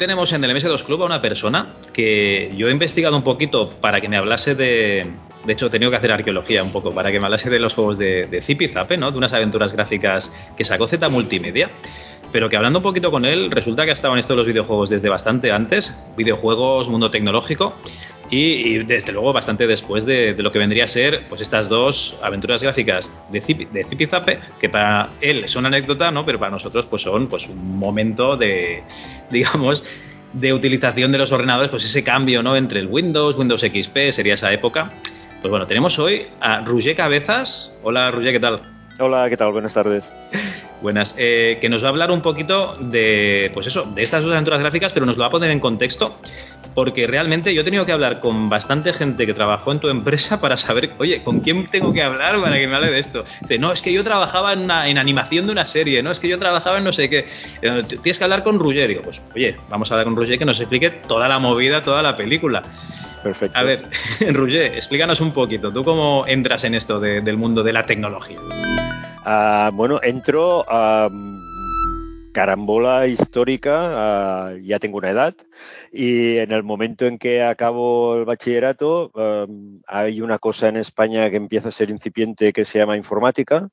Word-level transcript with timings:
Tenemos 0.00 0.32
en 0.32 0.42
el 0.42 0.56
MS2 0.56 0.82
Club 0.84 1.02
a 1.02 1.06
una 1.06 1.20
persona 1.20 1.74
que 1.92 2.50
yo 2.56 2.68
he 2.68 2.70
investigado 2.70 3.14
un 3.14 3.22
poquito 3.22 3.68
para 3.68 4.00
que 4.00 4.08
me 4.08 4.16
hablase 4.16 4.54
de. 4.54 5.06
De 5.44 5.52
hecho, 5.52 5.66
he 5.66 5.70
tenido 5.70 5.90
que 5.90 5.98
hacer 5.98 6.10
arqueología 6.10 6.62
un 6.62 6.72
poco 6.72 6.90
para 6.90 7.12
que 7.12 7.20
me 7.20 7.26
hablase 7.26 7.50
de 7.50 7.58
los 7.58 7.74
juegos 7.74 7.98
de, 7.98 8.26
de 8.26 8.40
Zip 8.40 8.62
y 8.62 8.68
Zape, 8.68 8.96
¿no? 8.96 9.10
De 9.10 9.18
unas 9.18 9.34
aventuras 9.34 9.74
gráficas 9.74 10.32
que 10.56 10.64
sacó 10.64 10.88
Z 10.88 11.06
Multimedia. 11.10 11.68
Pero 12.32 12.48
que 12.48 12.56
hablando 12.56 12.78
un 12.78 12.82
poquito 12.82 13.10
con 13.10 13.26
él, 13.26 13.50
resulta 13.50 13.84
que 13.84 13.90
ha 13.90 13.92
estado 13.92 14.16
en 14.16 14.36
los 14.36 14.46
videojuegos 14.46 14.88
desde 14.88 15.10
bastante 15.10 15.52
antes, 15.52 16.02
videojuegos, 16.16 16.88
mundo 16.88 17.10
tecnológico, 17.10 17.74
y, 18.30 18.76
y, 18.76 18.78
desde 18.84 19.12
luego 19.12 19.32
bastante 19.32 19.66
después 19.66 20.06
de, 20.06 20.34
de, 20.34 20.42
lo 20.42 20.52
que 20.52 20.58
vendría 20.58 20.84
a 20.84 20.88
ser 20.88 21.26
pues 21.28 21.40
estas 21.40 21.68
dos 21.68 22.18
aventuras 22.22 22.62
gráficas 22.62 23.12
de 23.30 23.40
Zip, 23.40 23.70
de 23.70 23.84
Zip 23.84 24.00
y 24.00 24.06
Zape, 24.06 24.38
que 24.60 24.68
para 24.68 25.08
él 25.20 25.48
son 25.48 25.66
anécdota, 25.66 26.10
¿no? 26.10 26.24
pero 26.24 26.38
para 26.38 26.50
nosotros 26.50 26.86
pues 26.86 27.02
son 27.02 27.28
pues 27.28 27.48
un 27.48 27.78
momento 27.78 28.36
de, 28.36 28.82
digamos, 29.30 29.84
de 30.32 30.52
utilización 30.52 31.12
de 31.12 31.18
los 31.18 31.32
ordenadores, 31.32 31.70
pues 31.70 31.84
ese 31.84 32.04
cambio 32.04 32.42
¿no? 32.42 32.56
entre 32.56 32.80
el 32.80 32.86
Windows, 32.86 33.36
Windows 33.36 33.62
XP, 33.62 34.12
sería 34.12 34.34
esa 34.34 34.52
época. 34.52 34.90
Pues 35.40 35.50
bueno, 35.50 35.66
tenemos 35.66 35.98
hoy 35.98 36.26
a 36.40 36.60
Roger 36.60 36.94
Cabezas. 36.94 37.74
Hola 37.82 38.10
Roger, 38.10 38.32
¿qué 38.32 38.40
tal? 38.40 38.60
Hola, 38.98 39.30
¿qué 39.30 39.36
tal? 39.38 39.52
Buenas 39.52 39.72
tardes. 39.72 40.04
Buenas, 40.82 41.14
eh, 41.18 41.58
que 41.60 41.68
nos 41.68 41.82
va 41.82 41.88
a 41.88 41.90
hablar 41.90 42.10
un 42.10 42.22
poquito 42.22 42.76
de, 42.78 43.50
pues 43.52 43.66
eso, 43.66 43.84
de 43.84 44.02
estas 44.02 44.24
dos 44.24 44.32
aventuras 44.32 44.60
gráficas, 44.60 44.92
pero 44.92 45.04
nos 45.04 45.16
lo 45.16 45.22
va 45.22 45.28
a 45.28 45.30
poner 45.30 45.50
en 45.50 45.60
contexto, 45.60 46.16
porque 46.74 47.06
realmente 47.06 47.54
yo 47.54 47.62
he 47.62 47.64
tenido 47.64 47.86
que 47.86 47.92
hablar 47.92 48.20
con 48.20 48.48
bastante 48.48 48.92
gente 48.92 49.26
que 49.26 49.34
trabajó 49.34 49.72
en 49.72 49.80
tu 49.80 49.88
empresa 49.88 50.40
para 50.40 50.56
saber, 50.56 50.90
oye, 50.98 51.22
¿con 51.22 51.40
quién 51.40 51.66
tengo 51.66 51.92
que 51.92 52.02
hablar 52.02 52.40
para 52.40 52.56
que 52.58 52.66
me 52.66 52.76
hable 52.76 52.90
de 52.90 52.98
esto? 52.98 53.24
Dice, 53.42 53.58
no, 53.58 53.72
es 53.72 53.82
que 53.82 53.92
yo 53.92 54.04
trabajaba 54.04 54.52
en, 54.52 54.60
una, 54.60 54.88
en 54.88 54.98
animación 54.98 55.46
de 55.46 55.52
una 55.52 55.66
serie, 55.66 56.02
no, 56.02 56.10
es 56.10 56.20
que 56.20 56.28
yo 56.28 56.38
trabajaba 56.38 56.78
en 56.78 56.84
no 56.84 56.92
sé 56.92 57.10
qué. 57.10 57.26
Eh, 57.62 57.82
tienes 57.88 58.18
que 58.18 58.24
hablar 58.24 58.42
con 58.42 58.58
Roger. 58.58 58.88
Digo, 58.88 59.02
pues, 59.02 59.20
oye, 59.34 59.56
vamos 59.68 59.90
a 59.90 59.94
hablar 59.94 60.06
con 60.06 60.16
Roger 60.16 60.38
que 60.38 60.44
nos 60.44 60.60
explique 60.60 60.90
toda 60.90 61.28
la 61.28 61.38
movida, 61.38 61.82
toda 61.82 62.02
la 62.02 62.16
película. 62.16 62.62
Perfecto. 63.22 63.58
A 63.58 63.62
ver, 63.62 63.84
Roger, 64.32 64.74
explícanos 64.74 65.20
un 65.20 65.32
poquito, 65.32 65.72
¿tú 65.72 65.84
cómo 65.84 66.24
entras 66.26 66.64
en 66.64 66.74
esto 66.74 67.00
de, 67.00 67.20
del 67.20 67.36
mundo 67.36 67.62
de 67.62 67.72
la 67.72 67.84
tecnología? 67.84 68.38
Uh, 69.26 69.70
bueno, 69.74 70.00
entro 70.02 70.64
a 70.66 71.10
carambola 72.32 73.06
histórica, 73.06 74.52
uh, 74.54 74.58
ya 74.62 74.78
tengo 74.78 74.98
una 74.98 75.10
edad, 75.10 75.34
y 75.92 76.38
en 76.38 76.52
el 76.52 76.62
momento 76.62 77.06
en 77.06 77.18
que 77.18 77.42
acabo 77.42 78.16
el 78.16 78.24
bachillerato, 78.24 79.10
um, 79.14 79.82
hay 79.86 80.20
una 80.20 80.38
cosa 80.38 80.68
en 80.68 80.76
España 80.76 81.28
que 81.30 81.36
empieza 81.36 81.68
a 81.68 81.72
ser 81.72 81.90
incipiente 81.90 82.52
que 82.52 82.64
se 82.64 82.78
llama 82.78 82.96
informática. 82.96 83.68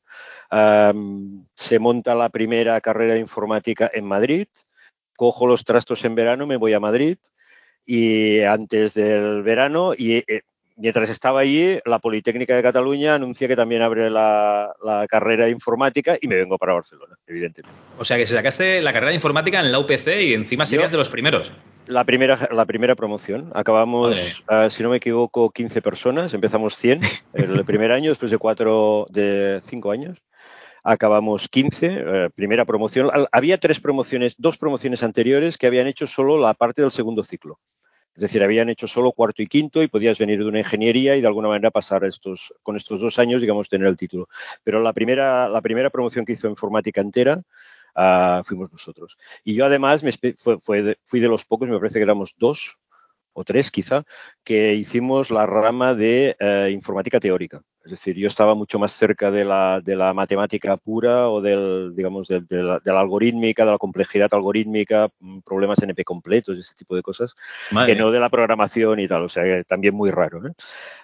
Um, 0.52 1.46
se 1.54 1.78
monta 1.80 2.16
la 2.16 2.30
primera 2.30 2.82
carrera 2.82 3.14
de 3.14 3.20
informática 3.20 3.92
en 3.94 4.06
Madrid, 4.06 4.48
cojo 5.16 5.46
los 5.46 5.64
trastos 5.64 6.06
en 6.06 6.16
verano, 6.16 6.48
me 6.48 6.58
voy 6.58 6.74
a 6.74 6.80
Madrid, 6.80 7.18
y 7.86 8.42
antes 8.42 8.96
del 8.96 9.44
verano, 9.44 9.94
y 9.96 10.18
eh, 10.28 10.42
mientras 10.78 11.10
estaba 11.10 11.42
allí, 11.42 11.80
la 11.86 12.00
Politécnica 12.00 12.56
de 12.56 12.64
Cataluña 12.64 13.16
anuncia 13.16 13.48
que 13.48 13.56
también 13.56 13.82
abre 13.82 14.10
la, 14.10 14.74
la, 14.84 15.06
carrera 15.08 15.50
informática 15.50 16.18
y 16.22 16.28
me 16.28 16.36
vengo 16.36 16.58
para 16.58 16.74
Barcelona, 16.74 17.18
evidentemente. 17.28 17.78
O 17.98 18.06
sea, 18.06 18.18
que 18.18 18.26
se 18.26 18.36
sacaste 18.36 18.82
la 18.82 18.94
carrera 18.94 19.10
de 19.10 19.16
informática 19.16 19.60
en 19.60 19.72
la 19.72 19.80
UPC 19.80 20.08
y 20.22 20.34
encima 20.34 20.66
serías 20.66 20.92
Yo, 20.92 20.98
de 20.98 20.98
los 20.98 21.10
primeros. 21.10 21.52
La 21.88 22.04
primera, 22.04 22.50
la 22.52 22.66
primera 22.66 22.96
promoción. 22.96 23.52
Acabamos, 23.54 24.44
uh, 24.50 24.70
si 24.70 24.84
no 24.84 24.90
me 24.90 24.98
equivoco, 24.98 25.50
15 25.50 25.82
personas. 25.82 26.34
Empezamos 26.34 26.78
100 26.78 27.02
el 27.34 27.66
primer 27.66 27.92
año, 27.92 28.10
después 28.12 28.32
de 28.32 28.38
cuatro, 28.38 29.08
de 29.10 29.62
cinco 29.68 29.92
años. 29.92 30.18
Acabamos 30.84 31.50
15, 31.50 31.86
eh, 31.86 32.30
primera 32.34 32.64
promoción. 32.64 33.10
Había 33.34 33.58
tres 33.58 33.82
promociones, 33.82 34.36
dos 34.38 34.58
promociones 34.58 35.04
anteriores 35.04 35.58
que 35.58 35.68
habían 35.68 35.88
hecho 35.88 36.08
solo 36.08 36.38
la 36.40 36.54
parte 36.54 36.82
del 36.82 36.92
segundo 36.92 37.26
ciclo. 37.26 37.60
Es 38.18 38.22
decir, 38.22 38.44
habían 38.44 38.68
hecho 38.68 38.88
solo 38.88 39.12
cuarto 39.12 39.44
y 39.44 39.48
quinto 39.48 39.84
y 39.84 39.88
podías 39.88 40.18
venir 40.18 40.40
de 40.40 40.46
una 40.46 40.58
ingeniería 40.58 41.16
y 41.16 41.22
de 41.22 41.28
alguna 41.28 41.50
manera 41.50 41.70
pasar 41.70 42.04
estos, 42.04 42.52
con 42.64 42.76
estos 42.76 43.00
dos 43.00 43.20
años, 43.20 43.42
digamos, 43.42 43.70
tener 43.70 43.88
el 43.88 43.96
título. 43.96 44.28
Pero 44.64 44.82
la 44.82 44.92
primera, 44.92 45.90
promoción 45.92 46.26
que 46.26 46.34
hizo 46.34 46.48
informática 46.50 47.00
entera 47.00 47.44
uh, 47.96 48.44
fuimos 48.44 48.72
nosotros. 48.72 49.20
Y 49.44 49.54
yo 49.54 49.66
además 49.66 50.02
me, 50.02 50.12
fui 50.14 51.20
de 51.20 51.28
los 51.28 51.46
pocos, 51.46 51.70
me 51.70 51.78
parece 51.78 52.00
que 52.00 52.04
éramos 52.04 52.34
dos 52.40 52.80
o 53.34 53.44
tres 53.44 53.70
quizá, 53.70 54.04
que 54.44 54.74
hicimos 54.74 55.30
la 55.30 55.46
rama 55.46 55.94
de 55.94 56.36
uh, 56.42 56.72
informática 56.72 57.20
teórica. 57.20 57.62
Es 57.88 57.92
decir, 57.92 58.18
yo 58.18 58.28
estaba 58.28 58.54
mucho 58.54 58.80
más 58.80 58.92
cerca 58.92 59.32
de 59.32 59.46
la, 59.46 59.80
de 59.80 59.96
la 59.96 60.14
matemática 60.14 60.76
pura 60.76 61.30
o 61.30 61.42
del, 61.42 61.96
digamos, 61.96 62.28
de, 62.28 62.42
de, 62.42 62.62
la, 62.62 62.80
de, 62.80 62.92
la, 62.92 63.00
algorítmica, 63.00 63.64
de 63.64 63.72
la 63.72 63.78
complejidad 63.78 64.28
algorítmica, 64.34 65.08
mm, 65.22 65.40
problemas 65.40 65.82
NP 65.82 66.04
completos, 66.04 66.58
ese 66.58 66.76
tipo 66.76 66.98
de 66.98 67.02
cosas, 67.02 67.34
Madre. 67.72 67.94
que 67.94 68.00
no 68.00 68.12
de 68.12 68.20
la 68.20 68.30
programación 68.30 69.00
y 69.00 69.08
tal. 69.08 69.24
O 69.24 69.30
sea, 69.30 69.46
que 69.46 69.64
también 69.64 69.96
muy 69.96 70.12
raro. 70.12 70.46
¿eh? 70.46 70.52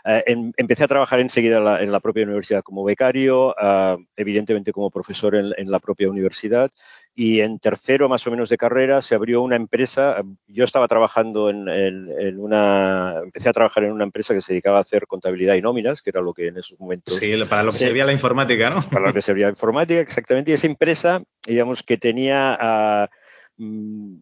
Eh, 0.04 0.24
en, 0.28 0.54
empecé 0.58 0.84
a 0.84 0.90
trabajar 0.90 1.22
enseguida 1.22 1.60
en 1.60 1.64
la, 1.64 1.82
en 1.82 1.90
la, 1.90 2.02
propia 2.02 2.26
universidad 2.26 2.64
como 2.64 2.84
becario, 2.84 3.56
uh, 3.62 3.98
evidentemente 4.18 4.74
como 4.74 4.92
profesor 4.92 5.36
en, 5.36 5.54
en 5.56 5.72
la 5.72 5.80
propia 5.80 6.10
universidad 6.10 6.70
y 7.16 7.41
en 7.41 7.59
tercero 7.59 8.09
más 8.09 8.25
o 8.25 8.31
menos 8.31 8.50
de 8.50 8.57
carrera 8.57 9.01
se 9.01 9.13
abrió 9.13 9.41
una 9.41 9.56
empresa, 9.56 10.24
yo 10.47 10.63
estaba 10.63 10.88
trabajando 10.88 11.50
en, 11.50 11.69
en, 11.69 12.09
en, 12.19 12.40
una, 12.40 13.19
empecé 13.24 13.50
a 13.50 13.53
trabajar 13.53 13.84
en 13.84 13.91
una 13.91 14.03
empresa 14.03 14.34
que 14.34 14.41
se 14.41 14.53
dedicaba 14.53 14.79
a 14.79 14.81
hacer 14.81 15.06
contabilidad 15.06 15.53
y 15.56 15.62
nóminas, 15.62 16.01
que 16.01 16.09
era 16.09 16.22
lo 16.22 16.34
que 16.34 16.47
en 16.47 16.57
esos 16.57 16.79
momentos... 16.79 17.16
Sí, 17.16 17.31
para 17.47 17.63
lo 17.63 17.72
que 17.72 17.78
se, 17.78 17.85
servía 17.85 18.06
la 18.06 18.13
informática, 18.13 18.69
¿no? 18.72 18.81
Para 18.90 19.07
lo 19.07 19.13
que 19.13 19.22
servía 19.22 19.46
la 19.46 19.51
informática, 19.51 20.00
exactamente, 20.00 20.51
y 20.51 20.53
esa 20.56 20.68
empresa, 20.68 21.22
digamos 21.46 21.84
que 21.84 21.97
tenía... 21.97 23.09
Uh, 23.57 24.18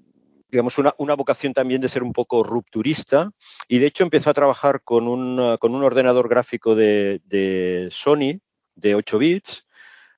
digamos, 0.50 0.78
una, 0.78 0.94
una, 0.98 1.14
vocación 1.14 1.54
también 1.54 1.80
de 1.80 1.88
ser 1.88 2.04
un 2.04 2.12
poco 2.12 2.44
rupturista 2.44 3.32
y 3.70 3.80
de 3.80 3.88
hecho 3.88 4.04
empezó 4.04 4.30
a 4.30 4.34
trabajar 4.34 4.82
con 4.84 5.08
un, 5.08 5.58
con 5.60 5.74
un 5.74 5.82
ordenador 5.82 6.28
gráfico 6.28 6.76
de, 6.76 7.22
de 7.24 7.88
Sony 7.90 8.42
de 8.76 8.96
8 8.96 9.18
bits 9.18 9.66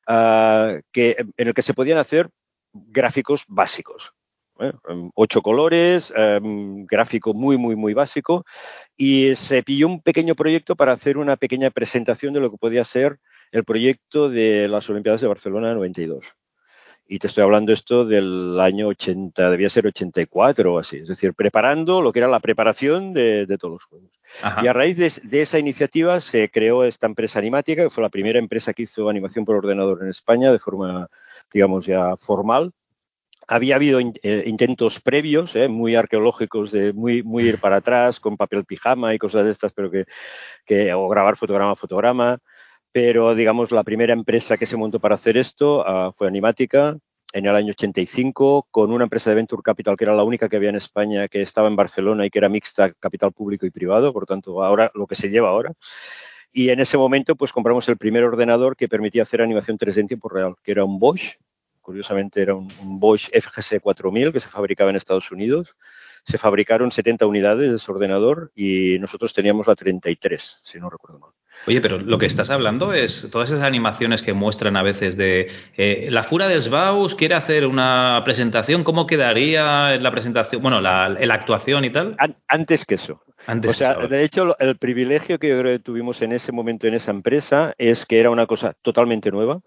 uh, 0.07 0.81
que, 0.91 1.17
en 1.37 1.47
el 1.47 1.53
que 1.53 1.61
se 1.61 1.75
podían 1.75 1.99
hacer 1.99 2.31
gráficos 2.73 3.45
básicos. 3.47 4.13
¿eh? 4.59 4.71
Ocho 5.15 5.41
colores, 5.41 6.13
eh, 6.15 6.39
gráfico 6.41 7.33
muy, 7.33 7.57
muy, 7.57 7.75
muy 7.75 7.93
básico. 7.93 8.45
Y 8.97 9.35
se 9.35 9.63
pilló 9.63 9.87
un 9.87 10.01
pequeño 10.01 10.35
proyecto 10.35 10.75
para 10.75 10.93
hacer 10.93 11.17
una 11.17 11.37
pequeña 11.37 11.71
presentación 11.71 12.33
de 12.33 12.39
lo 12.39 12.51
que 12.51 12.57
podía 12.57 12.83
ser 12.83 13.19
el 13.51 13.63
proyecto 13.63 14.29
de 14.29 14.67
las 14.67 14.89
Olimpiadas 14.89 15.21
de 15.21 15.27
Barcelona 15.27 15.73
92. 15.73 16.25
Y 17.05 17.19
te 17.19 17.27
estoy 17.27 17.43
hablando 17.43 17.73
esto 17.73 18.05
del 18.05 18.59
año 18.59 18.87
80, 18.87 19.51
debía 19.51 19.69
ser 19.69 19.85
84 19.85 20.73
o 20.73 20.79
así. 20.79 20.97
Es 20.97 21.09
decir, 21.09 21.33
preparando 21.33 22.01
lo 22.01 22.13
que 22.13 22.19
era 22.19 22.27
la 22.29 22.39
preparación 22.39 23.13
de, 23.13 23.45
de 23.45 23.57
todos 23.57 23.73
los 23.73 23.83
juegos. 23.83 24.09
Ajá. 24.41 24.63
Y 24.63 24.67
a 24.67 24.73
raíz 24.73 24.97
de, 24.97 25.11
de, 25.29 25.41
esa 25.41 25.59
iniciativa 25.59 26.19
se 26.21 26.49
creó 26.49 26.85
esta 26.85 27.05
empresa 27.05 27.39
animática, 27.39 27.83
que 27.83 27.89
fue 27.89 28.01
la 28.01 28.09
primera 28.09 28.39
empresa 28.39 28.73
que 28.73 28.83
hizo 28.83 29.09
animación 29.09 29.43
por 29.43 29.57
ordenador 29.57 30.01
en 30.01 30.09
España 30.09 30.51
de 30.51 30.59
forma 30.59 31.09
digamos, 31.53 31.85
ya 31.85 32.15
formal. 32.17 32.71
Había 33.47 33.75
habido 33.75 33.99
in, 33.99 34.13
eh, 34.23 34.43
intentos 34.45 35.01
previos, 35.01 35.55
eh, 35.55 35.67
muy 35.67 35.95
arqueológicos, 35.95 36.71
de 36.71 36.93
muy, 36.93 37.23
muy 37.23 37.43
ir 37.43 37.59
para 37.59 37.77
atrás, 37.77 38.19
con 38.19 38.37
papel 38.37 38.65
pijama 38.65 39.13
y 39.13 39.19
cosas 39.19 39.45
de 39.45 39.51
estas, 39.51 39.73
pero 39.73 39.91
que, 39.91 40.05
que 40.65 40.93
o 40.93 41.09
grabar 41.09 41.35
fotograma 41.35 41.71
a 41.71 41.75
fotograma. 41.75 42.39
Pero, 42.91 43.35
digamos, 43.35 43.71
la 43.71 43.83
primera 43.83 44.13
empresa 44.13 44.57
que 44.57 44.65
se 44.65 44.77
montó 44.77 44.99
para 44.99 45.15
hacer 45.15 45.37
esto 45.37 45.81
uh, 45.81 46.13
fue 46.13 46.27
Animática, 46.27 46.97
en 47.33 47.47
el 47.47 47.55
año 47.55 47.71
85 47.71 48.67
con 48.69 48.91
una 48.91 49.05
empresa 49.05 49.31
de 49.31 49.35
Venture 49.35 49.63
Capital 49.63 49.97
que 49.97 50.03
era 50.05 50.15
la 50.15 50.23
única 50.23 50.47
que 50.47 50.55
había 50.55 50.69
en 50.69 50.75
España 50.75 51.27
que 51.27 51.41
estaba 51.41 51.67
en 51.67 51.75
Barcelona 51.75 52.25
y 52.25 52.29
que 52.29 52.37
era 52.37 52.47
mixta 52.47 52.93
capital 52.93 53.33
público 53.33 53.65
y 53.65 53.71
privado, 53.71 54.13
por 54.13 54.25
tanto, 54.25 54.63
ahora 54.63 54.91
lo 54.93 55.07
que 55.07 55.15
se 55.15 55.29
lleva 55.29 55.49
ahora. 55.49 55.73
Y 56.53 56.69
en 56.69 56.79
ese 56.79 56.97
momento, 56.97 57.35
pues 57.35 57.51
compramos 57.51 57.89
el 57.89 57.97
primer 57.97 58.23
ordenador 58.23 58.77
que 58.77 58.87
permitía 58.87 59.23
hacer 59.23 59.41
animación 59.41 59.77
3D 59.77 59.97
en 59.97 60.07
tiempo 60.07 60.29
real, 60.29 60.55
que 60.63 60.71
era 60.71 60.85
un 60.85 60.99
Bosch. 60.99 61.37
Curiosamente, 61.81 62.41
era 62.41 62.55
un, 62.55 62.71
un 62.79 62.99
Bosch 62.99 63.29
FGS 63.33 63.81
4000 63.81 64.31
que 64.31 64.39
se 64.39 64.47
fabricaba 64.47 64.91
en 64.91 64.95
Estados 64.95 65.31
Unidos. 65.31 65.75
Se 66.23 66.37
fabricaron 66.37 66.91
70 66.91 67.25
unidades 67.25 67.69
de 67.69 67.77
ese 67.77 67.91
ordenador 67.91 68.51
y 68.55 68.97
nosotros 68.99 69.33
teníamos 69.33 69.67
la 69.67 69.75
33, 69.75 70.59
si 70.63 70.79
no 70.79 70.89
recuerdo 70.89 71.19
mal. 71.19 71.31
Oye, 71.65 71.79
pero 71.79 71.97
lo 71.97 72.17
que 72.17 72.25
estás 72.25 72.49
hablando 72.49 72.93
es 72.93 73.29
todas 73.31 73.49
esas 73.49 73.63
animaciones 73.63 74.21
que 74.21 74.33
muestran 74.33 74.75
a 74.75 74.83
veces 74.83 75.15
de 75.15 75.49
eh, 75.77 76.07
la 76.11 76.23
Fura 76.23 76.47
del 76.47 76.61
Sbaus 76.61 77.15
quiere 77.15 77.35
hacer 77.35 77.65
una 77.65 78.21
presentación, 78.25 78.83
¿cómo 78.83 79.07
quedaría 79.07 79.95
la 79.97 80.11
presentación? 80.11 80.61
Bueno, 80.61 80.81
la, 80.81 81.09
la 81.09 81.33
actuación 81.33 81.85
y 81.85 81.89
tal. 81.89 82.17
Antes 82.47 82.85
que 82.85 82.95
eso. 82.95 83.21
Antes 83.45 83.71
o 83.71 83.73
sea, 83.73 83.95
de 83.95 84.23
hecho, 84.23 84.57
el 84.59 84.77
privilegio 84.77 85.37
que 85.37 85.49
yo 85.49 85.59
creo 85.59 85.73
que 85.73 85.83
tuvimos 85.83 86.21
en 86.21 86.31
ese 86.31 86.51
momento 86.51 86.87
en 86.87 86.93
esa 86.93 87.11
empresa 87.11 87.73
es 87.77 88.05
que 88.05 88.19
era 88.19 88.29
una 88.29 88.45
cosa 88.45 88.73
totalmente 88.81 89.31
nueva. 89.31 89.61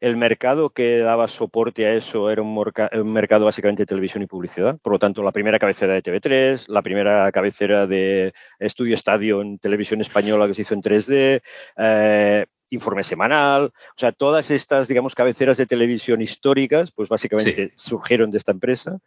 El 0.00 0.16
mercado 0.16 0.70
que 0.70 0.98
daba 0.98 1.28
soporte 1.28 1.86
a 1.86 1.94
eso 1.94 2.30
era 2.30 2.42
un, 2.42 2.56
un 2.56 3.12
mercado 3.12 3.44
básicamente 3.44 3.82
de 3.82 3.86
televisión 3.86 4.22
y 4.22 4.26
publicidad. 4.26 4.78
Por 4.82 4.94
lo 4.94 4.98
tanto, 4.98 5.22
la 5.22 5.32
primera 5.32 5.58
cabecera 5.58 5.99
de 6.00 6.20
TV3, 6.20 6.68
la 6.68 6.82
primera 6.82 7.30
cabecera 7.32 7.86
de 7.86 8.32
Estudio 8.58 8.94
Estadio 8.94 9.42
en 9.42 9.58
televisión 9.58 10.00
española 10.00 10.46
que 10.46 10.54
se 10.54 10.62
hizo 10.62 10.74
en 10.74 10.82
3D, 10.82 11.42
eh, 11.76 12.46
informe 12.70 13.02
semanal, 13.02 13.64
o 13.64 13.98
sea, 13.98 14.12
todas 14.12 14.50
estas, 14.50 14.88
digamos, 14.88 15.14
cabeceras 15.14 15.58
de 15.58 15.66
televisión 15.66 16.20
históricas, 16.20 16.92
pues 16.92 17.08
básicamente 17.08 17.72
surgieron 17.76 18.30
de 18.30 18.38
esta 18.38 18.52
empresa. 18.52 18.98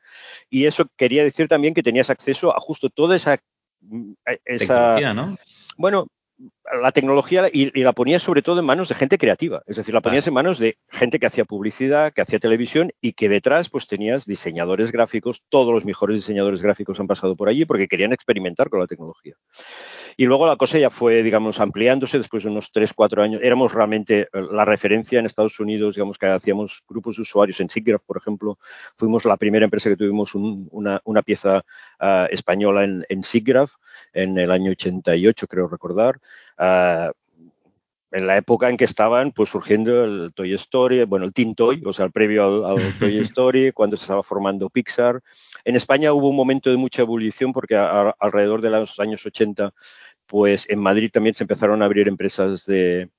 Y 0.49 0.65
eso 0.65 0.85
quería 0.97 1.23
decir 1.23 1.47
también 1.47 1.73
que 1.73 1.83
tenías 1.83 2.09
acceso 2.09 2.55
a 2.55 2.59
justo 2.59 2.89
toda 2.89 3.15
esa... 3.15 3.39
Mm, 3.81 4.13
esa 4.45 5.13
¿no? 5.13 5.37
Bueno, 5.77 6.07
la 6.81 6.91
tecnología 6.91 7.49
y, 7.51 7.71
la 7.81 7.93
ponías 7.93 8.23
sobre 8.23 8.41
todo 8.41 8.59
en 8.59 8.65
manos 8.65 8.89
de 8.89 8.95
gente 8.95 9.17
creativa, 9.17 9.61
es 9.67 9.77
decir, 9.77 9.93
la 9.93 10.01
ponías 10.01 10.25
en 10.27 10.33
manos 10.33 10.59
de 10.59 10.77
gente 10.89 11.19
que 11.19 11.25
hacía 11.25 11.45
publicidad, 11.45 12.13
que 12.13 12.21
hacía 12.21 12.39
televisión 12.39 12.91
y 13.01 13.13
que 13.13 13.29
detrás 13.29 13.69
pues 13.69 13.87
tenías 13.87 14.25
diseñadores 14.25 14.91
gráficos, 14.91 15.43
todos 15.49 15.73
los 15.73 15.85
mejores 15.85 16.17
diseñadores 16.17 16.61
gráficos 16.61 16.99
han 16.99 17.07
pasado 17.07 17.35
por 17.35 17.49
allí 17.49 17.65
porque 17.65 17.87
querían 17.87 18.13
experimentar 18.13 18.69
con 18.69 18.79
la 18.79 18.87
tecnología. 18.87 19.35
Y 20.15 20.25
luego 20.25 20.47
la 20.47 20.55
cosa 20.55 20.77
ya 20.77 20.89
fue, 20.89 21.23
digamos, 21.23 21.59
ampliándose 21.59 22.19
después 22.19 22.43
de 22.43 22.49
unos 22.49 22.71
3, 22.71 22.93
4 22.93 23.23
años. 23.23 23.41
Éramos 23.43 23.73
realmente 23.73 24.21
eh, 24.21 24.27
la 24.51 24.63
referencia 24.63 25.19
en 25.19 25.25
Estados 25.25 25.59
Unidos, 25.59 25.95
digamos 25.95 26.17
que 26.17 26.27
hacíamos 26.27 26.83
grupos 26.87 27.15
de 27.15 27.23
usuarios 27.23 27.59
en 27.59 27.69
SIGGRAPH, 27.69 28.03
por 28.05 28.17
ejemplo. 28.17 28.59
Fuimos 28.97 29.25
la 29.25 29.37
primera 29.37 29.65
empresa 29.65 29.89
que 29.89 29.95
tuvimos 29.95 30.35
una, 30.35 31.21
pieza 31.23 31.63
ah, 31.99 32.27
española 32.29 32.83
en, 32.83 33.05
en 33.09 33.23
SIGGRAPH 33.23 33.71
en 34.13 34.37
el 34.37 34.51
año 34.51 34.71
88, 34.71 35.47
creo 35.47 35.67
recordar. 35.67 36.19
Ah, 36.57 37.11
en 38.13 38.27
la 38.27 38.37
época 38.37 38.69
en 38.69 38.77
que 38.77 38.85
estaban 38.85 39.31
pues 39.31 39.49
surgiendo 39.49 40.03
el 40.03 40.31
Toy 40.33 40.53
Story, 40.53 41.03
bueno, 41.03 41.25
el 41.25 41.33
Teen 41.33 41.55
Toy, 41.55 41.81
o 41.83 41.91
sea, 41.91 42.05
el 42.05 42.11
previo 42.11 42.65
al, 42.65 42.75
Toy 42.99 43.17
Story, 43.19 43.71
cuando 43.71 43.97
se 43.97 44.03
estaba 44.03 44.23
formando 44.23 44.69
Pixar. 44.69 45.19
En 45.65 45.75
España 45.75 46.13
hubo 46.13 46.29
un 46.29 46.35
momento 46.35 46.69
de 46.69 46.77
mucha 46.77 47.01
ebullición 47.01 47.51
porque 47.51 47.75
alrededor 47.75 48.61
de 48.61 48.69
los 48.69 48.99
años 48.99 49.25
80, 49.25 49.73
pues 50.27 50.65
en 50.69 50.79
Madrid 50.79 51.09
también 51.11 51.33
se 51.35 51.43
empezaron 51.43 51.81
a 51.81 51.85
abrir 51.85 52.07
empresas 52.07 52.65
de, 52.65 53.09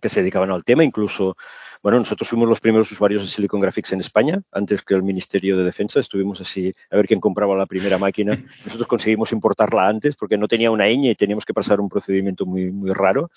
que 0.00 0.08
se 0.08 0.20
dedicaban 0.20 0.50
al 0.50 0.64
tema, 0.64 0.84
incluso, 0.84 1.36
bueno, 1.82 1.98
nosotros 1.98 2.28
fuimos 2.28 2.48
los 2.48 2.60
primeros 2.60 2.90
usuarios 2.92 3.22
de 3.22 3.28
Silicon 3.28 3.60
Graphics 3.60 3.92
en 3.92 4.00
España, 4.00 4.40
antes 4.52 4.82
que 4.82 4.94
el 4.94 5.02
Ministerio 5.02 5.56
de 5.56 5.64
Defensa, 5.64 5.98
estuvimos 5.98 6.40
así 6.40 6.72
a 6.90 6.96
ver 6.96 7.06
quién 7.06 7.18
compraba 7.18 7.56
la 7.56 7.66
primera 7.66 7.98
máquina. 7.98 8.32
Nosotros 8.64 8.86
conseguimos 8.86 9.32
importarla 9.32 9.88
antes 9.88 10.14
porque 10.14 10.38
no 10.38 10.46
tenía 10.46 10.70
una 10.70 10.86
ñ 10.86 11.10
y 11.10 11.14
teníamos 11.16 11.44
que 11.44 11.52
pasar 11.52 11.80
un 11.80 11.88
procedimiento 11.88 12.46
muy, 12.46 12.70
muy 12.70 12.92
raro. 12.92 13.30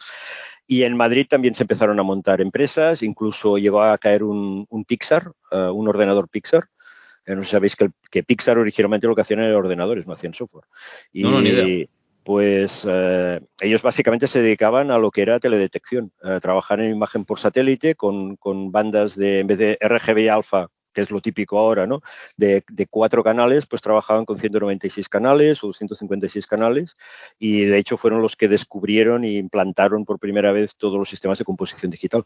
Y 0.68 0.84
en 0.84 0.96
Madrid 0.96 1.26
también 1.28 1.56
se 1.56 1.64
empezaron 1.64 2.00
a 2.00 2.04
montar 2.04 2.40
empresas, 2.40 3.02
incluso 3.02 3.58
llegó 3.58 3.82
a 3.82 3.98
caer 3.98 4.24
un, 4.24 4.68
Pixar, 4.88 5.32
eh, 5.52 5.70
un 5.74 5.88
ordenador 5.88 6.30
Pixar. 6.30 6.66
Eh, 7.26 7.36
no 7.36 7.44
sabéis 7.44 7.76
que, 7.76 7.90
que, 8.12 8.24
Pixar 8.24 8.60
originalmente 8.60 9.08
lo 9.08 9.16
que 9.16 9.22
hacían 9.22 9.40
eran 9.40 9.56
ordenadores, 9.56 10.06
no 10.06 10.14
hacían 10.14 10.36
software. 10.36 10.66
Y, 11.12 11.24
no, 11.24 11.42
ni 11.42 11.50
idea. 11.50 11.88
Pues 12.26 12.86
eh, 12.90 13.40
ellos 13.62 13.84
básicamente 13.84 14.28
se 14.28 14.42
dedicaban 14.42 14.92
a 14.92 14.98
lo 14.98 15.12
que 15.12 15.22
era 15.22 15.40
teledetección, 15.40 16.12
trabajar 16.42 16.82
en 16.82 16.92
imagen 16.92 17.24
por 17.24 17.40
satélite 17.40 17.96
con, 17.96 18.36
con 18.36 18.72
bandas 18.72 19.16
de, 19.16 19.40
en 19.40 19.48
vez 19.48 19.58
de 19.60 19.78
RGB 19.80 20.30
alfa, 20.32 20.70
que 20.96 21.02
es 21.02 21.12
lo 21.12 21.22
típico 21.22 21.60
ahora, 21.60 21.86
¿no? 21.86 22.02
De, 22.38 22.64
cuatro 22.90 23.24
canales, 23.24 23.68
pues 23.68 23.82
trabajaban 23.82 24.26
con 24.26 24.40
196 24.40 25.10
canales 25.10 25.64
o 25.64 25.68
256 25.68 26.48
canales 26.48 26.96
y 27.38 27.66
de 27.66 27.78
hecho 27.78 27.98
fueron 27.98 28.22
los 28.22 28.36
que 28.38 28.48
descubrieron 28.48 29.26
e 29.26 29.34
implantaron 29.34 30.06
por 30.06 30.20
primera 30.20 30.54
vez 30.54 30.76
todos 30.78 30.98
los 30.98 31.10
sistemas 31.10 31.38
de 31.38 31.44
composición 31.44 31.92
digital. 31.92 32.24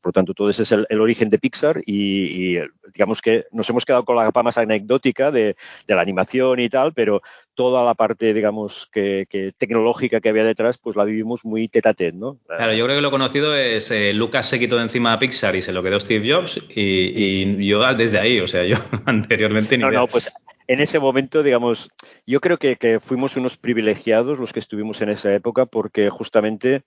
Por 0.00 0.10
lo 0.10 0.12
tanto, 0.12 0.32
todo 0.32 0.48
ese 0.48 0.62
es 0.62 0.72
el, 0.72 1.00
origen 1.00 1.28
de 1.28 1.38
Pixar 1.38 1.82
y, 1.84 2.58
digamos 2.92 3.20
que 3.20 3.46
nos 3.50 3.68
hemos 3.68 3.84
quedado 3.84 4.04
con 4.04 4.16
la 4.16 4.24
capa 4.24 4.44
más 4.44 4.56
anecdótica 4.56 5.32
de, 5.32 5.56
la 5.88 6.00
animación 6.00 6.60
y 6.60 6.68
tal, 6.68 6.94
pero 6.94 7.20
toda 7.54 7.84
la 7.84 7.94
parte, 7.94 8.34
digamos, 8.34 8.88
que, 8.92 9.26
tecnológica 9.56 10.20
que 10.20 10.28
había 10.28 10.44
detrás, 10.44 10.78
pues 10.78 10.96
la 10.96 11.04
vivimos 11.04 11.44
muy 11.44 11.68
tete 11.68 12.12
¿no? 12.12 12.38
Claro, 12.46 12.72
yo 12.72 12.84
creo 12.84 12.96
que 12.96 13.02
lo 13.02 13.10
conocido 13.10 13.54
es 13.56 13.90
eh, 13.90 14.12
Lucas 14.12 14.48
se 14.48 14.58
quitó 14.58 14.76
de 14.76 14.82
encima 14.82 15.12
a 15.12 15.18
Pixar 15.18 15.54
y 15.56 15.62
se 15.62 15.72
lo 15.72 15.82
quedó 15.82 16.00
Steve 16.00 16.32
Jobs 16.32 16.60
y, 16.74 17.52
y 17.54 17.66
yo 17.66 17.82
desde 17.94 18.18
ahí, 18.18 18.40
o 18.40 18.48
sea, 18.48 18.64
yo 18.64 18.76
anteriormente 19.06 19.76
ni 19.76 19.84
No, 19.84 19.90
no, 19.90 20.06
pues 20.06 20.30
en 20.66 20.80
ese 20.80 20.98
momento, 20.98 21.42
digamos, 21.42 21.90
yo 22.26 22.40
creo 22.40 22.58
que, 22.58 23.00
fuimos 23.00 23.36
unos 23.36 23.56
privilegiados 23.56 24.38
los 24.38 24.52
que 24.52 24.60
estuvimos 24.60 25.02
en 25.02 25.10
esa 25.10 25.34
época 25.34 25.66
porque 25.66 26.08
justamente 26.10 26.82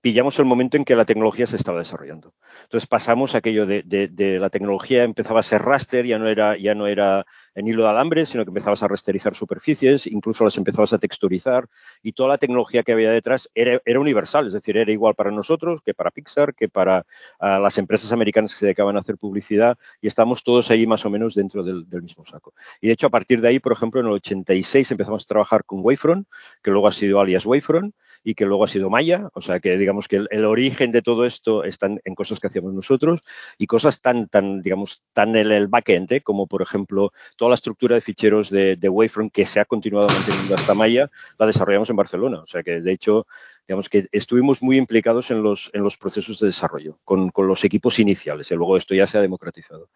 pillamos 0.00 0.38
el 0.38 0.44
momento 0.44 0.76
en 0.76 0.84
que 0.84 0.96
la 0.96 1.04
tecnología 1.04 1.46
se 1.46 1.56
estaba 1.56 1.78
desarrollando. 1.78 2.34
Entonces 2.64 2.86
pasamos 2.86 3.34
aquello 3.34 3.66
de, 3.66 3.82
de, 3.82 4.38
la 4.38 4.50
tecnología 4.50 5.04
empezaba 5.04 5.40
a 5.40 5.44
ser 5.44 5.62
raster, 5.62 6.06
ya 6.06 6.18
no 6.18 6.28
era, 6.28 6.56
ya 6.58 6.74
no 6.74 6.86
era 6.86 7.24
en 7.54 7.66
hilo 7.66 7.84
de 7.84 7.90
alambre, 7.90 8.26
sino 8.26 8.44
que 8.44 8.50
empezabas 8.50 8.82
a 8.82 8.88
rasterizar 8.88 9.34
superficies, 9.34 10.06
incluso 10.06 10.44
las 10.44 10.56
empezabas 10.56 10.92
a 10.92 10.98
texturizar 10.98 11.68
y 12.02 12.12
toda 12.12 12.30
la 12.30 12.38
tecnología 12.38 12.82
que 12.82 12.92
había 12.92 13.10
detrás 13.10 13.50
era, 13.54 13.80
universal, 13.98 14.46
es 14.46 14.52
decir, 14.52 14.76
era 14.76 14.90
igual 14.90 15.14
para 15.14 15.30
nosotros 15.30 15.80
que 15.84 15.94
para 15.94 16.10
Pixar, 16.10 16.54
que 16.54 16.68
para 16.68 17.06
las 17.40 17.78
empresas 17.78 18.12
americanas 18.12 18.52
que 18.52 18.60
se 18.60 18.66
dedicaban 18.66 18.96
a 18.96 19.00
hacer 19.00 19.16
publicidad 19.18 19.78
y 20.00 20.06
estamos 20.06 20.42
todos 20.42 20.70
ahí 20.70 20.86
más 20.86 21.04
o 21.04 21.10
menos 21.10 21.34
dentro 21.34 21.62
del, 21.62 21.86
mismo 22.02 22.26
saco. 22.26 22.54
Y 22.80 22.88
de 22.88 22.94
hecho, 22.94 23.06
a 23.06 23.10
partir 23.10 23.40
de 23.40 23.48
ahí, 23.48 23.58
por 23.60 23.72
ejemplo, 23.72 24.00
en 24.00 24.06
el 24.06 24.12
86 24.12 24.90
empezamos 24.90 25.24
a 25.24 25.26
trabajar 25.26 25.64
con 25.64 25.80
Wavefront, 25.84 26.26
que 26.62 26.70
luego 26.70 26.88
ha 26.88 26.92
sido 26.92 27.20
alias 27.20 27.46
Wavefront 27.46 27.94
y 28.24 28.34
que 28.34 28.44
luego 28.46 28.64
ha 28.64 28.68
sido 28.68 28.90
Maya, 28.90 29.28
o 29.34 29.40
sea 29.40 29.60
que 29.60 29.76
digamos 29.76 30.08
que 30.08 30.24
el, 30.30 30.44
origen 30.44 30.92
de 30.92 31.02
todo 31.02 31.24
esto 31.24 31.64
está 31.64 31.86
en, 31.86 32.14
cosas 32.14 32.38
que 32.40 32.46
hacíamos 32.46 32.72
nosotros 32.72 33.20
y 33.58 33.66
cosas 33.66 34.00
tan, 34.00 34.28
tan 34.28 34.62
digamos, 34.62 35.02
tan 35.12 35.34
en 35.36 35.50
el 35.50 35.68
backend, 35.68 36.12
¿eh? 36.12 36.20
como 36.20 36.46
por 36.46 36.62
ejemplo 36.62 37.12
toda 37.36 37.50
la 37.50 37.54
estructura 37.56 37.96
de 37.96 38.00
ficheros 38.00 38.50
de, 38.50 38.76
de 38.76 38.88
Wavefront 38.88 39.32
que 39.32 39.46
se 39.46 39.60
ha 39.60 39.64
continuado 39.64 40.08
manteniendo 40.08 40.54
hasta 40.54 40.74
Maya, 40.74 41.10
la 41.38 41.46
desarrollamos 41.46 41.90
en 41.90 41.96
Barcelona. 41.96 42.40
O 42.40 42.46
sea 42.46 42.62
que, 42.62 42.80
de 42.80 42.92
hecho, 42.92 43.26
digamos 43.66 43.88
que 43.88 44.06
estuvimos 44.12 44.62
muy 44.62 44.76
implicados 44.76 45.30
en 45.30 45.42
los, 45.42 45.70
en 45.72 45.82
los 45.82 45.96
procesos 45.96 46.38
de 46.38 46.46
desarrollo, 46.46 46.98
con, 47.04 47.30
con 47.30 47.46
los 47.46 47.64
equipos 47.64 47.98
iniciales, 47.98 48.50
y 48.50 48.54
luego 48.54 48.76
esto 48.76 48.94
ya 48.94 49.06
se 49.06 49.18
ha 49.18 49.22
democratizado. 49.22 49.88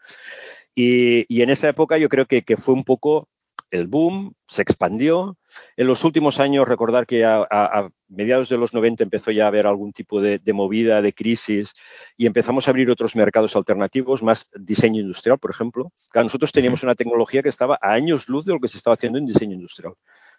Y, 0.75 1.33
y 1.33 1.43
en 1.43 1.51
esa 1.51 1.69
época 1.69 1.99
yo 1.99 2.09
creo 2.09 2.27
que, 2.27 2.43
que 2.43 2.57
fue 2.57 2.75
un 2.75 2.85
poco 2.85 3.29
el 3.71 3.87
boom, 3.87 4.35
se 4.49 4.63
expandió. 4.63 5.37
En 5.77 5.87
los 5.87 6.05
últimos 6.05 6.41
años, 6.41 6.67
recordar 6.67 7.07
que 7.07 7.25
a, 7.25 7.89
mediados 8.09 8.49
de 8.49 8.57
los 8.57 8.73
90 8.73 9.05
empezó 9.05 9.31
ya 9.31 9.45
a 9.45 9.49
haber 9.49 9.67
algún 9.67 9.93
tipo 9.93 10.21
de, 10.21 10.41
movida, 10.53 11.03
de 11.03 11.13
crisis, 11.13 11.75
y 12.17 12.27
empezamos 12.27 12.67
a 12.67 12.71
abrir 12.71 12.91
otros 12.91 13.17
mercados 13.17 13.57
alternativos, 13.57 14.23
más 14.23 14.49
diseño 14.55 15.01
industrial, 15.01 15.39
por 15.39 15.51
ejemplo. 15.51 15.93
nosotros 16.15 16.53
teníamos 16.53 16.83
una 16.83 16.95
tecnología 16.95 17.43
que 17.43 17.49
estaba 17.49 17.79
a 17.81 17.93
años 17.93 18.29
luz 18.29 18.45
de 18.45 18.53
lo 18.53 18.61
que 18.61 18.69
se 18.69 18.79
estaba 18.79 18.95
haciendo 18.95 19.19
en 19.19 19.27
diseño 19.27 19.55
industrial. 19.55 19.95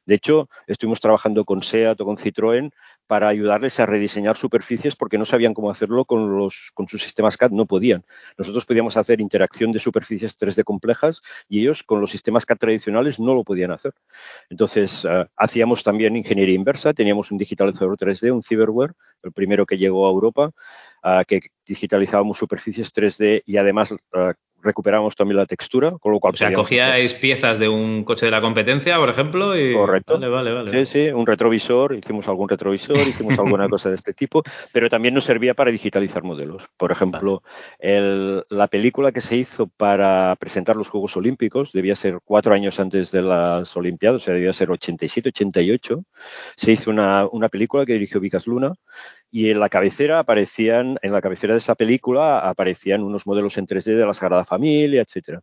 De 0.08 0.16
hecho, 0.16 0.50
estuvimos 0.68 1.02
trabajando 1.02 1.44
con 1.44 1.62
SEAT 1.62 2.00
o 2.00 2.06
con 2.06 2.18
Citroën 2.18 2.72
para 3.08 3.30
ayudarles 3.30 3.80
a 3.80 3.86
rediseñar 3.86 4.38
superficies 4.38 4.96
porque 4.96 5.18
no 5.18 5.26
sabían 5.26 5.54
cómo 5.54 5.72
hacerlo 5.72 6.06
con, 6.06 6.38
los, 6.38 6.72
con 6.74 6.88
sus 6.88 7.02
sistemas 7.02 7.38
CAD, 7.38 7.52
no 7.52 7.66
podían. 7.66 8.06
Nosotros 8.38 8.66
podíamos 8.66 8.98
hacer 8.98 9.22
interacción 9.22 9.72
de 9.72 9.80
superficies 9.80 10.38
3D 10.38 10.64
complejas 10.64 11.22
y 11.48 11.62
ellos 11.62 11.84
con 11.84 12.02
los 12.02 12.12
sistemas 12.12 12.46
CAD 12.46 12.58
tradicionales 12.58 13.20
no 13.20 13.34
lo 13.34 13.44
podían 13.44 13.72
hacer. 13.72 13.94
Entonces, 14.50 15.06
eh, 15.10 15.26
hacíamos 15.36 15.84
también 15.84 16.16
ingeniería 16.16 16.56
inversa, 16.56 16.94
teníamos 16.94 17.32
un 17.32 17.38
digitalizador 17.38 17.98
3D, 17.98 18.32
un 18.32 18.44
Cyberware, 18.44 18.94
el 19.24 19.32
primero 19.32 19.66
que 19.66 19.78
llegó 19.78 20.08
a 20.08 20.12
Europa, 20.12 20.52
eh, 21.04 21.24
que 21.28 21.42
digitalizábamos 21.66 22.38
superficies 22.38 22.94
3D 22.94 23.44
y 23.46 23.58
además 23.58 23.92
eh, 23.92 24.34
recuperamos 24.62 25.16
también 25.16 25.38
la 25.38 25.46
textura, 25.46 25.92
con 25.92 26.12
lo 26.12 26.20
cual... 26.20 26.34
O 26.34 26.38
sea, 26.38 26.54
cogíais 26.54 27.14
piezas 27.14 27.60
de 27.60 27.70
un 27.70 28.04
coche 28.04 28.26
de 28.26 28.32
la 28.32 28.42
competencia, 28.42 28.98
por 28.98 29.10
ejemplo, 29.10 29.58
y... 29.58 29.74
Correcto. 29.74 30.14
Vale, 30.14 30.30
vale, 30.30 30.54
vale. 30.54 30.72
Sí, 30.72 30.86
sí, 30.86 31.08
un 31.10 31.26
retrovisor, 31.26 31.96
hicimos 31.96 32.28
algún 32.28 32.50
retrovisor, 32.50 32.98
hicimos 33.08 33.38
alguna 33.40 33.70
cosa 33.70 33.90
de 33.90 33.96
este 33.96 34.14
tipo, 34.14 34.44
pero 34.72 34.90
también 34.90 35.14
nos 35.14 35.24
servía 35.26 35.54
para 35.54 35.72
digitalizar 35.72 36.24
modelos. 36.24 36.64
Por 36.78 36.92
ejemplo, 36.92 37.44
la 37.80 38.68
película 38.68 39.12
que 39.12 39.22
se 39.22 39.38
hizo 39.38 39.68
para 39.68 40.36
presentar 40.40 40.76
los 40.76 40.90
Juegos 40.90 41.16
Olímpicos, 41.18 41.72
debía 41.72 41.96
ser 41.96 42.20
cuatro 42.24 42.54
años 42.54 42.80
antes 42.80 43.12
de 43.12 43.22
las 43.22 43.76
Olimpiadas, 43.76 44.24
o 44.24 44.26
sea, 44.26 44.34
debía 44.34 44.54
ser 44.54 44.72
87, 44.72 45.30
88, 45.30 46.04
se 46.56 46.72
hizo 46.72 46.90
una, 46.90 47.28
una 47.32 47.50
película 47.50 47.86
que 47.86 47.94
dirigió 47.94 48.20
Vicas 48.20 48.48
Luna, 48.48 48.74
y 49.32 49.50
en 49.50 49.60
la 49.60 49.70
cabecera 49.70 50.20
aparecían, 50.20 50.98
en 51.02 51.12
la 51.12 51.22
cabecera 51.22 51.54
de 51.54 51.60
esa 51.60 51.76
película 51.76 52.40
aparecían 52.40 53.04
unos 53.04 53.28
modelos 53.28 53.58
en 53.58 53.66
3D 53.66 53.96
de 53.96 54.06
la 54.06 54.14
Sagrada 54.14 54.46
Familia, 54.46 55.02
etcétera. 55.02 55.42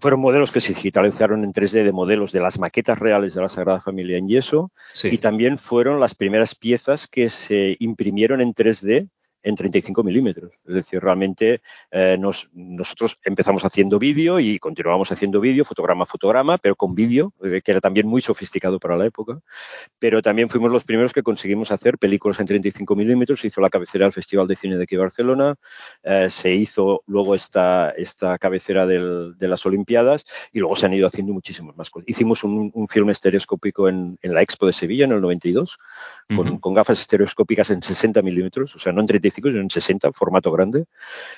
Fueron 0.00 0.20
modelos 0.20 0.50
que 0.50 0.60
se 0.60 0.74
digitalizaron 0.74 1.44
en 1.44 1.52
3D 1.52 1.84
de 1.84 1.92
modelos 1.92 2.32
de 2.32 2.40
las 2.40 2.58
maquetas 2.58 2.98
reales 2.98 3.34
de 3.34 3.42
la 3.42 3.48
Sagrada 3.48 3.80
Familia 3.80 4.18
en 4.18 4.28
yeso 4.28 4.72
y 5.04 5.18
también 5.18 5.58
fueron 5.58 6.00
las 6.00 6.14
primeras 6.14 6.54
piezas 6.54 7.06
que 7.06 7.30
se 7.30 7.76
imprimieron 7.78 8.40
en 8.40 8.54
3D 8.54 9.08
en 9.44 9.54
35 9.54 10.02
milímetros. 10.02 10.52
Es 10.66 10.74
decir, 10.74 11.00
realmente 11.00 11.60
eh, 11.90 12.16
nosotros 12.18 13.18
empezamos 13.22 13.64
haciendo 13.64 13.98
vídeo 13.98 14.40
y 14.40 14.58
continuamos 14.58 15.12
haciendo 15.12 15.38
vídeo, 15.38 15.64
fotograma 15.64 16.04
a 16.04 16.06
fotograma, 16.06 16.56
pero 16.58 16.74
con 16.74 16.94
vídeo, 16.94 17.34
eh, 17.44 17.60
que 17.62 17.70
era 17.70 17.80
también 17.80 18.08
muy 18.08 18.22
sofisticado 18.22 18.80
para 18.80 18.96
la 18.96 19.04
época. 19.04 19.38
Pero 19.98 20.22
también 20.22 20.48
fuimos 20.48 20.72
los 20.72 20.84
primeros 20.84 21.12
que 21.12 21.22
conseguimos 21.22 21.70
hacer 21.70 21.98
películas 21.98 22.40
en 22.40 22.46
35 22.46 22.96
milímetros. 22.96 23.40
Se 23.40 23.48
hizo 23.48 23.60
la 23.60 23.68
cabecera 23.68 24.06
del 24.06 24.14
Festival 24.14 24.48
de 24.48 24.56
Cine 24.56 24.76
de 24.78 24.84
aquí 24.84 24.96
Barcelona, 24.96 25.56
eh, 26.02 26.28
se 26.30 26.52
hizo 26.52 27.02
luego 27.06 27.34
esta, 27.34 27.90
esta 27.90 28.38
cabecera 28.38 28.86
de 28.86 29.48
las 29.48 29.66
Olimpiadas 29.66 30.24
y 30.52 30.60
luego 30.60 30.74
se 30.74 30.86
han 30.86 30.94
ido 30.94 31.06
haciendo 31.06 31.34
muchísimas 31.34 31.76
más 31.76 31.90
cosas. 31.90 32.08
Hicimos 32.08 32.44
un, 32.44 32.72
film 32.88 33.10
estereoscópico 33.10 33.88
en, 33.88 34.18
la 34.22 34.42
Expo 34.42 34.66
de 34.66 34.72
Sevilla 34.72 35.04
en 35.04 35.12
el 35.12 35.20
92, 35.20 35.78
con, 36.34 36.58
con 36.58 36.74
gafas 36.74 37.00
estereoscópicas 37.00 37.70
en 37.70 37.82
60 37.82 38.22
milímetros, 38.22 38.74
o 38.76 38.78
sea, 38.78 38.92
no 38.92 39.00
en 39.00 39.06
35 39.06 39.33
en 39.36 39.70
60, 39.70 40.12
formato 40.12 40.50
grande. 40.50 40.84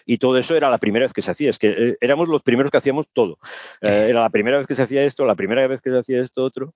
Y 0.04 0.18
todo 0.18 0.38
eso 0.38 0.56
era 0.56 0.70
la 0.70 0.78
primera 0.78 1.06
vez 1.06 1.12
que 1.12 1.22
se 1.22 1.30
hacía. 1.30 1.50
Es 1.50 1.58
que 1.58 1.68
eh, 1.68 1.96
éramos 2.00 2.28
los 2.28 2.42
primeros 2.42 2.70
que 2.70 2.78
hacíamos 2.78 3.06
todo. 3.12 3.38
Eh, 3.80 4.06
era 4.10 4.20
la 4.20 4.30
primera 4.30 4.58
vez 4.58 4.66
que 4.66 4.74
se 4.74 4.82
hacía 4.82 5.04
esto, 5.04 5.24
la 5.24 5.34
primera 5.34 5.66
vez 5.66 5.80
que 5.80 5.90
se 5.90 5.98
hacía 5.98 6.22
esto 6.22 6.44
otro. 6.44 6.74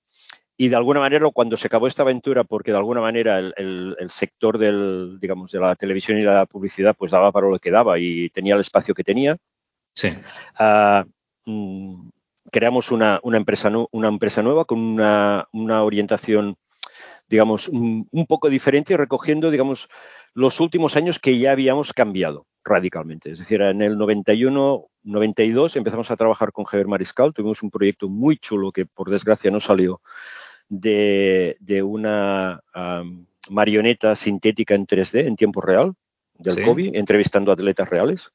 Y 0.61 0.69
de 0.69 0.77
alguna 0.77 1.00
manera, 1.00 1.27
cuando 1.33 1.57
se 1.57 1.69
acabó 1.69 1.87
esta 1.87 2.03
aventura, 2.03 2.45
porque 2.45 2.71
de 2.71 2.77
alguna 2.77 3.00
manera 3.00 3.39
el, 3.39 3.97
sector 4.11 4.59
del, 4.59 5.19
digamos, 5.19 5.50
de 5.53 5.59
la 5.59 5.75
televisión 5.75 6.19
y 6.19 6.23
la 6.23 6.45
publicidad 6.45 6.95
pues 6.95 7.11
daba 7.11 7.33
para 7.33 7.49
lo 7.49 7.59
que 7.59 7.71
daba 7.71 7.99
y 7.99 8.29
tenía 8.29 8.57
el 8.57 8.61
espacio 8.61 8.95
que 8.95 9.03
tenía, 9.03 9.39
sí. 9.95 10.11
Ah, 10.59 11.07
mm, 11.47 12.11
creamos 12.53 12.91
una, 12.91 13.21
una, 13.23 13.39
empresa, 13.39 13.73
una 13.91 14.09
empresa 14.09 14.43
nueva 14.43 14.67
con 14.67 14.81
una, 14.81 15.49
una 15.53 15.83
orientación, 15.83 16.57
digamos, 17.27 17.67
un, 17.69 18.07
un, 18.11 18.27
poco 18.27 18.50
diferente 18.50 18.93
y 18.93 18.97
recogiendo, 18.97 19.50
digamos, 19.50 19.89
los 20.34 20.60
últimos 20.60 20.96
años 20.96 21.18
que 21.18 21.38
ya 21.38 21.52
habíamos 21.52 21.92
cambiado 21.92 22.46
radicalmente. 22.64 23.30
Es 23.30 23.38
decir, 23.38 23.62
en 23.62 23.82
el 23.82 23.96
91, 23.96 24.87
92 25.02 25.76
empezamos 25.76 26.10
a 26.10 26.16
trabajar 26.16 26.52
con 26.52 26.64
Javier 26.64 26.88
Mariscal, 26.88 27.32
tuvimos 27.32 27.62
un 27.62 27.70
proyecto 27.70 28.08
muy 28.08 28.37
chulo 28.37 28.72
que 28.72 28.87
por 28.87 29.10
desgracia 29.10 29.50
no 29.50 29.60
salió 29.60 30.00
de, 30.68 31.56
una 31.84 32.62
marioneta 33.50 34.14
sintética 34.14 34.75
en 34.75 34.87
3D 34.87 35.26
en 35.26 35.37
tiempo 35.37 35.60
real 35.60 35.94
del 36.34 36.64
COVID, 36.64 36.94
entrevistando 36.94 37.52
atletas 37.52 37.88
reales. 37.88 38.30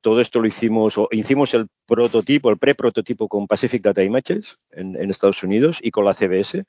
Todo 0.00 0.20
esto 0.20 0.40
lo 0.40 0.46
hicimos, 0.46 0.98
o 0.98 1.08
hicimos 1.10 1.54
el 1.54 1.68
prototipo, 1.86 2.50
el 2.50 2.58
pre-prototipo 2.58 3.26
con 3.26 3.46
Pacific 3.46 3.82
Data 3.82 4.02
Images 4.02 4.58
en, 4.70 4.96
en 4.96 5.10
Estados 5.10 5.42
Unidos 5.42 5.78
y 5.80 5.90
con 5.90 6.04
la 6.04 6.12
CBS 6.12 6.66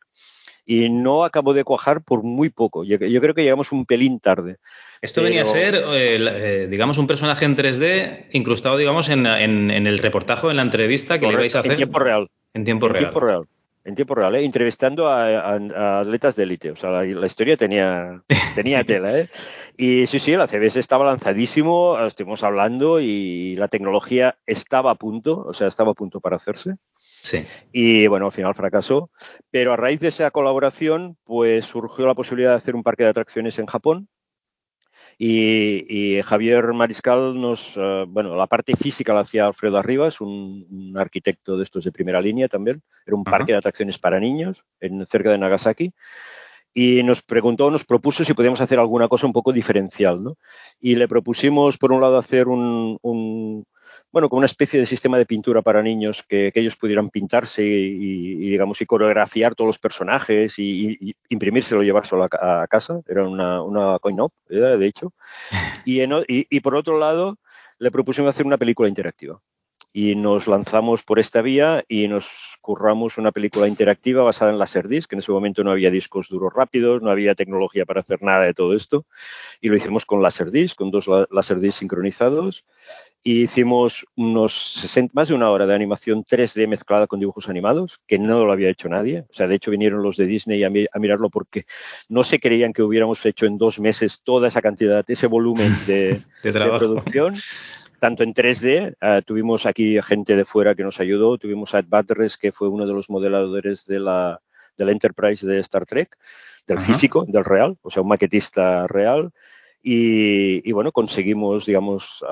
y 0.66 0.90
no 0.90 1.24
acabó 1.24 1.54
de 1.54 1.64
cuajar 1.64 2.02
por 2.02 2.24
muy 2.24 2.50
poco. 2.50 2.84
Yo, 2.84 2.98
creo 2.98 3.34
que 3.34 3.44
llegamos 3.44 3.72
un 3.72 3.86
pelín 3.86 4.20
tarde. 4.20 4.58
Esto 5.02 5.22
venía 5.22 5.44
a 5.44 5.46
ser, 5.46 5.76
eh, 5.76 6.18
eh, 6.18 6.68
digamos, 6.70 6.98
un 6.98 7.06
personaje 7.06 7.46
en 7.46 7.56
3D 7.56 8.28
incrustado, 8.32 8.78
digamos, 8.78 9.10
en, 9.10 9.26
el 9.28 9.98
reportaje, 10.00 10.50
en 10.50 10.56
la 10.56 10.64
entrevista 10.64 11.20
que 11.20 11.28
le 11.28 11.34
ibais 11.34 11.56
a 11.56 11.60
hacer. 11.60 11.74
En 11.74 11.78
tiempo 11.78 12.00
real. 12.00 12.28
En 12.54 12.66
tiempo 12.66 12.88
real. 12.88 13.04
Tiempo 13.04 13.20
real. 13.20 13.48
En 13.86 13.94
tiempo 13.94 14.16
real, 14.16 14.34
¿eh? 14.34 14.44
entrevistando 14.44 15.08
a, 15.08 16.00
atletas 16.00 16.36
de 16.36 16.42
élite. 16.42 16.72
O 16.72 16.76
sea, 16.76 16.90
la, 16.90 17.28
historia 17.28 17.56
tenía, 17.56 18.24
tenía 18.56 18.84
tela. 18.84 19.20
¿eh? 19.20 19.30
Y 19.78 20.08
sí, 20.08 20.18
sí, 20.18 20.36
la 20.36 20.48
CBS 20.48 20.80
estaba 20.80 21.06
lanzadísimo, 21.06 22.04
estuvimos 22.04 22.44
hablando 22.44 23.00
y 23.00 23.56
la 23.58 23.68
tecnología 23.68 24.38
estaba 24.48 24.90
a 24.90 24.96
punto, 24.96 25.46
o 25.46 25.54
sea, 25.54 25.68
estaba 25.68 25.92
a 25.92 25.94
punto 25.94 26.20
para 26.20 26.38
hacerse. 26.38 26.78
Y 27.72 28.08
bueno, 28.08 28.28
al 28.28 28.32
final 28.32 28.56
fracasó. 28.56 29.10
Pero 29.52 29.74
a 29.74 29.78
raíz 29.78 30.00
de 30.00 30.10
esa 30.10 30.32
colaboración, 30.32 31.18
pues 31.24 31.66
surgió 31.66 32.06
la 32.06 32.16
posibilidad 32.16 32.52
de 32.52 32.58
hacer 32.58 32.76
un 32.76 32.84
parque 32.84 33.04
de 33.04 33.10
atracciones 33.10 33.60
en 33.60 33.66
Japón. 33.66 34.08
Y, 35.18 36.22
Javier 36.24 36.74
Mariscal 36.74 37.40
nos, 37.40 37.74
eh, 37.78 38.06
bueno, 38.08 38.36
la 38.36 38.48
parte 38.48 38.76
física 38.76 39.14
la 39.14 39.22
hacía 39.22 39.46
Alfredo 39.46 39.78
Arribas, 39.78 40.20
un, 40.20 40.94
arquitecto 40.98 41.56
de 41.56 41.64
estos 41.64 41.86
de 41.86 41.92
primera 41.92 42.20
línea 42.20 42.50
también. 42.50 42.82
Era 43.06 43.16
un 43.16 43.24
parque 43.24 43.54
de 43.54 43.58
atracciones 43.58 43.98
para 43.98 44.20
niños 44.20 44.64
en, 44.82 45.06
cerca 45.08 45.32
de 45.32 45.38
Nagasaki 45.38 45.94
y 46.78 47.04
nos 47.04 47.22
preguntó, 47.24 47.72
nos 47.72 47.86
propuso 47.86 48.26
si 48.26 48.34
podíamos 48.34 48.60
hacer 48.60 48.80
alguna 48.80 49.08
cosa 49.08 49.26
un 49.26 49.32
poco 49.32 49.54
diferencial, 49.54 50.22
¿no? 50.22 50.38
Y 50.82 50.96
le 50.96 51.08
propusimos, 51.08 51.78
por 51.78 51.94
un 51.94 52.02
lado, 52.02 52.18
hacer 52.18 52.50
un, 52.50 53.66
bueno, 54.16 54.30
como 54.30 54.38
una 54.38 54.46
especie 54.46 54.80
de 54.80 54.86
sistema 54.86 55.18
de 55.18 55.26
pintura 55.26 55.62
para 55.62 55.84
niños 55.84 56.24
que, 56.26 56.50
ellos 56.56 56.78
pudieran 56.78 57.10
pintarse 57.10 57.66
y, 57.66 58.50
digamos, 58.50 58.80
y 58.80 58.86
coreografiar 58.86 59.56
todos 59.56 59.68
los 59.68 59.78
personajes 59.78 60.58
y, 60.58 61.14
imprimírselo 61.28 61.84
y 61.84 61.88
llevárselo 61.88 62.24
a, 62.24 62.66
casa. 62.70 63.02
Era 63.10 63.28
una, 63.28 63.62
una 63.62 64.00
coin-op, 64.00 64.32
de 64.48 64.86
hecho. 64.86 65.12
Y, 65.86 66.00
y, 66.30 66.60
por 66.62 66.76
otro 66.76 66.98
lado, 66.98 67.38
le 67.78 67.92
propusimos 67.92 68.30
hacer 68.30 68.46
una 68.46 68.58
película 68.58 68.88
interactiva. 68.88 69.42
Y 69.92 70.16
nos 70.16 70.48
lanzamos 70.48 71.04
por 71.04 71.20
esta 71.20 71.42
vía 71.42 71.84
y 71.90 72.08
nos 72.08 72.30
curramos 72.66 73.20
una 73.20 73.32
película 73.32 73.68
interactiva 73.68 74.24
basada 74.24 74.52
en 74.52 74.58
Laserdisc, 74.58 75.08
que 75.08 75.16
en 75.16 75.20
ese 75.20 75.32
momento 75.32 75.64
no 75.64 75.70
había 75.70 75.92
discos 75.92 76.30
duros 76.30 76.52
rápidos, 76.52 77.04
no 77.04 77.12
había 77.12 77.36
tecnología 77.36 77.86
para 77.86 78.00
hacer 78.00 78.24
nada 78.24 78.46
de 78.46 78.56
todo 78.56 78.74
esto, 78.74 79.06
y 79.62 79.70
lo 79.70 79.78
hicimos 79.78 80.04
con 80.04 80.24
Laserdisc, 80.24 80.76
con 80.76 80.90
dos 80.90 81.08
Laserdisc 81.30 81.78
sincronizados, 81.78 82.66
y 83.28 83.42
hicimos 83.42 84.06
unos 84.16 84.54
60, 84.82 85.12
más 85.16 85.30
de 85.30 85.34
una 85.34 85.50
hora 85.50 85.66
de 85.66 85.74
animación 85.74 86.24
3D 86.24 86.68
mezclada 86.68 87.08
con 87.08 87.20
dibujos 87.20 87.50
animados, 87.50 88.00
que 88.06 88.20
no 88.20 88.46
lo 88.46 88.52
había 88.52 88.70
hecho 88.70 88.88
nadie. 88.88 89.26
O 89.32 89.34
sea, 89.34 89.48
de 89.48 89.56
hecho 89.56 89.72
vinieron 89.72 90.04
los 90.04 90.16
de 90.16 90.28
Disney 90.28 90.64
a, 90.64 90.70
mirarlo 90.70 91.32
porque 91.32 91.66
no 92.08 92.24
se 92.24 92.40
creían 92.40 92.72
que 92.72 92.84
hubiéramos 92.84 93.26
hecho 93.26 93.48
en 93.48 93.58
dos 93.58 93.80
meses 93.80 94.22
toda 94.24 94.48
esa 94.48 94.62
cantidad, 94.62 95.04
ese 95.08 95.26
volumen 95.26 95.76
de, 95.88 96.22
producción. 96.44 97.38
Tanto 98.00 98.22
en 98.22 98.36
3D, 98.36 98.96
eh, 99.02 99.22
tuvimos 99.26 99.66
aquí 99.66 100.00
gente 100.04 100.36
de 100.36 100.46
fuera 100.46 100.76
que 100.76 100.84
nos 100.84 101.00
ayudó, 101.00 101.40
tuvimos 101.40 101.74
a 101.74 101.80
Ed 101.80 101.86
Buttress, 101.88 102.38
que 102.38 102.52
fue 102.52 102.70
uno 102.70 102.86
de 102.86 102.94
los 102.94 103.10
modeladores 103.10 103.88
de 103.88 104.02
la, 104.02 104.40
de 104.78 104.86
la 104.86 104.92
Enterprise 104.92 105.48
de 105.48 105.60
Star 105.62 105.88
Trek, 105.88 106.16
del 106.68 106.80
físico, 106.80 107.26
del 107.28 107.44
real, 107.44 107.76
o 107.82 107.90
sea, 107.90 108.04
un 108.04 108.10
maquetista 108.10 108.86
real. 108.86 109.32
Y, 109.88 110.72
bueno, 110.72 110.92
conseguimos, 110.92 111.68
digamos, 111.68 112.26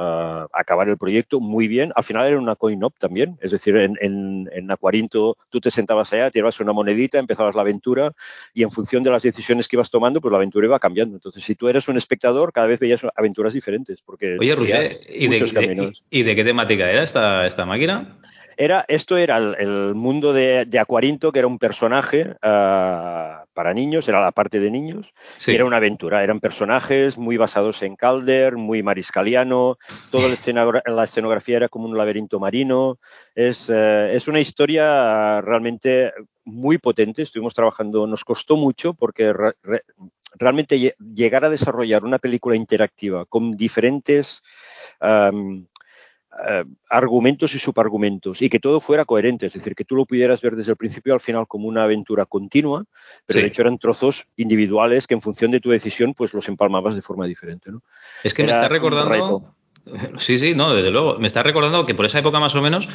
acabar 0.51 0.89
el 0.89 0.97
proyecto 0.97 1.39
muy 1.39 1.67
bien. 1.67 1.91
Al 1.95 2.03
final 2.03 2.25
era 2.25 2.39
una 2.39 2.55
coin-op 2.55 2.97
también, 2.97 3.37
es 3.41 3.51
decir, 3.51 3.75
en, 3.75 3.95
en, 4.01 4.49
en, 4.51 4.71
Aquarinto 4.71 5.37
tú 5.51 5.59
te 5.59 5.69
sentabas 5.69 6.11
allá, 6.11 6.31
tirabas 6.31 6.59
una 6.59 6.73
monedita, 6.73 7.19
empezabas 7.19 7.53
la 7.53 7.61
aventura 7.61 8.11
y 8.55 8.63
en 8.63 8.71
función 8.71 9.03
de 9.03 9.11
las 9.11 9.21
decisiones 9.21 9.67
que 9.67 9.75
ibas 9.75 9.91
tomando, 9.91 10.19
pues 10.19 10.31
la 10.31 10.37
aventura 10.37 10.65
iba 10.65 10.79
cambiando. 10.79 11.15
Entonces, 11.15 11.43
si 11.43 11.53
tú 11.53 11.67
eres 11.67 11.87
un 11.87 11.95
espectador, 11.95 12.51
cada 12.51 12.65
vez 12.65 12.79
veías 12.79 13.01
aventuras 13.15 13.53
diferentes. 13.53 14.01
Porque 14.01 14.35
Oye, 14.39 14.55
Roger, 14.55 15.01
¿y 15.07 15.27
de, 15.27 15.93
¿y 16.09 16.23
de, 16.23 16.35
qué 16.35 16.43
temática 16.43 16.89
era 16.89 17.03
esta, 17.03 17.45
esta 17.45 17.67
máquina? 17.67 18.17
Era, 18.57 18.85
esto 18.87 19.17
era 19.17 19.37
el, 19.37 19.95
mundo 19.95 20.33
de, 20.33 20.65
de, 20.65 20.79
Acuarinto, 20.79 21.31
que 21.31 21.39
era 21.39 21.47
un 21.47 21.59
personaje 21.59 22.35
ah, 22.41 23.45
para 23.53 23.73
niños, 23.73 24.07
era 24.07 24.21
la 24.21 24.31
parte 24.31 24.59
de 24.59 24.69
niños, 24.69 25.13
era 25.47 25.65
una 25.65 25.77
aventura, 25.77 26.23
eran 26.23 26.39
personajes 26.39 27.17
muy 27.17 27.37
basados 27.37 27.81
en 27.81 27.95
Calder, 27.95 28.55
muy 28.55 28.83
mariscaliano, 28.83 29.77
toda 30.11 30.29
la, 30.29 30.81
la 30.85 31.03
escenografía 31.03 31.57
era 31.57 31.69
como 31.69 31.85
un 31.85 31.97
laberinto 31.97 32.39
marino, 32.39 32.99
es, 33.35 33.69
eh, 33.69 34.11
es 34.13 34.27
una 34.27 34.39
historia 34.39 35.41
realmente 35.41 36.11
muy 36.45 36.77
potente, 36.77 37.21
estuvimos 37.21 37.53
trabajando, 37.53 38.07
nos 38.07 38.23
costó 38.23 38.55
mucho 38.55 38.93
porque 38.93 39.33
realmente 40.35 40.95
llegar 41.13 41.45
a 41.45 41.49
desarrollar 41.49 42.03
una 42.03 42.19
película 42.19 42.55
interactiva 42.55 43.25
con 43.25 43.55
diferentes... 43.55 44.41
Eh, 46.49 46.63
argumentos 46.89 47.53
y 47.53 47.59
subargumentos 47.59 48.41
y 48.41 48.49
que 48.49 48.59
todo 48.59 48.79
fuera 48.79 49.05
coherente, 49.05 49.45
es 49.45 49.53
decir, 49.53 49.75
que 49.75 49.85
tú 49.85 49.95
lo 49.95 50.05
pudieras 50.05 50.41
ver 50.41 50.55
desde 50.55 50.71
el 50.71 50.77
principio 50.77 51.13
al 51.13 51.19
final 51.19 51.45
como 51.47 51.67
una 51.67 51.83
aventura 51.83 52.25
continua, 52.25 52.85
pero 53.27 53.39
de 53.39 53.47
hecho 53.47 53.61
eran 53.61 53.77
trozos 53.77 54.25
individuales 54.35 55.05
que 55.05 55.13
en 55.13 55.21
función 55.21 55.51
de 55.51 55.59
tu 55.59 55.69
decisión 55.69 56.15
pues 56.15 56.33
los 56.33 56.47
empalmabas 56.49 56.95
de 56.95 57.03
forma 57.03 57.27
diferente. 57.27 57.71
¿no? 57.71 57.83
Es 58.23 58.33
que 58.33 58.43
me 58.43 58.51
está 58.51 58.67
recordando... 58.67 59.53
Sí, 60.17 60.37
sí, 60.37 60.53
no, 60.55 60.73
desde 60.73 60.91
luego. 60.91 61.19
Me 61.19 61.27
está 61.27 61.43
recordando 61.43 61.85
que 61.85 61.93
por 61.93 62.05
esa 62.05 62.19
época 62.19 62.39
más 62.39 62.55
o 62.55 62.61
menos 62.61 62.87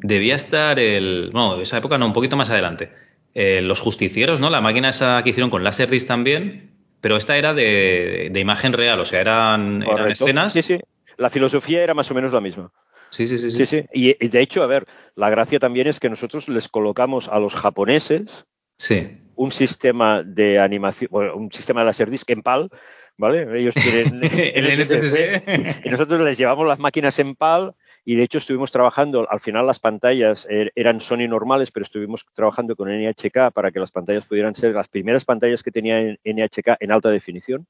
debía 0.00 0.34
estar 0.34 0.78
el... 0.78 1.30
Bueno, 1.32 1.58
esa 1.58 1.78
época 1.78 1.96
no, 1.96 2.04
un 2.04 2.12
poquito 2.12 2.36
más 2.36 2.50
adelante. 2.50 2.92
Eh, 3.34 3.62
los 3.62 3.80
justicieros, 3.80 4.40
¿no? 4.40 4.50
La 4.50 4.60
máquina 4.60 4.90
esa 4.90 5.22
que 5.24 5.30
hicieron 5.30 5.48
con 5.48 5.64
Laserdisc 5.64 6.06
también, 6.06 6.70
pero 7.00 7.16
esta 7.16 7.38
era 7.38 7.54
de, 7.54 8.30
imagen 8.34 8.74
real, 8.74 9.00
o 9.00 9.06
sea, 9.06 9.22
eran, 9.22 9.82
eran 9.82 10.12
escenas. 10.12 10.52
Sí, 10.52 10.60
sí. 10.60 10.78
La 11.16 11.30
filosofía 11.30 11.82
era 11.82 11.94
más 11.94 12.10
o 12.10 12.14
menos 12.14 12.30
la 12.30 12.40
misma. 12.40 12.70
Sí, 13.14 13.26
sí, 13.26 13.38
sí. 13.38 13.66
sí. 13.66 13.84
Y, 13.92 14.28
de 14.28 14.40
hecho, 14.40 14.62
a 14.62 14.66
ver, 14.66 14.86
la 15.14 15.30
gracia 15.30 15.58
también 15.58 15.86
es 15.86 16.00
que 16.00 16.10
nosotros 16.10 16.48
les 16.48 16.68
colocamos 16.68 17.28
a 17.28 17.38
los 17.38 17.54
japoneses 17.54 18.44
sí. 18.76 19.20
un 19.36 19.52
sistema 19.52 20.22
de 20.24 20.58
animación, 20.58 21.10
un 21.34 21.52
sistema 21.52 21.80
de 21.80 21.86
Laserdisc 21.86 22.28
en 22.30 22.42
PAL 22.42 22.70
¿vale? 23.16 23.46
Ellos 23.58 23.74
quieren 23.74 24.20
el 24.22 24.80
NTSC. 24.80 25.84
Y 25.86 25.88
nosotros 25.90 26.20
les 26.20 26.38
llevamos 26.38 26.66
las 26.66 26.78
máquinas 26.78 27.18
en 27.18 27.34
PAL 27.34 27.74
y 28.04 28.16
de 28.16 28.24
hecho 28.24 28.38
estuvimos 28.38 28.70
trabajando, 28.70 29.26
al 29.30 29.40
final 29.40 29.66
las 29.66 29.78
pantallas 29.78 30.46
er, 30.50 30.72
eran 30.74 31.00
Sony 31.00 31.26
normales, 31.28 31.70
pero 31.70 31.84
estuvimos 31.84 32.26
trabajando 32.34 32.76
con 32.76 32.88
NHK 32.88 33.52
para 33.52 33.70
que 33.70 33.80
las 33.80 33.90
pantallas 33.90 34.26
pudieran 34.26 34.54
ser 34.54 34.74
las 34.74 34.88
primeras 34.88 35.24
pantallas 35.24 35.62
que 35.62 35.70
tenía 35.70 36.18
NHK 36.24 36.76
en 36.80 36.92
alta 36.92 37.10
definición. 37.10 37.66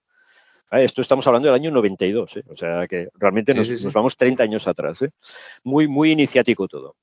Esto 0.70 1.02
estamos 1.02 1.26
hablando 1.26 1.46
del 1.46 1.54
año 1.54 1.70
92, 1.70 2.36
¿eh? 2.36 2.44
o 2.48 2.56
sea 2.56 2.86
que 2.88 3.08
realmente 3.14 3.54
nos, 3.54 3.70
nos 3.70 3.92
vamos 3.92 4.16
30 4.16 4.42
años 4.42 4.66
atrás. 4.66 5.02
¿eh? 5.02 5.10
Muy, 5.62 5.86
muy 5.86 6.10
iniciático 6.10 6.66
todo. 6.66 6.96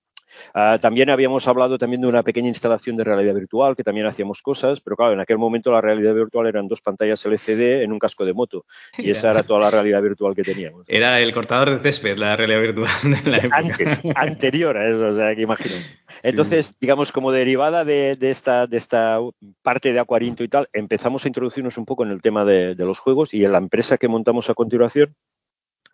Ah, 0.53 0.77
también 0.81 1.10
habíamos 1.10 1.48
hablado 1.48 1.77
también 1.77 2.01
de 2.01 2.07
una 2.07 2.24
pequeña 2.24 2.48
instalación 2.48 2.98
de 2.98 3.03
realidad 3.03 3.33
virtual, 3.33 3.75
que 3.75 3.83
también 3.83 4.07
hacíamos 4.07 4.41
cosas, 4.41 4.81
pero 4.81 4.95
claro, 4.95 5.13
en 5.13 5.19
aquel 5.19 5.38
momento 5.38 5.71
la 5.71 5.81
realidad 5.81 6.13
virtual 6.13 6.48
eran 6.48 6.67
dos 6.67 6.81
pantallas 6.81 7.25
LCD 7.25 7.83
en 7.83 7.91
un 7.91 8.00
casco 8.00 8.25
de 8.25 8.33
moto 8.33 8.65
y 8.98 9.12
esa 9.12 9.31
era 9.31 9.43
toda 9.43 9.60
la 9.60 9.71
realidad 9.71 10.01
virtual 10.01 10.36
que 10.36 10.43
teníamos. 10.43 10.86
Era 10.88 11.19
el 11.19 11.33
cortador 11.33 11.71
de 11.71 11.79
césped, 11.81 12.17
la 12.17 12.36
realidad 12.36 12.62
virtual 12.62 12.89
de 13.24 13.31
la 13.31 13.38
época. 13.38 13.57
Antes, 13.57 14.01
anterior 14.15 14.77
a 14.77 14.88
eso, 14.88 15.07
o 15.07 15.15
sea, 15.15 15.36
que 15.36 15.41
imagino. 15.41 15.75
Entonces, 16.24 16.75
digamos, 16.79 17.12
como 17.12 17.31
derivada 17.31 17.86
de, 17.86 18.17
esta, 18.21 18.67
de 18.67 18.77
esta 18.77 19.19
parte 19.62 19.93
de 19.93 20.00
Acuarinto 20.00 20.43
y 20.43 20.48
tal, 20.48 20.69
empezamos 20.74 21.25
a 21.25 21.27
introducirnos 21.27 21.77
un 21.77 21.86
poco 21.86 22.03
en 22.03 22.12
el 22.12 22.21
tema 22.21 22.45
de, 22.45 22.75
de 22.75 22.86
los 22.86 23.00
juegos 23.00 23.33
y 23.33 23.43
en 23.43 23.51
la 23.51 23.57
empresa 23.57 23.98
que 23.98 24.07
montamos 24.07 24.50
a 24.50 24.53
continuación, 24.53 25.15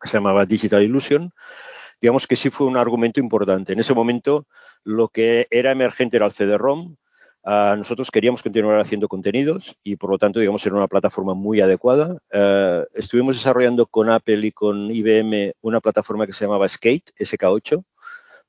se 0.04 0.18
llamaba 0.18 0.46
Digital 0.46 0.84
Illusion, 0.84 1.32
digamos 2.02 2.28
que 2.28 2.36
sí 2.36 2.50
fue 2.50 2.68
un 2.68 2.78
argumento 2.78 3.20
importante. 3.20 3.74
En 3.74 3.80
ese 3.80 3.94
momento 3.94 4.46
lo 4.84 5.10
que 5.10 5.48
era 5.50 5.72
emergente 5.72 6.18
era 6.18 6.26
el 6.26 6.32
CD-ROM. 6.32 6.96
Ah, 7.44 7.76
nosotros 7.78 8.12
queríamos 8.12 8.44
continuar 8.44 8.80
haciendo 8.80 9.08
contenidos 9.08 9.78
y 9.84 9.96
por 9.96 10.10
lo 10.10 10.18
tanto, 10.18 10.40
digamos, 10.40 10.66
era 10.66 10.76
una 10.76 10.88
plataforma 10.88 11.34
muy 11.34 11.62
adecuada. 11.62 12.18
Ah, 12.34 12.84
estuvimos 12.94 13.38
desarrollando 13.38 13.86
con 13.86 14.10
Apple 14.10 14.46
y 14.48 14.52
con 14.52 14.92
IBM 14.92 15.54
una 15.62 15.80
plataforma 15.80 16.26
que 16.26 16.34
se 16.34 16.46
llamaba 16.46 16.68
Skate, 16.68 17.12
SK8. 17.18 17.84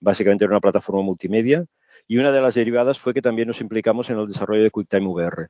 Básicamente 0.00 0.44
era 0.44 0.52
una 0.52 0.60
plataforma 0.60 1.02
multimedia. 1.02 1.64
Y 2.10 2.16
una 2.16 2.32
de 2.32 2.40
las 2.40 2.54
derivadas 2.54 2.98
fue 2.98 3.12
que 3.12 3.20
también 3.20 3.48
nos 3.48 3.60
implicamos 3.60 4.08
en 4.08 4.18
el 4.18 4.26
desarrollo 4.26 4.62
de 4.62 4.70
QuickTime 4.70 5.06
VR 5.06 5.48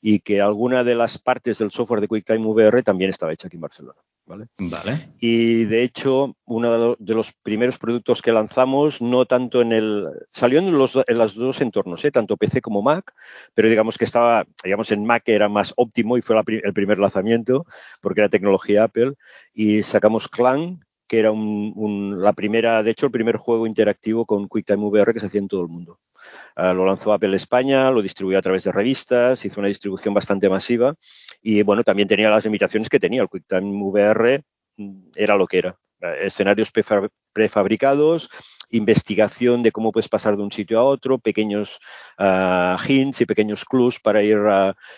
y 0.00 0.20
que 0.20 0.40
alguna 0.40 0.84
de 0.84 0.94
las 0.94 1.18
partes 1.18 1.58
del 1.58 1.72
software 1.72 2.00
de 2.00 2.06
QuickTime 2.06 2.46
VR 2.46 2.82
también 2.84 3.10
estaba 3.10 3.32
hecha 3.32 3.48
aquí 3.48 3.56
en 3.56 3.62
Barcelona. 3.62 4.00
¿Vale? 4.26 4.46
Vale. 4.58 5.14
Y 5.20 5.64
de 5.64 5.82
hecho, 5.82 6.36
uno 6.44 6.96
de 6.98 7.14
los 7.14 7.32
primeros 7.42 7.78
productos 7.78 8.20
que 8.20 8.32
lanzamos, 8.32 9.00
no 9.00 9.24
tanto 9.24 9.62
en 9.62 9.72
el. 9.72 10.08
salió 10.30 10.58
en 10.58 10.76
los, 10.76 10.96
en 11.06 11.18
los 11.18 11.34
dos 11.34 11.60
entornos, 11.60 12.04
¿eh? 12.04 12.10
tanto 12.10 12.36
PC 12.36 12.60
como 12.60 12.82
Mac, 12.82 13.14
pero 13.54 13.68
digamos 13.68 13.96
que 13.96 14.04
estaba, 14.04 14.44
digamos, 14.62 14.90
en 14.92 15.06
Mac 15.06 15.22
era 15.26 15.48
más 15.48 15.72
óptimo 15.76 16.18
y 16.18 16.22
fue 16.22 16.36
la, 16.36 16.44
el 16.46 16.72
primer 16.72 16.98
lanzamiento, 16.98 17.64
porque 18.00 18.20
era 18.20 18.28
tecnología 18.28 18.84
Apple, 18.84 19.14
y 19.54 19.82
sacamos 19.82 20.28
Clan, 20.28 20.80
que 21.06 21.18
era 21.18 21.30
un, 21.30 22.16
la 22.18 22.32
primera, 22.32 22.82
de 22.82 22.90
hecho, 22.90 23.06
el 23.06 23.12
primer 23.12 23.36
juego 23.36 23.66
interactivo 23.66 24.26
con 24.26 24.48
QuickTime 24.48 24.84
VR 24.84 25.12
que 25.12 25.20
se 25.20 25.26
hacía 25.26 25.40
en 25.40 25.48
todo 25.48 25.62
el 25.62 25.68
mundo. 25.68 26.00
Uh, 26.56 26.72
lo 26.72 26.86
lanzó 26.86 27.12
Apple 27.12 27.36
España, 27.36 27.90
lo 27.90 28.00
distribuyó 28.00 28.38
a 28.38 28.42
través 28.42 28.64
de 28.64 28.72
revistas, 28.72 29.44
hizo 29.44 29.60
una 29.60 29.68
distribución 29.68 30.14
bastante 30.14 30.48
masiva 30.48 30.94
y, 31.42 31.62
bueno, 31.62 31.84
también 31.84 32.08
tenía 32.08 32.30
las 32.30 32.44
limitaciones 32.44 32.88
que 32.88 32.98
tenía. 32.98 33.22
El 33.22 33.28
QuickTime 33.28 33.82
VR 33.82 34.42
mm, 34.76 35.08
era 35.14 35.36
lo 35.36 35.46
que 35.46 35.58
era. 35.58 35.78
Uh, 36.00 36.24
escenarios 36.24 36.72
prefabricados, 37.32 38.30
investigación 38.70 39.62
de 39.62 39.72
cómo 39.72 39.92
puedes 39.92 40.08
pasar 40.08 40.36
de 40.36 40.42
un 40.42 40.52
sitio 40.52 40.78
a 40.78 40.84
otro, 40.84 41.18
pequeños 41.18 41.78
uh, 42.18 42.76
hints 42.86 43.20
y 43.20 43.26
pequeños 43.26 43.64
clues 43.64 44.00
para 44.00 44.22
ir, 44.22 44.38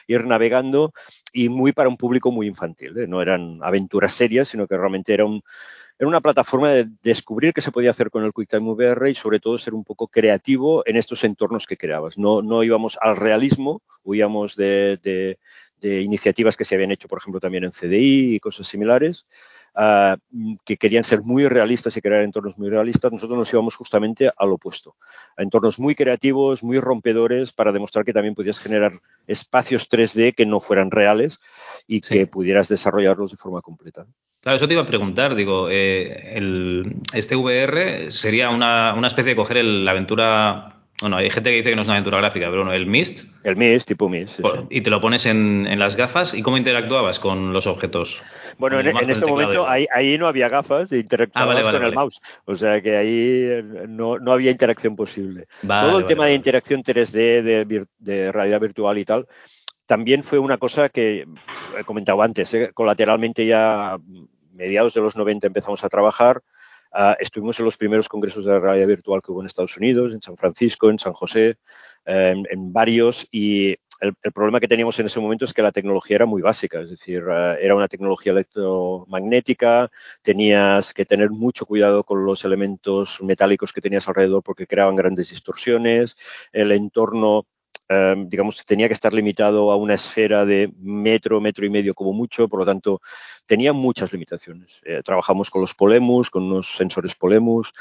ir 0.06 0.24
navegando 0.24 0.92
y 1.32 1.48
muy 1.48 1.72
para 1.72 1.88
un 1.88 1.96
público 1.96 2.30
muy 2.30 2.46
infantil. 2.46 2.96
¿eh? 2.98 3.06
No 3.06 3.20
eran 3.20 3.58
aventuras 3.62 4.12
serias, 4.12 4.48
sino 4.48 4.66
que 4.66 4.76
realmente 4.76 5.12
era 5.12 5.24
un, 5.24 5.42
era 5.98 6.08
una 6.08 6.20
plataforma 6.20 6.70
de 6.70 6.88
descubrir 7.02 7.52
qué 7.52 7.60
se 7.60 7.72
podía 7.72 7.90
hacer 7.90 8.10
con 8.10 8.24
el 8.24 8.32
QuickTime 8.32 8.70
VR 8.70 9.10
y 9.10 9.14
sobre 9.16 9.40
todo 9.40 9.58
ser 9.58 9.74
un 9.74 9.82
poco 9.82 10.06
creativo 10.06 10.86
en 10.86 10.96
estos 10.96 11.24
entornos 11.24 11.66
que 11.66 11.76
creabas. 11.76 12.16
No, 12.16 12.40
no 12.40 12.62
íbamos 12.62 12.96
al 13.00 13.16
realismo, 13.16 13.82
huíamos 14.04 14.54
de, 14.54 14.98
de, 15.02 15.38
de, 15.80 16.00
iniciativas 16.02 16.56
que 16.56 16.64
se 16.64 16.76
habían 16.76 16.92
hecho, 16.92 17.08
por 17.08 17.18
ejemplo, 17.18 17.40
también 17.40 17.64
en 17.64 17.72
CDI 17.72 18.36
y 18.36 18.40
cosas 18.40 18.68
similares, 18.68 19.26
uh, 19.74 20.16
que 20.64 20.76
querían 20.76 21.02
ser 21.02 21.22
muy 21.22 21.48
realistas 21.48 21.96
y 21.96 22.00
crear 22.00 22.22
entornos 22.22 22.56
muy 22.56 22.70
realistas. 22.70 23.10
Nosotros 23.10 23.36
nos 23.36 23.52
íbamos 23.52 23.74
justamente 23.74 24.30
al 24.36 24.52
opuesto, 24.52 24.94
a 25.36 25.42
entornos 25.42 25.80
muy 25.80 25.96
creativos, 25.96 26.62
muy 26.62 26.78
rompedores, 26.78 27.52
para 27.52 27.72
demostrar 27.72 28.04
que 28.04 28.12
también 28.12 28.36
podías 28.36 28.60
generar 28.60 28.92
espacios 29.26 29.88
3D 29.88 30.32
que 30.36 30.46
no 30.46 30.60
fueran 30.60 30.92
reales 30.92 31.40
y 31.88 32.02
sí. 32.02 32.14
que 32.14 32.26
pudieras 32.28 32.68
desarrollarlos 32.68 33.32
de 33.32 33.36
forma 33.36 33.62
completa. 33.62 34.06
Claro, 34.48 34.56
eso 34.56 34.66
te 34.66 34.72
iba 34.72 34.82
a 34.82 34.86
preguntar, 34.86 35.34
digo, 35.34 35.68
eh, 35.70 36.32
el, 36.34 36.94
este 37.12 37.36
VR 37.36 38.10
sería 38.10 38.48
una, 38.48 38.94
una, 38.96 39.08
especie 39.08 39.32
de 39.32 39.36
coger 39.36 39.58
el, 39.58 39.84
la 39.84 39.90
aventura. 39.90 40.76
Bueno, 41.02 41.18
hay 41.18 41.28
gente 41.28 41.50
que 41.50 41.56
dice 41.56 41.68
que 41.68 41.76
no 41.76 41.82
es 41.82 41.88
una 41.88 41.96
aventura 41.96 42.16
gráfica, 42.16 42.46
pero 42.46 42.64
bueno, 42.64 42.72
el 42.72 42.86
Mist. 42.86 43.28
El 43.44 43.56
Mist, 43.56 43.86
tipo 43.86 44.08
Mist. 44.08 44.36
Sí, 44.36 44.42
y 44.70 44.80
te 44.80 44.88
lo 44.88 45.02
pones 45.02 45.26
en, 45.26 45.66
en, 45.66 45.78
las 45.78 45.96
gafas. 45.96 46.32
¿Y 46.32 46.40
cómo 46.40 46.56
interactuabas 46.56 47.18
con 47.18 47.52
los 47.52 47.66
objetos? 47.66 48.22
Bueno, 48.56 48.80
en, 48.80 48.86
en, 48.86 49.10
este 49.10 49.26
momento 49.26 49.68
ahí, 49.68 49.86
ahí, 49.94 50.16
no 50.16 50.26
había 50.26 50.48
gafas, 50.48 50.90
interactuabas 50.92 51.44
ah, 51.44 51.54
vale, 51.54 51.62
vale, 51.62 51.76
con 51.76 51.82
vale. 51.82 51.90
el 51.90 51.94
mouse. 51.94 52.18
O 52.46 52.56
sea 52.56 52.80
que 52.80 52.96
ahí 52.96 53.62
no, 53.86 54.18
no 54.18 54.32
había 54.32 54.50
interacción 54.50 54.96
posible. 54.96 55.46
Todo 55.60 55.98
el 55.98 56.06
tema 56.06 56.24
de 56.24 56.32
interacción 56.32 56.82
3D, 56.82 57.42
de, 57.42 57.86
de 57.98 58.32
realidad 58.32 58.60
virtual 58.60 58.96
y 58.96 59.04
tal, 59.04 59.26
también 59.88 60.22
fue 60.22 60.38
una 60.38 60.58
cosa 60.58 60.90
que 60.90 61.26
he 61.78 61.84
comentado 61.84 62.20
antes, 62.20 62.52
¿eh? 62.54 62.70
colateralmente 62.74 63.46
ya 63.46 63.98
mediados 64.58 64.92
de 64.92 65.00
los 65.00 65.16
90 65.16 65.46
empezamos 65.46 65.82
a 65.84 65.88
trabajar. 65.88 66.42
Uh, 66.92 67.14
estuvimos 67.20 67.58
en 67.58 67.66
los 67.66 67.76
primeros 67.76 68.08
congresos 68.08 68.44
de 68.44 68.58
realidad 68.58 68.86
virtual 68.86 69.22
que 69.22 69.30
hubo 69.30 69.40
en 69.40 69.46
Estados 69.46 69.76
Unidos, 69.76 70.12
en 70.12 70.22
San 70.22 70.36
Francisco, 70.36 70.90
en 70.90 70.98
San 70.98 71.12
José, 71.12 71.56
eh, 72.06 72.34
en, 72.50 72.72
varios, 72.72 73.28
y 73.30 73.76
el, 74.00 74.14
problema 74.34 74.58
que 74.58 74.68
teníamos 74.68 74.98
en 74.98 75.06
ese 75.06 75.20
momento 75.20 75.44
es 75.44 75.52
que 75.52 75.60
la 75.60 75.70
tecnología 75.70 76.16
era 76.16 76.26
muy 76.26 76.40
básica, 76.40 76.80
es 76.80 76.88
decir, 76.88 77.24
uh, 77.24 77.56
era 77.60 77.74
una 77.74 77.88
tecnología 77.88 78.32
electromagnética, 78.32 79.90
tenías 80.22 80.94
que 80.94 81.04
tener 81.04 81.30
mucho 81.30 81.66
cuidado 81.66 82.04
con 82.04 82.24
los 82.24 82.44
elementos 82.46 83.18
metálicos 83.20 83.72
que 83.72 83.82
tenías 83.82 84.08
alrededor 84.08 84.42
porque 84.42 84.66
creaban 84.66 84.96
grandes 84.96 85.28
distorsiones, 85.28 86.16
el 86.52 86.72
entorno 86.72 87.46
eh, 87.88 88.14
digamos, 88.26 88.64
tenía 88.64 88.88
que 88.88 88.94
estar 88.94 89.12
limitado 89.12 89.70
a 89.70 89.76
una 89.76 89.94
esfera 89.94 90.44
de 90.44 90.72
metro, 90.78 91.40
metro 91.40 91.64
y 91.64 91.70
medio 91.70 91.94
como 91.94 92.12
mucho, 92.12 92.48
por 92.48 92.60
lo 92.60 92.66
tanto, 92.66 93.00
tenía 93.46 93.72
muchas 93.72 94.12
limitaciones. 94.12 94.70
Eh, 94.84 95.00
trabajamos 95.04 95.50
con 95.50 95.60
los 95.60 95.74
Polemus, 95.74 96.30
con 96.30 96.44
unos 96.44 96.76
sensores 96.76 97.14
Polemus, 97.14 97.72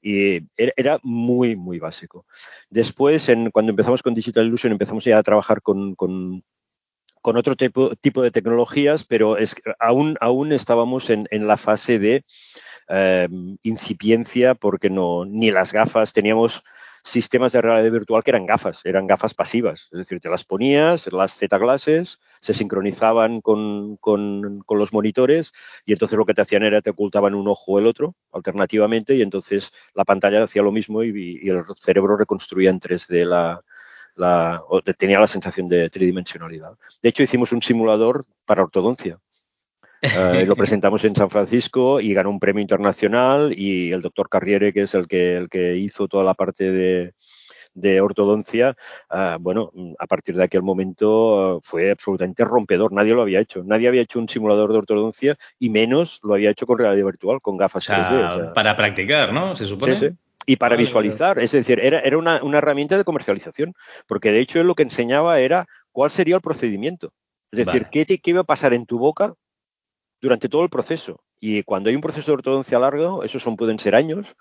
y 0.00 0.40
era, 0.56 0.98
muy, 1.02 1.56
muy 1.56 1.78
básico. 1.78 2.26
Después, 2.70 3.30
cuando 3.52 3.70
empezamos 3.70 4.02
con 4.02 4.14
Digital 4.14 4.46
Illusion, 4.46 4.72
empezamos 4.72 5.04
ya 5.04 5.18
a 5.18 5.22
trabajar 5.22 5.62
con, 5.62 5.94
con 5.94 7.36
otro 7.36 7.56
tipo, 7.56 7.94
tipo, 7.96 8.20
de 8.20 8.32
tecnologías, 8.32 9.04
pero 9.04 9.36
aún, 9.78 10.16
aún 10.20 10.52
estábamos 10.52 11.08
en, 11.08 11.28
en 11.30 11.46
la 11.46 11.56
fase 11.56 11.98
de 11.98 12.24
eh, 12.88 13.28
incipiencia 13.62 14.54
porque 14.54 14.90
no, 14.90 15.24
ni 15.24 15.50
las 15.50 15.72
gafas 15.72 16.12
teníamos 16.12 16.62
sistemas 17.04 17.52
de 17.52 17.60
realidad 17.60 17.92
virtual 17.92 18.22
que 18.22 18.30
eran 18.30 18.46
gafas, 18.46 18.80
eran 18.84 19.06
gafas 19.06 19.34
pasivas. 19.34 19.88
Es 19.92 19.98
decir, 19.98 20.20
te 20.20 20.28
las 20.28 20.44
ponías, 20.44 21.10
las 21.12 21.36
Z-glasses, 21.36 22.18
se 22.40 22.54
sincronizaban 22.54 23.40
con, 23.40 23.96
con, 23.96 24.62
los 24.68 24.92
monitores 24.92 25.52
y 25.84 25.92
entonces 25.92 26.16
lo 26.16 26.24
que 26.24 26.34
te 26.34 26.42
hacían 26.42 26.62
era 26.62 26.80
te 26.80 26.90
ocultaban 26.90 27.34
un 27.34 27.48
ojo 27.48 27.72
o 27.72 27.78
el 27.78 27.86
otro 27.86 28.14
alternativamente 28.32 29.14
y 29.14 29.22
entonces 29.22 29.72
la 29.94 30.04
pantalla 30.04 30.42
hacía 30.42 30.62
lo 30.62 30.72
mismo 30.72 31.02
y, 31.02 31.48
el 31.48 31.64
cerebro 31.76 32.16
reconstruía 32.16 32.70
en 32.70 32.80
3D 32.80 33.24
la, 33.26 33.60
la, 34.14 34.62
tenía 34.96 35.20
la 35.20 35.26
sensación 35.26 35.68
de 35.68 35.90
tridimensionalidad. 35.90 36.76
De 37.02 37.08
hecho, 37.08 37.22
hicimos 37.22 37.52
un 37.52 37.62
simulador 37.62 38.24
para 38.44 38.62
ortodoncia. 38.62 39.18
Uh, 40.02 40.44
lo 40.46 40.56
presentamos 40.56 41.04
en 41.04 41.14
San 41.14 41.30
Francisco 41.30 42.00
y 42.00 42.12
ganó 42.12 42.30
un 42.30 42.40
premio 42.40 42.60
internacional 42.60 43.54
y 43.56 43.92
el 43.92 44.02
doctor 44.02 44.28
Carriere, 44.28 44.72
que 44.72 44.82
es 44.82 44.94
el 44.94 45.06
que, 45.06 45.36
el 45.36 45.48
que 45.48 45.76
hizo 45.76 46.08
toda 46.08 46.24
la 46.24 46.34
parte 46.34 46.72
de, 46.72 47.14
de 47.74 48.00
ortodoncia, 48.00 48.76
uh, 49.10 49.38
bueno, 49.40 49.70
a 49.98 50.06
partir 50.06 50.36
de 50.36 50.44
aquel 50.44 50.62
momento 50.62 51.56
uh, 51.56 51.60
fue 51.62 51.90
absolutamente 51.90 52.44
rompedor. 52.44 52.92
Nadie 52.92 53.14
lo 53.14 53.22
había 53.22 53.40
hecho. 53.40 53.62
Nadie 53.64 53.88
había 53.88 54.02
hecho 54.02 54.18
un 54.18 54.28
simulador 54.28 54.72
de 54.72 54.78
ortodoncia 54.78 55.36
y 55.58 55.70
menos 55.70 56.20
lo 56.22 56.34
había 56.34 56.50
hecho 56.50 56.66
con 56.66 56.78
realidad 56.78 57.06
virtual, 57.06 57.40
con 57.40 57.56
gafas 57.56 57.84
o 57.84 57.86
sea, 57.86 58.10
3D. 58.10 58.30
O 58.30 58.38
sea, 58.38 58.52
para 58.52 58.76
practicar, 58.76 59.32
¿no? 59.32 59.56
Se 59.56 59.66
supone. 59.66 59.96
Sí, 59.96 60.08
sí. 60.08 60.14
Y 60.44 60.56
para 60.56 60.74
visualizar, 60.74 61.38
es 61.38 61.52
decir, 61.52 61.78
era, 61.80 62.00
era 62.00 62.18
una, 62.18 62.42
una, 62.42 62.58
herramienta 62.58 62.98
de 62.98 63.04
comercialización, 63.04 63.74
porque 64.08 64.32
de 64.32 64.40
hecho 64.40 64.60
él 64.60 64.66
lo 64.66 64.74
que 64.74 64.82
enseñaba 64.82 65.38
era 65.38 65.66
cuál 65.92 66.10
sería 66.10 66.34
el 66.34 66.42
procedimiento. 66.42 67.12
Es 67.52 67.58
decir, 67.58 67.82
vale. 67.82 67.88
¿qué, 67.92 68.04
te, 68.04 68.18
¿qué 68.18 68.30
iba 68.30 68.40
a 68.40 68.44
pasar 68.44 68.74
en 68.74 68.84
tu 68.84 68.98
boca 68.98 69.34
durante 70.22 70.48
todo 70.48 70.62
el 70.62 70.70
proceso. 70.70 71.20
Y 71.40 71.64
cuando 71.64 71.90
hay 71.90 71.96
un 71.96 72.00
proceso 72.00 72.30
de 72.30 72.34
ortodoncia 72.34 72.78
largo, 72.78 73.24
esos 73.24 73.42
son, 73.42 73.56
pueden 73.56 73.80
ser 73.80 73.96
años, 73.96 74.36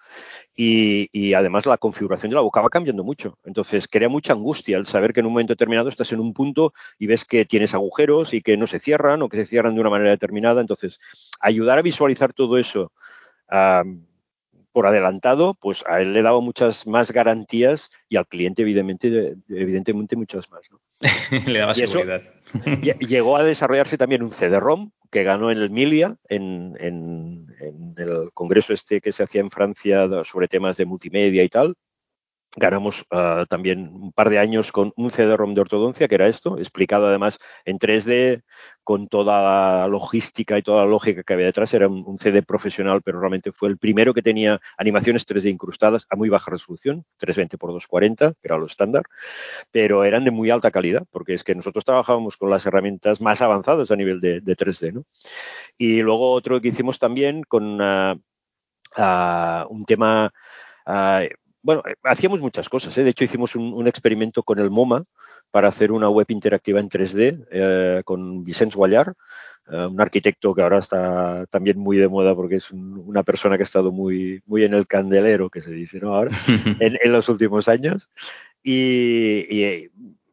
y, 0.55 1.33
además 1.33 1.65
la 1.65 1.79
configuración 1.79 2.29
de 2.29 2.35
la 2.35 2.41
boca 2.41 2.61
va 2.61 2.69
cambiando 2.69 3.03
mucho. 3.03 3.39
Entonces 3.43 3.87
crea 3.87 4.07
mucha 4.07 4.33
angustia 4.33 4.77
el 4.77 4.85
saber 4.85 5.11
que 5.11 5.21
en 5.21 5.25
un 5.25 5.33
momento 5.33 5.53
determinado 5.53 5.89
estás 5.89 6.11
en 6.11 6.19
un 6.19 6.33
punto 6.33 6.73
y 6.99 7.07
ves 7.07 7.25
que 7.25 7.43
tienes 7.45 7.73
agujeros 7.73 8.33
y 8.35 8.41
que 8.41 8.55
no 8.55 8.67
se 8.67 8.79
cierran 8.79 9.23
o 9.23 9.29
que 9.29 9.37
se 9.37 9.47
cierran 9.47 9.73
de 9.73 9.81
una 9.81 9.89
manera 9.89 10.11
determinada. 10.11 10.61
Entonces, 10.61 10.99
ayudar 11.39 11.79
a 11.79 11.81
visualizar 11.81 12.33
todo 12.33 12.59
eso 12.59 12.91
por 14.71 14.87
adelantado, 14.87 15.55
pues 15.55 15.83
a 15.87 16.01
él 16.01 16.13
le 16.13 16.21
daba 16.21 16.39
muchas 16.39 16.87
más 16.87 17.11
garantías 17.11 17.89
y 18.09 18.17
al 18.17 18.27
cliente 18.27 18.61
evidentemente, 18.61 19.35
evidentemente 19.49 20.15
muchas 20.15 20.49
más. 20.49 20.61
le 21.47 21.59
daba 21.59 21.75
seguridad. 21.75 22.21
llegó 23.07 23.37
a 23.37 23.43
desarrollarse 23.43 23.97
también 23.97 24.23
un 24.23 24.31
CD-ROM 24.31 24.91
que 25.09 25.23
ganó 25.23 25.51
en 25.51 25.57
el 25.57 25.69
Milia, 25.69 26.15
en, 26.29 26.77
en, 26.79 27.47
el 27.97 28.31
congreso 28.33 28.73
este 28.73 29.01
que 29.01 29.11
se 29.11 29.23
hacía 29.23 29.41
en 29.41 29.51
Francia 29.51 30.07
sobre 30.23 30.47
temas 30.47 30.77
de 30.77 30.85
multimedia 30.85 31.43
y 31.43 31.49
tal, 31.49 31.75
ganamos 32.55 33.05
ah, 33.11 33.45
también 33.49 33.89
un 33.93 34.11
par 34.11 34.29
de 34.29 34.39
años 34.39 34.71
con 34.71 34.91
un 34.97 35.09
CD-ROM 35.09 35.53
de 35.53 35.61
ortodoncia, 35.61 36.07
que 36.07 36.15
era 36.15 36.27
esto, 36.27 36.57
explicado 36.57 37.07
además 37.07 37.39
en 37.65 37.79
3D, 37.79 38.43
con 38.83 39.07
toda 39.07 39.41
la 39.41 39.87
logística 39.87 40.57
y 40.57 40.63
toda 40.63 40.83
la 40.83 40.89
lógica 40.89 41.23
que 41.23 41.33
había 41.33 41.45
detrás. 41.45 41.73
Era 41.73 41.87
un, 41.87 42.17
CD 42.19 42.43
profesional, 42.43 43.01
pero 43.01 43.19
realmente 43.19 43.51
fue 43.51 43.69
el 43.69 43.77
primero 43.77 44.13
que 44.13 44.21
tenía 44.21 44.59
animaciones 44.77 45.25
3D 45.25 45.49
incrustadas 45.49 46.07
a 46.09 46.15
muy 46.15 46.29
baja 46.29 46.51
resolución, 46.51 47.05
320 47.17 47.55
x 47.55 47.59
240, 47.61 48.33
que 48.33 48.47
era 48.47 48.57
lo 48.57 48.65
estándar, 48.65 49.03
pero 49.71 50.03
eran 50.03 50.25
de 50.25 50.31
muy 50.31 50.49
alta 50.49 50.71
calidad, 50.71 51.05
porque 51.11 51.33
es 51.33 51.43
que 51.43 51.55
nosotros 51.55 51.85
trabajábamos 51.85 52.37
con 52.37 52.49
las 52.49 52.65
herramientas 52.65 53.21
más 53.21 53.41
avanzadas 53.41 53.91
a 53.91 53.95
nivel 53.95 54.19
de, 54.19 54.41
3D. 54.41 54.91
¿no? 54.93 55.05
Y 55.77 56.01
luego 56.01 56.31
otro 56.33 56.59
que 56.59 56.69
hicimos 56.69 56.99
también 56.99 57.43
con 57.43 57.79
ah, 57.81 58.15
ah, 58.97 59.65
un 59.69 59.85
tema 59.85 60.33
bueno, 61.61 61.83
eh, 61.87 61.95
hacíamos 62.03 62.39
muchas 62.39 62.69
cosas. 62.69 62.97
¿eh? 62.97 63.03
De 63.03 63.11
hecho, 63.11 63.23
hicimos 63.23 63.55
un, 63.55 63.87
experimento 63.87 64.43
con 64.43 64.59
el 64.59 64.69
MoMA 64.69 65.03
para 65.51 65.67
hacer 65.67 65.91
una 65.91 66.09
web 66.09 66.25
interactiva 66.29 66.79
en 66.79 66.89
3D 66.89 67.47
eh, 67.51 68.01
con 68.05 68.43
Vicente 68.43 68.75
Guallar, 68.75 69.13
un 69.67 70.01
arquitecto 70.01 70.53
que 70.53 70.61
ahora 70.61 70.79
está 70.79 71.45
también 71.45 71.77
muy 71.77 71.95
de 71.95 72.09
moda 72.09 72.35
porque 72.35 72.55
es 72.55 72.71
una 72.71 73.23
persona 73.23 73.55
que 73.55 73.63
ha 73.63 73.65
estado 73.65 73.91
muy, 73.91 74.41
muy 74.45 74.63
en 74.63 74.73
el 74.73 74.85
candelero, 74.85 75.49
que 75.49 75.61
se 75.61 75.71
dice 75.71 75.99
¿no? 75.99 76.15
ahora, 76.15 76.31
en, 76.79 77.11
los 77.11 77.29
últimos 77.29 77.69
años. 77.69 78.09
y, 78.63 79.87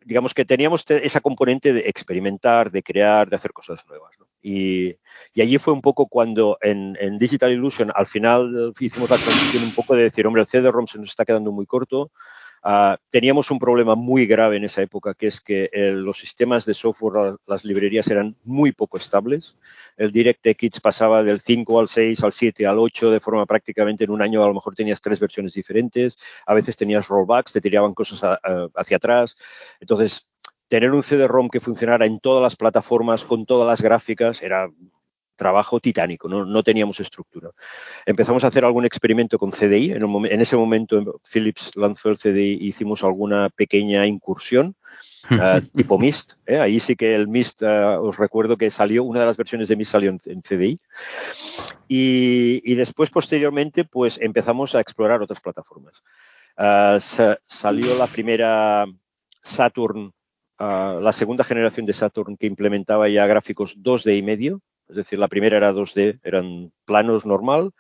digamos 0.09 0.33
que 0.33 0.47
teníamos 0.47 0.87
esa 0.89 1.21
componente 1.21 1.75
de 1.75 1.81
experimentar, 1.81 2.71
de 2.71 2.83
crear, 2.83 3.29
de 3.29 3.37
hacer 3.37 3.53
cosas 3.53 3.87
nuevas. 3.87 4.11
Y, 4.43 4.97
allí 5.39 5.59
fue 5.59 5.75
un 5.75 5.83
poco 5.83 6.07
cuando 6.07 6.57
en, 6.63 7.19
Digital 7.19 7.53
Illusion 7.53 7.93
al 7.95 8.07
final 8.07 8.73
hicimos 8.81 9.11
la 9.11 9.19
transición 9.19 9.65
un 9.65 9.75
poco 9.75 9.95
de 9.95 10.05
decir, 10.05 10.27
hombre, 10.27 10.41
el 10.41 10.49
CD-ROM 10.49 10.87
se 10.87 10.99
nos 10.99 11.11
está 11.11 11.27
quedando 11.27 11.53
muy 11.53 11.67
corto. 11.67 12.11
Ah, 12.63 12.99
teníamos 13.11 13.51
un 13.51 13.59
problema 13.59 13.95
muy 13.95 14.27
grave 14.27 14.57
en 14.57 14.65
esa 14.65 14.83
época, 14.83 15.15
que 15.15 15.29
es 15.29 15.41
que 15.41 15.71
eh, 15.73 15.93
los 15.93 16.19
sistemas 16.19 16.65
de 16.65 16.75
software, 16.75 17.37
las 17.47 17.65
librerías 17.65 18.09
eran 18.09 18.37
muy 18.45 18.73
poco 18.73 18.99
estables. 18.99 19.57
El 19.97 20.13
DirectX 20.13 20.81
pasaba 20.81 21.23
del 21.23 21.41
5 21.41 21.81
al 21.81 21.89
6, 21.89 22.23
al 22.23 22.33
7, 22.33 22.67
al 22.67 22.79
8 22.79 23.11
de 23.11 23.21
forma 23.21 23.47
prácticamente 23.47 24.05
en 24.05 24.11
un 24.11 24.23
año, 24.23 24.43
a 24.43 24.49
lo 24.49 24.55
mejor 24.55 24.75
tenías 24.75 25.01
tres 25.01 25.21
versiones 25.21 25.55
diferentes, 25.55 26.19
a 26.47 26.55
veces 26.55 26.77
tenías 26.77 27.09
rollbacks, 27.09 27.53
te 27.53 27.61
tiraban 27.61 27.95
cosas 27.95 28.39
hacia 28.75 28.97
atrás. 28.97 29.37
Entonces, 29.81 30.27
tener 30.69 30.93
un 30.93 31.03
CD-ROM 31.03 31.49
que 31.49 31.61
funcionara 31.61 32.07
en 32.07 32.21
todas 32.21 32.43
las 32.43 32.57
plataformas, 32.57 33.25
con 33.25 33.47
todas 33.47 33.67
las 33.67 33.83
gráficas, 33.83 34.43
era 34.43 34.69
trabajo 35.39 35.79
titánico, 35.81 36.29
no, 36.29 36.63
teníamos 36.63 37.01
estructura. 37.01 37.51
Empezamos 38.05 38.43
a 38.45 38.49
hacer 38.49 38.65
algún 38.65 38.85
experimento 38.85 39.39
con 39.39 39.53
CDI, 39.53 39.93
en, 39.93 40.41
ese 40.41 40.57
momento 40.57 41.21
Philips 41.33 41.71
lanzó 41.77 42.11
el 42.11 42.19
CDI 42.19 42.59
hicimos 42.61 43.05
alguna 43.05 43.49
pequeña 43.49 44.05
incursión, 44.05 44.75
eh, 45.41 45.63
tipo 45.75 45.99
MIST, 45.99 46.33
¿eh? 46.45 46.59
ahí 46.59 46.81
sí 46.81 46.97
que 46.97 47.15
el 47.15 47.29
MIST, 47.29 47.63
eh, 47.63 47.97
os 48.01 48.19
recuerdo 48.19 48.57
que 48.57 48.71
salió, 48.71 49.05
una 49.05 49.21
de 49.21 49.27
las 49.27 49.37
versiones 49.37 49.69
de 49.69 49.77
MIST 49.77 49.93
salió 49.93 50.11
en, 50.11 50.43
CDI, 50.43 50.81
y, 51.87 52.75
después 52.75 53.11
posteriormente 53.11 53.85
pues 53.85 54.19
empezamos 54.21 54.75
a 54.75 54.81
explorar 54.81 55.23
otras 55.23 55.41
plataformas. 55.41 56.03
salió 57.47 57.97
la 57.97 58.09
primera 58.09 58.87
Saturn 59.43 60.13
la 60.59 61.13
segunda 61.13 61.45
generación 61.45 61.87
de 61.87 61.93
Saturn 61.93 62.37
que 62.37 62.47
implementaba 62.47 63.09
ya 63.09 63.27
gráficos 63.27 63.77
2D 63.79 64.19
y 64.19 64.23
medio, 64.23 64.61
es 64.89 64.97
decir, 64.97 65.19
la 65.19 65.29
primera 65.29 65.57
era 65.57 65.73
2D, 65.73 66.21
eran 66.23 66.73
planos 66.85 67.27
normal, 67.27 67.73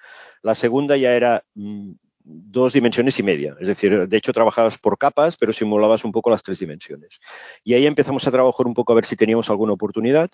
la 0.43 0.55
segunda 0.55 0.97
ya 0.97 1.15
era 1.15 1.45
mm, 1.55 1.93
dos 2.29 2.75
dimensiones 2.75 3.19
y 3.19 3.23
media, 3.23 3.57
es 3.59 3.67
decir, 3.67 4.07
de 4.07 4.17
hecho 4.17 4.33
trabajabas 4.33 4.77
por 4.77 4.99
capas, 4.99 5.37
pero 5.37 5.53
simulabas 5.53 6.05
un 6.05 6.13
poco 6.13 6.29
las 6.29 6.43
tres 6.43 6.59
dimensiones. 6.59 7.21
Y 7.65 7.73
ahí 7.75 7.87
empezamos 7.87 8.27
a 8.27 8.31
trabajar 8.31 8.67
un 8.67 8.75
poco 8.75 8.93
a 8.93 8.97
ver 8.97 9.07
si 9.07 9.17
teníamos 9.17 9.49
alguna 9.49 9.73
oportunidad 9.73 10.31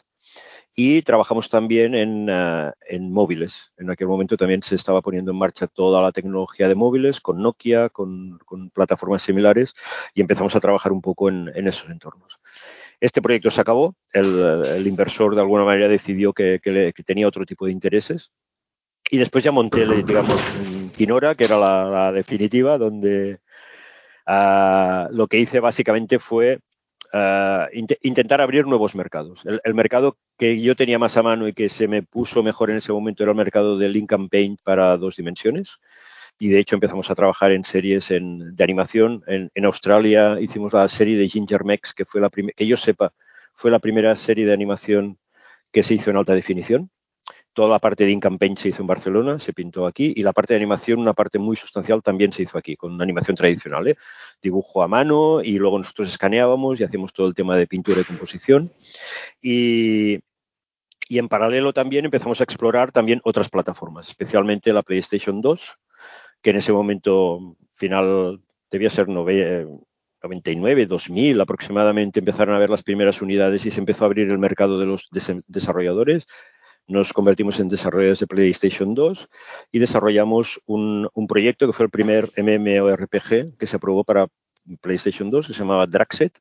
y 0.75 1.03
trabajamos 1.03 1.49
también 1.49 1.95
en, 1.95 2.29
en, 2.29 3.13
móviles. 3.13 3.73
En 3.77 3.91
aquel 3.91 4.09
momento 4.09 4.37
también 4.37 4.63
se 4.63 4.75
estaba 4.75 5.03
poniendo 5.03 5.31
en 5.31 5.39
marcha 5.39 5.69
toda 5.69 6.03
la 6.03 6.11
tecnología 6.11 6.67
de 6.67 6.75
móviles 6.75 7.21
con 7.21 7.41
Nokia, 7.41 7.91
con, 7.91 8.39
con 8.45 8.71
plataformas 8.71 9.23
similares 9.23 9.73
y 10.15 10.21
empezamos 10.21 10.57
a 10.57 10.61
trabajar 10.61 10.91
un 10.91 11.01
poco 11.01 11.29
en, 11.29 11.51
en 11.55 11.69
esos 11.69 11.89
entornos. 11.89 12.41
Este 13.05 13.21
proyecto 13.21 13.51
se 13.51 13.61
acabó, 13.61 13.95
el, 14.15 14.87
inversor 14.87 15.35
de 15.35 15.43
alguna 15.43 15.63
manera 15.63 15.89
decidió 15.89 16.33
que, 16.33 16.59
tenía 17.05 17.29
otro 17.29 17.45
tipo 17.45 17.67
de 17.67 17.73
intereses 17.73 18.33
y 19.11 19.19
después 19.19 19.45
ya 19.45 19.53
monté, 19.53 19.85
digamos, 19.87 20.43
Quinora, 20.97 21.35
que 21.35 21.45
era 21.45 21.59
la, 21.59 22.13
definitiva, 22.13 22.79
donde 22.79 23.41
uh, 24.27 25.15
lo 25.15 25.27
que 25.27 25.39
hice 25.39 25.61
básicamente 25.61 26.19
fue 26.19 26.61
uh, 27.13 27.67
intentar 28.01 28.41
abrir 28.41 28.67
nuevos 28.67 28.95
mercados. 28.95 29.43
El, 29.45 29.61
el, 29.65 29.75
mercado 29.75 30.17
que 30.39 30.59
yo 30.63 30.75
tenía 30.75 30.99
más 30.99 31.19
a 31.19 31.23
mano 31.23 31.47
y 31.47 31.53
que 31.53 31.69
se 31.69 31.89
me 31.89 32.03
puso 32.03 32.43
mejor 32.43 32.71
en 32.71 32.79
ese 32.79 32.91
momento 32.91 33.23
era 33.23 33.33
el 33.33 33.37
mercado 33.37 33.77
del 33.77 33.93
Link 33.93 34.15
Paint 34.31 34.63
para 34.63 34.97
dos 34.97 35.17
dimensiones. 35.17 35.79
Y 36.39 36.49
de 36.49 36.59
hecho 36.59 36.77
empezamos 36.77 37.11
a 37.11 37.15
trabajar 37.15 37.53
en 37.53 37.65
series 37.65 38.09
de 38.09 38.65
animación. 38.65 39.23
En, 39.27 39.65
Australia 39.65 40.39
hicimos 40.41 40.73
la 40.73 40.89
serie 40.89 41.17
de 41.17 41.29
Ginger 41.29 41.65
Mex, 41.65 41.95
que 41.95 42.05
fue 42.05 42.21
la 42.21 42.31
que 42.31 42.67
yo 42.67 42.77
sepa, 42.77 43.13
fue 43.55 43.71
la 43.71 43.79
primera 43.79 44.15
serie 44.17 44.45
de 44.45 44.53
animación 44.53 45.19
que 45.73 45.83
se 45.83 45.95
hizo 45.95 46.11
en 46.11 46.17
alta 46.17 46.35
definición. 46.35 46.91
Toda 47.55 47.69
la 47.69 47.79
parte 47.79 48.05
de 48.05 48.11
Ink 48.11 48.27
Paint 48.37 48.59
se 48.59 48.71
hizo 48.71 48.83
en 48.83 48.89
Barcelona, 48.89 49.39
se 49.39 49.53
pintó 49.53 49.87
aquí, 49.87 50.13
y 50.17 50.25
la 50.25 50.33
parte 50.33 50.55
de 50.55 50.59
animación, 50.59 50.99
una 50.99 51.15
parte 51.15 51.39
muy 51.39 51.55
sustancial, 51.55 52.03
también 52.03 52.33
se 52.33 52.43
hizo 52.43 52.59
aquí, 52.59 52.75
con 52.75 53.01
animación 53.01 53.37
tradicional, 53.37 53.87
¿eh? 53.87 53.97
dibujo 54.43 54.83
a 54.83 54.89
mano, 54.89 55.41
y 55.41 55.57
luego 55.59 55.79
nosotros 55.79 56.09
escaneábamos 56.09 56.81
y 56.81 56.85
hacíamos 56.85 57.13
todo 57.13 57.29
el 57.29 57.35
tema 57.35 57.57
de 57.57 57.69
pintura 57.69 58.01
y 58.01 58.05
composición. 58.05 58.73
Y, 59.41 60.19
y 61.09 61.19
en 61.19 61.29
paralelo 61.29 61.73
también 61.73 62.05
empezamos 62.07 62.41
a 62.41 62.45
explorar 62.45 62.91
también 62.91 63.21
otras 63.23 63.49
plataformas, 63.49 64.09
especialmente 64.09 64.73
la 64.73 64.83
PlayStation 64.83 65.41
2, 65.41 65.79
que 66.45 66.51
en 66.51 66.57
ese 66.57 66.73
momento 66.73 67.57
final 67.71 68.41
debía 68.71 68.91
ser 68.91 69.09
99, 69.09 70.87
2000 70.87 71.41
aproximadamente, 71.41 72.21
empezaron 72.21 72.55
a 72.55 72.59
ver 72.59 72.69
las 72.69 72.83
primeras 72.83 73.23
unidades 73.23 73.65
y 73.65 73.71
se 73.71 73.81
empezó 73.81 74.05
a 74.05 74.07
abrir 74.07 74.31
el 74.31 74.39
mercado 74.39 74.79
de 74.79 74.87
los 74.87 75.09
desarrolladores 75.49 76.27
nos 76.87 77.15
convertimos 77.15 77.61
en 77.61 77.69
desarrolladores 77.69 78.21
de 78.21 78.27
PlayStation 78.27 78.95
2 78.95 79.29
y 79.73 79.79
desarrollamos 79.79 80.61
un, 80.67 81.09
proyecto 81.27 81.67
que 81.67 81.73
fue 81.73 81.87
el 81.87 81.91
primer 81.91 82.31
MMORPG 82.37 83.57
que 83.57 83.67
se 83.67 83.77
aprobó 83.77 84.05
para 84.05 84.27
PlayStation 84.83 85.31
2, 85.31 85.47
que 85.47 85.55
se 85.55 85.61
llamaba 85.61 85.87
Draxet, 85.87 86.39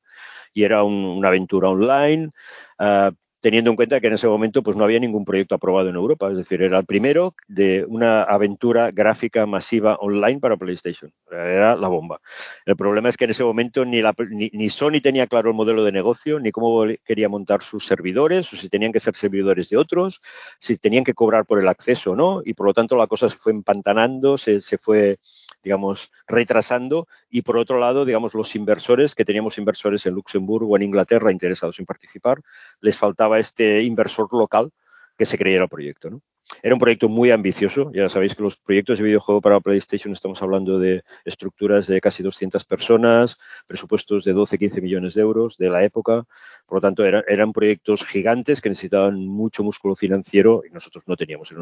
y 0.54 0.64
era 0.64 0.84
una 0.84 1.30
aventura 1.30 1.70
online. 1.70 2.32
Uh, 2.78 3.16
teniendo 3.44 3.72
en 3.72 3.76
cuenta 3.76 4.00
que 4.00 4.08
en 4.08 4.14
ese 4.14 4.26
momento 4.26 4.64
pues 4.64 4.78
no 4.78 4.86
había 4.86 5.02
ningún 5.02 5.26
proyecto 5.26 5.56
aprobado 5.56 5.90
en 5.90 5.96
Europa, 5.96 6.32
es 6.32 6.38
decir, 6.38 6.62
era 6.62 6.80
el 6.80 6.86
primero 6.86 7.36
de 7.50 7.84
una 7.90 8.24
aventura 8.24 8.90
gráfica 8.92 9.46
masiva 9.46 9.98
online 9.98 10.40
para 10.40 10.56
PlayStation, 10.56 11.12
era 11.30 11.76
la 11.76 11.90
bomba. 11.90 12.22
El 12.66 12.78
problema 12.78 13.10
es 13.10 13.18
que 13.18 13.26
en 13.26 13.32
ese 13.32 13.44
momento 13.44 13.84
ni, 13.84 14.70
Sony 14.70 15.02
tenía 15.04 15.28
claro 15.28 15.50
el 15.50 15.58
modelo 15.58 15.84
de 15.84 15.92
negocio, 15.92 16.40
ni 16.40 16.54
cómo 16.54 16.86
quería 17.04 17.28
montar 17.28 17.62
sus 17.62 17.86
servidores, 17.86 18.54
o 18.54 18.56
si 18.56 18.70
tenían 18.70 18.94
que 18.94 19.02
ser 19.02 19.14
servidores 19.14 19.68
de 19.68 19.76
otros, 19.76 20.22
si 20.60 20.78
tenían 20.78 21.04
que 21.04 21.14
cobrar 21.14 21.46
por 21.46 21.60
el 21.60 21.68
acceso 21.68 22.12
o 22.12 22.16
no, 22.16 22.42
y 22.46 22.54
por 22.54 22.68
lo 22.68 22.74
tanto 22.74 22.96
la 22.96 23.08
cosa 23.08 23.30
se 23.30 23.36
fue 23.36 23.52
empantanando, 23.52 24.38
se 24.38 24.62
fue 24.78 25.20
digamos, 25.64 26.12
retrasando. 26.28 27.08
Y 27.30 27.42
por 27.42 27.58
otro 27.58 27.80
lado, 27.80 28.06
digamos, 28.06 28.34
los 28.34 28.56
inversores, 28.56 29.16
que 29.16 29.26
teníamos 29.26 29.58
inversores 29.58 30.06
en 30.06 30.14
Luxemburgo 30.14 30.74
o 30.74 30.76
en 30.76 30.84
Inglaterra 30.84 31.32
interesados 31.32 31.80
en 31.80 31.86
participar, 31.86 32.42
les 32.82 32.98
faltaba 32.98 33.40
este 33.40 33.82
inversor 33.84 34.28
local 34.34 34.72
que 35.18 35.26
se 35.26 35.38
creyera 35.38 35.64
el 35.64 35.70
proyecto. 35.70 36.10
¿no? 36.10 36.22
era 36.62 36.76
un 36.76 36.80
proyecto 36.80 37.10
muy 37.10 37.32
ambicioso. 37.32 37.92
Ya 37.94 38.10
sabéis 38.10 38.36
que 38.36 38.44
los 38.44 38.58
proyectos 38.58 39.00
de 39.00 39.06
videojuego 39.06 39.42
para 39.42 39.60
PlayStation 39.60 40.14
estamos 40.14 40.42
hablando 40.42 40.80
de 40.80 41.04
estructuras 41.26 41.88
de 41.88 42.02
casi 42.02 42.22
200 42.22 42.66
personas, 42.66 43.38
presupuestos 43.66 44.24
de 44.24 44.34
12, 44.34 44.58
15 44.58 44.82
millones 44.82 45.14
de 45.14 45.22
euros 45.22 45.58
de 45.58 45.70
la 45.70 45.84
época. 45.84 46.26
Por 46.66 46.78
lo 46.78 46.82
tanto, 46.82 47.04
eran 47.06 47.54
proyectos 47.54 48.06
gigantes 48.06 48.62
que 48.62 48.70
necesitaban 48.70 49.26
mucho 49.26 49.64
músculo 49.64 49.96
financiero 49.96 50.64
y 50.68 50.72
nosotros 50.72 51.04
no 51.08 51.16
teníamos. 51.16 51.54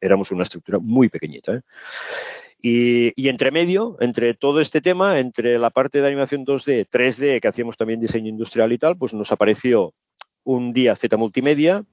Éramos 0.00 0.30
una 0.30 0.42
estructura 0.42 0.78
muy 0.78 1.08
pequeñita. 1.08 1.54
¿eh? 1.54 1.62
Y, 2.60 3.28
entre 3.28 3.50
medio, 3.50 3.96
entre 4.00 4.32
todo 4.32 4.60
este 4.60 4.80
tema, 4.80 5.18
entre 5.18 5.58
la 5.58 5.68
parte 5.68 6.00
de 6.00 6.06
animación 6.06 6.46
2D, 6.46 6.88
3D, 6.88 7.40
que 7.40 7.48
hacíamos 7.48 7.76
también 7.76 8.00
diseño 8.00 8.30
industrial 8.30 8.72
y 8.72 8.78
tal, 8.78 8.96
pues 8.96 9.12
nos 9.12 9.32
apareció 9.32 9.92
un 10.44 10.72
día 10.72 10.96
Z 10.96 11.16
Multimedia 11.18 11.84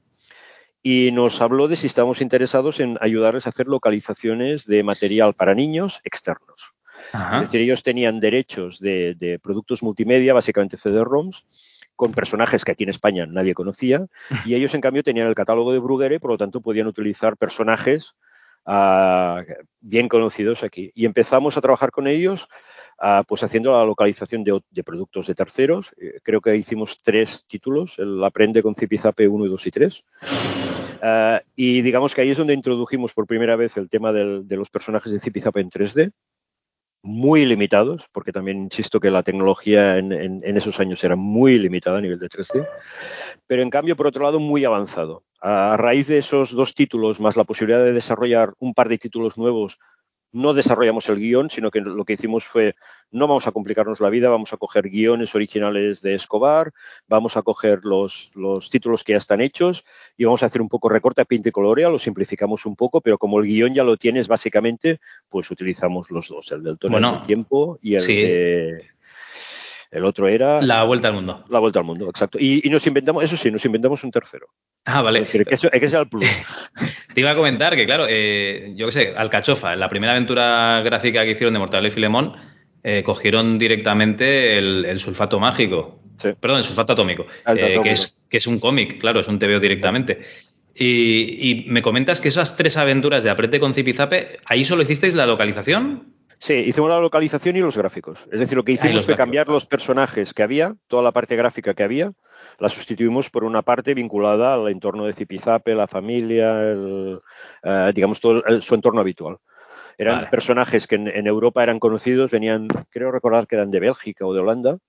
y 0.82 1.12
nos 1.12 1.42
habló 1.42 1.68
de 1.68 1.76
si 1.76 1.88
estábamos 1.88 2.22
interesados 2.22 2.80
en 2.80 2.98
ayudarles 3.02 3.46
a 3.46 3.50
hacer 3.50 3.68
localizaciones 3.68 4.66
de 4.66 4.84
material 4.84 5.34
para 5.34 5.54
niños 5.54 6.00
externos. 6.04 6.74
Es 7.14 7.42
decir, 7.42 7.62
ellos 7.62 7.84
tenían 7.84 8.20
derechos 8.20 8.80
de, 8.80 9.40
productos 9.42 9.84
multimedia, 9.84 10.34
básicamente 10.34 10.78
CD-ROMs, 10.78 11.46
con 11.96 12.14
personajes 12.14 12.64
que 12.64 12.72
aquí 12.72 12.84
en 12.84 12.90
España 12.90 13.26
nadie 13.26 13.54
conocía, 13.54 14.08
y 14.46 14.56
ellos 14.56 14.74
en 14.74 14.82
cambio 14.82 15.04
tenían 15.04 15.28
el 15.28 15.36
catálogo 15.36 15.74
de 15.74 15.80
Bruguera 15.80 16.18
por 16.20 16.32
lo 16.32 16.38
tanto 16.38 16.62
podían 16.62 16.88
utilizar 16.88 17.38
personajes 17.38 18.16
bien 19.80 20.08
conocidos 20.08 20.64
aquí. 20.64 20.92
Y 20.96 21.06
empezamos 21.06 21.58
a 21.58 21.62
trabajar 21.62 21.92
con 21.92 22.08
ellos 22.08 22.48
pues 23.28 23.42
haciendo 23.44 23.72
la 23.72 23.84
localización 23.84 24.44
de, 24.44 24.84
productos 24.84 25.28
de 25.28 25.34
terceros. 25.36 25.92
Eh, 25.98 26.20
creo 26.22 26.40
que 26.40 26.56
hicimos 26.56 27.00
tres 27.02 27.46
títulos, 27.48 27.98
el 27.98 28.24
Aprende 28.24 28.62
con 28.62 28.76
Zipizape 28.76 29.28
1, 29.28 29.48
2 29.48 29.68
y 29.68 29.72
3. 29.72 30.06
Ah, 31.02 31.42
y 31.56 31.82
digamos 31.82 32.14
que 32.14 32.22
ahí 32.22 32.30
es 32.30 32.38
donde 32.38 32.54
introdujimos 32.54 33.14
por 33.14 33.26
primera 33.26 33.56
vez 33.56 33.76
el 33.78 33.90
tema 33.90 34.14
de 34.14 34.56
los 34.56 34.70
personajes 34.70 35.12
de 35.12 35.20
Zipizape 35.20 35.62
en 35.62 35.70
3D 35.72 36.12
muy 37.04 37.46
limitados, 37.46 38.08
porque 38.12 38.32
también 38.32 38.58
insisto 38.60 39.00
que 39.00 39.10
la 39.10 39.24
tecnología 39.24 39.98
en, 39.98 40.44
esos 40.44 40.80
años 40.80 41.04
era 41.04 41.16
muy 41.16 41.58
limitada 41.58 41.98
a 41.98 42.02
nivel 42.02 42.20
de 42.20 42.30
3D, 42.30 42.68
pero 43.48 43.64
en 43.64 43.70
cambio, 43.70 43.96
por 43.96 44.08
otro 44.08 44.24
lado, 44.24 44.40
muy 44.40 44.66
avanzado. 44.66 45.24
A 45.42 45.76
raíz 45.78 46.08
de 46.08 46.20
esos 46.20 46.52
dos 46.52 46.76
títulos, 46.76 47.20
más 47.20 47.36
la 47.36 47.44
posibilidad 47.44 47.84
de 47.84 47.94
desarrollar 47.94 48.54
un 48.60 48.74
par 48.74 48.90
de 48.90 48.98
títulos 48.98 49.38
nuevos 49.38 49.80
no 50.34 50.54
desarrollamos 50.54 51.10
el 51.10 51.18
guion, 51.18 51.50
sino 51.50 51.72
que 51.72 51.82
lo 51.82 52.06
que 52.06 52.14
hicimos 52.14 52.46
fue, 52.46 52.76
no 53.12 53.28
vamos 53.28 53.48
a 53.48 53.52
complicarnos 53.52 54.00
la 54.00 54.10
vida, 54.10 54.30
vamos 54.30 54.54
a 54.54 54.58
coger 54.58 54.90
guiones 54.90 55.36
originales 55.36 56.02
de 56.02 56.16
Escobar, 56.16 56.72
vamos 57.08 57.36
a 57.36 57.42
coger 57.42 57.82
los, 57.84 58.32
los 58.34 58.70
títulos 58.70 59.04
que 59.04 59.14
ya 59.14 59.18
están 59.18 59.42
hechos 59.42 59.84
y 60.18 60.26
vamos 60.26 60.44
a 60.44 60.46
hacer 60.46 60.62
un 60.62 60.70
poco 60.70 60.90
recorte 60.90 61.22
a 61.22 61.26
pinta 61.26 61.50
y 61.50 61.52
colorea, 61.52 61.90
lo 61.90 62.00
simplificamos 62.00 62.66
un 62.66 62.76
poco, 62.76 63.02
pero 63.02 63.18
como 63.18 63.40
el 63.40 63.48
guion 63.48 63.74
ya 63.74 63.84
lo 63.84 63.98
tienes 63.98 64.28
básicamente, 64.28 65.00
pues 65.30 65.52
utilizamos 65.52 66.10
los 66.12 66.30
dos, 66.30 66.52
el 66.52 66.64
del 66.64 66.78
tono 66.78 67.12
del 67.12 67.24
tiempo 67.24 67.78
y 67.82 67.96
el 67.96 68.08
de... 68.08 68.92
El 69.92 70.06
otro 70.06 70.28
era... 70.30 70.62
La 70.62 70.84
vuelta 70.84 71.10
al 71.10 71.16
mundo. 71.16 71.44
La 71.50 71.60
vuelta 71.60 71.80
al 71.80 71.86
mundo, 71.86 72.10
exacto. 72.10 72.38
Y, 72.40 72.62
nos 72.70 72.88
inventamos, 72.88 73.24
eso 73.24 73.36
sí, 73.36 73.52
nos 73.52 73.64
inventamos 73.66 74.04
un 74.04 74.12
tercero. 74.12 74.48
Ah, 74.86 75.02
vale. 75.02 75.20
Es 75.20 75.26
decir, 75.26 75.46
que, 75.46 75.56
eso, 75.56 75.70
que 75.70 75.90
sea 75.90 76.00
el 76.00 76.08
plus. 76.08 76.26
Te 77.14 77.20
iba 77.20 77.32
a 77.32 77.36
comentar 77.36 77.76
que, 77.76 77.86
claro, 77.86 78.06
eh, 78.10 78.72
yo 78.76 78.86
qué 78.86 78.92
sé, 78.94 79.14
Alcachofa, 79.16 79.76
la 79.76 79.90
primera 79.90 80.14
aventura 80.14 80.82
gráfica 80.82 81.26
que 81.26 81.32
hicieron 81.32 81.54
de 81.54 81.60
Mortal 81.60 81.86
y 81.86 81.92
Filemón, 81.92 82.36
eh, 82.84 83.04
cogieron 83.04 83.60
directamente 83.60 84.58
el, 84.58 85.00
sulfato 85.00 85.40
mágico. 85.40 86.00
Perdón, 86.40 86.60
el 86.60 86.64
sulfato 86.64 86.94
atómico, 86.94 87.26
eh, 87.48 87.80
que, 87.84 87.92
es, 87.92 88.28
que 88.30 88.38
es 88.38 88.48
un 88.48 88.60
cómic, 88.60 89.00
claro, 89.00 89.20
es 89.20 89.28
un 89.28 89.40
TVO 89.40 89.60
directamente. 89.60 90.22
Y, 90.74 91.66
me 91.68 91.82
comentas 91.82 92.22
que 92.22 92.30
esas 92.30 92.56
tres 92.56 92.78
aventuras 92.78 93.24
de 93.24 93.30
Aprete 93.30 93.60
con 93.60 93.74
Zipizape, 93.74 94.40
¿ahí 94.46 94.64
solo 94.64 94.84
hicisteis 94.84 95.16
la 95.16 95.26
localización? 95.26 96.11
Sí, 96.42 96.54
hicimos 96.54 96.90
la 96.90 97.00
localización 97.00 97.56
y 97.56 97.60
los 97.60 97.78
gráficos. 97.78 98.18
Es 98.32 98.40
decir, 98.40 98.58
lo 98.58 98.64
que 98.64 98.72
hicimos 98.72 99.06
fue 99.06 99.16
cambiar 99.16 99.48
los 99.48 99.68
personajes 99.68 100.34
que 100.34 100.42
había, 100.42 100.74
toda 100.88 101.04
la 101.04 101.12
parte 101.12 101.36
gráfica 101.36 101.76
que 101.76 101.84
había, 101.84 102.14
la 102.58 102.68
sustituimos 102.68 103.30
por 103.30 103.44
una 103.44 103.62
parte 103.62 103.94
vinculada 103.94 104.56
al 104.56 104.68
entorno 104.70 105.06
de 105.06 105.14
Zipizape, 105.14 105.76
la 105.76 105.86
familia, 105.86 106.52
eh, 106.64 107.92
digamos, 107.94 108.20
todo 108.20 108.42
su 108.60 108.74
entorno 108.74 109.02
habitual. 109.02 109.38
Eran 110.00 110.32
personajes 110.32 110.88
que 110.88 110.96
en, 110.96 111.28
Europa 111.28 111.62
eran 111.62 111.78
conocidos, 111.78 112.32
venían, 112.32 112.68
creo 112.90 113.12
recordar 113.12 113.46
que 113.46 113.58
eran 113.58 113.70
de 113.70 113.80
Bélgica 113.80 114.26
o 114.26 114.34
de 114.34 114.40
Holanda, 114.40 114.80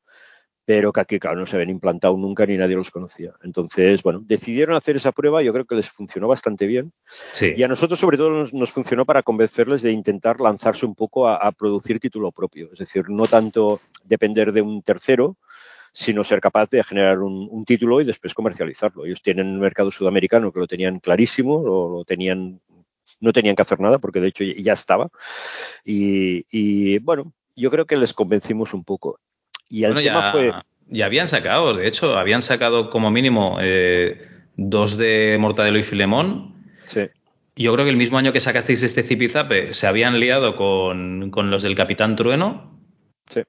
pero 0.64 0.92
que 0.92 1.00
aquí, 1.00 1.18
claro, 1.18 1.40
no 1.40 1.46
se 1.46 1.56
habían 1.56 1.70
implantado 1.70 2.16
nunca 2.16 2.46
ni 2.46 2.56
nadie 2.56 2.76
los 2.76 2.90
conocía. 2.90 3.34
Entonces, 3.42 4.02
bueno, 4.02 4.20
decidieron 4.24 4.76
hacer 4.76 4.96
esa 4.96 5.10
prueba, 5.10 5.42
yo 5.42 5.52
creo 5.52 5.64
que 5.64 5.74
les 5.74 5.88
funcionó 5.88 6.28
bastante 6.28 6.66
bien. 6.66 6.92
Y 7.56 7.62
a 7.62 7.68
nosotros, 7.68 7.98
sobre 7.98 8.16
todo, 8.16 8.46
nos, 8.52 8.70
funcionó 8.70 9.04
para 9.04 9.22
convencerles 9.22 9.82
de 9.82 9.92
intentar 9.92 10.40
lanzarse 10.40 10.86
un 10.86 10.94
poco 10.94 11.28
a, 11.28 11.50
producir 11.52 11.98
título 11.98 12.30
propio. 12.30 12.70
Es 12.72 12.78
decir, 12.78 13.04
no 13.08 13.26
tanto 13.26 13.80
depender 14.04 14.52
de 14.52 14.62
un 14.62 14.82
tercero, 14.82 15.36
sino 15.92 16.24
ser 16.24 16.40
capaz 16.40 16.70
de 16.70 16.82
generar 16.84 17.18
un, 17.18 17.64
título 17.64 18.00
y 18.00 18.04
después 18.04 18.32
comercializarlo. 18.32 19.04
Ellos 19.04 19.20
tienen 19.20 19.48
un 19.48 19.60
mercado 19.60 19.90
sudamericano 19.90 20.52
que 20.52 20.60
lo 20.60 20.66
tenían 20.66 21.00
clarísimo, 21.00 21.62
lo, 21.62 22.04
tenían, 22.04 22.60
no 23.20 23.32
tenían 23.32 23.56
que 23.56 23.62
hacer 23.62 23.80
nada 23.80 23.98
porque 23.98 24.20
de 24.20 24.28
hecho 24.28 24.44
ya 24.44 24.74
estaba. 24.74 25.10
Y, 25.84 26.46
y 26.50 26.98
bueno, 27.00 27.32
yo 27.56 27.70
creo 27.70 27.86
que 27.86 27.96
les 27.96 28.12
convencimos 28.12 28.74
un 28.74 28.84
poco. 28.84 29.18
Y 29.72 29.84
el 29.84 29.94
tema 29.94 30.02
ya, 30.02 30.32
fue. 30.32 30.52
Ya 30.88 31.06
habían 31.06 31.26
sacado, 31.26 31.74
de 31.74 31.88
hecho, 31.88 32.18
habían 32.18 32.42
sacado 32.42 32.90
como 32.90 33.10
mínimo 33.10 33.56
eh, 33.62 34.28
dos 34.56 34.98
de 34.98 35.38
Mortadelo 35.40 35.78
y 35.78 35.82
Filemón. 35.82 36.54
Sí. 36.84 37.08
Yo 37.56 37.72
creo 37.72 37.86
que 37.86 37.90
el 37.90 37.96
mismo 37.96 38.18
año 38.18 38.34
que 38.34 38.40
sacasteis 38.40 38.82
este 38.82 39.02
Zipizape 39.02 39.72
se 39.72 39.86
habían 39.86 40.20
liado 40.20 40.56
con, 40.56 41.30
los 41.50 41.62
del 41.62 41.74
Capitán 41.74 42.16
Trueno. 42.16 42.78
Sí. 43.28 43.40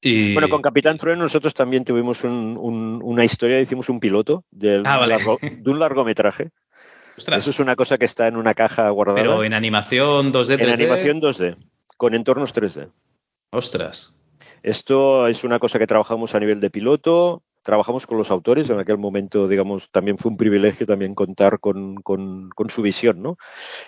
Y... 0.00 0.32
Bueno, 0.32 0.48
con 0.48 0.62
Capitán 0.62 0.96
Trueno 0.96 1.24
nosotros 1.24 1.52
también 1.52 1.84
tuvimos 1.84 2.24
una 2.24 3.24
historia, 3.24 3.60
hicimos 3.60 3.90
un 3.90 4.00
piloto 4.00 4.44
de, 4.50 4.82
ah, 4.86 5.06
de 5.06 5.70
un 5.70 5.78
largometraje. 5.78 6.48
Eso 7.18 7.50
es 7.50 7.60
una 7.60 7.76
cosa 7.76 7.98
que 7.98 8.06
está 8.06 8.26
en 8.26 8.36
una 8.36 8.54
caja 8.54 8.88
guardada. 8.88 9.20
Pero 9.20 9.44
en 9.44 9.52
animación 9.52 10.32
2D, 10.32 10.56
3D. 10.56 10.62
En 10.62 10.70
animación 10.70 11.20
2D, 11.20 11.56
con 11.98 12.14
entornos 12.14 12.54
3D. 12.54 12.90
Ostras. 13.50 14.17
Esto 14.62 15.26
es 15.28 15.44
una 15.44 15.58
cosa 15.58 15.78
que 15.78 15.86
trabajamos 15.86 16.34
a 16.34 16.40
nivel 16.40 16.60
de 16.60 16.70
piloto, 16.70 17.42
trabajamos 17.62 18.06
con 18.06 18.16
los 18.16 18.30
autores, 18.30 18.70
en 18.70 18.78
aquel 18.78 18.96
momento, 18.96 19.46
digamos, 19.46 19.90
también 19.90 20.16
fue 20.16 20.30
un 20.30 20.38
privilegio 20.38 20.86
también 20.86 21.14
contar 21.14 21.60
con, 21.60 21.96
con, 21.96 22.50
su 22.70 22.80
visión, 22.80 23.20
¿no? 23.20 23.36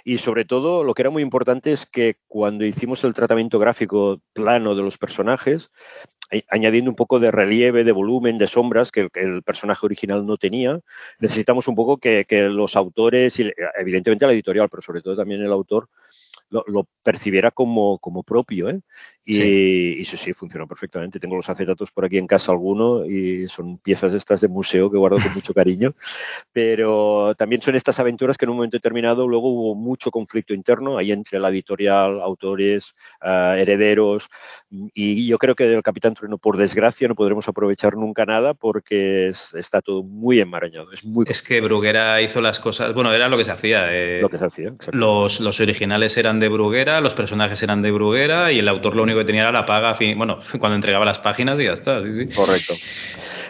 Y 0.05 0.19
sobre 0.19 0.45
todo, 0.45 0.85
lo 0.85 0.93
que 0.93 1.01
era 1.01 1.11
muy 1.11 1.23
importante 1.23 1.73
es 1.73 1.87
que 1.87 2.17
cuando 2.29 2.67
hicimos 2.67 3.05
el 3.05 3.15
tratamiento 3.15 3.59
gráfico 3.59 4.21
plano 4.35 4.75
de 4.75 4.83
los 4.83 4.99
personajes, 4.99 5.71
añadiendo 6.49 6.91
un 6.91 6.97
poco 6.97 7.19
de 7.19 7.31
relieve, 7.31 7.83
de 7.83 7.93
volumen, 7.93 8.39
de 8.39 8.47
sombras 8.47 8.93
que 8.93 9.09
el, 9.15 9.43
personaje 9.43 9.87
original 9.87 10.27
no 10.27 10.37
tenía, 10.37 10.79
necesitamos 11.19 11.67
un 11.67 11.75
poco 11.75 11.97
que, 11.97 12.27
los 12.51 12.77
autores, 12.77 13.39
y 13.41 13.51
evidentemente 13.79 14.27
la 14.27 14.33
editorial, 14.33 14.69
pero 14.69 14.83
sobre 14.83 15.01
todo 15.01 15.17
también 15.17 15.41
el 15.41 15.53
autor, 15.53 15.89
lo, 16.51 16.87
percibiera 17.03 17.51
como, 17.51 17.99
como 17.99 18.23
propio. 18.23 18.69
¿eh? 18.69 18.81
Y, 19.25 19.35
sí. 19.35 19.97
y, 19.99 20.05
sí, 20.05 20.33
funcionó 20.33 20.67
perfectamente. 20.67 21.21
Tengo 21.21 21.37
los 21.37 21.49
acetatos 21.49 21.91
por 21.91 22.05
aquí 22.05 22.19
en 22.19 22.27
casa 22.27 22.53
alguno 22.53 23.05
y 23.05 23.49
son 23.49 23.79
piezas 23.79 24.15
estas 24.15 24.41
de 24.41 24.49
museo 24.49 24.91
que 24.91 24.97
guardo 24.99 25.19
con 25.19 25.35
mucho 25.35 25.55
cariño. 25.55 25.95
Pero 26.53 27.35
también 27.37 27.61
son 27.61 27.75
estas 27.75 27.99
aventuras 28.01 28.39
que 28.39 28.45
en 28.45 28.51
un 28.51 28.57
momento 28.57 28.77
determinado 28.77 29.29
luego 29.29 29.49
hubo 29.49 29.75
mucho 29.75 30.11
conflicto 30.11 30.55
interno 30.55 30.97
ahí 30.97 31.13
entre 31.13 31.39
la 31.39 31.51
editorial, 31.51 32.21
autores, 32.21 32.95
uh, 33.23 33.57
herederos. 33.57 34.29
Y 34.71 35.27
yo 35.27 35.39
creo 35.39 35.55
que 35.55 35.65
del 35.65 35.83
Capitán 35.83 36.15
Trueno, 36.15 36.39
por 36.39 36.57
desgracia, 36.57 37.09
no 37.09 37.15
podremos 37.15 37.49
aprovechar 37.49 37.97
nunca 37.97 38.25
nada 38.25 38.55
porque 38.55 39.29
es, 39.29 39.55
está 39.55 39.81
todo 39.81 40.03
muy 40.03 40.41
enmarañado. 40.41 40.93
Es, 40.93 41.05
muy 41.05 41.27
es 41.29 41.43
que 41.43 41.61
Bruguera 41.61 42.21
hizo 42.23 42.41
las 42.41 42.61
cosas, 42.61 42.95
bueno, 42.95 43.13
era 43.13 43.29
lo 43.29 43.37
que 43.37 43.45
se 43.45 43.53
hacía. 43.53 43.93
Eh, 43.93 44.21
lo 44.21 44.29
que 44.29 44.39
se 44.39 44.47
hacía, 44.47 44.73
los, 44.93 45.41
los 45.41 45.61
originales 45.61 46.17
eran 46.17 46.41
de 46.41 46.49
Bruguera, 46.49 47.01
los 47.01 47.15
personajes 47.15 47.63
eran 47.63 47.83
de 47.83 47.91
Bruguera 47.91 48.53
y 48.53 48.59
el 48.59 48.69
autor 48.69 48.97
lo 48.97 49.05
que 49.19 49.25
tenía 49.25 49.43
era 49.43 49.53
la 49.53 49.67
paga, 49.67 49.97
bueno, 50.17 50.41
cuando 50.59 50.77
entregaba 50.77 51.05
las 51.05 51.19
páginas 51.19 51.59
y 51.61 51.65
ya 51.65 51.73
está. 51.73 52.01
Correcto. 52.35 52.75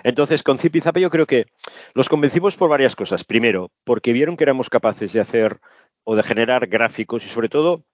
Entonces, 0.03 0.43
con 0.43 0.59
Zip 0.59 0.77
y 0.77 1.01
yo 1.01 1.11
creo 1.11 1.27
que 1.27 1.47
los 1.95 2.09
convencimos 2.09 2.57
por 2.57 2.71
varias 2.71 2.97
cosas. 2.97 3.25
Primero, 3.25 3.71
porque 3.85 4.13
vieron 4.13 4.37
que 4.37 4.45
éramos 4.45 4.71
capaces 4.71 5.13
de 5.13 5.21
hacer 5.21 5.59
o 6.05 6.17
de 6.17 6.23
generar 6.23 6.67
gráficos 6.67 7.25
y 7.25 7.29
sobre 7.29 7.49
todo 7.49 7.85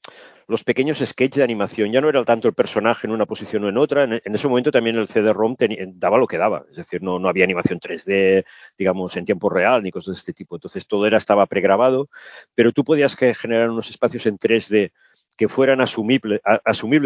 los 0.48 0.62
pequeños 0.62 0.98
sketches 1.04 1.38
de 1.38 1.44
animación. 1.44 1.90
Ya 1.90 2.00
no 2.00 2.08
era 2.08 2.24
tanto 2.24 2.46
el 2.46 2.54
personaje 2.54 3.06
en 3.06 3.12
una 3.12 3.26
posición 3.26 3.64
o 3.64 3.68
en 3.68 3.78
otra. 3.78 4.04
En, 4.04 4.34
ese 4.34 4.46
momento 4.46 4.70
también 4.70 4.96
el 4.96 5.08
CD-ROM 5.08 5.56
daba 5.94 6.18
lo 6.18 6.26
que 6.26 6.38
daba. 6.38 6.64
Es 6.70 6.76
decir, 6.76 7.02
no, 7.02 7.18
no 7.18 7.28
había 7.28 7.44
animación 7.44 7.80
3D, 7.80 8.44
digamos, 8.78 9.16
en 9.16 9.24
tiempo 9.24 9.48
real 9.48 9.82
ni 9.82 9.90
cosas 9.90 10.14
de 10.14 10.18
este 10.20 10.32
tipo. 10.32 10.54
Entonces 10.54 10.86
todo 10.86 11.06
era, 11.06 11.18
estaba 11.18 11.46
pregrabado, 11.46 12.08
pero 12.54 12.72
tú 12.72 12.84
podías 12.84 13.16
generar 13.16 13.70
unos 13.70 13.90
espacios 13.90 14.26
en 14.26 14.38
3D 14.38 14.92
que 15.36 15.48
fueran 15.48 15.80
asumibles 15.80 16.40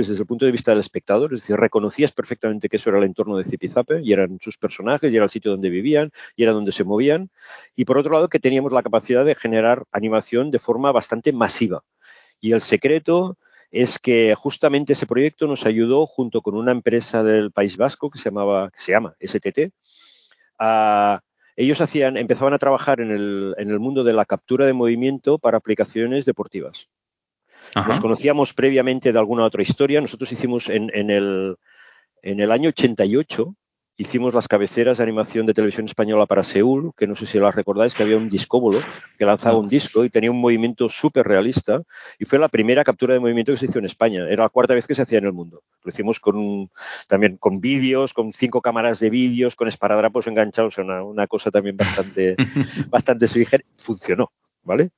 desde 0.08 0.20
el 0.20 0.26
punto 0.26 0.44
de 0.44 0.52
vista 0.52 0.70
del 0.70 0.80
espectador, 0.80 1.34
es 1.34 1.40
decir, 1.40 1.56
reconocías 1.56 2.12
perfectamente 2.12 2.68
que 2.68 2.76
eso 2.76 2.90
era 2.90 2.98
el 2.98 3.04
entorno 3.04 3.36
de 3.36 3.44
Zipizape 3.44 4.02
y 4.02 4.12
eran 4.12 4.38
sus 4.40 4.56
personajes 4.56 5.12
y 5.12 5.16
era 5.16 5.24
el 5.24 5.30
sitio 5.30 5.50
donde 5.50 5.68
vivían 5.68 6.12
y 6.36 6.44
era 6.44 6.52
donde 6.52 6.72
se 6.72 6.84
movían. 6.84 7.30
Y 7.74 7.84
por 7.84 7.98
otro 7.98 8.12
lado, 8.12 8.28
que 8.28 8.38
teníamos 8.38 8.72
la 8.72 8.82
capacidad 8.82 9.24
de 9.24 9.34
generar 9.34 9.84
animación 9.90 10.50
de 10.50 10.60
forma 10.60 10.92
bastante 10.92 11.32
masiva. 11.32 11.82
Y 12.40 12.52
el 12.52 12.60
secreto 12.60 13.36
es 13.70 13.98
que 13.98 14.34
justamente 14.34 14.92
ese 14.92 15.06
proyecto 15.06 15.46
nos 15.46 15.66
ayudó 15.66 16.06
junto 16.06 16.42
con 16.42 16.54
una 16.56 16.72
empresa 16.72 17.22
del 17.22 17.52
País 17.52 17.76
Vasco 17.76 18.10
que 18.10 18.18
se 18.18 18.24
llamaba, 18.26 18.70
se 18.74 18.92
llama 18.92 19.14
STT, 19.20 19.72
a 20.58 21.20
ellos 21.56 21.80
hacían, 21.80 22.16
empezaban 22.16 22.54
a 22.54 22.58
trabajar 22.58 23.00
en 23.00 23.10
el, 23.10 23.80
mundo 23.80 24.04
de 24.04 24.12
la 24.12 24.24
captura 24.24 24.66
de 24.66 24.72
movimiento 24.72 25.38
para 25.38 25.58
aplicaciones 25.58 26.24
deportivas. 26.24 26.88
Nos 27.74 28.00
conocíamos 28.00 28.54
previamente 28.54 29.12
de 29.12 29.18
alguna 29.18 29.44
otra 29.44 29.62
historia. 29.62 30.00
Nosotros 30.00 30.32
hicimos 30.32 30.68
en, 30.68 30.90
en, 30.94 31.10
el, 31.10 31.56
en 32.22 32.40
el 32.40 32.50
año 32.52 32.70
88, 32.70 33.54
hicimos 34.00 34.32
las 34.32 34.48
cabeceras 34.48 34.96
de 34.96 35.04
animación 35.04 35.44
de 35.44 35.52
televisión 35.52 35.84
española 35.84 36.24
para 36.24 36.42
Seúl, 36.42 36.92
que 36.96 37.06
no 37.06 37.14
sé 37.14 37.26
si 37.26 37.38
las 37.38 37.54
recordáis, 37.54 37.94
que 37.94 38.02
había 38.02 38.16
un 38.16 38.30
discóbolo 38.30 38.80
que 39.18 39.26
lanzaba 39.26 39.58
un 39.58 39.68
disco 39.68 40.04
y 40.04 40.10
tenía 40.10 40.30
un 40.30 40.40
movimiento 40.40 40.88
súper 40.88 41.26
realista 41.26 41.82
y 42.18 42.24
fue 42.24 42.38
la 42.38 42.48
primera 42.48 42.82
captura 42.82 43.12
de 43.12 43.20
movimiento 43.20 43.52
que 43.52 43.58
se 43.58 43.66
hizo 43.66 43.78
en 43.78 43.84
España. 43.84 44.26
Era 44.28 44.44
la 44.44 44.48
cuarta 44.48 44.72
vez 44.72 44.86
que 44.86 44.94
se 44.94 45.02
hacía 45.02 45.18
en 45.18 45.26
el 45.26 45.34
mundo. 45.34 45.62
Lo 45.84 45.90
hicimos 45.90 46.18
con 46.18 46.70
también 47.08 47.36
con 47.36 47.60
vídeos, 47.60 48.14
con 48.14 48.32
cinco 48.32 48.62
cámaras 48.62 49.00
de 49.00 49.10
vídeos, 49.10 49.54
con 49.54 49.68
esparadrapos 49.68 50.26
enganchados, 50.26 50.78
una, 50.78 51.02
una 51.02 51.26
cosa 51.26 51.50
también 51.50 51.76
bastante, 51.76 52.36
bastante 52.88 53.26
Funcionó, 53.76 54.32
¿vale? 54.62 54.90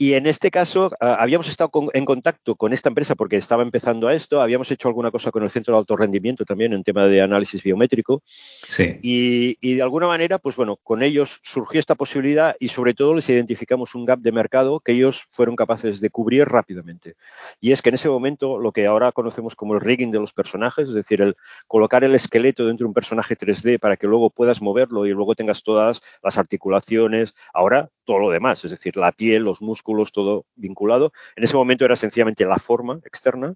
Y 0.00 0.14
en 0.14 0.26
este 0.26 0.50
caso 0.50 0.90
ah, 0.98 1.18
habíamos 1.20 1.46
estado 1.50 1.70
en 1.92 2.06
contacto 2.06 2.56
con 2.56 2.72
esta 2.72 2.88
empresa 2.88 3.16
porque 3.16 3.36
estaba 3.36 3.62
empezando 3.62 4.08
a 4.08 4.14
esto, 4.14 4.40
habíamos 4.40 4.70
hecho 4.70 4.88
alguna 4.88 5.10
cosa 5.10 5.30
con 5.30 5.42
el 5.42 5.50
Centro 5.50 5.74
de 5.74 5.80
Alto 5.80 5.94
Rendimiento 5.94 6.46
también 6.46 6.72
en 6.72 6.82
tema 6.82 7.06
de 7.06 7.20
análisis 7.20 7.62
biométrico. 7.62 8.22
Sí. 8.24 8.98
Y, 9.02 9.58
y, 9.60 9.74
de 9.74 9.82
alguna 9.82 10.06
manera, 10.06 10.38
pues 10.38 10.56
bueno, 10.56 10.78
con 10.82 11.02
ellos 11.02 11.38
surgió 11.42 11.78
esta 11.78 11.96
posibilidad 11.96 12.56
y 12.58 12.68
sobre 12.68 12.94
todo 12.94 13.12
les 13.12 13.28
identificamos 13.28 13.94
un 13.94 14.06
gap 14.06 14.20
de 14.20 14.32
mercado 14.32 14.80
que 14.80 14.92
ellos 14.92 15.26
fueron 15.28 15.54
capaces 15.54 16.00
de 16.00 16.08
cubrir 16.08 16.48
rápidamente. 16.48 17.16
Y 17.60 17.72
es 17.72 17.82
que 17.82 17.90
en 17.90 17.96
ese 17.96 18.08
momento 18.08 18.58
lo 18.58 18.72
que 18.72 18.86
ahora 18.86 19.12
conocemos 19.12 19.54
como 19.54 19.74
el 19.74 19.82
rigging 19.82 20.12
de 20.12 20.18
los 20.18 20.32
personajes, 20.32 20.88
es 20.88 20.94
decir, 20.94 21.20
el 21.20 21.36
colocar 21.66 22.04
el 22.04 22.14
esqueleto 22.14 22.64
dentro 22.64 22.84
de 22.84 22.88
un 22.88 22.94
personaje 22.94 23.36
3D 23.36 23.78
para 23.78 23.98
que 23.98 24.06
luego 24.06 24.30
puedas 24.30 24.62
moverlo 24.62 25.04
y 25.04 25.10
luego 25.10 25.34
tengas 25.34 25.62
todas 25.62 26.00
las 26.22 26.38
articulaciones, 26.38 27.34
ahora 27.52 27.90
todo 28.06 28.18
lo 28.18 28.30
demás, 28.30 28.64
es 28.64 28.72
decir, 28.72 28.96
la 28.96 29.12
piel, 29.12 29.44
los 29.44 29.60
músculos, 29.60 29.89
todo 30.12 30.46
vinculado. 30.54 31.12
En 31.36 31.44
ese 31.44 31.54
momento 31.54 31.84
era 31.84 31.96
sencillamente 31.96 32.44
la 32.44 32.58
forma 32.58 33.00
externa, 33.04 33.54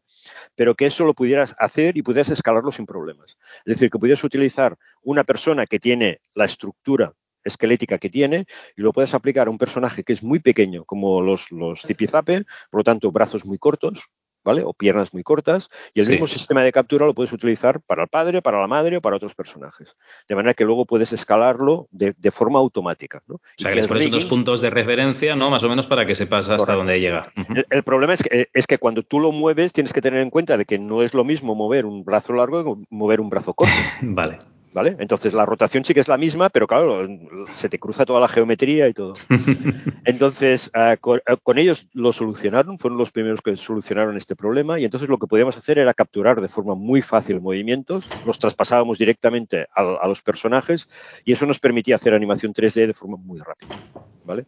pero 0.55 0.75
que 0.75 0.87
eso 0.87 1.05
lo 1.05 1.15
pudieras 1.15 1.55
hacer 1.59 1.97
y 1.97 2.03
pudieras 2.03 2.31
escalarlo 2.31 2.73
sin 2.73 2.87
problemas. 2.87 3.39
Es 3.65 3.75
decir, 3.75 3.91
que 3.91 3.99
pudieras 3.99 4.25
utilizar 4.25 4.77
una 5.03 5.25
persona 5.25 5.67
que 5.67 5.81
tiene 5.81 6.21
la 6.35 6.45
estructura 6.45 7.15
esquelética 7.45 7.99
que 7.99 8.11
tiene 8.11 8.47
y 8.77 8.83
lo 8.83 8.93
puedes 8.93 9.15
aplicar 9.15 9.47
a 9.47 9.51
un 9.51 9.59
personaje 9.59 10.03
que 10.03 10.15
es 10.15 10.23
muy 10.23 10.41
pequeño, 10.41 10.85
como 10.85 11.21
los, 11.21 11.51
los 11.51 11.83
zipizape, 11.83 12.45
por 12.71 12.81
lo 12.81 12.85
tanto, 12.85 13.13
brazos 13.13 13.45
muy 13.45 13.59
cortos, 13.59 14.09
¿vale? 14.45 14.63
O 14.65 14.73
piernas 14.73 15.13
muy 15.13 15.23
cortas. 15.23 15.71
Y 15.95 16.01
el 16.01 16.09
mismo 16.09 16.27
sistema 16.27 16.63
de 16.63 16.73
captura 16.73 17.07
lo 17.07 17.15
puedes 17.15 17.33
utilizar 17.33 17.81
para 17.81 18.03
el 18.03 18.09
padre, 18.09 18.43
para 18.43 18.61
la 18.61 18.67
madre 18.67 18.99
o 18.99 19.01
para 19.01 19.17
otros 19.17 19.35
personajes. 19.35 19.97
De 20.29 20.35
manera 20.35 20.55
que 20.55 20.65
luego 20.65 20.85
puedes 20.85 21.13
escalarlo 21.13 21.89
de, 21.91 22.15
forma 22.31 22.59
automática. 22.59 23.23
¿no? 23.27 23.37
O 23.37 23.41
sea, 23.57 23.71
que 23.71 23.77
les 23.77 23.87
pones 23.87 24.07
unos 24.07 24.27
puntos 24.27 24.61
de 24.61 24.71
referencia, 24.71 25.37
¿no? 25.37 25.51
Más 25.51 25.63
o 25.63 25.69
menos 25.69 25.87
para 25.87 26.05
que 26.07 26.15
sepas 26.15 26.49
hasta 26.49 26.75
dónde 26.75 27.01
llega. 27.01 27.33
el, 27.71 27.83
problema 27.83 28.15
es 28.15 28.23
que, 28.23 28.49
es 28.53 28.67
que 28.67 28.79
cuando 28.79 29.03
tú 29.03 29.21
lo 29.21 29.33
mueves 29.33 29.73
tienes 29.73 29.93
que 29.93 30.01
tener 30.01 30.21
en 30.21 30.31
cuenta 30.31 30.57
de 30.57 30.65
que 30.65 30.79
no 30.79 31.03
es 31.03 31.15
lo 31.15 31.25
mismo 31.25 31.55
mover 31.55 31.87
un 31.87 32.05
brazo 32.05 32.33
largo 32.33 32.65
que 32.65 32.83
mover 32.91 33.21
un 33.21 33.31
brazo 33.31 33.55
corto. 33.55 33.75
vale. 34.03 34.39
¿Vale? 34.75 34.97
Entonces 34.99 35.33
la 35.33 35.47
rotación 35.47 35.85
sí 35.85 35.95
que 35.95 36.01
es 36.01 36.09
la 36.09 36.19
misma, 36.19 36.51
pero 36.51 36.67
claro, 36.67 37.07
se 37.53 37.69
te 37.69 37.79
cruza 37.79 38.05
toda 38.05 38.21
la 38.21 38.27
geometría 38.27 38.89
y 38.89 38.93
todo. 38.93 39.15
Entonces, 40.05 40.69
ah, 40.75 40.97
ah, 41.27 41.37
con, 41.37 41.59
ellos 41.59 41.87
lo 41.93 42.13
solucionaron, 42.13 42.79
fueron 42.79 42.99
los 42.99 43.13
primeros 43.13 43.41
que 43.41 43.57
solucionaron 43.57 44.17
este 44.17 44.35
problema 44.35 44.81
y 44.81 44.85
entonces 44.85 45.09
lo 45.09 45.19
que 45.19 45.29
podíamos 45.29 45.57
hacer 45.57 45.79
era 45.79 45.95
capturar 45.95 46.41
de 46.41 46.49
forma 46.49 46.75
muy 46.75 47.03
fácil 47.03 47.41
movimientos, 47.41 48.05
los 48.27 48.39
traspasábamos 48.41 48.99
directamente 48.99 49.69
a, 49.75 50.07
los 50.09 50.23
personajes 50.23 50.89
y 51.25 51.33
eso 51.33 51.47
nos 51.47 51.61
permitía 51.61 51.97
hacer 51.97 52.13
animación 52.13 52.53
3D 52.53 52.89
de 52.89 52.95
forma 52.95 53.17
muy 53.17 53.39
rápida, 53.39 53.77
¿vale? 54.25 54.47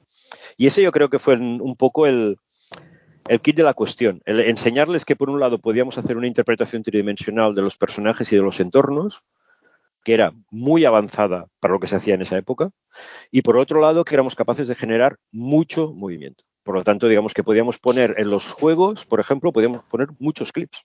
Y 0.57 0.67
ese 0.67 0.83
yo 0.83 0.91
creo 0.91 1.09
que 1.09 1.21
fue 1.21 1.37
un 1.37 1.77
poco 1.77 2.07
el, 2.07 2.37
el 3.29 3.41
kit 3.41 3.57
de 3.57 3.63
la 3.63 3.75
cuestión, 3.75 4.21
el 4.25 4.41
enseñarles 4.41 5.05
que 5.05 5.15
por 5.15 5.31
un 5.31 5.39
lado 5.39 5.59
podíamos 5.59 5.99
hacer 5.99 6.17
una 6.17 6.27
interpretación 6.27 6.83
tridimensional 6.83 7.55
de 7.55 7.63
los 7.63 7.77
personajes 7.77 8.33
y 8.33 8.37
de 8.37 8.43
los 8.43 8.59
entornos, 8.59 9.23
que 10.07 10.15
era 10.15 10.33
muy 10.53 10.85
avanzada 10.85 11.49
para 11.59 11.75
lo 11.75 11.81
que 11.81 11.89
se 11.89 11.97
hacía 11.97 12.15
en 12.15 12.23
esa 12.23 12.39
época, 12.39 12.71
y 13.33 13.43
por 13.43 13.57
otro 13.57 13.81
lado 13.81 14.05
que 14.05 14.15
éramos 14.15 14.37
capaces 14.37 14.69
de 14.69 14.77
generar 14.77 15.17
mucho 15.33 15.93
movimiento. 15.93 16.45
Por 16.63 16.77
lo 16.77 16.85
tanto, 16.85 17.09
digamos 17.09 17.35
que 17.35 17.43
podíamos 17.43 17.81
poner 17.81 18.15
en 18.17 18.31
los 18.31 18.53
juegos, 18.53 19.05
por 19.05 19.19
ejemplo, 19.19 19.53
podíamos 19.53 19.83
poner 19.87 20.11
muchos 20.21 20.53
clips. 20.53 20.79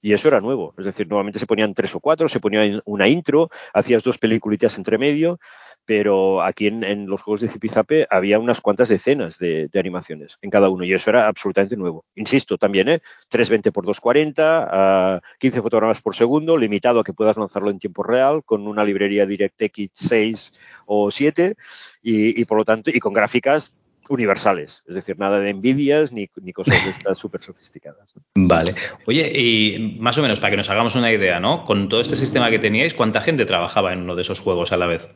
Y 0.00 0.12
eso 0.12 0.28
era 0.28 0.38
nuevo. 0.38 0.72
Es 0.78 0.84
decir, 0.84 1.08
normalmente 1.08 1.40
se 1.40 1.48
ponían 1.48 1.74
tres 1.74 1.92
o 1.96 1.98
cuatro, 1.98 2.28
se 2.28 2.38
ponía 2.38 2.80
una 2.84 3.08
intro, 3.08 3.50
hacías 3.74 4.04
dos 4.04 4.18
peliculitas 4.18 4.78
entre 4.78 4.98
medio 4.98 5.40
pero 5.88 6.42
aquí 6.42 6.66
en, 6.66 7.06
los 7.06 7.22
juegos 7.22 7.40
de 7.40 7.48
Zipizape 7.48 8.06
había 8.10 8.38
unas 8.38 8.60
cuantas 8.60 8.90
decenas 8.90 9.38
de, 9.38 9.70
animaciones 9.72 10.36
en 10.42 10.50
cada 10.50 10.68
uno 10.68 10.84
y 10.84 10.92
eso 10.92 11.08
era 11.08 11.28
absolutamente 11.28 11.78
nuevo. 11.78 12.04
Insisto, 12.14 12.58
también, 12.58 12.90
¿eh? 12.90 13.00
320 13.30 13.72
por 13.72 13.86
240, 13.86 14.68
a 14.70 15.22
15 15.38 15.62
fotogramas 15.62 16.02
por 16.02 16.14
segundo, 16.14 16.58
limitado 16.58 17.00
a 17.00 17.04
que 17.04 17.14
puedas 17.14 17.38
lanzarlo 17.38 17.70
en 17.70 17.78
tiempo 17.78 18.02
real 18.02 18.42
con 18.44 18.66
una 18.66 18.84
librería 18.84 19.24
DirectX 19.24 19.88
6 19.94 20.52
o 20.84 21.10
7 21.10 21.56
y, 22.02 22.44
por 22.44 22.58
lo 22.58 22.66
tanto, 22.66 22.90
y 22.90 23.00
con 23.00 23.14
gráficas 23.14 23.72
universales, 24.10 24.82
es 24.86 24.94
decir, 24.94 25.18
nada 25.18 25.40
de 25.40 25.48
envidias 25.48 26.12
ni, 26.12 26.28
ni 26.42 26.52
cosas 26.52 26.84
de 26.84 26.90
estas 26.90 27.16
súper 27.16 27.40
sofisticadas. 27.40 28.12
Vale. 28.34 28.74
Oye, 29.06 29.32
y 29.34 29.96
más 29.98 30.18
o 30.18 30.22
menos 30.22 30.38
para 30.38 30.50
que 30.50 30.58
nos 30.58 30.68
hagamos 30.68 30.96
una 30.96 31.10
idea, 31.10 31.40
¿no? 31.40 31.64
Con 31.64 31.88
todo 31.88 32.02
este 32.02 32.16
sistema 32.16 32.50
que 32.50 32.58
teníais, 32.58 32.92
¿cuánta 32.92 33.22
gente 33.22 33.46
trabajaba 33.46 33.94
en 33.94 34.02
uno 34.02 34.16
de 34.16 34.22
esos 34.22 34.38
juegos 34.38 34.72
a 34.72 34.76
la 34.76 34.86
vez? 34.86 35.08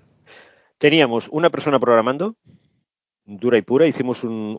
Teníamos 0.83 1.29
una 1.29 1.49
persona 1.49 1.79
programando, 1.79 2.35
dura 3.25 3.57
y 3.57 3.63
pura, 3.63 3.87
hicimos 3.87 4.25
un, 4.25 4.59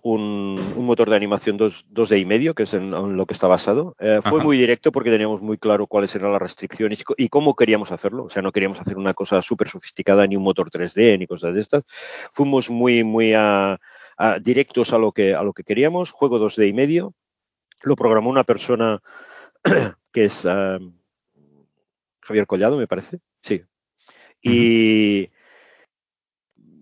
motor 0.77 1.09
de 1.09 1.17
animación 1.17 1.57
2, 1.57 1.85
d 1.89 2.17
y 2.17 2.23
medio, 2.23 2.55
que 2.55 2.63
es 2.63 2.73
en, 2.73 2.91
lo 3.17 3.25
que 3.25 3.33
está 3.33 3.47
basado. 3.47 3.93
Eh, 3.99 4.21
fue 4.23 4.41
muy 4.41 4.57
directo 4.57 4.93
porque 4.93 5.09
teníamos 5.09 5.41
muy 5.41 5.57
claro 5.57 5.85
cuáles 5.85 6.15
eran 6.15 6.31
las 6.31 6.41
restricciones 6.41 7.03
y, 7.17 7.27
cómo 7.27 7.57
queríamos 7.57 7.91
hacerlo. 7.91 8.23
O 8.23 8.29
sea, 8.29 8.41
no 8.41 8.53
queríamos 8.53 8.79
hacer 8.79 8.95
una 8.95 9.13
cosa 9.13 9.41
súper 9.41 9.67
sofisticada, 9.67 10.25
ni 10.25 10.37
un 10.37 10.43
motor 10.43 10.71
3D, 10.71 11.19
ni 11.19 11.27
cosas 11.27 11.55
de 11.55 11.59
estas. 11.59 11.83
Fuimos 12.31 12.69
muy, 12.69 13.03
muy 13.03 13.33
directos 14.39 14.93
a 14.93 14.97
lo, 14.99 15.11
que, 15.11 15.35
a 15.35 15.43
lo 15.43 15.51
que 15.51 15.65
queríamos. 15.65 16.11
Juego 16.11 16.39
2D 16.39 16.69
y 16.69 16.71
medio. 16.71 17.13
Lo 17.81 17.97
programó 17.97 18.29
una 18.29 18.45
persona 18.45 19.01
que 20.13 20.23
es 20.23 20.45
ah, 20.45 20.79
Javier 22.21 22.47
Collado, 22.47 22.77
me 22.77 22.87
parece. 22.87 23.19
Sí. 23.41 23.61
Y 24.41 25.29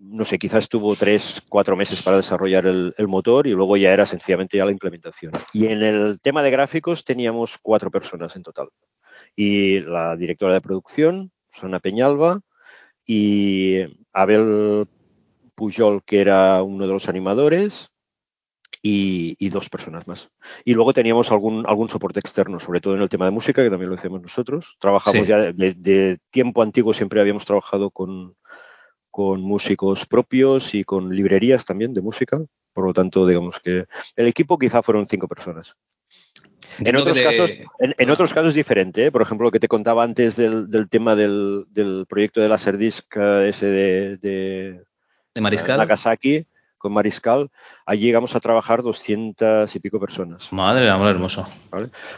no 0.02 0.24
sé, 0.24 0.38
quizás 0.38 0.68
tuvo 0.68 0.96
tres, 0.96 1.40
cuatro 1.48 1.76
meses 1.76 2.02
para 2.02 2.16
desarrollar 2.16 2.66
el, 2.66 2.94
motor 3.06 3.46
y 3.46 3.52
luego 3.52 3.76
ya 3.76 3.92
era 3.92 4.04
sencillamente 4.04 4.56
ya 4.56 4.64
la 4.64 4.72
implementación. 4.72 5.32
Y 5.52 5.66
en 5.66 5.82
el 5.82 6.20
tema 6.20 6.42
de 6.42 6.50
gráficos 6.50 7.04
teníamos 7.04 7.56
cuatro 7.62 7.90
personas 7.90 8.34
en 8.34 8.42
total. 8.42 8.68
Y 9.36 9.80
la 9.80 10.16
directora 10.16 10.54
de 10.54 10.60
producción, 10.60 11.30
Susana 11.52 11.78
Peñalba, 11.78 12.40
y 13.06 13.80
Abel 14.12 14.86
Pujol, 15.54 16.02
que 16.04 16.20
era 16.20 16.62
uno 16.62 16.86
de 16.86 16.92
los 16.92 17.08
animadores, 17.08 17.92
y, 18.82 19.48
dos 19.50 19.68
personas 19.68 20.06
más. 20.08 20.30
Y 20.64 20.74
luego 20.74 20.92
teníamos 20.92 21.30
algún, 21.30 21.64
algún 21.66 21.88
soporte 21.88 22.18
externo, 22.18 22.58
sobre 22.58 22.80
todo 22.80 22.96
en 22.96 23.02
el 23.02 23.08
tema 23.08 23.26
de 23.26 23.30
música, 23.30 23.62
que 23.62 23.70
también 23.70 23.90
lo 23.90 23.96
hacemos 23.96 24.20
nosotros. 24.20 24.76
Trabajamos 24.80 25.26
ya 25.26 25.52
de, 25.52 26.18
tiempo 26.30 26.62
antiguo, 26.62 26.92
siempre 26.92 27.20
habíamos 27.20 27.44
trabajado 27.44 27.90
con, 27.90 28.34
con 29.12 29.42
músicos 29.42 30.06
propios 30.06 30.74
y 30.74 30.82
con 30.82 31.14
librerías 31.14 31.64
también 31.64 31.94
de 31.94 32.00
música. 32.00 32.40
Por 32.72 32.86
lo 32.86 32.92
tanto, 32.92 33.26
digamos 33.26 33.60
que 33.60 33.84
el 34.16 34.26
equipo 34.26 34.58
quizá 34.58 34.82
fueron 34.82 35.06
cinco 35.06 35.28
personas. 35.28 35.76
En 36.78 36.96
otros, 36.96 37.20
casos, 37.20 37.52
en, 37.78 38.10
otros 38.10 38.32
casos 38.32 38.54
diferente. 38.54 39.06
¿eh? 39.06 39.12
Por 39.12 39.20
ejemplo, 39.20 39.44
lo 39.44 39.50
que 39.50 39.60
te 39.60 39.68
contaba 39.68 40.02
antes 40.02 40.36
del, 40.36 40.88
tema 40.88 41.14
del, 41.14 41.66
proyecto 42.08 42.40
de 42.40 42.48
Laserdisc 42.48 43.14
eh, 43.16 43.48
ese 43.50 43.66
de, 43.66 44.16
de, 44.16 45.40
Mariscal. 45.40 45.78
Nagasaki, 45.78 46.46
con 46.82 46.92
Mariscal, 46.92 47.48
allí 47.86 48.02
llegamos 48.02 48.34
a 48.34 48.40
trabajar 48.40 48.82
200 48.82 49.74
y 49.74 49.78
pico 49.78 50.00
personas. 50.00 50.52
Madre, 50.52 50.90
amor 50.90 51.10
hermoso. 51.10 51.46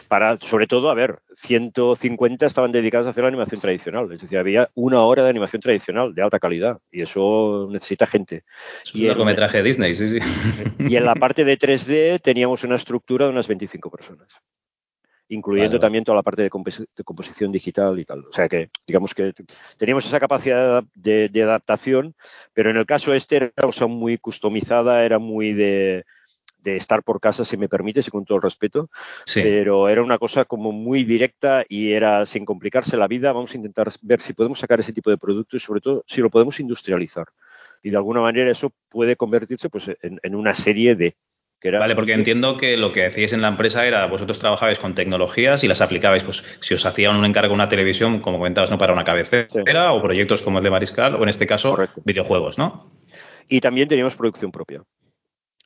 Para, 0.07 0.37
sobre 0.37 0.65
todo, 0.65 0.89
a 0.89 0.95
ver, 0.95 1.19
150 1.37 2.47
estaban 2.47 2.71
dedicados 2.71 3.05
a 3.05 3.11
hacer 3.11 3.23
la 3.23 3.27
animación 3.27 3.61
tradicional. 3.61 4.11
Es 4.11 4.21
decir, 4.21 4.39
había 4.39 4.69
una 4.73 5.01
hora 5.01 5.23
de 5.23 5.29
animación 5.29 5.61
tradicional 5.61 6.15
de 6.15 6.23
alta 6.23 6.39
calidad 6.39 6.79
y 6.91 7.03
eso 7.03 7.67
necesita 7.69 8.07
gente. 8.07 8.43
y 8.91 9.03
un 9.03 9.09
largometraje 9.09 9.57
de 9.57 9.63
Disney, 9.63 9.93
sí, 9.93 10.09
sí. 10.09 10.19
Y 10.79 10.95
en 10.95 11.05
la 11.05 11.13
parte 11.13 11.45
de 11.45 11.59
3D 11.59 12.19
teníamos 12.21 12.63
una 12.63 12.75
estructura 12.75 13.25
de 13.25 13.31
unas 13.31 13.47
25 13.47 13.91
personas 13.91 14.27
incluyendo 15.29 15.79
también 15.79 16.03
toda 16.03 16.15
la 16.15 16.23
parte 16.23 16.43
de, 16.43 16.49
composición 16.49 17.51
digital 17.51 17.99
y 17.99 18.05
tal. 18.05 18.25
O 18.25 18.33
sea 18.33 18.47
que, 18.47 18.69
digamos 18.85 19.13
que 19.13 19.33
teníamos 19.77 20.05
esa 20.05 20.19
capacidad 20.19 20.83
de, 20.93 21.43
adaptación, 21.43 22.15
pero 22.53 22.69
en 22.69 22.77
el 22.77 22.85
caso 22.85 23.13
este 23.13 23.37
era 23.37 23.51
una 23.57 23.67
cosa 23.67 23.87
muy 23.87 24.17
customizada, 24.17 25.03
era 25.03 25.19
muy 25.19 25.53
de, 25.53 26.05
estar 26.63 27.03
por 27.03 27.19
casa, 27.19 27.45
si 27.45 27.57
me 27.57 27.69
permites, 27.69 28.07
y 28.07 28.11
con 28.11 28.25
todo 28.25 28.37
el 28.37 28.41
respeto, 28.41 28.89
pero 29.35 29.87
era 29.87 30.01
una 30.01 30.17
cosa 30.17 30.45
como 30.45 30.71
muy 30.71 31.03
directa 31.03 31.63
y 31.69 31.91
era 31.91 32.25
sin 32.25 32.43
complicarse 32.43 32.97
la 32.97 33.07
vida, 33.07 33.31
vamos 33.31 33.53
a 33.53 33.57
intentar 33.57 33.91
ver 34.01 34.19
si 34.19 34.33
podemos 34.33 34.59
sacar 34.59 34.79
ese 34.79 34.93
tipo 34.93 35.11
de 35.11 35.17
producto 35.17 35.57
y 35.57 35.59
sobre 35.59 35.81
todo 35.81 36.03
si 36.07 36.21
lo 36.21 36.31
podemos 36.31 36.59
industrializar. 36.59 37.27
Y 37.83 37.91
de 37.91 37.97
alguna 37.97 38.21
manera 38.21 38.49
eso 38.49 38.71
puede 38.89 39.15
convertirse 39.15 39.69
pues, 39.69 39.91
en 40.01 40.35
una 40.35 40.55
serie 40.55 40.95
de, 40.95 41.15
vale, 41.71 41.95
porque 41.95 42.13
entiendo 42.13 42.57
que 42.57 42.77
lo 42.77 42.91
que 42.91 43.05
hacíais 43.05 43.33
en 43.33 43.41
la 43.41 43.47
empresa 43.47 43.85
era, 43.85 44.05
vosotros 44.05 44.39
trabajabais 44.39 44.79
con 44.79 44.95
tecnologías 44.95 45.63
y 45.63 45.67
las 45.67 45.81
aplicabais, 45.81 46.23
pues 46.23 46.43
si 46.61 46.73
os 46.73 46.85
hacían 46.85 47.15
un 47.15 47.25
encargo 47.25 47.53
una 47.53 47.69
televisión, 47.69 48.19
como 48.19 48.37
comentabas, 48.37 48.71
¿no? 48.71 48.77
Para 48.77 48.93
una 48.93 49.03
cabecera 49.03 49.93
o 49.93 50.01
proyectos 50.01 50.41
como 50.41 50.59
el 50.59 50.63
de 50.63 50.69
Mariscal, 50.69 51.15
o 51.15 51.23
en 51.23 51.29
este 51.29 51.47
caso, 51.47 51.77
videojuegos, 52.03 52.57
¿no? 52.57 52.91
Y 53.47 53.61
también 53.61 53.87
teníamos 53.87 54.15
producción 54.15 54.51
propia. 54.51 54.83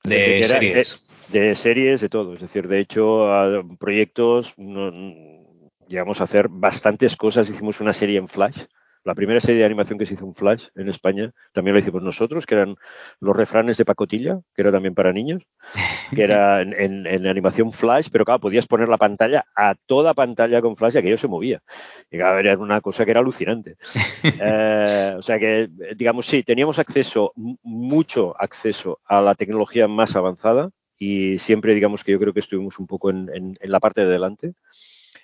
De 0.03 0.43
series. 0.43 1.09
De, 1.29 1.55
series, 1.55 2.01
de 2.01 2.09
todo. 2.09 2.33
Es 2.33 2.39
decir, 2.39 2.67
de 2.67 2.79
hecho, 2.79 3.27
proyectos, 3.79 4.53
llegamos 5.87 6.21
a 6.21 6.23
hacer 6.23 6.47
bastantes 6.49 7.15
cosas. 7.15 7.49
Hicimos 7.49 7.79
una 7.79 7.93
serie 7.93 8.17
en 8.17 8.27
Flash 8.27 8.63
la 9.03 9.15
primera 9.15 9.39
serie 9.39 9.59
de 9.59 9.65
animación 9.65 9.97
que 9.97 10.05
se 10.05 10.15
hizo 10.15 10.25
en 10.25 10.35
Flash 10.35 10.67
en 10.75 10.89
España 10.89 11.31
también 11.53 11.73
lo 11.73 11.79
hicimos 11.79 12.03
nosotros, 12.03 12.45
que 12.45 12.55
eran 12.55 12.75
los 13.19 13.35
refranes 13.35 13.77
de 13.77 13.85
pacotilla, 13.85 14.39
que 14.53 14.61
era 14.61 14.71
también 14.71 14.93
para 14.93 15.13
niños, 15.13 15.43
que 16.13 16.23
era 16.23 16.61
en, 16.61 17.07
animación 17.27 17.71
Flash, 17.71 18.09
pero 18.11 18.25
claro, 18.25 18.41
podías 18.41 18.67
poner 18.67 18.89
la 18.89 18.97
pantalla 18.97 19.45
a 19.55 19.75
toda 19.85 20.13
pantalla 20.13 20.61
con 20.61 20.75
Flash 20.75 20.95
y 20.95 20.97
aquello 20.99 21.17
se 21.17 21.27
movía. 21.27 21.61
Y 22.11 22.17
claro, 22.17 22.39
era 22.39 22.57
una 22.57 22.81
cosa 22.81 23.05
que 23.05 23.11
era 23.11 23.21
alucinante. 23.21 23.77
Eh, 24.41 25.15
o 25.17 25.21
sea 25.21 25.39
que, 25.39 25.69
digamos, 25.95 26.25
sí, 26.25 26.43
teníamos 26.43 26.79
acceso, 26.79 27.33
mucho 27.35 28.35
acceso 28.39 28.99
a 29.05 29.21
la 29.21 29.35
tecnología 29.35 29.87
más 29.87 30.15
avanzada 30.15 30.69
y 30.97 31.39
siempre, 31.39 31.73
digamos, 31.73 32.03
que 32.03 32.11
yo 32.11 32.19
creo 32.19 32.33
que 32.33 32.39
estuvimos 32.39 32.79
un 32.79 32.87
poco 32.87 33.09
en, 33.09 33.29
en 33.33 33.71
la 33.71 33.79
parte 33.79 34.01
de 34.01 34.07
delante. 34.07 34.53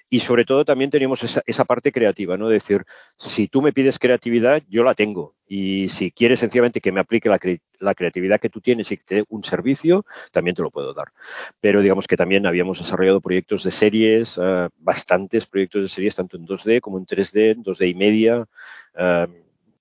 Y 0.10 0.20
sobre 0.20 0.45
todo 0.45 0.66
también 0.66 0.91
teníamos 0.91 1.24
esa, 1.24 1.66
parte 1.66 1.91
creativa, 1.91 2.38
¿no? 2.38 2.47
decir, 2.47 2.86
si 3.18 3.47
tú 3.47 3.62
me 3.62 3.74
pides 3.74 3.97
creatividad, 3.97 4.62
yo 4.70 4.84
la 4.84 4.93
tengo. 4.93 5.36
Y 5.47 5.89
si 5.89 6.12
quieres 6.12 6.39
sencillamente 6.39 6.80
que 6.80 6.91
me 6.91 6.99
aplique 6.99 7.28
la, 7.28 7.95
creatividad 7.95 8.39
que 8.39 8.49
tú 8.49 8.62
tienes 8.62 8.91
y 8.91 8.97
que 8.97 9.03
te 9.03 9.16
dé 9.16 9.26
un 9.30 9.43
servicio, 9.43 10.06
también 10.32 10.56
te 10.56 10.62
lo 10.62 10.70
puedo 10.70 10.93
dar. 10.93 11.08
Pero 11.60 11.82
digamos 11.82 12.08
que 12.08 12.18
también 12.18 12.45
habíamos 12.45 12.78
desarrollado 12.78 13.20
proyectos 13.20 13.64
de 13.64 13.72
series, 13.72 14.39
eh, 14.41 14.70
bastantes 14.78 15.47
proyectos 15.47 15.84
de 15.84 15.89
series, 15.89 16.16
tanto 16.16 16.38
en 16.38 16.45
2D 16.45 16.82
como 16.82 16.99
en 16.99 17.06
3D, 17.06 17.51
en 17.51 17.64
2D 17.64 17.89
y 17.89 17.95
media. 17.95 18.45
Eh, 18.95 19.28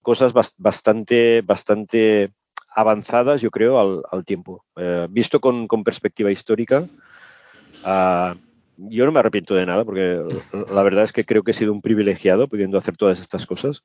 cosas 0.01 0.33
bastante, 0.59 1.43
bastante 1.43 2.33
avanzadas, 2.75 3.41
yo 3.41 3.51
creo, 3.51 4.05
al, 4.11 4.25
tiempo. 4.25 4.65
Eh, 4.77 5.07
visto 5.11 5.41
con, 5.41 5.67
perspectiva 5.85 6.31
histórica, 6.31 6.87
ah, 7.85 8.35
yo 8.77 9.07
no 9.07 9.13
me 9.13 9.21
arrepiento 9.21 9.55
de 9.55 9.67
nada 9.67 9.85
porque 9.85 10.23
la 10.71 10.83
verdad 10.83 11.05
es 11.05 11.13
que 11.13 11.25
creo 11.25 11.43
que 11.43 11.53
he 11.53 11.55
sido 11.55 11.73
un 11.73 11.81
privilegiado 11.81 12.49
pudiendo 12.49 12.79
hacer 12.79 12.97
todas 12.97 13.21
estas 13.21 13.47
cosas, 13.47 13.85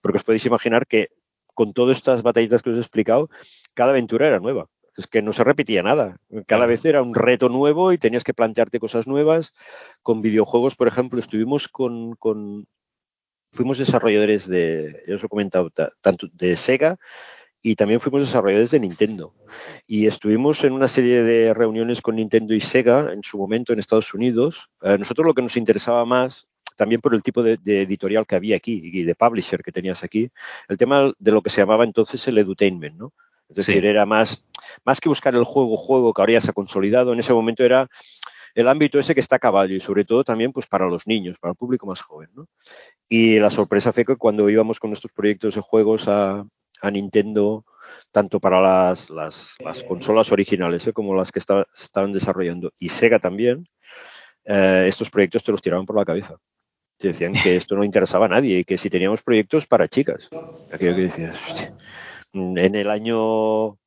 porque 0.00 0.18
os 0.18 0.24
podéis 0.24 0.46
imaginar 0.46 0.86
que 0.86 1.08
con 1.54 1.72
todas 1.72 1.96
estas 1.96 2.22
batallitas 2.22 2.62
que 2.62 2.70
os 2.70 2.76
he 2.76 2.80
explicado, 2.80 3.28
cada 3.74 3.90
aventura 3.90 4.26
era 4.26 4.40
nueva. 4.40 4.66
Es 4.96 5.06
que 5.06 5.22
no 5.22 5.32
se 5.32 5.44
repetía 5.44 5.82
nada. 5.82 6.16
Cada 6.46 6.66
vez 6.66 6.84
era 6.84 7.02
un 7.02 7.14
reto 7.14 7.48
nuevo 7.48 7.92
y 7.92 7.98
tenías 7.98 8.24
que 8.24 8.34
plantearte 8.34 8.80
cosas 8.80 9.06
nuevas. 9.06 9.52
Con 10.02 10.20
videojuegos, 10.20 10.74
por 10.74 10.88
ejemplo, 10.88 11.20
estuvimos 11.20 11.68
con, 11.68 12.16
con 12.16 12.66
fuimos 13.52 13.78
desarrolladores 13.78 14.48
de, 14.48 15.02
ya 15.06 15.16
os 15.16 15.24
he 15.24 15.28
comentado, 15.28 15.70
tanto 16.00 16.28
de 16.32 16.56
Sega 16.56 16.98
y 17.62 17.74
también 17.74 18.00
fuimos 18.00 18.22
desarrolladores 18.22 18.70
de 18.70 18.80
Nintendo. 18.80 19.34
Y 19.86 20.06
estuvimos 20.06 20.64
en 20.64 20.72
una 20.72 20.88
serie 20.88 21.22
de 21.22 21.52
reuniones 21.52 22.00
con 22.00 22.16
Nintendo 22.16 22.54
y 22.54 22.60
Sega 22.60 23.12
en 23.12 23.22
su 23.22 23.36
momento 23.38 23.72
en 23.72 23.78
Estados 23.78 24.14
Unidos. 24.14 24.70
Nosotros 24.80 25.26
lo 25.26 25.34
que 25.34 25.42
nos 25.42 25.56
interesaba 25.56 26.04
más, 26.04 26.46
también 26.76 27.00
por 27.00 27.14
el 27.14 27.22
tipo 27.22 27.42
de, 27.42 27.58
editorial 27.64 28.26
que 28.26 28.36
había 28.36 28.56
aquí 28.56 28.80
y 28.82 29.02
de 29.02 29.14
publisher 29.14 29.62
que 29.62 29.72
tenías 29.72 30.02
aquí, 30.02 30.30
el 30.68 30.78
tema 30.78 31.12
de 31.18 31.30
lo 31.32 31.42
que 31.42 31.50
se 31.50 31.60
llamaba 31.60 31.84
entonces 31.84 32.26
el 32.28 32.38
edutainment, 32.38 32.96
¿no? 32.96 33.12
Es 33.50 33.56
decir, 33.56 33.84
era 33.84 34.06
más, 34.06 34.46
más 34.84 35.00
que 35.00 35.08
buscar 35.08 35.34
el 35.34 35.42
juego, 35.44 35.76
juego 35.76 36.14
que 36.14 36.22
ahora 36.22 36.34
ya 36.34 36.40
se 36.40 36.50
ha 36.50 36.54
consolidado, 36.54 37.12
en 37.12 37.18
ese 37.18 37.32
momento 37.32 37.64
era 37.64 37.88
el 38.54 38.68
ámbito 38.68 38.98
ese 38.98 39.14
que 39.14 39.20
está 39.20 39.36
a 39.36 39.40
caballo 39.40 39.74
y 39.74 39.80
sobre 39.80 40.04
todo 40.04 40.24
también 40.24 40.52
pues 40.52 40.66
para 40.66 40.86
los 40.86 41.06
niños, 41.06 41.36
para 41.38 41.52
el 41.52 41.56
público 41.56 41.86
más 41.86 42.00
joven. 42.00 42.30
¿no? 42.34 42.46
Y 43.08 43.38
la 43.40 43.50
sorpresa 43.50 43.92
fue 43.92 44.04
que 44.04 44.16
cuando 44.16 44.48
íbamos 44.48 44.78
con 44.78 44.90
nuestros 44.90 45.12
proyectos 45.12 45.56
de 45.56 45.60
juegos 45.60 46.06
a, 46.08 46.44
a 46.82 46.90
Nintendo 46.90 47.64
tanto 48.12 48.40
para 48.40 48.60
las, 48.60 49.10
las, 49.10 49.56
consolas 49.86 50.32
originales 50.32 50.86
¿eh? 50.86 50.92
como 50.92 51.14
las 51.14 51.30
que 51.32 51.40
estaban 51.40 52.12
desarrollando 52.12 52.72
y 52.78 52.88
Sega 52.88 53.18
también, 53.18 53.68
eh, 54.44 54.86
estos 54.88 55.10
proyectos 55.10 55.44
te 55.44 55.52
los 55.52 55.62
tiraban 55.62 55.86
por 55.86 55.96
la 55.96 56.04
cabeza. 56.04 56.36
Te 56.98 57.08
decían 57.08 57.32
que 57.32 57.56
esto 57.56 57.76
no 57.76 57.84
interesaba 57.84 58.26
a 58.26 58.28
nadie 58.28 58.58
y 58.58 58.64
que 58.64 58.76
si 58.76 58.90
teníamos 58.90 59.22
proyectos 59.22 59.66
para 59.66 59.88
chicas. 59.88 60.28
Aquello 60.72 60.94
que 60.94 61.02
decías, 61.02 61.38
en 62.32 62.74
el 62.74 62.90
año 62.90 63.78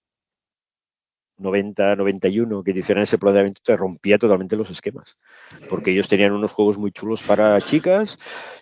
90, 1.37 1.95
91 1.95 2.63
que 2.63 2.71
hicieron 2.71 3.03
ese 3.03 3.17
planteamiento 3.17 3.61
te 3.63 3.75
rompía 3.75 4.17
totalmente 4.17 4.55
los 4.55 4.69
esquemas. 4.69 5.17
Porque 5.69 5.91
ellos 5.91 6.07
tenían 6.07 6.31
unos 6.31 6.51
juegos 6.51 6.77
muy 6.77 6.91
chulos 6.91 7.23
para 7.23 7.59
chicas 7.61 8.17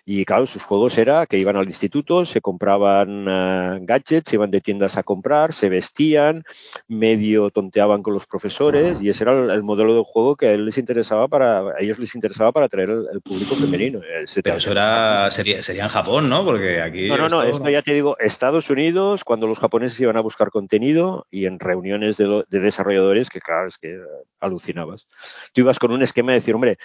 y 0.06 0.26
claro, 0.26 0.48
sus 0.48 0.64
juegos 0.64 0.98
era 0.98 1.26
que 1.26 1.38
iban 1.38 1.56
al 1.56 1.68
instituto, 1.68 2.26
se 2.26 2.42
compraban 2.42 3.28
uh, 3.28 3.80
gadgets, 3.82 4.34
iban 4.34 4.50
de 4.50 4.62
tiendas 4.62 4.98
a 4.98 5.04
comprar, 5.04 5.54
se 5.54 5.70
vestían, 5.70 6.44
medio 6.88 7.52
tonteaban 7.52 8.02
con 8.02 8.14
los 8.14 8.26
profesores 8.26 8.98
y 9.02 9.10
ese 9.10 9.24
era 9.24 9.54
el, 9.54 9.64
modelo 9.64 9.96
de 9.96 10.04
juego 10.04 10.36
que 10.36 10.48
a, 10.48 10.54
él 10.54 10.66
les 10.66 10.78
interesaba 10.78 11.28
para, 11.28 11.60
a 11.60 11.76
ellos 11.80 12.00
les 12.00 12.16
interesaba 12.16 12.52
para 12.52 12.66
atraer 12.66 12.90
el, 12.90 13.22
público 13.22 13.56
femenino. 13.56 14.02
Pero 14.44 14.58
eso 14.58 14.72
era, 14.72 15.30
sería, 15.30 15.62
sería, 15.62 15.84
en 15.84 15.90
Japón, 15.90 16.30
¿no? 16.30 16.44
Porque 16.44 16.82
aquí... 16.82 17.08
No, 17.08 17.18
no, 17.18 17.30
no, 17.30 17.44
esto 17.44 17.70
ya 17.70 17.84
te 17.84 17.94
digo, 17.94 18.18
Estados 18.20 18.70
Unidos, 18.70 19.24
cuando 19.24 19.46
los 19.46 19.60
japoneses 19.60 20.00
iban 20.00 20.18
a 20.18 20.22
buscar 20.22 20.50
contenido 20.50 21.28
y 21.30 21.46
en 21.46 21.60
reuniones 21.60 22.18
de, 22.18 22.44
de 22.50 22.60
desarrolladores, 22.62 23.30
que 23.30 23.40
claro, 23.40 23.68
es 23.68 23.78
que 23.78 24.00
alucinabas. 24.40 25.08
Tú 25.54 25.62
ibas 25.62 25.80
con 25.80 25.92
un 25.92 26.02
esquema 26.02 26.32
de 26.32 26.40
decir, 26.40 26.56
hombre, 26.56 26.78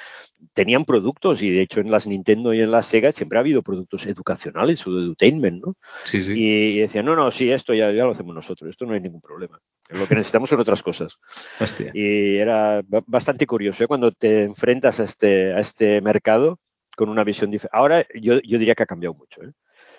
tenían 0.52 0.84
productos 0.84 1.42
y 1.42 1.50
de 1.50 1.62
hecho 1.62 1.80
en 1.80 1.90
las 1.90 2.06
Nintendo 2.06 2.52
y 2.54 2.60
en 2.60 2.70
las 2.70 2.86
Sega 2.86 3.12
siempre 3.12 3.38
ha 3.38 3.40
habido 3.40 3.62
productos 3.62 4.06
educacionales 4.06 4.86
o 4.86 4.92
de 4.92 5.02
edutainment, 5.04 5.64
¿no? 5.64 5.76
Sí, 6.04 6.22
sí. 6.22 6.32
Y, 6.36 6.78
decían, 6.80 7.06
no, 7.06 7.16
no, 7.16 7.30
sí, 7.30 7.50
esto 7.50 7.74
ya, 7.74 7.90
ya, 7.92 8.04
lo 8.04 8.12
hacemos 8.12 8.34
nosotros, 8.34 8.70
esto 8.70 8.86
no 8.86 8.94
hay 8.94 9.00
ningún 9.00 9.20
problema. 9.20 9.60
Lo 9.90 10.06
que 10.06 10.14
necesitamos 10.14 10.50
son 10.50 10.60
otras 10.60 10.82
cosas. 10.82 11.18
Hostia. 11.60 11.90
Y 11.94 12.36
era 12.36 12.82
bastante 13.06 13.46
curioso 13.46 13.84
¿eh? 13.84 13.88
cuando 13.88 14.12
te 14.12 14.44
enfrentas 14.44 15.00
a 15.00 15.04
este, 15.04 15.52
a 15.52 15.60
este 15.60 16.00
mercado 16.00 16.58
con 16.96 17.08
una 17.08 17.24
visión 17.24 17.50
diferente. 17.50 17.76
Ahora 17.76 18.06
yo, 18.14 18.40
yo, 18.40 18.58
diría 18.58 18.74
que 18.74 18.82
ha 18.82 18.86
cambiado 18.86 19.14
mucho, 19.14 19.42
¿eh? 19.42 19.52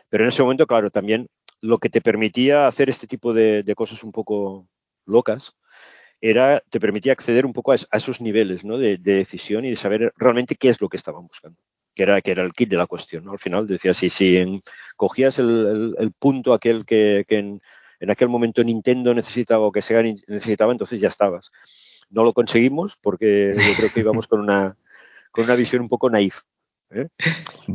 pero 0.10 0.24
en 0.24 0.30
ese 0.30 0.42
momento, 0.42 0.68
claro, 0.68 0.90
también 0.90 1.28
lo 1.62 1.80
que 1.80 1.90
te 1.90 2.02
permitía 2.02 2.68
hacer 2.68 2.90
este 2.90 3.08
tipo 3.08 3.34
de, 3.34 3.64
de 3.64 3.76
cosas 3.76 4.04
un 4.04 4.12
poco 4.12 4.68
locas 5.06 5.54
era, 6.22 6.64
te 6.70 6.80
permitía 6.80 7.14
acceder 7.14 7.46
un 7.46 7.54
poco 7.54 7.72
a, 7.72 7.76
esos 7.76 8.22
niveles 8.22 8.64
¿no? 8.64 8.78
de, 8.78 8.98
decisión 8.98 9.66
y 9.66 9.72
de 9.72 9.76
saber 9.76 10.14
realmente 10.18 10.56
qué 10.56 10.70
es 10.70 10.82
lo 10.82 10.90
que 10.90 10.98
estaban 10.98 11.28
buscando, 11.28 11.60
que 11.94 12.04
era, 12.04 12.22
que 12.22 12.32
era 12.32 12.44
el 12.44 12.54
kit 12.54 12.70
de 12.70 12.78
la 12.78 12.88
cuestión. 12.88 13.26
¿no? 13.26 13.32
Al 13.34 13.40
final 13.40 13.68
decía, 13.68 13.94
si, 13.94 14.10
si 14.10 14.62
cogías 14.96 15.40
el, 15.40 16.14
punto 16.20 16.54
aquel 16.54 16.86
que, 16.86 17.26
en, 17.30 17.62
aquel 18.10 18.30
momento 18.30 18.64
Nintendo 18.64 19.14
necesitaba 19.14 19.66
o 19.66 19.72
que 19.72 19.82
Sega 19.82 20.02
necesitaba, 20.02 20.72
entonces 20.72 21.00
ya 21.00 21.08
estabas. 21.08 21.52
No 22.10 22.24
lo 22.24 22.34
conseguimos 22.34 22.98
porque 23.02 23.54
yo 23.56 23.76
creo 23.78 23.90
que 23.94 24.00
íbamos 24.00 24.28
con 24.28 24.40
una, 24.40 24.78
con 25.32 25.44
una 25.44 25.56
visión 25.56 25.82
un 25.82 25.90
poco 25.90 26.10
naif. 26.10 26.42
¿eh? 26.92 27.08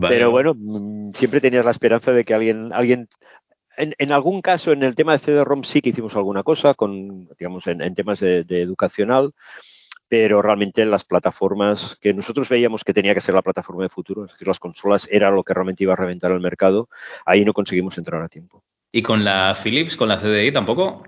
Pero 0.00 0.30
bueno, 0.30 0.54
mm, 0.56 1.12
siempre 1.12 1.40
tenías 1.40 1.64
la 1.64 1.70
esperanza 1.70 2.12
de 2.12 2.24
que 2.24 2.34
alguien, 2.34 2.72
alguien 2.72 3.08
en, 3.76 4.12
algún 4.12 4.42
caso, 4.42 4.72
en 4.72 4.82
el 4.82 4.94
tema 4.94 5.12
de 5.12 5.18
CD-ROM 5.18 5.64
sí 5.64 5.80
que 5.80 5.90
hicimos 5.90 6.16
alguna 6.16 6.42
cosa, 6.42 6.74
con, 6.74 7.28
digamos, 7.38 7.66
en, 7.66 7.94
temas 7.94 8.20
de, 8.20 8.44
educacional, 8.48 9.32
pero 10.08 10.42
realmente 10.42 10.84
las 10.84 11.04
plataformas 11.04 11.96
que 12.00 12.12
nosotros 12.12 12.48
veíamos 12.48 12.84
que 12.84 12.92
tenía 12.92 13.14
que 13.14 13.20
ser 13.20 13.34
la 13.34 13.42
plataforma 13.42 13.82
de 13.82 13.88
futuro, 13.88 14.24
es 14.24 14.32
decir, 14.32 14.46
las 14.48 14.60
consolas 14.60 15.08
era 15.10 15.30
lo 15.30 15.42
que 15.42 15.54
realmente 15.54 15.84
iba 15.84 15.94
a 15.94 15.96
reventar 15.96 16.32
el 16.32 16.40
mercado, 16.40 16.88
ahí 17.24 17.44
no 17.44 17.52
conseguimos 17.52 17.96
entrar 17.98 18.22
a 18.22 18.28
tiempo. 18.28 18.62
¿Y 18.90 19.02
con 19.02 19.24
la 19.24 19.56
Philips, 19.60 19.96
con 19.96 20.08
la 20.08 20.20
CDI 20.20 20.52
tampoco? 20.52 21.02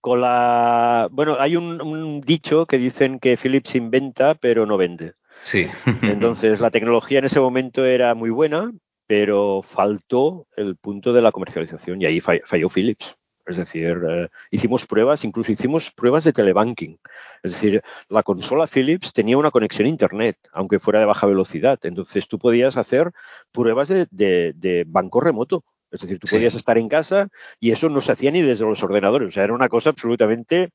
con 0.00 0.20
la... 0.20 1.08
Bueno, 1.10 1.36
hay 1.38 1.56
un, 1.56 2.20
dicho 2.20 2.66
que 2.66 2.78
dicen 2.78 3.18
que 3.18 3.36
Philips 3.36 3.74
inventa 3.74 4.34
pero 4.34 4.66
no 4.66 4.76
vende. 4.76 5.14
Sí. 5.42 5.66
Entonces, 6.02 6.60
la 6.60 6.70
tecnología 6.70 7.18
en 7.18 7.26
ese 7.26 7.40
momento 7.40 7.84
era 7.84 8.14
muy 8.14 8.30
buena, 8.30 8.72
pero 9.08 9.62
faltó 9.62 10.46
el 10.54 10.76
punto 10.76 11.14
de 11.14 11.22
la 11.22 11.32
comercialización 11.32 12.00
y 12.00 12.06
ahí 12.06 12.20
falló 12.20 12.68
Philips. 12.68 13.16
Es 13.46 13.56
decir, 13.56 14.02
eh, 14.06 14.28
hicimos 14.50 14.86
pruebas, 14.86 15.24
incluso 15.24 15.50
hicimos 15.50 15.90
pruebas 15.90 16.24
de 16.24 16.34
telebanking. 16.34 17.00
Es 17.42 17.52
decir, 17.52 17.82
la 18.10 18.22
consola 18.22 18.66
Philips 18.66 19.14
tenía 19.14 19.38
una 19.38 19.50
conexión 19.50 19.86
a 19.86 19.88
Internet, 19.88 20.36
aunque 20.52 20.78
fuera 20.78 21.00
de 21.00 21.06
baja 21.06 21.26
velocidad. 21.26 21.78
Entonces 21.84 22.28
tú 22.28 22.38
podías 22.38 22.76
hacer 22.76 23.10
pruebas 23.50 23.88
de, 23.88 24.84
banco 24.86 25.20
remoto. 25.20 25.64
Es 25.90 26.02
decir, 26.02 26.18
tú 26.18 26.28
podías 26.30 26.54
estar 26.54 26.76
en 26.76 26.90
casa 26.90 27.28
y 27.58 27.70
eso 27.70 27.88
no 27.88 28.02
se 28.02 28.12
hacía 28.12 28.30
ni 28.30 28.42
desde 28.42 28.66
los 28.66 28.82
ordenadores. 28.82 29.28
O 29.28 29.30
sea, 29.30 29.44
era 29.44 29.54
una 29.54 29.70
cosa 29.70 29.88
absolutamente 29.88 30.68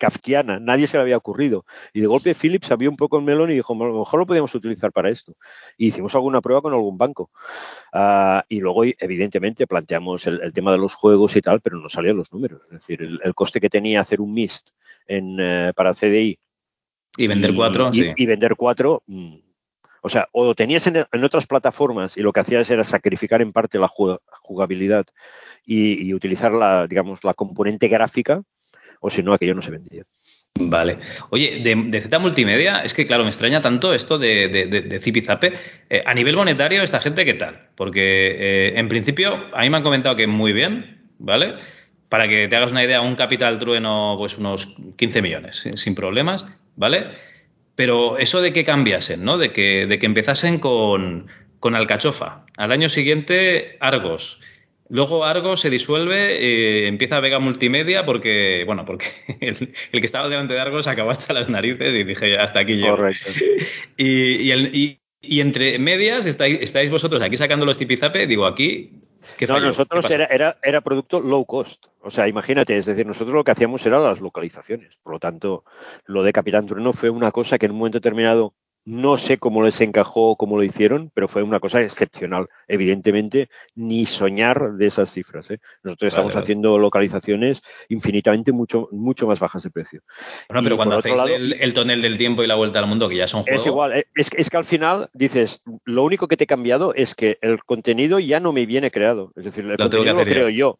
kafkiana, 0.00 0.58
nadie 0.58 0.88
se 0.88 0.96
le 0.96 1.02
había 1.02 1.16
ocurrido. 1.16 1.64
Y 1.92 2.00
de 2.00 2.06
golpe 2.06 2.34
Philips 2.34 2.66
sabía 2.66 2.88
un 2.88 2.96
poco 2.96 3.18
el 3.18 3.24
melón 3.24 3.50
y 3.50 3.54
dijo, 3.54 3.74
a 3.74 3.86
lo 3.86 4.00
mejor 4.00 4.20
lo 4.20 4.26
podíamos 4.26 4.54
utilizar 4.54 4.90
para 4.90 5.10
esto. 5.10 5.36
Y 5.76 5.88
hicimos 5.88 6.14
alguna 6.14 6.40
prueba 6.40 6.62
con 6.62 6.72
algún 6.72 6.98
banco. 6.98 7.30
Ah, 7.92 8.44
y 8.48 8.60
luego, 8.60 8.82
evidentemente, 8.84 9.66
planteamos 9.66 10.26
el, 10.26 10.52
tema 10.52 10.72
de 10.72 10.78
los 10.78 10.94
juegos 10.94 11.36
y 11.36 11.42
tal, 11.42 11.60
pero 11.60 11.78
no 11.78 11.88
salían 11.88 12.16
los 12.16 12.32
números. 12.32 12.62
Es 12.64 12.70
decir, 12.70 13.02
el, 13.02 13.34
coste 13.34 13.60
que 13.60 13.68
tenía 13.68 14.00
hacer 14.00 14.20
un 14.20 14.32
MIST 14.32 14.70
en, 15.06 15.36
eh, 15.38 15.72
para 15.76 15.94
CDI. 15.94 16.38
Y 17.16 17.26
vender 17.26 17.54
cuatro, 17.54 17.90
y, 17.92 18.14
y, 18.16 18.26
vender 18.26 18.56
cuatro. 18.56 19.02
Mm, 19.06 19.36
o 20.02 20.08
sea, 20.08 20.28
o 20.32 20.44
lo 20.44 20.54
tenías 20.54 20.86
en, 20.86 21.04
otras 21.24 21.46
plataformas 21.46 22.16
y 22.16 22.22
lo 22.22 22.32
que 22.32 22.40
hacías 22.40 22.70
era 22.70 22.84
sacrificar 22.84 23.42
en 23.42 23.52
parte 23.52 23.78
la 23.78 23.88
jugabilidad 23.88 25.04
y, 25.64 26.06
y 26.06 26.14
utilizar 26.14 26.52
la, 26.52 26.86
digamos, 26.86 27.22
la 27.22 27.34
componente 27.34 27.88
gráfica, 27.88 28.42
o 29.00 29.10
si 29.10 29.22
no, 29.22 29.32
aquello 29.32 29.54
no 29.54 29.62
se 29.62 29.70
vendía. 29.70 30.04
Vale. 30.58 30.98
Oye, 31.30 31.60
de, 31.62 32.00
Z 32.00 32.18
Multimedia, 32.18 32.80
es 32.80 32.92
que 32.92 33.06
claro, 33.06 33.22
me 33.22 33.30
extraña 33.30 33.62
tanto 33.62 33.94
esto 33.94 34.18
de, 34.18 34.48
de, 34.48 35.00
Zip 35.00 35.16
y 35.16 35.20
Zape. 35.22 35.52
Eh, 35.88 36.02
a 36.04 36.12
nivel 36.14 36.36
monetario, 36.36 36.82
¿esta 36.82 37.00
gente 37.00 37.24
qué 37.24 37.34
tal? 37.34 37.68
Porque 37.76 38.36
eh, 38.38 38.78
en 38.78 38.88
principio, 38.88 39.46
a 39.54 39.62
mí 39.62 39.70
me 39.70 39.78
han 39.78 39.82
comentado 39.82 40.16
que 40.16 40.26
muy 40.26 40.52
bien, 40.52 41.08
¿vale? 41.18 41.54
Para 42.08 42.28
que 42.28 42.48
te 42.48 42.56
hagas 42.56 42.72
una 42.72 42.84
idea, 42.84 43.00
un 43.00 43.16
capital 43.16 43.58
trueno, 43.58 44.16
pues 44.18 44.36
unos 44.38 44.76
15 44.96 45.22
millones, 45.22 45.64
sin 45.76 45.94
problemas, 45.94 46.46
¿vale? 46.76 47.06
Pero 47.76 48.18
eso 48.18 48.42
de 48.42 48.52
que 48.52 48.64
cambiasen, 48.64 49.24
¿no? 49.24 49.38
De 49.38 49.52
que, 49.52 49.86
de 49.86 49.98
empezasen 50.02 50.58
con 50.58 51.26
Alcachofa. 51.62 52.44
Al 52.58 52.72
año 52.72 52.88
siguiente, 52.88 53.76
Argos. 53.80 54.40
Luego 54.90 55.24
Argos 55.24 55.60
se 55.60 55.70
disuelve, 55.70 56.84
y 56.84 56.86
empieza 56.86 57.20
Vega 57.20 57.38
Multimedia 57.38 58.04
porque, 58.04 58.64
bueno, 58.66 58.84
porque 58.84 59.06
el, 59.40 59.72
que 59.92 60.06
estaba 60.06 60.28
delante 60.28 60.54
de 60.54 60.60
Argos 60.60 60.88
acabó 60.88 61.10
hasta 61.10 61.32
las 61.32 61.48
narices 61.48 61.94
y 61.94 62.02
dije, 62.02 62.36
hasta 62.36 62.58
aquí 62.58 62.74
llego. 62.74 62.96
Correcto. 62.96 63.30
Y, 65.22 65.38
entre 65.38 65.78
medias 65.78 66.24
estáis, 66.24 66.90
vosotros 66.90 67.22
aquí 67.22 67.36
sacando 67.36 67.66
los 67.66 67.78
tipizape, 67.78 68.26
digo, 68.26 68.46
aquí... 68.46 69.02
¿qué 69.36 69.46
no, 69.46 69.60
nosotros 69.60 70.10
era, 70.10 70.24
era, 70.24 70.58
era, 70.62 70.80
producto 70.80 71.20
low 71.20 71.44
cost. 71.44 71.84
O 72.00 72.10
sea, 72.10 72.26
imagínate, 72.26 72.78
es 72.78 72.86
decir, 72.86 73.04
nosotros 73.04 73.34
lo 73.34 73.44
que 73.44 73.50
hacíamos 73.50 73.84
eran 73.84 74.02
las 74.02 74.18
localizaciones. 74.18 74.96
Por 75.02 75.12
lo 75.12 75.18
tanto, 75.20 75.64
lo 76.06 76.22
de 76.22 76.32
Capitán 76.32 76.66
Trueno 76.66 76.94
fue 76.94 77.10
una 77.10 77.30
cosa 77.32 77.58
que 77.58 77.66
en 77.66 77.72
un 77.72 77.78
momento 77.78 77.98
determinado 77.98 78.54
no 78.84 79.18
sé 79.18 79.38
cómo 79.38 79.62
les 79.62 79.80
encajó, 79.80 80.36
cómo 80.36 80.56
lo 80.56 80.64
hicieron, 80.64 81.10
pero 81.14 81.28
fue 81.28 81.42
una 81.42 81.60
cosa 81.60 81.82
excepcional. 81.82 82.48
Evidentemente, 82.66 83.48
ni 83.74 84.06
soñar 84.06 84.74
de 84.74 84.86
esas 84.86 85.12
cifras. 85.12 85.50
¿eh? 85.50 85.58
Nosotros 85.82 86.08
estamos 86.08 86.34
haciendo 86.34 86.78
localizaciones 86.78 87.60
infinitamente 87.88 88.52
mucho, 88.52 88.88
mucho 88.92 89.26
más 89.26 89.38
bajas 89.38 89.62
de 89.62 89.70
precio. 89.70 90.00
Bueno, 90.48 90.62
pero 90.62 90.76
cuando 90.76 90.98
hacéis 90.98 91.20
el, 91.60 91.74
tonel 91.74 92.02
del 92.02 92.16
tiempo 92.16 92.42
y 92.42 92.46
la 92.46 92.54
vuelta 92.54 92.78
al 92.78 92.86
mundo, 92.86 93.08
que 93.08 93.16
ya 93.16 93.26
son 93.26 93.42
juegos... 93.42 93.60
Es 93.60 93.66
igual. 93.66 94.04
Es, 94.14 94.30
es, 94.36 94.50
que 94.50 94.56
al 94.56 94.64
final 94.64 95.10
dices, 95.12 95.60
lo 95.84 96.02
único 96.02 96.26
que 96.26 96.36
te 96.36 96.44
he 96.44 96.46
cambiado 96.46 96.94
es 96.94 97.14
que 97.14 97.38
el 97.42 97.62
contenido 97.64 98.18
ya 98.18 98.40
no 98.40 98.52
me 98.52 98.66
viene 98.66 98.90
creado. 98.90 99.32
Es 99.36 99.44
decir, 99.44 99.64
el 99.66 99.76
contenido 99.76 100.14
lo 100.14 100.24
creo 100.24 100.48
yo. 100.48 100.78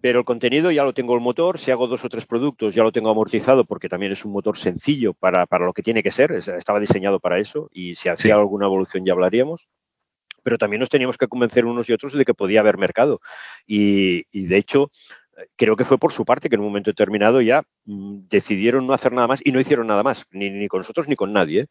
Pero 0.00 0.20
el 0.20 0.24
contenido 0.24 0.70
ya 0.70 0.84
lo 0.84 0.92
tengo 0.92 1.14
el 1.14 1.20
motor. 1.20 1.58
Si 1.58 1.70
hago 1.70 1.86
dos 1.86 2.04
o 2.04 2.08
tres 2.08 2.26
productos, 2.26 2.74
ya 2.74 2.82
lo 2.82 2.92
tengo 2.92 3.10
amortizado 3.10 3.64
porque 3.64 3.88
también 3.88 4.12
es 4.12 4.24
un 4.24 4.32
motor 4.32 4.58
sencillo 4.58 5.14
para, 5.14 5.46
para 5.46 5.64
lo 5.64 5.72
que 5.72 5.82
tiene 5.82 6.02
que 6.02 6.10
ser. 6.10 6.32
Estaba 6.32 6.78
diseñado 6.78 7.18
para 7.20 7.37
eso 7.38 7.68
y 7.72 7.94
si 7.94 8.08
hacía 8.08 8.34
alguna 8.36 8.66
evolución 8.66 9.04
ya 9.04 9.12
hablaríamos. 9.12 9.68
Pero 10.42 10.58
también 10.58 10.80
nos 10.80 10.88
teníamos 10.88 11.18
que 11.18 11.28
convencer 11.28 11.66
unos 11.66 11.88
y 11.88 11.92
otros 11.92 12.12
de 12.12 12.24
que 12.24 12.32
podía 12.32 12.60
haber 12.60 12.78
mercado. 12.78 13.20
Y, 13.66 14.22
de 14.32 14.56
hecho, 14.56 14.90
creo 15.56 15.76
que 15.76 15.84
fue 15.84 15.98
por 15.98 16.12
su 16.12 16.24
parte 16.24 16.48
que 16.48 16.54
en 16.54 16.60
un 16.60 16.68
momento 16.68 16.90
determinado 16.90 17.40
ya 17.40 17.64
mm, 17.84 18.28
decidieron 18.30 18.86
no 18.86 18.94
hacer 18.94 19.12
nada 19.12 19.26
más 19.26 19.40
y 19.44 19.52
no 19.52 19.60
hicieron 19.60 19.86
nada 19.86 20.02
más, 20.02 20.24
ni, 20.30 20.50
ni 20.50 20.68
con 20.68 20.80
nosotros 20.80 21.08
ni 21.08 21.16
con 21.16 21.32
nadie. 21.32 21.62
¿eh? 21.62 21.66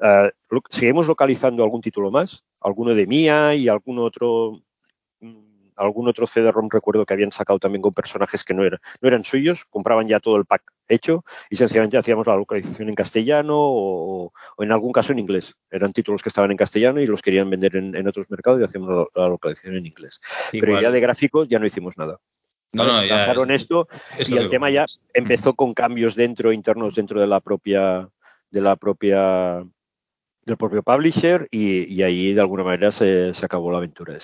Ah, 0.00 0.30
seguimos 0.68 1.06
localizando 1.06 1.62
algún 1.62 1.80
título 1.80 2.10
más, 2.10 2.44
alguno 2.60 2.94
de 2.94 3.06
Mía 3.06 3.54
y 3.54 3.68
algún 3.68 3.98
otro 3.98 4.62
algún 5.78 6.08
otro 6.08 6.26
CD-ROM 6.26 6.68
recuerdo 6.70 7.06
que 7.06 7.14
habían 7.14 7.32
sacado 7.32 7.58
también 7.58 7.82
con 7.82 7.94
personajes 7.94 8.44
que 8.44 8.54
no, 8.54 8.64
eran 8.64 8.80
no 9.00 9.08
eran 9.08 9.24
suyos, 9.24 9.64
compraban 9.70 10.08
ya 10.08 10.20
todo 10.20 10.36
el 10.36 10.44
pack 10.44 10.62
hecho 10.88 11.24
y 11.50 11.56
sencillamente 11.56 11.98
hacíamos 11.98 12.26
la 12.26 12.36
localización 12.36 12.88
en 12.88 12.94
castellano 12.94 13.54
o, 13.56 14.32
en 14.58 14.72
algún 14.72 14.92
caso 14.92 15.12
en 15.12 15.18
inglés. 15.18 15.54
Eran 15.70 15.92
títulos 15.92 16.22
que 16.22 16.28
estaban 16.28 16.50
en 16.50 16.56
castellano 16.56 17.00
y 17.00 17.06
los 17.06 17.22
querían 17.22 17.48
vender 17.48 17.76
en, 17.76 18.08
otros 18.08 18.26
mercados 18.30 18.60
y 18.60 18.64
hacíamos 18.64 19.08
la, 19.14 19.28
localización 19.28 19.76
en 19.76 19.86
inglés. 19.86 20.20
Pero 20.52 20.80
ya 20.80 20.90
de 20.90 21.00
gráficos 21.00 21.48
ya 21.48 21.58
no 21.58 21.66
hicimos 21.66 21.96
nada. 21.96 22.18
No, 22.72 22.84
no, 22.84 23.02
Lanzaron 23.02 23.50
esto 23.50 23.88
y 24.18 24.36
el 24.36 24.50
tema 24.50 24.68
ya 24.68 24.84
empezó 25.14 25.54
con 25.54 25.72
cambios 25.72 26.14
dentro, 26.14 26.52
internos 26.52 26.94
dentro 26.94 27.18
de 27.20 27.26
la 27.26 27.40
propia, 27.40 28.08
de 28.50 28.60
la 28.60 28.76
propia, 28.76 29.64
del 30.42 30.56
propio 30.58 30.82
publisher 30.82 31.48
y, 31.50 32.02
ahí 32.02 32.34
de 32.34 32.40
alguna 32.40 32.64
manera 32.64 32.90
se, 32.90 33.32
se 33.32 33.46
acabó 33.46 33.70
la 33.70 33.78
aventura 33.78 34.12
de 34.12 34.18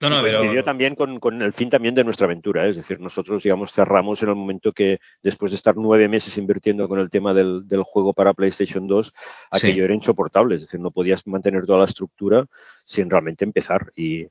No, 0.00 0.08
no, 0.08 0.22
coincidió 0.22 0.64
también 0.64 0.94
con, 0.94 1.42
el 1.42 1.52
fin 1.52 1.68
también 1.68 1.94
de 1.94 2.04
nuestra 2.04 2.24
aventura. 2.24 2.66
¿eh? 2.66 2.70
Es 2.70 2.76
decir, 2.76 2.98
nosotros, 3.00 3.42
digamos, 3.42 3.72
cerramos 3.72 4.22
en 4.22 4.30
el 4.30 4.34
momento 4.34 4.72
que 4.72 4.98
después 5.22 5.52
de 5.52 5.56
estar 5.56 5.76
nueve 5.76 6.08
meses 6.08 6.38
invirtiendo 6.38 6.88
con 6.88 6.98
el 6.98 7.10
tema 7.10 7.34
del, 7.34 7.64
juego 7.84 8.14
para 8.14 8.32
PlayStation 8.32 8.86
2, 8.86 9.12
aquello 9.50 9.84
era 9.84 9.94
insoportable. 9.94 10.54
Es 10.54 10.62
decir, 10.62 10.80
no 10.80 10.90
podías 10.90 11.26
mantener 11.26 11.66
toda 11.66 11.80
la 11.80 11.84
estructura 11.84 12.46
sin 12.86 13.10
realmente 13.10 13.44
empezar. 13.44 13.92
Y 13.94 14.26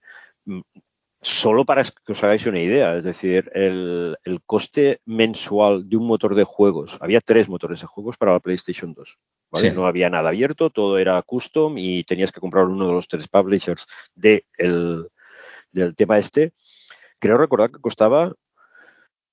mm, 0.46 0.62
solo 1.22 1.66
para 1.66 1.84
que 1.84 2.14
os 2.14 2.24
hagáis 2.24 2.48
una 2.48 2.62
idea, 2.62 2.98
es 2.98 3.04
decir, 3.04 3.52
el, 3.54 4.18
coste 4.48 5.02
mensual 5.06 5.88
de 5.88 5.98
un 5.98 6.08
motor 6.08 6.34
de 6.34 6.46
juegos, 6.46 6.98
había 7.00 7.22
tres 7.22 7.48
motores 7.48 7.82
de 7.82 7.86
juegos 7.86 8.18
para 8.18 8.34
la 8.34 8.40
PlayStation 8.40 8.92
2. 8.96 9.18
¿vale? 9.52 9.72
No 9.72 9.86
había 9.86 10.10
nada 10.10 10.30
abierto, 10.30 10.72
todo 10.72 10.98
era 10.98 11.22
custom 11.22 11.78
y 11.78 12.04
tenías 12.06 12.32
que 12.32 12.40
comprar 12.40 12.66
uno 12.66 12.88
de 12.88 12.94
los 12.94 13.08
tres 13.08 13.28
publishers 13.28 13.86
de 14.16 14.46
el, 14.58 15.10
del 15.72 15.96
tema 15.96 16.18
este, 16.18 16.54
creo 17.20 17.38
recordar 17.38 17.72
que 17.72 17.80
costaba 17.80 18.34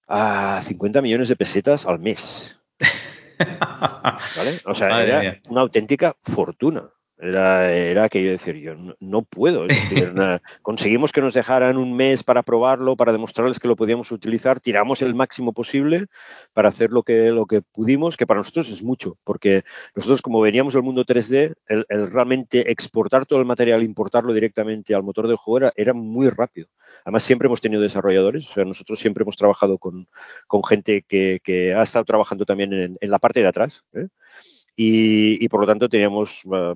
a 0.09 0.62
50 0.66 1.03
millones 1.03 1.28
de 1.28 1.37
pesetas 1.37 1.87
al 1.87 1.99
mes. 1.99 2.57
¿Vale? 3.39 4.61
O 4.64 4.74
sea, 4.74 5.03
era 5.03 5.41
una 5.49 5.62
auténtica 5.62 6.16
fortuna. 6.22 6.91
Era, 7.18 7.72
era 7.72 8.04
aquello 8.04 8.26
de 8.26 8.32
decir, 8.32 8.56
yo 8.56 8.74
no, 9.00 9.22
puedo. 9.22 9.66
conseguimos 10.62 11.12
que 11.12 11.22
nos 11.22 11.32
dejaran 11.32 11.78
un 11.78 11.96
mes 11.96 12.22
para 12.22 12.42
probarlo, 12.42 12.94
para 12.94 13.12
demostrarles 13.12 13.58
que 13.58 13.68
lo 13.68 13.76
podíamos 13.76 14.12
utilizar, 14.12 14.60
tiramos 14.60 15.00
el 15.00 15.14
máximo 15.14 15.54
posible 15.54 16.06
para 16.52 16.68
hacer 16.68 16.90
lo 16.90 17.02
que, 17.02 17.30
lo 17.30 17.46
que 17.46 17.62
pudimos, 17.62 18.18
que 18.18 18.26
para 18.26 18.40
nosotros 18.40 18.68
es 18.68 18.82
mucho, 18.82 19.16
porque 19.24 19.64
nosotros 19.94 20.20
como 20.20 20.42
veníamos 20.42 20.74
del 20.74 20.82
mundo 20.82 21.06
3D, 21.06 21.54
el, 21.68 21.86
realmente 22.12 22.70
exportar 22.70 23.24
todo 23.24 23.38
el 23.38 23.46
material, 23.46 23.82
importarlo 23.82 24.34
directamente 24.34 24.94
al 24.94 25.02
motor 25.02 25.26
del 25.26 25.36
juego 25.36 25.72
era, 25.74 25.94
muy 25.94 26.28
rápido. 26.28 26.68
Además, 27.04 27.22
siempre 27.22 27.46
hemos 27.46 27.62
tenido 27.62 27.80
desarrolladores, 27.80 28.50
o 28.50 28.52
sea, 28.52 28.64
nosotros 28.64 28.98
siempre 28.98 29.22
hemos 29.22 29.36
trabajado 29.36 29.78
con, 29.78 30.06
gente 30.68 31.02
que, 31.08 31.74
ha 31.74 31.82
estado 31.82 32.04
trabajando 32.04 32.44
también 32.44 32.98
en, 33.00 33.10
la 33.10 33.18
parte 33.18 33.40
de 33.40 33.46
atrás. 33.46 33.84
¿eh? 33.94 34.08
Y, 34.76 35.48
por 35.48 35.60
lo 35.60 35.66
tanto 35.66 35.88
teníamos 35.88 36.42
ah, 36.52 36.74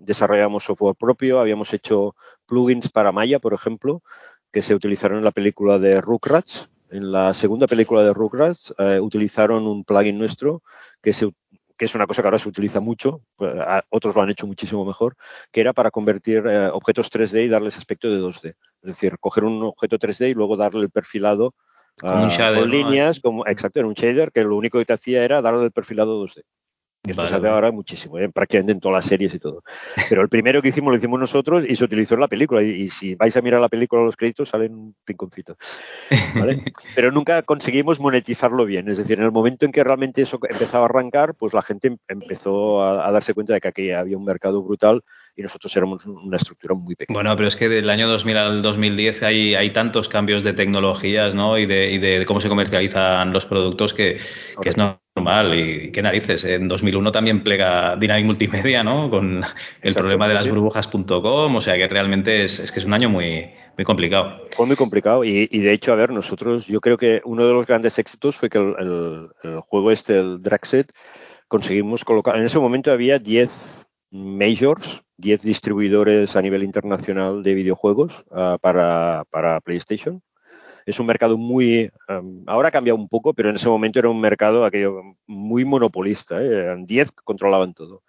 desarrollamos 0.00 0.64
software 0.64 0.96
propio, 0.96 1.40
habíamos 1.40 1.72
hecho 1.72 2.14
plugins 2.46 2.88
para 2.88 3.12
Maya, 3.12 3.38
por 3.38 3.54
ejemplo, 3.54 4.02
que 4.52 4.62
se 4.62 4.74
utilizaron 4.74 5.18
en 5.18 5.24
la 5.24 5.30
película 5.30 5.78
de 5.78 6.00
Rugrats. 6.00 6.68
En 6.90 7.12
la 7.12 7.32
segunda 7.34 7.66
película 7.66 8.02
de 8.02 8.12
Rugrats 8.12 8.74
eh, 8.78 8.98
utilizaron 9.00 9.66
un 9.66 9.84
plugin 9.84 10.18
nuestro 10.18 10.62
que, 11.00 11.12
que 11.12 11.84
es 11.84 11.94
una 11.94 12.06
cosa 12.06 12.22
que 12.22 12.28
ahora 12.28 12.38
se 12.38 12.48
utiliza 12.48 12.80
mucho, 12.80 13.22
pues, 13.36 13.54
otros 13.90 14.14
lo 14.14 14.22
han 14.22 14.30
hecho 14.30 14.46
muchísimo 14.46 14.84
mejor, 14.84 15.16
que 15.52 15.60
era 15.60 15.72
para 15.72 15.90
convertir 15.90 16.44
eh, 16.46 16.68
objetos 16.68 17.10
3D 17.10 17.44
y 17.44 17.48
darles 17.48 17.78
aspecto 17.78 18.10
de 18.10 18.20
2D. 18.20 18.48
Es 18.48 18.56
decir, 18.82 19.18
coger 19.18 19.44
un 19.44 19.62
objeto 19.62 19.98
3D 19.98 20.30
y 20.30 20.34
luego 20.34 20.56
darle 20.56 20.82
el 20.82 20.90
perfilado 20.90 21.54
con, 21.96 22.70
líneas, 22.70 23.20
como, 23.20 23.46
exacto, 23.46 23.80
en 23.80 23.86
un 23.86 23.94
shader, 23.94 24.32
que 24.32 24.42
lo 24.42 24.56
único 24.56 24.78
que 24.78 24.86
te 24.86 24.92
hacía 24.92 25.22
era 25.22 25.42
darle 25.42 25.64
el 25.64 25.72
perfilado 25.72 26.24
2D. 26.24 26.42
Esto 27.02 27.26
se 27.26 27.34
hace 27.34 27.48
ahora 27.48 27.72
muchísimo, 27.72 28.18
¿eh? 28.18 28.28
prácticamente 28.28 28.72
en 28.72 28.80
todas 28.80 28.96
las 28.96 29.04
series 29.06 29.32
y 29.32 29.38
todo. 29.38 29.62
Pero 30.10 30.20
el 30.20 30.28
primero 30.28 30.60
que 30.60 30.68
hicimos 30.68 30.92
lo 30.92 30.98
hicimos 30.98 31.18
nosotros 31.18 31.64
y 31.66 31.74
se 31.74 31.84
utilizó 31.84 32.14
en 32.14 32.20
la 32.20 32.28
película. 32.28 32.62
Y, 32.62 32.90
si 32.90 33.14
vais 33.14 33.34
a 33.36 33.40
mirar 33.40 33.58
la 33.58 33.70
película, 33.70 34.02
los 34.02 34.16
créditos 34.16 34.50
salen 34.50 34.74
un 34.74 34.94
rinconcito. 35.06 35.56
Pero 36.94 37.10
nunca 37.10 37.42
conseguimos 37.42 38.00
monetizarlo 38.00 38.66
bien. 38.66 38.90
Es 38.90 38.98
decir, 38.98 39.18
en 39.18 39.24
el 39.24 39.32
momento 39.32 39.64
en 39.64 39.72
que 39.72 39.82
realmente 39.82 40.20
eso 40.20 40.38
empezaba 40.46 40.84
a 40.84 40.88
arrancar, 40.88 41.34
pues 41.34 41.54
la 41.54 41.62
gente 41.62 41.96
empezó 42.06 42.84
a, 42.84 43.10
darse 43.10 43.32
cuenta 43.32 43.54
de 43.54 43.62
que 43.62 43.68
aquí 43.68 43.90
había 43.92 44.18
un 44.18 44.24
mercado 44.24 44.62
brutal 44.62 45.02
y 45.34 45.42
nosotros 45.42 45.74
éramos 45.76 46.04
una 46.04 46.36
estructura 46.36 46.74
muy 46.74 46.96
pequeña. 46.96 47.14
Bueno, 47.14 47.34
pero 47.34 47.48
es 47.48 47.56
que 47.56 47.70
del 47.70 47.88
año 47.88 48.08
2000 48.08 48.36
al 48.36 48.62
2010 48.62 49.22
hay, 49.22 49.54
hay 49.54 49.72
tantos 49.72 50.10
cambios 50.10 50.44
de 50.44 50.52
tecnologías 50.52 51.34
¿no? 51.34 51.56
y, 51.56 51.64
de, 51.64 51.92
y 51.92 51.98
de 51.98 52.26
cómo 52.26 52.42
se 52.42 52.48
comercializan 52.48 53.32
los 53.32 53.46
productos 53.46 53.94
que, 53.94 54.20
que 54.60 54.68
es 54.68 54.76
normal. 54.76 54.99
Y 55.16 55.90
qué 55.90 56.02
narices. 56.02 56.44
En 56.44 56.68
2001 56.68 57.12
también 57.12 57.42
plega 57.42 57.96
Dynamic 57.96 58.26
Multimedia, 58.26 58.82
¿no? 58.82 59.10
Con 59.10 59.42
el 59.82 59.94
problema 59.94 60.28
de 60.28 60.34
las 60.34 60.48
burbujas.com. 60.48 61.56
O 61.56 61.60
sea 61.60 61.76
que 61.76 61.88
realmente 61.88 62.44
es, 62.44 62.58
es, 62.58 62.72
que 62.72 62.78
es 62.78 62.84
un 62.84 62.94
año 62.94 63.10
muy, 63.10 63.50
muy 63.76 63.84
complicado. 63.84 64.46
Fue 64.52 64.66
muy 64.66 64.76
complicado. 64.76 65.24
Y, 65.24 65.48
y, 65.50 65.60
de 65.60 65.72
hecho, 65.72 65.92
a 65.92 65.96
ver, 65.96 66.10
nosotros, 66.10 66.66
yo 66.66 66.80
creo 66.80 66.96
que 66.96 67.20
uno 67.24 67.46
de 67.46 67.52
los 67.52 67.66
grandes 67.66 67.98
éxitos 67.98 68.36
fue 68.36 68.48
que 68.48 68.58
el, 68.58 69.28
el, 69.42 69.60
juego 69.60 69.90
este, 69.90 70.18
el 70.18 70.42
Draxet, 70.42 70.92
conseguimos 71.48 72.04
colocar. 72.04 72.36
En 72.36 72.44
ese 72.44 72.58
momento 72.58 72.92
había 72.92 73.18
10 73.18 73.50
majors, 74.12 75.02
10 75.18 75.42
distribuidores 75.42 76.34
a 76.36 76.42
nivel 76.42 76.62
internacional 76.62 77.42
de 77.42 77.54
videojuegos 77.54 78.24
uh, 78.30 78.58
para, 78.60 79.24
para 79.30 79.60
PlayStation 79.60 80.22
es 80.86 80.98
un 81.00 81.06
mercado 81.06 81.36
muy, 81.36 81.90
um, 82.08 82.44
ahora 82.46 82.68
ha 82.68 82.72
cambiado 82.72 82.98
un 82.98 83.08
poco, 83.08 83.34
pero 83.34 83.50
en 83.50 83.56
ese 83.56 83.68
momento 83.68 83.98
era 83.98 84.08
un 84.08 84.20
mercado 84.20 84.64
aquello 84.64 85.02
muy 85.26 85.64
monopolista, 85.64 86.42
¿eh? 86.42 86.46
eran 86.46 86.86
10 86.86 87.10
que 87.10 87.22
controlaban 87.24 87.74
todo. 87.74 88.02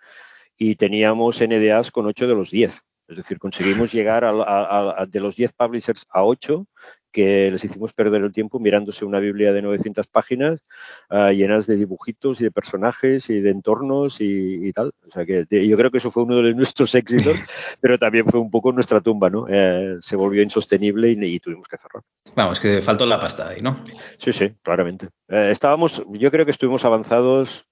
Y 0.58 0.76
teníamos 0.76 1.42
NDAs 1.42 1.92
con 1.92 2.06
8 2.06 2.28
de 2.28 2.36
los 2.36 2.52
10. 2.52 2.82
Es 3.08 3.18
decir, 3.18 3.40
conseguimos 3.40 3.92
llegar 3.92 4.24
a, 4.24 5.06
de 5.10 5.20
los 5.20 5.36
10 5.36 5.52
publishers 5.54 6.06
a 6.10 6.24
8 6.24 6.66
que 7.12 7.52
les 7.52 7.64
hicimos 7.64 7.94
perder 7.94 8.24
el 8.24 8.32
tiempo 8.32 8.60
mirándose 8.60 9.06
una 9.06 9.20
Biblia 9.20 9.54
de 9.54 9.62
900 9.62 10.08
páginas 10.08 10.62
uh, 11.10 11.30
llenas 11.32 11.68
de 11.68 11.76
dibujitos 11.76 12.42
y 12.42 12.46
de 12.46 12.52
personajes 12.52 13.30
y 13.30 13.42
de 13.42 13.50
entornos 13.50 14.22
y, 14.22 14.68
y 14.68 14.72
tal. 14.72 14.94
O 15.08 15.12
sea 15.12 15.26
que 15.26 15.46
de, 15.46 15.68
yo 15.68 15.78
creo 15.78 15.92
que 15.92 15.98
eso 15.98 16.12
fue 16.12 16.24
uno 16.24 16.42
de 16.42 16.54
nuestros 16.56 16.96
éxitos, 16.96 17.38
pero 17.82 18.00
también 18.00 18.26
fue 18.26 18.40
un 18.40 18.50
poco 18.50 18.72
nuestra 18.72 19.02
tumba, 19.02 19.30
¿no? 19.30 19.46
Eh, 19.50 19.98
se 20.02 20.16
volvió 20.16 20.42
insostenible 20.42 21.10
y, 21.10 21.36
y, 21.36 21.40
tuvimos 21.40 21.68
que 21.68 21.78
cerrar. 21.78 22.04
Vamos, 22.36 22.60
que 22.60 22.82
faltó 22.82 23.06
la 23.06 23.20
pasta 23.20 23.50
ahí, 23.50 23.62
¿no? 23.62 23.84
Sí, 24.18 24.34
sí, 24.34 24.52
claramente. 24.62 25.08
Eh, 25.28 25.50
estábamos, 25.52 26.04
yo 26.10 26.32
creo 26.32 26.46
que 26.46 26.52
estuvimos 26.52 26.86
avanzados, 26.86 27.66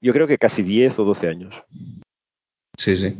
yo 0.00 0.12
creo 0.12 0.26
que 0.26 0.38
casi 0.38 0.62
10 0.62 0.98
o 0.98 1.04
12 1.04 1.28
años. 1.28 1.62
Sí, 2.76 2.96
sí. 2.96 3.18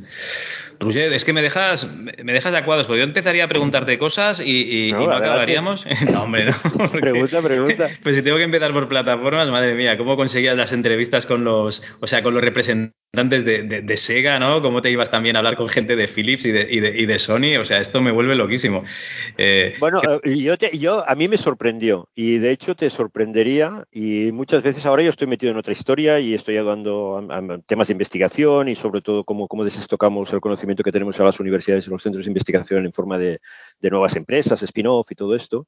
Roger, 0.81 1.13
es 1.13 1.27
que 1.27 1.35
me 1.35 1.43
dejas, 1.43 1.87
me 1.95 2.33
dejas 2.33 2.53
de 2.53 2.59
acuados, 2.59 2.87
porque 2.87 3.01
yo 3.01 3.05
empezaría 3.05 3.45
a 3.45 3.49
preguntarte 3.49 3.99
cosas 3.99 4.41
y, 4.41 4.89
y 4.89 4.93
no, 4.93 5.03
y 5.03 5.07
no 5.07 5.13
acabaríamos. 5.13 5.85
no, 6.13 6.23
hombre, 6.23 6.47
no. 6.47 6.55
Porque, 6.79 7.01
pregunta, 7.01 7.43
pregunta. 7.43 7.91
Pues 8.03 8.17
si 8.17 8.23
tengo 8.23 8.39
que 8.39 8.45
empezar 8.45 8.73
por 8.73 8.89
plataformas, 8.89 9.51
madre 9.51 9.75
mía, 9.75 9.99
¿cómo 9.99 10.17
conseguías 10.17 10.57
las 10.57 10.73
entrevistas 10.73 11.27
con 11.27 11.45
los, 11.45 11.83
o 12.01 12.07
sea, 12.07 12.23
con 12.23 12.33
los 12.33 12.43
representantes 12.43 13.00
de, 13.13 13.43
de, 13.43 13.83
de 13.83 13.97
Sega, 13.97 14.39
¿no? 14.39 14.63
¿Cómo 14.63 14.83
te 14.83 14.91
ibas 14.91 15.11
también 15.11 15.35
a 15.35 15.41
hablar 15.41 15.57
con 15.57 15.69
gente 15.69 15.97
de 15.97 16.07
Philips 16.07 16.45
y 16.45 16.53
de, 16.53 16.69
y 16.71 16.79
de, 16.79 16.97
y 16.97 17.07
de 17.07 17.19
Sony? 17.19 17.59
O 17.61 17.65
sea, 17.65 17.81
esto 17.81 18.01
me 18.01 18.13
vuelve 18.13 18.37
loquísimo. 18.37 18.85
Eh, 19.37 19.75
bueno, 19.81 20.01
que... 20.23 20.39
yo, 20.39 20.57
te, 20.57 20.79
yo, 20.79 21.09
a 21.09 21.17
mí 21.17 21.27
me 21.27 21.37
sorprendió 21.37 22.09
y 22.15 22.39
de 22.39 22.53
hecho 22.53 22.77
te 22.77 22.89
sorprendería 22.89 23.85
y 23.91 24.31
muchas 24.31 24.63
veces 24.63 24.87
ahora 24.87 25.03
yo 25.03 25.11
estoy 25.11 25.27
metido 25.27 25.51
en 25.51 25.59
otra 25.59 25.73
historia 25.73 26.21
y 26.21 26.35
estoy 26.35 26.57
ayudando 26.57 27.27
a, 27.29 27.37
a 27.37 27.59
temas 27.67 27.89
de 27.89 27.93
investigación 27.93 28.69
y 28.69 28.77
sobre 28.77 29.03
todo 29.03 29.25
cómo, 29.25 29.49
cómo 29.49 29.65
desestocamos 29.65 30.33
el 30.33 30.41
conocimiento 30.41 30.85
que 30.85 30.93
tenemos 30.93 31.19
a 31.19 31.25
las 31.25 31.41
universidades 31.41 31.89
y 31.89 31.91
los 31.91 32.05
centros 32.05 32.27
de 32.27 32.31
investigación 32.31 32.87
en 32.87 32.93
forma 32.93 33.19
de, 33.19 33.41
nuevas 33.83 34.15
empresas, 34.15 34.63
spin-off 34.63 35.11
y 35.11 35.17
todo 35.17 35.35
esto. 35.35 35.67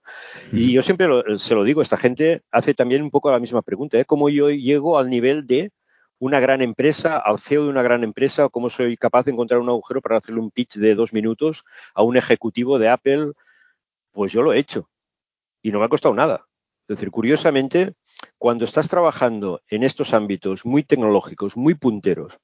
Y 0.52 0.72
yo 0.72 0.82
siempre 0.82 1.08
lo, 1.08 1.38
se 1.38 1.56
lo 1.56 1.64
digo, 1.64 1.82
esta 1.82 1.96
gente 1.96 2.42
hace 2.52 2.72
también 2.72 3.02
un 3.02 3.10
poco 3.10 3.32
la 3.32 3.40
misma 3.40 3.62
pregunta, 3.62 3.98
¿eh? 3.98 4.04
¿cómo 4.04 4.28
yo 4.28 4.48
llego 4.50 4.96
al 4.96 5.10
nivel 5.10 5.44
de 5.44 5.72
una 6.22 6.38
gran 6.38 6.62
empresa, 6.62 7.18
al 7.18 7.40
CEO 7.40 7.64
de 7.64 7.70
una 7.70 7.82
gran 7.82 8.04
empresa, 8.04 8.48
cómo 8.48 8.70
soy 8.70 8.96
capaz 8.96 9.24
de 9.24 9.32
encontrar 9.32 9.58
un 9.58 9.68
agujero 9.68 10.00
para 10.00 10.18
hacerle 10.18 10.40
un 10.40 10.52
pitch 10.52 10.76
de 10.76 10.94
dos 10.94 11.12
minutos 11.12 11.64
a 11.94 12.04
un 12.04 12.16
ejecutivo 12.16 12.78
de 12.78 12.88
Apple? 12.88 13.32
Pues 14.12 14.30
yo 14.30 14.40
lo 14.40 14.52
he 14.52 14.58
hecho 14.60 14.88
y 15.62 15.72
no 15.72 15.80
me 15.80 15.86
ha 15.86 15.88
costado 15.88 16.14
nada. 16.14 16.46
Es 16.86 16.96
decir, 16.96 17.10
curiosamente, 17.10 17.94
cuando 18.38 18.64
estás 18.64 18.88
trabajando 18.88 19.62
en 19.66 19.82
estos 19.82 20.14
ámbitos 20.14 20.64
muy 20.64 20.84
tecnológicos, 20.84 21.56
muy 21.56 21.74
punteros, 21.74 22.38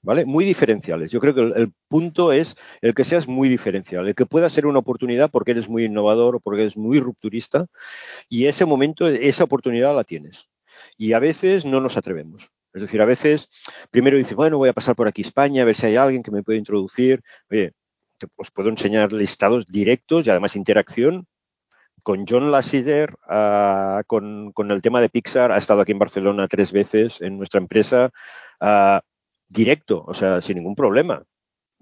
¿vale? 0.00 0.24
Muy 0.24 0.44
diferenciales. 0.44 1.10
Yo 1.10 1.18
creo 1.18 1.34
que 1.34 1.40
el, 1.40 1.52
el, 1.56 1.72
punto 1.88 2.30
es 2.30 2.54
el 2.82 2.94
que 2.94 3.02
seas 3.02 3.26
muy 3.26 3.48
diferencial, 3.48 4.06
el 4.06 4.14
que 4.14 4.26
pueda 4.26 4.48
ser 4.48 4.64
una 4.64 4.78
oportunidad 4.78 5.28
porque 5.28 5.50
eres 5.50 5.68
muy 5.68 5.86
innovador 5.86 6.36
o 6.36 6.40
porque 6.40 6.62
eres 6.62 6.76
muy 6.76 7.00
rupturista 7.00 7.66
y 8.28 8.46
ese 8.46 8.64
momento, 8.64 9.08
esa 9.08 9.42
oportunidad 9.42 9.96
la 9.96 10.04
tienes. 10.04 10.48
Y 10.96 11.14
a 11.14 11.18
veces 11.18 11.64
no 11.64 11.80
nos 11.80 11.96
atrevemos. 11.96 12.48
Es 12.72 12.82
decir, 12.82 13.00
a 13.00 13.06
veces 13.06 13.48
primero 13.90 14.16
dices, 14.16 14.34
bueno, 14.34 14.58
voy 14.58 14.68
a 14.68 14.74
pasar 14.74 14.94
por 14.94 15.08
aquí 15.08 15.22
España, 15.22 15.62
a 15.62 15.64
ver 15.64 15.74
si 15.74 15.86
hay 15.86 15.96
alguien 15.96 16.22
que 16.22 16.30
me 16.30 16.42
puede 16.42 16.58
introducir. 16.58 17.22
Oye, 17.50 17.72
os 18.36 18.50
puedo 18.50 18.68
enseñar 18.68 19.12
listados 19.12 19.66
directos 19.66 20.26
y 20.26 20.30
además 20.30 20.56
interacción 20.56 21.26
con 22.02 22.24
John 22.26 22.50
Lasseter, 22.50 23.14
uh, 23.28 24.02
con, 24.06 24.70
el 24.70 24.82
tema 24.82 25.00
de 25.00 25.08
Pixar, 25.08 25.52
ha 25.52 25.58
estado 25.58 25.80
aquí 25.82 25.92
en 25.92 25.98
Barcelona 25.98 26.48
tres 26.48 26.72
veces 26.72 27.16
en 27.20 27.36
nuestra 27.36 27.60
empresa. 27.60 28.10
Uh, 28.60 29.00
directo, 29.48 30.04
o 30.06 30.14
sea, 30.14 30.40
sin 30.40 30.56
ningún 30.56 30.74
problema. 30.74 31.22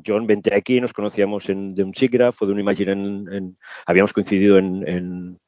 John, 0.04 0.26
vente 0.26 0.54
aquí, 0.54 0.80
nos 0.80 0.92
conocíamos 0.92 1.48
en, 1.48 1.74
de 1.74 1.82
un 1.82 1.94
SIGGRAPH 1.94 2.40
de 2.40 2.52
un 2.52 2.60
Imagine, 2.60 2.92
en, 2.92 3.58
habíamos 3.86 4.12
coincidido 4.12 4.58
en, 4.58 4.86
en, 4.86 5.40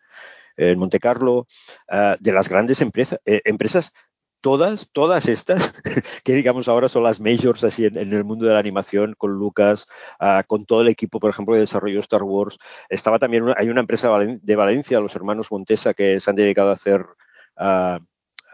en 0.56 0.78
Monte 0.78 0.98
Carlo, 0.98 1.46
uh, 1.90 2.16
de 2.18 2.32
las 2.32 2.48
grandes 2.48 2.80
empresa, 2.80 3.18
eh, 3.24 3.42
empresas, 3.44 3.92
todas, 4.40 4.88
todas 4.92 5.26
estas, 5.28 5.72
que 6.24 6.34
digamos 6.34 6.68
ahora 6.68 6.88
son 6.88 7.02
las 7.02 7.20
majors 7.20 7.64
así 7.64 7.84
en, 7.84 7.96
el 7.96 8.24
mundo 8.24 8.46
de 8.46 8.52
la 8.52 8.58
animación, 8.58 9.14
con 9.16 9.32
Lucas, 9.32 9.86
uh, 10.20 10.42
con 10.46 10.64
todo 10.64 10.82
el 10.82 10.88
equipo, 10.88 11.20
por 11.20 11.30
ejemplo, 11.30 11.54
de 11.54 11.62
desarrollo 11.62 11.96
de 11.96 12.00
Star 12.00 12.22
Wars. 12.22 12.58
Estaba 12.88 13.18
también, 13.18 13.44
una, 13.44 13.54
hay 13.58 13.68
una 13.68 13.80
empresa 13.80 14.10
de 14.18 14.56
Valencia, 14.56 15.00
los 15.00 15.14
hermanos 15.16 15.48
Montesa, 15.50 15.94
que 15.94 16.20
se 16.20 16.30
han 16.30 16.36
dedicado 16.36 16.70
a 16.70 16.74
hacer... 16.74 17.06
Uh, 17.56 17.98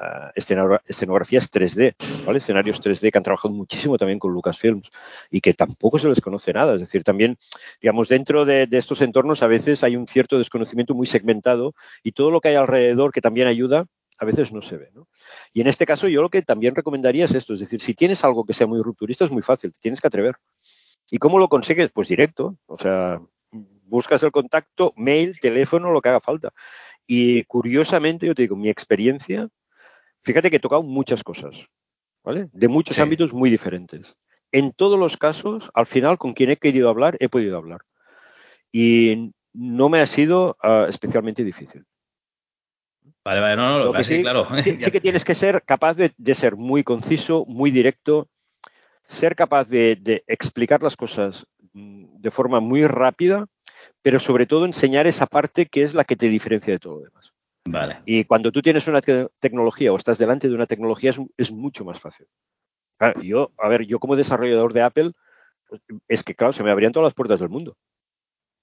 uh, 0.00 0.78
escenografías 0.86 1.50
3D, 1.50 1.94
¿vale? 2.24 2.38
escenarios 2.38 2.80
3D 2.80 3.12
que 3.12 3.18
han 3.18 3.24
trabajado 3.24 3.52
muchísimo 3.52 3.96
también 3.96 4.18
con 4.18 4.32
Lucasfilms 4.32 4.90
y 5.30 5.40
que 5.40 5.54
tampoco 5.54 5.98
se 5.98 6.08
les 6.08 6.20
conoce 6.20 6.52
nada. 6.52 6.74
Es 6.74 6.80
decir, 6.80 7.04
también, 7.04 7.36
digamos, 7.80 8.08
dentro 8.08 8.44
de, 8.44 8.66
de 8.66 8.78
estos 8.78 9.02
entornos 9.02 9.42
a 9.42 9.46
veces 9.46 9.84
hay 9.84 9.96
un 9.96 10.06
cierto 10.06 10.38
desconocimiento 10.38 10.94
muy 10.94 11.06
segmentado 11.06 11.74
y 12.02 12.12
todo 12.12 12.30
lo 12.30 12.40
que 12.40 12.48
hay 12.48 12.54
alrededor 12.54 13.12
que 13.12 13.20
también 13.20 13.46
ayuda 13.46 13.86
a 14.18 14.24
veces 14.24 14.52
no 14.52 14.62
se 14.62 14.76
ve. 14.76 14.90
¿no? 14.94 15.08
Y 15.52 15.60
en 15.60 15.66
este 15.66 15.86
caso 15.86 16.08
yo 16.08 16.22
lo 16.22 16.30
que 16.30 16.42
también 16.42 16.74
recomendaría 16.74 17.24
es 17.24 17.34
esto, 17.34 17.54
es 17.54 17.60
decir, 17.60 17.80
si 17.80 17.94
tienes 17.94 18.24
algo 18.24 18.44
que 18.44 18.52
sea 18.52 18.66
muy 18.66 18.82
rupturista 18.82 19.24
es 19.24 19.30
muy 19.30 19.42
fácil, 19.42 19.72
tienes 19.80 20.00
que 20.00 20.08
atrever. 20.08 20.36
¿Y 21.10 21.18
cómo 21.18 21.38
lo 21.38 21.48
consigues? 21.48 21.90
Pues 21.92 22.08
directo, 22.08 22.56
o 22.66 22.78
sea, 22.78 23.20
buscas 23.50 24.22
el 24.22 24.32
contacto, 24.32 24.92
mail, 24.96 25.38
teléfono, 25.38 25.90
lo 25.90 26.00
que 26.00 26.08
haga 26.08 26.20
falta. 26.20 26.52
Y 27.06 27.44
curiosamente, 27.44 28.26
yo 28.26 28.34
te 28.34 28.42
digo, 28.42 28.56
mi 28.56 28.70
experiencia 28.70 29.48
fíjate 30.24 30.50
que 30.50 30.56
he 30.56 30.60
tocado 30.60 30.82
muchas 30.82 31.22
cosas, 31.22 31.66
¿vale? 32.24 32.48
De 32.52 32.68
muchos 32.68 32.96
sí. 32.96 33.02
ámbitos 33.02 33.32
muy 33.32 33.50
diferentes. 33.50 34.16
En 34.50 34.72
todos 34.72 34.98
los 34.98 35.16
casos, 35.16 35.70
al 35.74 35.86
final, 35.86 36.18
con 36.18 36.32
quien 36.32 36.50
he 36.50 36.56
querido 36.56 36.88
hablar, 36.88 37.16
he 37.20 37.28
podido 37.28 37.56
hablar. 37.56 37.82
Y 38.72 39.32
no 39.52 39.88
me 39.88 40.00
ha 40.00 40.06
sido 40.06 40.56
uh, 40.64 40.88
especialmente 40.88 41.44
difícil. 41.44 41.84
Vale, 43.24 43.40
vale, 43.40 43.56
no, 43.56 43.78
no, 43.78 43.84
lo 43.84 43.92
que 43.92 44.04
sí, 44.04 44.20
claro. 44.20 44.46
Sí, 44.62 44.90
que 44.90 45.00
tienes 45.00 45.24
que 45.24 45.34
ser 45.34 45.62
capaz 45.62 45.94
de, 45.94 46.12
de, 46.16 46.34
ser 46.34 46.56
muy 46.56 46.84
conciso, 46.84 47.44
muy 47.46 47.70
directo, 47.70 48.28
ser 49.06 49.34
capaz 49.34 49.64
de, 49.64 49.96
de 49.96 50.24
explicar 50.26 50.82
las 50.82 50.96
cosas 50.96 51.46
mm, 51.72 52.20
de 52.20 52.30
forma 52.30 52.60
muy 52.60 52.86
rápida, 52.86 53.46
pero 54.02 54.20
sobre 54.20 54.46
todo 54.46 54.66
enseñar 54.66 55.06
esa 55.06 55.26
parte 55.26 55.66
que 55.66 55.82
es 55.82 55.94
la 55.94 56.04
que 56.04 56.16
te 56.16 56.28
diferencia 56.28 56.74
de 56.74 56.78
todo 56.78 56.96
lo 56.96 57.04
demás. 57.04 57.32
Vale. 57.66 58.02
Y 58.04 58.24
cuando 58.24 58.52
tú 58.52 58.60
tienes 58.60 58.86
una 58.88 59.00
te 59.00 59.28
tecnología 59.40 59.90
o 59.90 59.96
estás 59.96 60.18
delante 60.18 60.48
de 60.48 60.54
una 60.54 60.66
tecnología 60.66 61.10
es, 61.10 61.16
es 61.38 61.50
mucho 61.50 61.82
más 61.84 61.98
fácil. 61.98 62.26
Claro, 62.98 63.22
yo, 63.22 63.52
a 63.58 63.68
ver, 63.68 63.86
yo 63.86 63.98
como 63.98 64.16
desarrollador 64.16 64.74
de 64.74 64.82
Apple, 64.82 65.12
pues, 65.68 65.80
es 66.08 66.22
que 66.22 66.34
claro, 66.34 66.52
se 66.52 66.62
me 66.62 66.70
abrían 66.70 66.92
todas 66.92 67.06
las 67.06 67.14
puertas 67.14 67.40
del 67.40 67.48
mundo. 67.48 67.76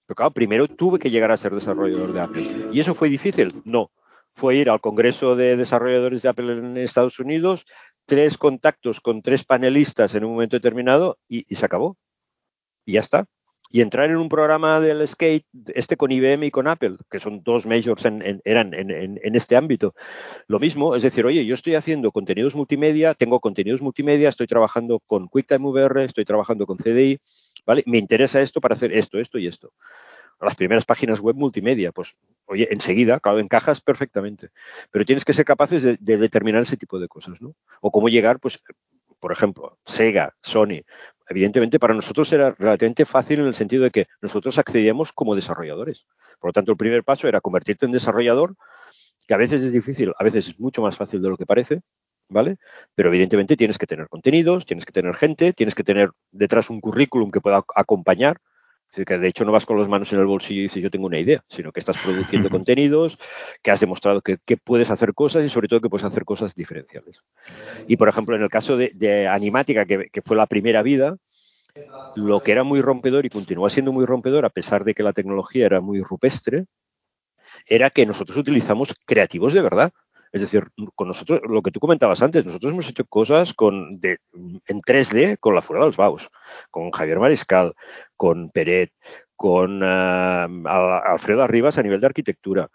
Pero 0.05 0.15
claro, 0.15 0.31
primero 0.31 0.67
tuve 0.67 0.99
que 0.99 1.09
llegar 1.09 1.31
a 1.31 1.37
ser 1.37 1.53
desarrollador 1.53 2.13
de 2.13 2.19
Apple. 2.19 2.69
¿Y 2.71 2.79
eso 2.79 2.93
fue 2.93 3.09
difícil? 3.09 3.61
No. 3.65 3.89
Fue 4.33 4.55
ir 4.55 4.69
al 4.69 4.81
Congreso 4.81 5.35
de 5.35 5.57
Desarrolladores 5.57 6.21
de 6.21 6.29
Apple 6.29 6.53
en 6.53 6.77
Estados 6.77 7.19
Unidos, 7.19 7.65
tres 8.05 8.37
contactos 8.37 8.99
con 9.01 9.21
tres 9.21 9.43
panelistas 9.43 10.15
en 10.15 10.25
un 10.25 10.33
momento 10.33 10.55
determinado 10.57 11.17
y, 11.27 11.43
se 11.53 11.65
acabó. 11.65 11.97
Y 12.85 12.93
ya 12.93 12.99
está. 13.01 13.25
y 13.73 13.79
entrar 13.79 14.09
en 14.09 14.17
un 14.17 14.27
programa 14.27 14.81
del 14.81 15.07
skate, 15.07 15.45
este 15.73 15.95
con 15.95 16.11
IBM 16.11 16.45
y 16.45 16.51
con 16.51 16.67
Apple, 16.67 16.97
que 17.09 17.21
son 17.21 17.41
dos 17.41 17.65
majors 17.65 18.03
en, 18.03 18.41
eran 18.43 18.73
en, 18.73 19.35
este 19.35 19.55
ámbito. 19.55 19.93
Lo 20.47 20.59
mismo, 20.59 20.93
es 20.93 21.03
decir, 21.03 21.25
oye, 21.25 21.45
yo 21.45 21.55
estoy 21.55 21.75
haciendo 21.75 22.11
contenidos 22.11 22.53
multimedia, 22.53 23.13
tengo 23.13 23.39
contenidos 23.39 23.81
multimedia, 23.81 24.27
estoy 24.27 24.47
trabajando 24.47 24.99
con 24.99 25.27
QuickTime 25.27 25.65
VR, 25.65 26.03
estoy 26.03 26.25
trabajando 26.25 26.65
con 26.65 26.77
CDI, 26.77 27.19
¿vale? 27.65 27.83
Me 27.85 27.97
interesa 27.97 28.41
esto 28.41 28.59
para 28.59 28.75
hacer 28.75 28.91
esto, 28.91 29.19
esto 29.19 29.37
y 29.37 29.47
esto. 29.47 29.71
Las 30.41 30.55
primeras 30.55 30.85
páginas 30.85 31.19
web 31.19 31.35
multimedia, 31.35 31.91
pues, 31.91 32.15
oye, 32.45 32.67
enseguida, 32.71 33.19
claro, 33.19 33.39
encajas 33.39 33.79
perfectamente. 33.79 34.49
Pero 34.89 35.05
tienes 35.05 35.23
que 35.23 35.33
ser 35.33 35.45
capaces 35.45 35.83
de, 35.83 35.97
de 35.99 36.17
determinar 36.17 36.63
ese 36.63 36.77
tipo 36.77 36.99
de 36.99 37.07
cosas, 37.07 37.41
¿no? 37.41 37.55
O 37.79 37.91
cómo 37.91 38.09
llegar, 38.09 38.39
pues, 38.39 38.59
por 39.19 39.31
ejemplo, 39.31 39.77
Sega, 39.85 40.33
Sony, 40.41 40.81
evidentemente 41.29 41.79
para 41.79 41.93
nosotros 41.93 42.31
era 42.33 42.55
relativamente 42.57 43.05
fácil 43.05 43.39
en 43.39 43.45
el 43.45 43.55
sentido 43.55 43.83
de 43.83 43.91
que 43.91 44.07
nosotros 44.19 44.57
accedíamos 44.57 45.13
como 45.13 45.35
desarrolladores. 45.35 46.07
Por 46.39 46.49
lo 46.49 46.53
tanto, 46.53 46.71
el 46.71 46.77
primer 46.77 47.03
paso 47.03 47.27
era 47.27 47.39
convertirte 47.39 47.85
en 47.85 47.91
desarrollador, 47.91 48.55
que 49.27 49.33
a 49.33 49.37
veces 49.37 49.63
es 49.63 49.71
difícil, 49.71 50.11
a 50.17 50.23
veces 50.23 50.49
es 50.49 50.59
mucho 50.59 50.81
más 50.81 50.97
fácil 50.97 51.21
de 51.21 51.29
lo 51.29 51.37
que 51.37 51.45
parece, 51.45 51.81
¿vale? 52.29 52.57
Pero 52.95 53.09
evidentemente 53.09 53.55
tienes 53.55 53.77
que 53.77 53.85
tener 53.85 54.09
contenidos, 54.09 54.65
tienes 54.65 54.85
que 54.85 54.91
tener 54.91 55.15
gente, 55.15 55.53
tienes 55.53 55.75
que 55.75 55.83
tener 55.83 56.09
detrás 56.31 56.69
un 56.69 56.81
currículum 56.81 57.29
que 57.29 57.41
pueda 57.41 57.63
acompañar 57.75 58.37
es 58.93 59.05
que 59.05 59.17
de 59.17 59.27
hecho 59.27 59.45
no 59.45 59.51
vas 59.51 59.65
con 59.65 59.79
las 59.79 59.87
manos 59.87 60.11
en 60.11 60.19
el 60.19 60.25
bolsillo 60.25 60.59
y 60.59 60.63
dices 60.63 60.83
yo 60.83 60.91
tengo 60.91 61.05
una 61.05 61.19
idea, 61.19 61.43
sino 61.49 61.71
que 61.71 61.79
estás 61.79 61.97
produciendo 61.97 62.49
contenidos, 62.49 63.17
que 63.61 63.71
has 63.71 63.79
demostrado 63.79 64.21
que, 64.21 64.37
puedes 64.63 64.89
hacer 64.89 65.13
cosas 65.13 65.45
y 65.45 65.49
sobre 65.49 65.67
todo 65.67 65.81
que 65.81 65.89
puedes 65.89 66.05
hacer 66.05 66.25
cosas 66.25 66.55
diferenciales. 66.55 67.21
Y 67.87 67.97
por 67.97 68.09
ejemplo, 68.09 68.35
en 68.35 68.41
el 68.41 68.49
caso 68.49 68.77
de, 68.77 69.27
Animática, 69.27 69.85
que, 69.85 70.21
fue 70.23 70.35
la 70.35 70.47
primera 70.47 70.83
vida, 70.83 71.15
lo 72.15 72.41
que 72.41 72.51
era 72.51 72.63
muy 72.63 72.81
rompedor 72.81 73.25
y 73.25 73.29
continúa 73.29 73.69
siendo 73.69 73.93
muy 73.93 74.05
rompedor 74.05 74.45
a 74.45 74.49
pesar 74.49 74.83
de 74.83 74.93
que 74.93 75.03
la 75.03 75.13
tecnología 75.13 75.65
era 75.65 75.79
muy 75.79 76.01
rupestre, 76.01 76.65
era 77.65 77.89
que 77.89 78.05
nosotros 78.05 78.37
utilizamos 78.37 78.93
creativos 79.05 79.53
de 79.53 79.61
verdad. 79.61 79.91
Es 80.31 80.41
decir, 80.41 80.63
con 80.95 81.07
nosotros, 81.07 81.41
lo 81.47 81.61
que 81.61 81.71
tú 81.71 81.79
comentabas 81.79 82.21
antes, 82.21 82.45
nosotros 82.45 82.71
hemos 82.71 82.87
hecho 82.87 83.05
cosas 83.05 83.53
con, 83.53 83.99
en 84.01 84.81
3D 84.81 85.37
con 85.39 85.55
la 85.55 85.61
Fuera 85.61 85.81
de 85.81 85.87
los 85.87 85.97
Baus, 85.97 86.29
con 86.69 86.91
Javier 86.91 87.19
Mariscal, 87.19 87.73
con 88.15 88.49
Peret, 88.49 88.91
con 89.35 89.83
uh, 89.83 90.67
Alfredo 90.67 91.43
Arribas 91.43 91.77
a 91.77 91.83
nivel 91.83 91.99
de 91.99 92.07
arquitectura, 92.07 92.69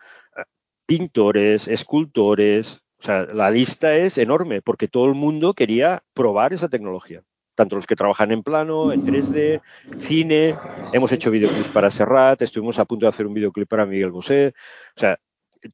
pintores, 0.86 1.68
escultores, 1.68 2.82
o 2.98 3.04
sea, 3.04 3.22
la 3.22 3.50
lista 3.50 3.94
es 3.96 4.18
enorme 4.18 4.62
porque 4.62 4.88
todo 4.88 5.06
el 5.06 5.14
mundo 5.14 5.54
quería 5.54 6.02
probar 6.14 6.52
esa 6.52 6.68
tecnología. 6.68 7.22
Tanto 7.54 7.76
los 7.76 7.86
que 7.86 7.96
trabajan 7.96 8.32
en 8.32 8.42
plano, 8.42 8.92
en 8.92 9.04
3D, 9.04 9.62
cine, 9.98 10.56
hemos 10.92 11.10
hecho 11.12 11.30
videoclips 11.30 11.70
para 11.70 11.90
Serrat, 11.90 12.42
estuvimos 12.42 12.78
a 12.78 12.84
punto 12.84 13.06
de 13.06 13.10
hacer 13.10 13.26
un 13.26 13.32
videoclip 13.32 13.68
para 13.68 13.86
Miguel 13.86 14.10
Bosé. 14.10 14.52
O 14.94 15.00
sea, 15.00 15.18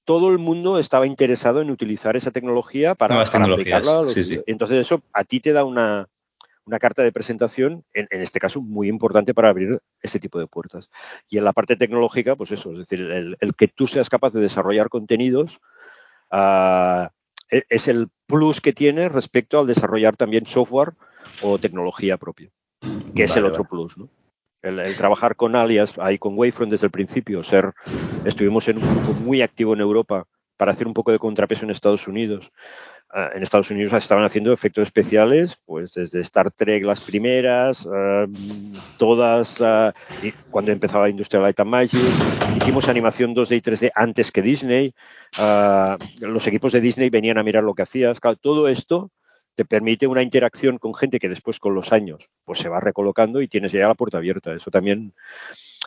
todo 0.05 0.31
el 0.31 0.39
mundo 0.39 0.79
estaba 0.79 1.07
interesado 1.07 1.61
en 1.61 1.71
utilizar 1.71 2.17
esa 2.17 2.31
tecnología 2.31 2.95
para, 2.95 3.25
para 3.25 3.45
aplicarla. 3.45 4.07
Entonces 4.47 4.79
eso 4.79 5.03
a 5.13 5.25
ti 5.25 5.41
te 5.41 5.53
da 5.53 5.65
una, 5.65 6.09
carta 6.81 7.03
de 7.03 7.13
presentación, 7.13 7.85
en, 7.93 8.07
este 8.11 8.41
caso 8.41 8.61
muy 8.61 8.89
importante 8.89 9.35
para 9.35 9.49
abrir 9.49 9.81
este 10.01 10.19
tipo 10.19 10.39
de 10.39 10.47
puertas. 10.47 10.91
Y 11.29 11.39
en 11.39 11.45
la 11.45 11.53
parte 11.53 11.77
tecnológica, 11.77 12.37
pues 12.37 12.53
eso, 12.53 12.73
es 12.73 12.79
decir, 12.79 13.01
el, 13.01 13.55
que 13.57 13.69
tú 13.69 13.87
seas 13.87 14.09
capaz 14.09 14.33
de 14.33 14.41
desarrollar 14.41 14.89
contenidos 14.89 15.61
e, 16.31 17.65
es 17.69 17.89
el 17.89 18.09
plus 18.27 18.61
que 18.61 18.73
tienes 18.73 19.13
respecto 19.13 19.59
al 19.59 19.67
desarrollar 19.67 20.17
también 20.17 20.47
software 20.47 20.95
o 21.43 21.59
tecnología 21.59 22.17
propia, 22.17 22.51
que 23.15 23.25
es 23.25 23.37
el 23.37 23.45
otro 23.45 23.65
plus, 23.65 23.99
¿no? 23.99 24.09
El, 24.63 24.97
trabajar 24.97 25.35
con 25.35 25.57
Alias, 25.57 25.99
ahí 25.99 26.19
con 26.19 26.39
Wavefront 26.39 26.71
desde 26.71 26.87
el 26.87 26.93
principio, 26.93 27.43
ser, 27.43 27.73
estuvimos 28.25 28.69
en 28.69 28.79
un 28.79 29.03
grupo 29.03 29.13
muy 29.13 29.43
activo 29.43 29.75
en 29.75 29.81
Europa 29.81 30.25
para 30.57 30.73
hacer 30.73 30.87
un 30.87 30.95
poco 30.95 31.11
de 31.11 31.19
contrapeso 31.19 31.65
en 31.65 31.73
Estados 31.73 32.07
Unidos. 32.07 32.53
Ah, 33.15 33.31
en 33.35 33.43
Estados 33.43 33.71
Unidos 33.71 33.93
estaban 33.93 34.25
haciendo 34.25 34.53
efectos 34.55 34.85
especiales, 34.85 35.59
pues 35.67 35.93
desde 35.93 36.21
Star 36.21 36.51
Trek 36.51 36.83
las 36.85 37.01
primeras, 37.01 37.87
ah, 37.93 38.27
todas, 38.97 39.61
uh, 39.61 39.93
cuando 40.51 40.73
empezaba 40.73 41.11
Industrial 41.11 41.43
Light 41.43 41.61
and 41.61 41.69
Magic, 41.69 42.01
hicimos 42.57 42.89
animación 42.89 43.35
2D 43.35 43.57
y 43.57 43.61
3D 43.61 43.91
antes 43.95 44.33
que 44.33 44.41
Disney, 44.41 44.95
los 46.21 46.47
equipos 46.47 46.73
de 46.73 46.81
Disney 46.81 47.11
venían 47.11 47.37
a 47.37 47.43
mirar 47.43 47.65
lo 47.65 47.75
que 47.75 47.83
hacías, 47.83 48.19
todo 48.41 48.69
esto 48.69 49.11
te 49.55 49.65
permite 49.65 50.07
una 50.07 50.23
interacción 50.23 50.79
con 50.79 50.95
gente 50.95 51.19
que 51.19 51.29
después 51.29 51.59
con 51.59 51.75
los 51.75 51.93
años 51.93 52.29
pues 52.45 52.59
se 52.59 52.69
va 52.69 52.81
recolocando 52.81 53.43
y 53.43 53.49
tienes 53.49 53.73
ya 53.73 53.89
la 53.89 53.95
puerta 53.95 54.19
abierta. 54.19 54.55
Eso 54.55 54.71
también, 54.71 55.15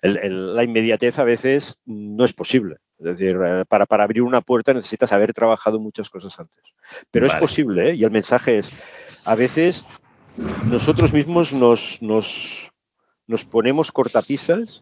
la 0.01 0.63
inmediatez 0.63 1.17
a 1.19 1.23
veces 1.23 1.77
no 1.85 2.25
es 2.25 2.33
posible. 2.33 2.77
Es 2.97 3.05
decir, 3.05 3.37
eh, 3.45 3.65
para, 3.67 3.85
para, 3.85 4.03
abrir 4.05 4.21
una 4.21 4.41
puerta 4.41 4.73
necesitas 4.73 5.11
haber 5.11 5.33
trabajado 5.33 5.79
muchas 5.79 6.09
cosas 6.09 6.39
antes. 6.39 6.63
Pero 7.11 7.25
es 7.25 7.35
posible, 7.35 7.89
¿eh? 7.89 7.95
y 7.95 8.03
el 8.03 8.11
mensaje 8.11 8.59
es, 8.59 8.71
a 9.25 9.35
veces 9.35 9.83
nosotros 10.65 11.11
mismos 11.11 11.51
nos, 11.51 12.01
nos, 12.01 12.71
nos 13.27 13.43
ponemos 13.43 13.91
cortapisas 13.91 14.81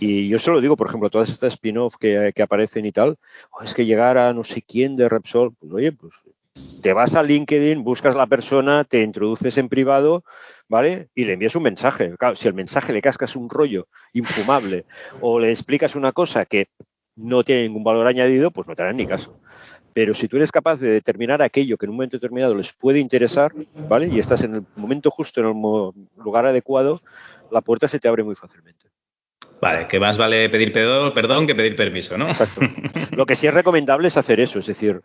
y 0.00 0.28
yo 0.28 0.38
se 0.38 0.50
lo 0.50 0.60
digo, 0.60 0.76
por 0.76 0.88
ejemplo, 0.88 1.08
todas 1.08 1.30
estas 1.30 1.54
spin-off 1.54 1.96
que, 1.98 2.32
que, 2.34 2.42
aparecen 2.42 2.84
y 2.84 2.92
tal, 2.92 3.16
oh, 3.50 3.62
es 3.62 3.72
que 3.72 3.86
llegar 3.86 4.18
a 4.18 4.32
no 4.34 4.44
sé 4.44 4.60
quién 4.60 4.96
de 4.96 5.08
Repsol, 5.08 5.54
pues 5.54 5.72
oye, 5.72 5.92
pues 5.92 6.14
te 6.80 6.92
vas 6.92 7.14
a 7.14 7.22
LinkedIn, 7.22 7.82
buscas 7.82 8.14
la 8.14 8.26
persona, 8.26 8.84
te 8.84 9.02
introduces 9.02 9.56
en 9.58 9.68
privado, 9.68 10.24
¿vale? 10.68 11.08
Y 11.14 11.24
le 11.24 11.32
envías 11.34 11.56
un 11.56 11.64
mensaje. 11.64 12.14
Claro, 12.18 12.36
si 12.36 12.46
el 12.46 12.54
mensaje 12.54 12.92
le 12.92 13.02
cascas 13.02 13.36
un 13.36 13.50
rollo 13.50 13.88
infumable 14.12 14.84
o 15.20 15.40
le 15.40 15.50
explicas 15.50 15.94
una 15.94 16.12
cosa 16.12 16.44
que 16.44 16.68
no 17.16 17.42
tiene 17.42 17.62
ningún 17.62 17.84
valor 17.84 18.06
añadido, 18.06 18.50
pues 18.50 18.68
no 18.68 18.76
te 18.76 18.82
harán 18.82 18.96
ni 18.96 19.06
caso. 19.06 19.40
Pero 19.92 20.14
si 20.14 20.28
tú 20.28 20.36
eres 20.36 20.52
capaz 20.52 20.76
de 20.76 20.90
determinar 20.90 21.42
aquello 21.42 21.76
que 21.76 21.86
en 21.86 21.90
un 21.90 21.96
momento 21.96 22.16
determinado 22.16 22.54
les 22.54 22.72
puede 22.72 23.00
interesar, 23.00 23.52
¿vale? 23.74 24.06
Y 24.06 24.20
estás 24.20 24.44
en 24.44 24.54
el 24.54 24.62
momento 24.76 25.10
justo, 25.10 25.40
en 25.40 25.46
el 25.48 26.22
lugar 26.22 26.46
adecuado, 26.46 27.02
la 27.50 27.62
puerta 27.62 27.88
se 27.88 27.98
te 27.98 28.06
abre 28.06 28.22
muy 28.22 28.36
fácilmente. 28.36 28.86
Vale, 29.60 29.88
que 29.88 29.98
más 29.98 30.16
vale 30.16 30.48
pedir 30.50 30.72
perdón 30.72 31.46
que 31.46 31.54
pedir 31.56 31.74
permiso, 31.74 32.16
¿no? 32.16 32.28
Exacto. 32.28 32.60
Lo 33.10 33.26
que 33.26 33.34
sí 33.34 33.48
es 33.48 33.54
recomendable 33.54 34.06
es 34.06 34.16
hacer 34.16 34.38
eso, 34.38 34.60
es 34.60 34.66
decir, 34.66 35.02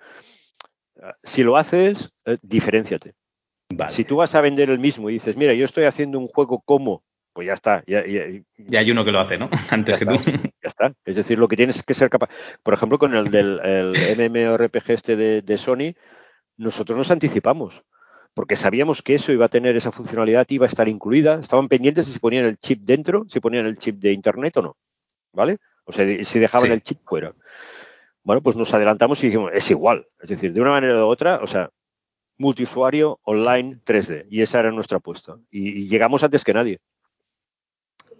si 1.23 1.43
lo 1.43 1.57
haces, 1.57 2.13
eh, 2.25 2.37
diferenciate. 2.41 3.13
Si 3.89 4.03
tú 4.03 4.17
vas 4.17 4.35
a 4.35 4.41
vender 4.41 4.69
el 4.69 4.79
mismo 4.79 5.09
y 5.09 5.13
dices, 5.13 5.35
mira, 5.35 5.53
yo 5.53 5.65
estoy 5.65 5.85
haciendo 5.85 6.19
un 6.19 6.27
juego 6.27 6.61
como, 6.61 7.03
pues 7.33 7.47
ya 7.47 7.53
está. 7.53 7.83
Ya, 7.87 8.01
hay 8.01 8.91
uno 8.91 9.03
que 9.03 9.11
lo 9.11 9.19
hace, 9.19 9.37
¿no? 9.37 9.49
Antes 9.71 9.97
que 9.97 10.05
tú. 10.05 10.15
Ya 10.15 10.69
está. 10.69 10.93
Es 11.05 11.15
decir, 11.15 11.39
lo 11.39 11.47
que 11.47 11.57
tienes 11.57 11.81
que 11.83 11.93
ser 11.93 12.09
capaz. 12.09 12.29
Por 12.61 12.73
ejemplo, 12.73 12.99
con 12.99 13.15
el 13.15 13.31
del 13.31 13.59
MMORPG 14.17 14.91
este 14.91 15.15
de, 15.15 15.57
Sony, 15.57 15.95
nosotros 16.57 16.97
nos 16.97 17.11
anticipamos 17.11 17.83
porque 18.35 18.55
sabíamos 18.55 19.03
que 19.03 19.15
eso 19.15 19.31
iba 19.31 19.45
a 19.45 19.49
tener 19.49 19.75
esa 19.75 19.91
funcionalidad, 19.91 20.47
iba 20.49 20.65
a 20.65 20.69
estar 20.69 20.87
incluida. 20.87 21.39
Estaban 21.39 21.67
pendientes 21.67 22.07
de 22.07 22.13
si 22.13 22.19
ponían 22.19 22.45
el 22.45 22.57
chip 22.57 22.81
dentro, 22.81 23.25
si 23.29 23.39
ponían 23.39 23.65
el 23.65 23.77
chip 23.77 23.99
de 23.99 24.11
internet 24.11 24.57
o 24.57 24.61
no. 24.61 24.77
¿Vale? 25.33 25.57
O 25.85 25.91
sea, 25.91 26.07
si 26.23 26.39
dejaban 26.39 26.71
el 26.71 26.81
chip 26.81 26.99
fuera. 27.05 27.33
Bueno, 28.23 28.41
pues 28.41 28.55
nos 28.55 28.73
adelantamos 28.73 29.21
y 29.23 29.27
dijimos, 29.27 29.51
es 29.53 29.69
igual. 29.69 30.07
Es 30.21 30.29
decir, 30.29 30.53
de 30.53 30.61
una 30.61 30.71
manera 30.71 31.05
u 31.05 31.07
otra, 31.07 31.39
o 31.43 31.47
sea, 31.47 31.69
multiusuario 32.37 33.19
online 33.23 33.79
3D. 33.85 34.25
Y 34.29 34.41
esa 34.41 34.59
era 34.59 34.71
nuestra 34.71 34.97
apuesta. 34.97 35.37
Y, 35.51 35.87
llegamos 35.87 36.23
antes 36.23 36.43
que 36.43 36.53
nadie. 36.53 36.79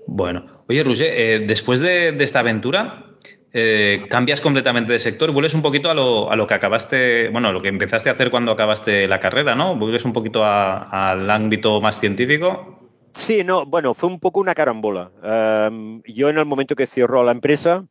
Bueno, 0.05 0.63
oye, 0.67 0.83
Roger, 0.83 1.13
eh, 1.15 1.45
después 1.47 1.79
de, 1.79 2.09
esta 2.19 2.39
aventura, 2.39 3.05
eh, 3.53 4.05
cambias 4.09 4.41
completamente 4.41 4.91
de 4.91 4.99
sector, 4.99 5.31
vuelves 5.31 5.53
un 5.53 5.61
poquito 5.61 5.89
a 5.89 5.93
lo, 5.93 6.29
a 6.29 6.35
lo, 6.35 6.45
que 6.45 6.53
acabaste, 6.53 7.29
bueno, 7.29 7.47
a 7.47 7.51
lo 7.53 7.61
que 7.61 7.69
empezaste 7.69 8.09
a 8.09 8.13
hacer 8.13 8.29
cuando 8.29 8.51
acabaste 8.51 9.07
la 9.07 9.21
carrera, 9.21 9.55
¿no? 9.55 9.77
Vuelves 9.77 10.03
un 10.03 10.11
poquito 10.11 10.43
al 10.43 11.29
ámbito 11.29 11.79
más 11.79 11.99
científico. 11.99 12.91
Sí, 13.13 13.43
no, 13.43 13.65
bueno, 13.65 13.93
fue 13.93 14.09
un 14.09 14.19
poco 14.19 14.39
una 14.39 14.55
carambola. 14.55 15.11
Em, 15.23 16.01
yo 16.03 16.29
en 16.29 16.37
el 16.37 16.45
momento 16.45 16.75
que 16.75 16.87
cierro 16.87 17.23
la 17.23 17.31
empresa, 17.31 17.85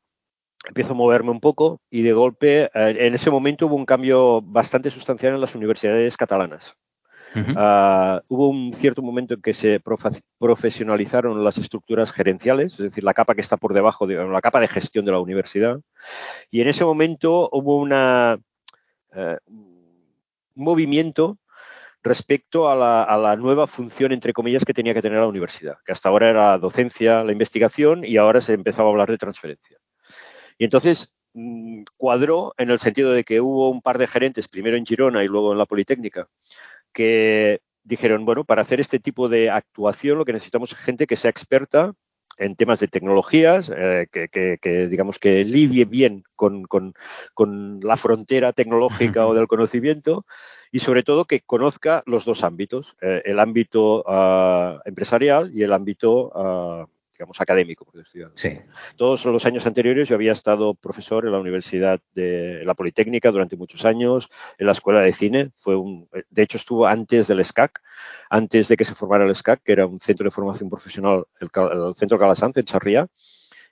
empiezo 0.69 0.93
a 0.93 0.97
moverme 0.97 1.31
un 1.31 1.41
poco 1.41 1.81
y 1.91 2.03
de 2.03 2.13
golpe, 2.13 2.65
eh, 2.65 2.71
en 2.75 3.15
ese 3.15 3.31
momento 3.31 3.67
hubo 3.67 3.77
un 3.77 3.87
cambio 3.87 4.41
bastante 4.43 4.91
sustancial 4.91 5.35
en 5.35 5.41
las 5.41 5.55
universidades 5.55 6.17
catalanas. 6.17 6.77
Ah, 7.57 8.21
hubo 8.29 8.51
un 8.51 8.75
cierto 8.75 9.01
momento 9.01 9.33
en 9.33 9.41
que 9.41 9.55
se 9.55 9.81
profesionalizaron 10.39 11.43
las 11.43 11.57
estructuras 11.57 12.13
gerenciales, 12.13 12.75
es 12.75 12.79
decir, 12.79 13.05
la 13.05 13.15
capa 13.15 13.35
que 13.35 13.41
está 13.41 13.57
por 13.57 13.73
debajo, 13.73 14.07
de, 14.07 14.17
la 14.17 14.41
capa 14.43 14.61
de 14.61 14.69
gestión 14.69 15.07
de 15.07 15.13
la 15.13 15.21
universidad. 15.21 15.81
Y 16.51 16.61
en 16.61 16.69
ese 16.69 16.85
momento 16.85 17.49
hubo 17.53 17.79
una, 17.79 18.39
eh, 19.15 19.39
un 19.47 20.05
movimiento 20.55 21.39
respecto 22.03 22.69
a 22.69 22.77
la, 22.77 23.03
a 23.03 23.17
la, 23.17 23.37
nueva 23.37 23.67
función, 23.67 24.13
entre 24.13 24.35
comillas, 24.35 24.65
que 24.65 24.75
tenía 24.75 24.93
que 24.93 25.03
tener 25.03 25.19
la 25.19 25.27
universidad, 25.27 25.79
que 25.87 25.93
hasta 25.93 26.09
ahora 26.11 26.31
era 26.31 26.51
la 26.51 26.59
docencia, 26.59 27.25
la 27.25 27.33
investigación 27.33 28.05
y 28.05 28.17
ahora 28.19 28.41
se 28.41 28.53
empezaba 28.53 28.89
a 28.89 28.93
hablar 28.93 29.11
de 29.11 29.19
transferencia. 29.19 29.79
Y 30.63 30.65
entonces 30.65 31.13
mm, 31.35 31.83
cuadró 31.97 32.55
en 32.57 32.71
el 32.71 32.79
sentido 32.79 33.11
de 33.11 33.25
que 33.25 33.41
hubo 33.41 33.69
un 33.69 33.83
par 33.83 33.99
de 33.99 34.07
gerentes, 34.07 34.47
primero 34.47 34.77
en 34.77 34.87
Girona 34.87 35.25
y 35.25 35.27
luego 35.27 35.51
en 35.51 35.59
la 35.59 35.67
Politécnica, 35.67 36.29
que 36.93 37.63
dijeron, 37.83 38.25
bueno, 38.25 38.45
para 38.45 38.63
hacer 38.63 38.81
este 38.81 39.01
tipo 39.01 39.29
de 39.29 39.51
actuación 39.51 40.19
lo 40.19 40.25
que 40.25 40.35
necesitamos 40.35 40.71
es 40.71 40.79
gente 40.79 41.09
que 41.09 41.17
sea 41.17 41.33
experta 41.33 41.95
en 42.39 42.55
temas 42.55 42.79
de 42.79 42.87
tecnologías, 42.87 43.73
eh, 43.77 44.07
que, 44.13 44.87
digamos 44.87 45.19
que 45.19 45.45
lidie 45.45 45.85
bien 45.85 46.23
con, 46.37 46.65
la 47.83 47.97
frontera 47.97 48.53
tecnológica 48.53 49.27
o 49.27 49.35
del 49.35 49.49
conocimiento 49.49 50.27
y 50.71 50.79
sobre 50.79 51.03
todo 51.03 51.25
que 51.25 51.41
conozca 51.41 52.05
los 52.07 52.25
dos 52.25 52.45
ámbitos, 52.45 52.95
eh, 53.01 53.21
el 53.25 53.41
ámbito 53.41 54.05
ah, 54.07 54.81
empresarial 54.85 55.51
y 55.53 55.65
el 55.65 55.73
ámbito 55.73 56.31
ah, 56.37 56.87
digamos, 57.23 57.41
académico, 57.41 57.85
por 57.85 57.95
decirlo 57.95 58.33
sí. 58.35 58.59
Todos 58.97 59.25
los 59.27 59.47
años 59.47 59.65
anteriores 59.65 60.09
yo 60.09 60.17
había 60.17 60.33
estado 60.33 60.75
profesor 60.75 61.25
en 61.25 61.31
la 61.31 61.39
Universidad 61.39 62.01
de 62.15 62.63
la 62.65 62.75
Politécnica 62.75 63.31
durante 63.31 63.57
muchos 63.57 63.85
años, 63.85 64.29
en 64.59 64.67
la 64.67 64.73
Escuela 64.73 65.03
de 65.03 65.13
Cine. 65.13 65.51
Fue 65.57 65.77
un, 65.77 66.09
de 66.31 66.43
hecho, 66.43 66.57
estuvo 66.57 66.85
antes 66.85 67.29
del 67.29 67.45
SCAC, 67.45 67.81
antes 68.29 68.67
de 68.67 68.77
que 68.77 68.85
se 68.85 68.97
formara 68.97 69.25
el 69.25 69.37
SCAC, 69.37 69.63
que 69.63 69.71
era 69.71 69.87
un 69.87 70.01
centro 70.01 70.25
de 70.25 70.33
formación 70.33 70.69
profesional, 70.69 71.25
el, 71.39 71.49
Centro 71.97 72.19
Calasanz, 72.19 72.57
en 72.57 72.65
Charría. 72.65 73.07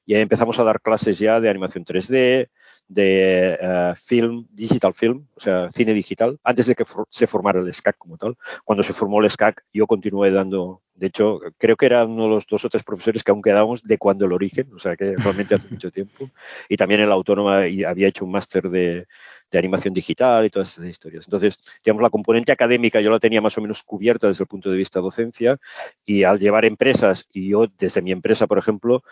Y 0.06 0.14
ahí 0.14 0.22
empezamos 0.22 0.58
a 0.60 0.64
dar 0.64 0.80
clases 0.80 1.18
ya 1.18 1.40
de 1.40 1.50
animación 1.50 1.84
3D, 1.84 2.50
de 2.90 3.56
eh, 3.60 3.94
film, 4.02 4.46
digital 4.50 4.92
film, 4.92 5.24
o 5.36 5.40
sea, 5.40 5.70
cine 5.72 5.94
digital, 5.94 6.40
antes 6.42 6.66
de 6.66 6.74
que 6.74 6.84
se 7.08 7.28
formara 7.28 7.60
el 7.60 7.72
SCAC 7.72 7.96
como 7.96 8.18
tal. 8.18 8.36
Cuando 8.64 8.82
se 8.82 8.92
formó 8.92 9.20
el 9.20 9.30
SCAC, 9.30 9.64
yo 9.72 9.86
continué 9.86 10.32
dando, 10.32 10.82
de 10.96 11.06
hecho, 11.06 11.38
creo 11.56 11.76
que 11.76 11.86
era 11.86 12.04
uno 12.04 12.24
de 12.24 12.30
los 12.30 12.46
dos 12.48 12.64
o 12.64 12.68
tres 12.68 12.82
profesores 12.82 13.22
que 13.22 13.30
aún 13.30 13.42
quedábamos 13.42 13.84
de 13.84 13.96
cuando 13.96 14.26
el 14.26 14.32
origen, 14.32 14.68
o 14.74 14.80
sea, 14.80 14.96
que 14.96 15.14
realmente 15.16 15.54
hace 15.54 15.68
mucho 15.70 15.92
tiempo. 15.92 16.30
Y 16.68 16.76
también 16.76 17.00
en 17.00 17.08
la 17.08 17.14
Autónoma 17.14 17.58
había 17.58 18.08
hecho 18.08 18.24
un 18.24 18.32
máster 18.32 18.68
de, 18.68 19.06
de 19.50 19.58
animación 19.58 19.92
digital 19.94 20.44
y 20.44 20.50
todas 20.50 20.72
esas 20.72 20.86
historias. 20.86 21.24
Entonces, 21.26 21.58
digamos, 21.84 22.02
la 22.02 22.10
componente 22.10 22.52
académica 22.52 23.00
yo 23.00 23.10
la 23.10 23.18
tenía 23.18 23.40
más 23.40 23.58
o 23.58 23.60
menos 23.60 23.82
cubierta 23.82 24.28
desde 24.28 24.44
el 24.44 24.48
punto 24.48 24.70
de 24.70 24.76
vista 24.76 25.00
docencia 25.00 25.58
y 26.04 26.22
al 26.22 26.38
llevar 26.38 26.64
empresas, 26.64 27.26
y 27.32 27.50
yo 27.50 27.66
desde 27.78 28.02
mi 28.02 28.12
empresa, 28.12 28.46
por 28.46 28.58
ejemplo, 28.58 29.02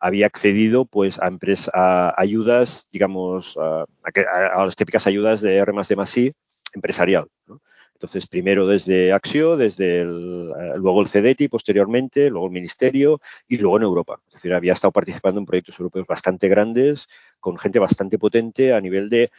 había 0.00 0.26
accedido 0.26 0.84
pues 0.84 1.18
a, 1.18 1.30
a 1.72 2.14
ayudas, 2.16 2.88
digamos, 2.92 3.58
a, 3.58 3.84
las 4.64 4.76
típicas 4.76 5.06
ayudas 5.06 5.40
de 5.40 5.56
R 5.56 5.72
I 6.16 6.32
empresarial. 6.74 7.26
Entonces, 7.94 8.28
primero 8.28 8.68
desde 8.68 9.12
Axio, 9.12 9.56
desde 9.56 10.02
el, 10.02 10.52
eh, 10.56 10.72
luego 10.76 11.00
el 11.00 11.08
CEDETI, 11.08 11.48
posteriormente, 11.48 12.30
luego 12.30 12.46
el 12.46 12.52
Ministerio 12.52 13.20
y 13.48 13.56
luego 13.56 13.78
en 13.78 13.82
Europa. 13.82 14.20
Es 14.28 14.34
decir, 14.34 14.54
había 14.54 14.74
estado 14.74 14.92
participando 14.92 15.40
en 15.40 15.46
proyectos 15.46 15.80
europeos 15.80 16.06
bastante 16.06 16.46
grandes, 16.46 17.08
con 17.40 17.56
gente 17.56 17.80
bastante 17.80 18.16
potente 18.16 18.72
a 18.72 18.80
nivel 18.80 19.08
de 19.08 19.32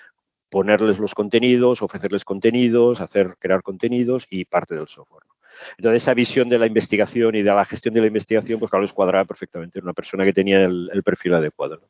ponerles 0.50 1.00
los 1.00 1.14
contenidos, 1.14 1.82
ofrecerles 1.82 2.26
contenidos, 2.26 3.02
hacer 3.02 3.36
crear 3.40 3.62
contenidos 3.62 4.26
y 4.30 4.46
parte 4.46 4.76
del 4.76 4.88
software. 4.88 5.24
Entonces, 5.78 6.04
esa 6.04 6.14
visión 6.14 6.50
de 6.50 6.58
la 6.58 6.68
investigación 6.68 7.36
y 7.36 7.42
de 7.42 7.52
la 7.52 7.66
gestión 7.66 7.94
de 7.94 8.02
la 8.02 8.08
investigación, 8.08 8.60
pues 8.60 8.70
claro, 8.70 8.84
les 8.84 8.94
cuadraba 8.94 9.26
perfectamente. 9.26 9.80
Era 9.80 9.86
una 9.86 9.94
persona 9.94 10.24
que 10.24 10.34
tenía 10.34 10.64
el, 10.64 11.04
perfil 11.04 11.34
adecuado. 11.34 11.82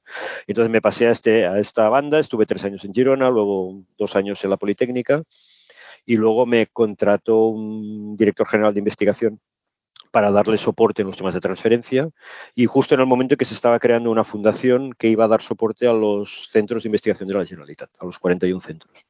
Entonces, 0.48 0.72
me 0.72 0.82
pasé 0.82 1.08
a, 1.08 1.12
este, 1.12 1.46
a 1.46 1.60
esta 1.60 1.88
banda, 1.90 2.20
estuve 2.20 2.46
tres 2.46 2.64
años 2.64 2.84
en 2.86 2.94
Girona, 2.94 3.30
luego 3.30 3.84
dos 3.98 4.16
años 4.16 4.44
en 4.44 4.50
la 4.50 4.58
Politécnica 4.58 5.24
y 6.06 6.18
luego 6.18 6.46
me 6.46 6.68
contrató 6.68 7.46
un 7.46 8.18
director 8.18 8.48
general 8.48 8.74
de 8.74 8.80
investigación 8.80 9.40
para 10.12 10.32
darle 10.32 10.58
soporte 10.58 11.02
en 11.02 11.08
los 11.08 11.18
temas 11.18 11.34
de 11.34 11.40
transferencia 11.40 12.10
y 12.56 12.66
justo 12.66 12.96
en 12.96 13.02
el 13.02 13.08
momento 13.08 13.34
en 13.34 13.38
que 13.38 13.46
se 13.46 13.54
estaba 13.54 13.80
creando 13.80 14.12
una 14.12 14.24
fundación 14.24 14.94
que 14.94 15.08
iba 15.08 15.26
a 15.26 15.28
dar 15.28 15.42
soporte 15.42 15.88
a 15.88 15.94
los 15.94 16.48
centros 16.52 16.84
de 16.84 16.90
investigación 16.90 17.28
de 17.28 17.36
la 17.36 17.46
Generalitat, 17.46 17.90
a 18.00 18.06
los 18.06 18.20
41 18.20 18.62
centros. 18.62 19.06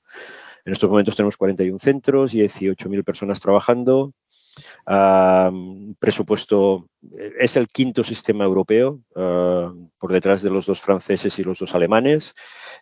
En 0.66 0.74
estos 0.74 0.90
momentos 0.90 1.16
tenemos 1.16 1.38
41 1.38 1.80
centros 1.80 2.34
y 2.34 2.40
18.000 2.40 3.04
personas 3.04 3.40
trabajando 3.40 4.14
presupuesto 6.00 6.90
es 7.40 7.56
el 7.56 7.68
quinto 7.68 8.04
sistema 8.04 8.44
europeo, 8.44 9.00
por 9.14 10.12
detrás 10.12 10.42
de 10.42 10.50
los 10.50 10.66
dos 10.66 10.82
franceses 10.82 11.38
y 11.40 11.44
los 11.44 11.60
dos 11.60 11.76
alemanes. 11.76 12.34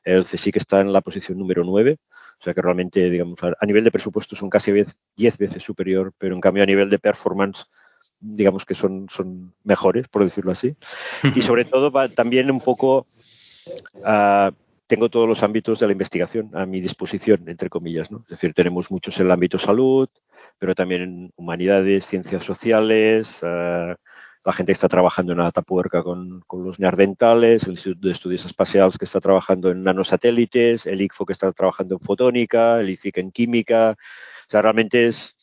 El 0.03 0.25
CSIC 0.25 0.57
está 0.57 0.81
en 0.81 0.93
la 0.93 1.01
posición 1.01 1.37
número 1.37 1.63
9, 1.63 1.97
o 1.99 2.43
sea 2.43 2.53
que 2.53 2.61
realmente, 2.61 3.09
digamos, 3.09 3.39
a 3.41 3.65
nivel 3.65 3.83
de 3.83 3.91
presupuesto 3.91 4.35
son 4.35 4.49
casi 4.49 4.71
10 4.71 5.37
veces 5.37 5.63
superior, 5.63 6.13
pero 6.17 6.35
en 6.35 6.41
cambio 6.41 6.63
a 6.63 6.67
nivel 6.67 6.89
de 6.89 6.99
performance, 6.99 7.65
digamos 8.19 8.65
que 8.65 8.75
son, 8.75 9.07
son 9.09 9.53
mejores, 9.63 10.07
por 10.07 10.23
decirlo 10.23 10.51
así. 10.51 10.75
Y 11.35 11.41
sobre 11.41 11.65
todo 11.65 11.91
también 12.09 12.51
un 12.51 12.61
poco 12.61 13.07
tengo 14.87 15.09
todos 15.09 15.27
los 15.27 15.43
ámbitos 15.43 15.79
de 15.79 15.85
la 15.85 15.91
investigación 15.91 16.49
a 16.53 16.65
mi 16.65 16.79
disposición, 16.79 17.43
entre 17.47 17.69
comillas. 17.69 18.09
¿no? 18.09 18.19
Es 18.23 18.29
decir, 18.29 18.53
tenemos 18.53 18.89
muchos 18.89 19.19
en 19.19 19.27
el 19.27 19.31
ámbito 19.31 19.59
salud, 19.59 20.09
pero 20.57 20.73
también 20.73 21.01
en 21.01 21.33
humanidades, 21.35 22.07
ciencias 22.07 22.43
sociales, 22.43 23.37
eh, 23.41 23.95
la 24.45 24.53
gente 24.53 24.71
que 24.71 24.75
está 24.75 24.87
trabajando 24.87 25.33
en 25.33 25.41
Atapuerca 25.41 26.01
con, 26.03 26.41
con 26.47 26.63
los 26.63 26.79
neardentales, 26.79 27.63
el 27.63 27.71
Instituto 27.71 28.07
de 28.07 28.13
Estudios 28.13 28.45
Espaciales 28.45 28.97
que 28.97 29.03
está 29.03 29.19
trabajando 29.19 29.69
en 29.71 29.83
nanosatélites, 29.83 30.85
el 30.85 31.01
ICFO 31.01 31.25
que 31.25 31.33
está 31.33 31.51
trabajando 31.51 31.95
en 31.95 31.99
fotónica, 31.99 32.79
el 32.79 32.89
ICIC 32.89 33.17
en 33.17 33.31
química. 33.31 33.97
O 34.47 34.49
sea, 34.49 34.61
realmente 34.61 35.07
es, 35.07 35.35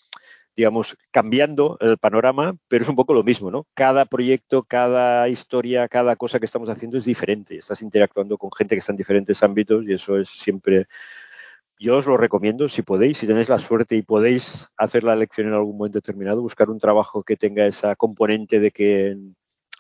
digamos, 0.57 0.97
cambiando 1.11 1.77
el 1.81 1.99
panorama, 1.99 2.57
pero 2.69 2.85
es 2.85 2.89
un 2.89 2.97
poco 2.97 3.15
lo 3.15 3.23
mismo, 3.23 3.51
¿no? 3.51 3.67
Cada 3.75 4.05
proyecto, 4.05 4.63
cada 4.63 5.29
historia, 5.29 5.89
cada 5.89 6.17
cosa 6.17 6.39
que 6.39 6.47
estamos 6.47 6.69
haciendo 6.69 6.99
es 6.99 7.05
diferente. 7.05 7.57
Estás 7.57 7.83
interactuando 7.83 8.39
con 8.39 8.53
gente 8.53 8.75
que 8.75 8.81
está 8.81 8.93
en 8.93 8.99
diferentes 8.99 9.43
ámbitos 9.43 9.85
y 9.87 9.93
eso 9.93 10.19
es 10.19 10.29
siempre 10.29 10.87
yo 11.79 11.97
os 11.97 12.07
lo 12.07 12.17
recomiendo, 12.17 12.69
si 12.69 12.83
podéis, 12.83 13.19
si 13.19 13.27
tenéis 13.27 13.49
la 13.49 13.59
suerte 13.59 13.97
y 13.97 14.03
podéis 14.03 14.69
hacer 14.77 15.05
la 15.05 15.13
elección 15.13 15.49
en 15.49 15.55
algún 15.55 15.77
momento 15.77 15.99
determinado, 15.99 16.41
buscar 16.41 16.71
un 16.71 16.79
trabajo 16.79 17.23
que 17.23 17.37
tenga 17.37 17.67
esa 17.67 17.97
componente 17.97 18.61
de 18.61 18.71
que 18.71 19.17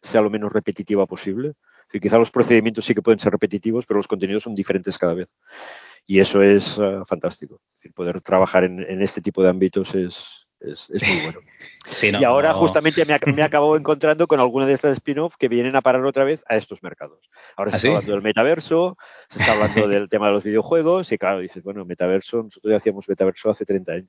sea 0.02 0.20
lo 0.20 0.30
menos 0.30 0.52
repetitiva 0.52 1.06
posible. 1.06 1.54
quizá 1.88 2.18
los 2.18 2.30
procedimientos 2.30 2.84
sí 2.84 2.94
que 2.94 3.02
pueden 3.02 3.20
ser 3.20 3.32
repetitivos, 3.32 3.86
pero 3.86 3.98
los 3.98 4.08
contenidos 4.08 4.42
son 4.42 4.54
diferentes 4.54 4.98
cada 4.98 5.14
vez. 5.14 5.28
Y 6.06 6.18
eso 6.18 6.42
es 6.42 6.78
eh, 6.78 7.00
fantástico. 7.06 7.60
poder 7.94 8.20
trabajar 8.20 8.64
en, 8.64 9.00
este 9.00 9.22
tipo 9.22 9.42
de 9.42 9.48
ámbitos 9.48 9.94
es, 9.94 10.43
es, 10.66 10.90
muy 10.90 11.20
bueno. 11.22 11.40
y 12.20 12.24
ahora 12.24 12.54
justamente 12.54 13.04
me, 13.04 13.18
me, 13.32 13.42
acabo 13.42 13.76
encontrando 13.76 14.26
con 14.26 14.40
alguna 14.40 14.66
de 14.66 14.74
estas 14.74 14.92
spin-off 14.92 15.36
que 15.36 15.48
vienen 15.48 15.76
a 15.76 15.82
parar 15.82 16.04
otra 16.04 16.24
vez 16.24 16.42
a 16.48 16.56
estos 16.56 16.82
mercados. 16.82 17.30
Ahora 17.56 17.70
se 17.70 17.76
¿Ah, 17.76 17.78
está 17.78 17.88
hablando 17.88 18.12
del 18.12 18.22
metaverso, 18.22 18.96
se 19.28 19.40
está 19.40 19.52
hablando 19.52 19.88
del 19.88 20.08
tema 20.08 20.28
de 20.28 20.34
los 20.34 20.44
videojuegos 20.44 21.12
y 21.12 21.18
claro, 21.18 21.40
dices, 21.40 21.62
bueno, 21.62 21.84
metaverso, 21.84 22.42
nosotros 22.42 22.70
ya 22.70 22.76
hacíamos 22.76 23.08
metaverso 23.08 23.50
hace 23.50 23.64
30 23.64 23.92
años. 23.92 24.08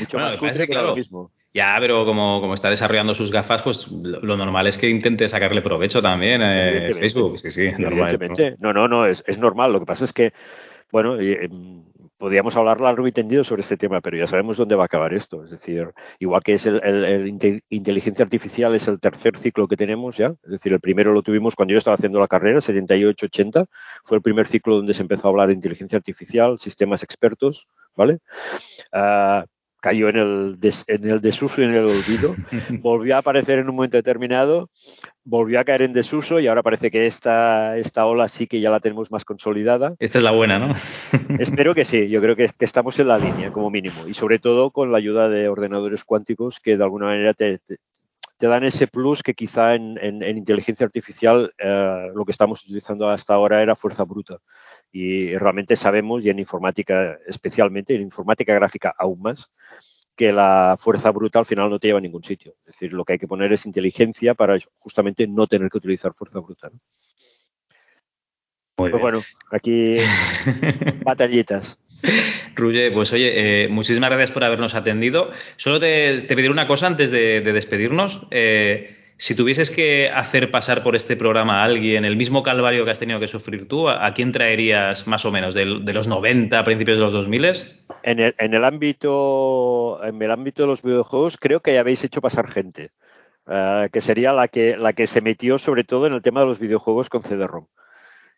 Mucho 0.00 0.18
más 0.18 0.36
que 0.36 0.66
claro. 0.66 0.88
lo 0.88 0.96
mismo. 0.96 1.30
Ya, 1.54 1.76
pero 1.78 2.06
como, 2.06 2.40
como, 2.40 2.54
está 2.54 2.70
desarrollando 2.70 3.14
sus 3.14 3.30
gafas, 3.30 3.62
pues 3.62 3.88
lo, 3.88 4.36
normal 4.36 4.66
es 4.66 4.78
que 4.78 4.88
intente 4.88 5.28
sacarle 5.28 5.60
provecho 5.60 6.00
también 6.00 6.40
eh, 6.42 6.94
Facebook. 6.98 7.38
Sí, 7.38 7.50
sí, 7.50 7.72
normal. 7.76 8.18
¿no? 8.58 8.72
no, 8.72 8.88
no, 8.88 9.06
es, 9.06 9.22
es, 9.26 9.38
normal. 9.38 9.72
Lo 9.72 9.80
que 9.80 9.86
pasa 9.86 10.06
es 10.06 10.14
que, 10.14 10.32
bueno, 10.90 11.20
em, 11.20 11.84
podríamos 12.22 12.54
hablar 12.54 12.80
largo 12.80 13.08
y 13.08 13.10
tendido 13.10 13.42
sobre 13.42 13.62
este 13.62 13.76
tema, 13.76 14.00
pero 14.00 14.16
ya 14.16 14.28
sabemos 14.28 14.56
dónde 14.56 14.76
va 14.76 14.84
a 14.84 14.86
acabar 14.86 15.12
esto. 15.12 15.42
Es 15.42 15.50
decir, 15.50 15.92
igual 16.20 16.40
que 16.44 16.54
es 16.54 16.66
el, 16.66 17.36
inteligencia 17.68 18.24
artificial 18.24 18.76
es 18.76 18.86
el 18.86 19.00
tercer 19.00 19.36
ciclo 19.38 19.66
que 19.66 19.76
tenemos 19.76 20.18
ya. 20.18 20.32
Es 20.44 20.52
decir, 20.52 20.72
el 20.72 20.78
primero 20.78 21.12
lo 21.12 21.22
tuvimos 21.22 21.56
cuando 21.56 21.72
yo 21.72 21.78
estaba 21.78 21.96
haciendo 21.96 22.20
la 22.20 22.28
carrera, 22.28 22.60
78-80. 22.60 23.66
Fue 24.04 24.18
el 24.18 24.22
primer 24.22 24.46
ciclo 24.46 24.76
donde 24.76 24.94
se 24.94 25.02
empezó 25.02 25.26
a 25.26 25.30
hablar 25.30 25.48
de 25.48 25.54
inteligencia 25.54 25.96
artificial, 25.96 26.60
sistemas 26.60 27.02
expertos, 27.02 27.66
¿vale? 27.96 28.20
Uh, 28.92 29.42
cayó 29.82 30.08
en 30.08 30.16
el, 30.16 30.58
en 30.86 31.08
el 31.08 31.20
desuso 31.20 31.60
y 31.60 31.64
en 31.64 31.74
el 31.74 31.84
olvido, 31.84 32.36
volvió 32.80 33.16
a 33.16 33.18
aparecer 33.18 33.58
en 33.58 33.68
un 33.68 33.74
momento 33.74 33.96
determinado, 33.96 34.70
volvió 35.24 35.58
a 35.58 35.64
caer 35.64 35.82
en 35.82 35.92
desuso 35.92 36.38
y 36.38 36.46
ahora 36.46 36.62
parece 36.62 36.90
que 36.90 37.06
esta, 37.06 37.76
esta 37.76 38.06
ola 38.06 38.28
sí 38.28 38.46
que 38.46 38.60
ya 38.60 38.70
la 38.70 38.78
tenemos 38.78 39.10
más 39.10 39.24
consolidada. 39.24 39.96
Esta 39.98 40.18
es 40.18 40.24
la 40.24 40.30
buena, 40.30 40.60
¿no? 40.60 40.72
Espero 41.40 41.74
que 41.74 41.84
sí, 41.84 42.08
yo 42.08 42.22
creo 42.22 42.36
que, 42.36 42.48
estamos 42.60 42.96
en 43.00 43.08
la 43.08 43.18
línea 43.18 43.52
como 43.52 43.70
mínimo 43.70 44.06
y 44.06 44.14
sobre 44.14 44.38
todo 44.38 44.70
con 44.70 44.92
la 44.92 44.98
ayuda 44.98 45.28
de 45.28 45.48
ordenadores 45.48 46.04
cuánticos 46.04 46.60
que 46.60 46.76
de 46.76 46.84
alguna 46.84 47.06
manera 47.06 47.34
te, 47.34 47.58
te, 47.58 47.78
dan 48.38 48.64
ese 48.64 48.86
plus 48.86 49.22
que 49.22 49.34
quizá 49.34 49.74
en, 49.74 49.98
en, 50.00 50.36
inteligencia 50.36 50.86
artificial 50.86 51.52
eh, 51.58 52.08
lo 52.14 52.24
que 52.24 52.32
estamos 52.32 52.62
utilizando 52.62 53.08
hasta 53.08 53.34
ahora 53.34 53.62
era 53.62 53.76
fuerza 53.76 54.04
bruta 54.04 54.38
y 54.92 55.34
realmente 55.36 55.74
sabemos, 55.74 56.22
y 56.22 56.28
en 56.28 56.38
informática 56.38 57.18
especialmente, 57.26 57.94
en 57.94 58.02
informática 58.02 58.54
gráfica 58.54 58.94
aún 58.96 59.22
más, 59.22 59.50
que 60.16 60.32
la 60.32 60.76
fuerza 60.78 61.10
bruta 61.10 61.38
al 61.38 61.46
final 61.46 61.70
no 61.70 61.78
te 61.78 61.88
lleva 61.88 61.98
a 61.98 62.02
ningún 62.02 62.24
sitio. 62.24 62.54
Es 62.60 62.74
decir, 62.74 62.92
lo 62.92 63.04
que 63.04 63.14
hay 63.14 63.18
que 63.18 63.28
poner 63.28 63.52
es 63.52 63.66
inteligencia 63.66 64.34
para 64.34 64.58
justamente 64.78 65.26
no 65.26 65.46
tener 65.46 65.70
que 65.70 65.78
utilizar 65.78 66.14
fuerza 66.14 66.40
bruta. 66.40 66.70
pues 68.76 68.92
bueno, 68.92 69.22
aquí 69.50 69.98
batallitas. 71.04 71.78
Ruye, 72.54 72.90
pues 72.90 73.12
oye, 73.12 73.64
eh, 73.64 73.68
muchísimas 73.68 74.10
gracias 74.10 74.32
por 74.32 74.44
habernos 74.44 74.74
atendido. 74.74 75.30
Solo 75.56 75.80
te, 75.80 76.22
te 76.22 76.34
pediré 76.34 76.50
una 76.50 76.66
cosa 76.66 76.86
antes 76.86 77.10
de, 77.10 77.40
despedirnos. 77.40 78.26
Eh, 78.30 79.01
si 79.22 79.36
tuvieses 79.36 79.70
que 79.70 80.10
hacer 80.10 80.50
pasar 80.50 80.82
por 80.82 80.96
este 80.96 81.16
programa 81.16 81.60
a 81.60 81.64
alguien 81.64 82.04
el 82.04 82.16
mismo 82.16 82.42
calvario 82.42 82.84
que 82.84 82.90
has 82.90 82.98
tenido 82.98 83.20
que 83.20 83.28
sufrir 83.28 83.68
tú, 83.68 83.88
¿a, 83.88 84.12
quién 84.14 84.32
traerías 84.32 85.06
más 85.06 85.24
o 85.24 85.30
menos? 85.30 85.54
¿De, 85.54 85.64
los 85.64 86.08
90 86.08 86.58
a 86.58 86.64
principios 86.64 86.98
de 86.98 87.04
los 87.04 87.12
2000? 87.12 87.44
En 88.02 88.18
el, 88.18 88.34
en 88.36 88.52
el 88.52 88.64
ámbito 88.64 90.00
en 90.02 90.20
el 90.20 90.30
ámbito 90.32 90.64
de 90.64 90.68
los 90.70 90.82
videojuegos 90.82 91.36
creo 91.36 91.60
que 91.60 91.72
ya 91.72 91.78
habéis 91.78 92.02
hecho 92.02 92.20
pasar 92.20 92.48
gente. 92.48 92.90
eh, 93.46 93.88
que 93.92 94.00
sería 94.00 94.32
la 94.32 94.48
que, 94.48 94.76
la 94.76 94.92
que 94.92 95.06
se 95.06 95.20
metió 95.20 95.60
sobre 95.60 95.84
todo 95.84 96.08
en 96.08 96.14
el 96.14 96.22
tema 96.22 96.40
de 96.40 96.46
los 96.46 96.58
videojuegos 96.58 97.08
con 97.08 97.22
CD-ROM. 97.22 97.66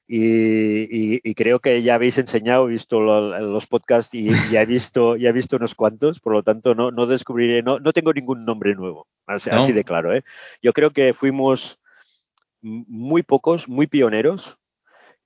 Y, 0.06 1.34
creo 1.34 1.60
que 1.60 1.82
ya 1.82 1.94
habéis 1.94 2.18
enseñado, 2.18 2.66
visto 2.66 3.00
los 3.00 3.66
podcasts 3.66 4.14
y 4.14 4.30
ya 4.50 4.62
he 4.62 4.66
visto, 4.66 5.16
ya 5.16 5.30
he 5.30 5.32
visto 5.32 5.56
unos 5.56 5.74
cuantos, 5.74 6.20
por 6.20 6.34
lo 6.34 6.42
tanto 6.42 6.74
no, 6.74 6.90
no 6.90 7.06
descubriré, 7.06 7.62
no, 7.62 7.78
no 7.78 7.92
tengo 7.92 8.12
ningún 8.12 8.44
nombre 8.44 8.74
nuevo, 8.74 9.06
así, 9.26 9.72
de 9.72 9.84
claro. 9.84 10.14
¿eh? 10.14 10.22
Yo 10.62 10.72
creo 10.74 10.90
que 10.90 11.14
fuimos 11.14 11.78
muy 12.60 13.22
pocos, 13.22 13.68
muy 13.68 13.86
pioneros 13.86 14.58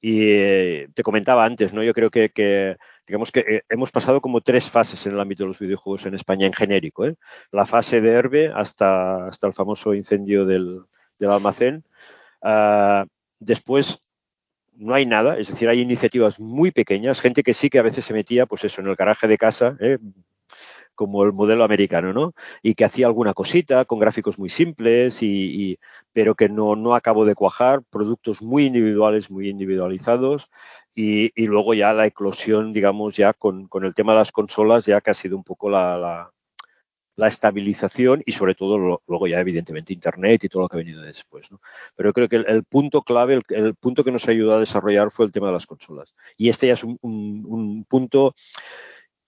y 0.01 0.31
eh, 0.31 0.89
te 0.95 1.03
comentaba 1.03 1.45
antes, 1.45 1.73
¿no? 1.73 1.83
Yo 1.83 1.93
creo 1.93 2.11
que, 2.11 2.31
que 2.31 2.77
digamos 3.07 3.33
que 3.33 3.41
eh, 3.41 3.63
hemos 3.69 3.91
pasado 3.91 4.21
como 4.21 4.41
tres 4.41 4.71
fases 4.71 5.05
en 5.07 5.15
el 5.15 5.21
ámbito 5.21 5.43
de 5.43 5.49
los 5.49 5.59
videojuegos 5.59 6.07
en 6.07 6.15
España 6.15 6.47
en 6.47 6.53
genérico. 6.53 7.05
¿eh? 7.07 7.17
La 7.51 7.67
fase 7.67 8.01
de 8.01 8.11
Herbe 8.11 8.53
hasta, 8.55 9.27
hasta 9.27 9.47
el 9.49 9.55
famoso 9.55 9.95
incendio 9.95 10.45
del, 10.47 10.83
del 11.19 11.31
almacén. 11.31 11.85
Uh, 12.41 13.05
después 13.41 14.01
no 14.79 14.95
hay 14.95 15.07
nada, 15.07 15.39
es 15.39 15.49
decir, 15.49 15.69
hay 15.69 15.81
iniciativas 15.81 16.39
muy 16.41 16.71
pequeñas, 16.71 17.21
gente 17.21 17.43
que 17.43 17.55
sí 17.55 17.69
que 17.69 17.79
a 17.79 17.83
veces 17.83 18.05
se 18.05 18.15
metía, 18.15 18.47
pues 18.47 18.65
eso, 18.65 18.81
en 18.81 18.89
el 18.89 18.97
garaje 18.97 19.27
de 19.27 19.37
casa, 19.37 19.77
¿eh? 19.81 19.99
como 20.95 21.25
el 21.25 21.33
modelo 21.33 21.65
americano, 21.65 22.13
¿no? 22.13 22.33
Y 22.63 22.75
que 22.75 22.85
hacía 22.85 23.07
alguna 23.07 23.35
cosita 23.35 23.85
con 23.85 24.01
gráficos 24.01 24.39
muy 24.39 24.49
simples, 24.49 25.23
y, 25.23 25.79
pero 26.13 26.35
que 26.35 26.49
no, 26.49 26.77
no 26.77 26.95
acabó 26.95 27.25
de 27.25 27.37
cuajar, 27.37 27.83
productos 27.91 28.43
muy 28.43 28.67
individuales, 28.67 29.31
muy 29.31 29.49
individualizados, 29.49 30.49
y, 30.95 31.31
y 31.41 31.47
luego 31.47 31.75
ya 31.75 31.93
la 31.93 32.07
eclosión, 32.07 32.73
digamos, 32.73 33.17
ya 33.17 33.33
con, 33.33 33.69
con, 33.69 33.85
el 33.85 33.95
tema 33.95 34.13
de 34.13 34.19
las 34.21 34.33
consolas, 34.33 34.87
ya 34.87 35.01
que 35.01 35.11
ha 35.13 35.15
sido 35.15 35.37
un 35.37 35.45
poco 35.45 35.71
la, 35.71 36.33
la 37.19 37.27
estabilización 37.27 38.23
y 38.25 38.33
sobre 38.33 38.55
todo 38.55 38.79
lo, 38.79 39.03
luego 39.09 39.27
ya 39.27 39.41
evidentemente 39.41 39.93
Internet 39.93 40.45
y 40.45 40.49
todo 40.49 40.63
lo 40.63 40.69
que 40.69 40.77
ha 40.77 40.79
venido 40.79 41.03
después. 41.03 41.51
¿no? 41.51 41.61
Pero 41.97 42.13
creo 42.13 42.29
que 42.29 42.37
el, 42.37 42.63
punto 42.63 43.03
clave, 43.03 43.43
el, 43.49 43.75
punto 43.75 44.05
que 44.05 44.13
nos 44.13 44.29
ayudó 44.29 44.55
a 44.55 44.61
desarrollar 44.61 45.11
fue 45.11 45.27
el 45.27 45.33
tema 45.33 45.49
de 45.49 45.55
las 45.55 45.67
consolas. 45.67 46.15
Y 46.37 46.49
este 46.49 46.69
ya 46.69 46.75
es 46.75 46.85
un 46.85 47.85
punto, 47.89 48.35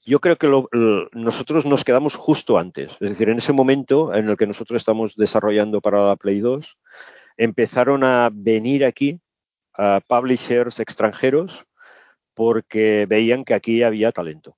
yo 0.05 0.21
creo 0.21 0.37
que 0.37 0.47
lo, 0.47 0.69
nosotros 1.13 1.67
nos 1.67 1.85
quedamos 1.85 2.15
justo 2.15 2.59
antes. 2.59 2.93
Es 2.93 3.11
decir, 3.11 3.29
en 3.29 3.39
ese 3.39 3.53
momento 3.53 4.15
en 4.15 4.29
el 4.29 4.37
que 4.37 4.47
nosotros 4.47 4.79
estamos 4.79 5.15
desarrollando 5.17 5.81
para 5.81 6.07
la 6.07 6.17
Play 6.17 6.41
2, 6.41 6.79
empezaron 7.37 8.05
a 8.05 8.31
venir 8.33 8.85
aquí 8.85 9.21
a 9.75 10.01
publishers 10.07 10.79
extranjeros 10.81 11.67
porque 12.35 13.07
veían 13.09 13.45
que 13.45 13.55
aquí 13.55 13.83
había 13.83 14.13
talento. 14.13 14.57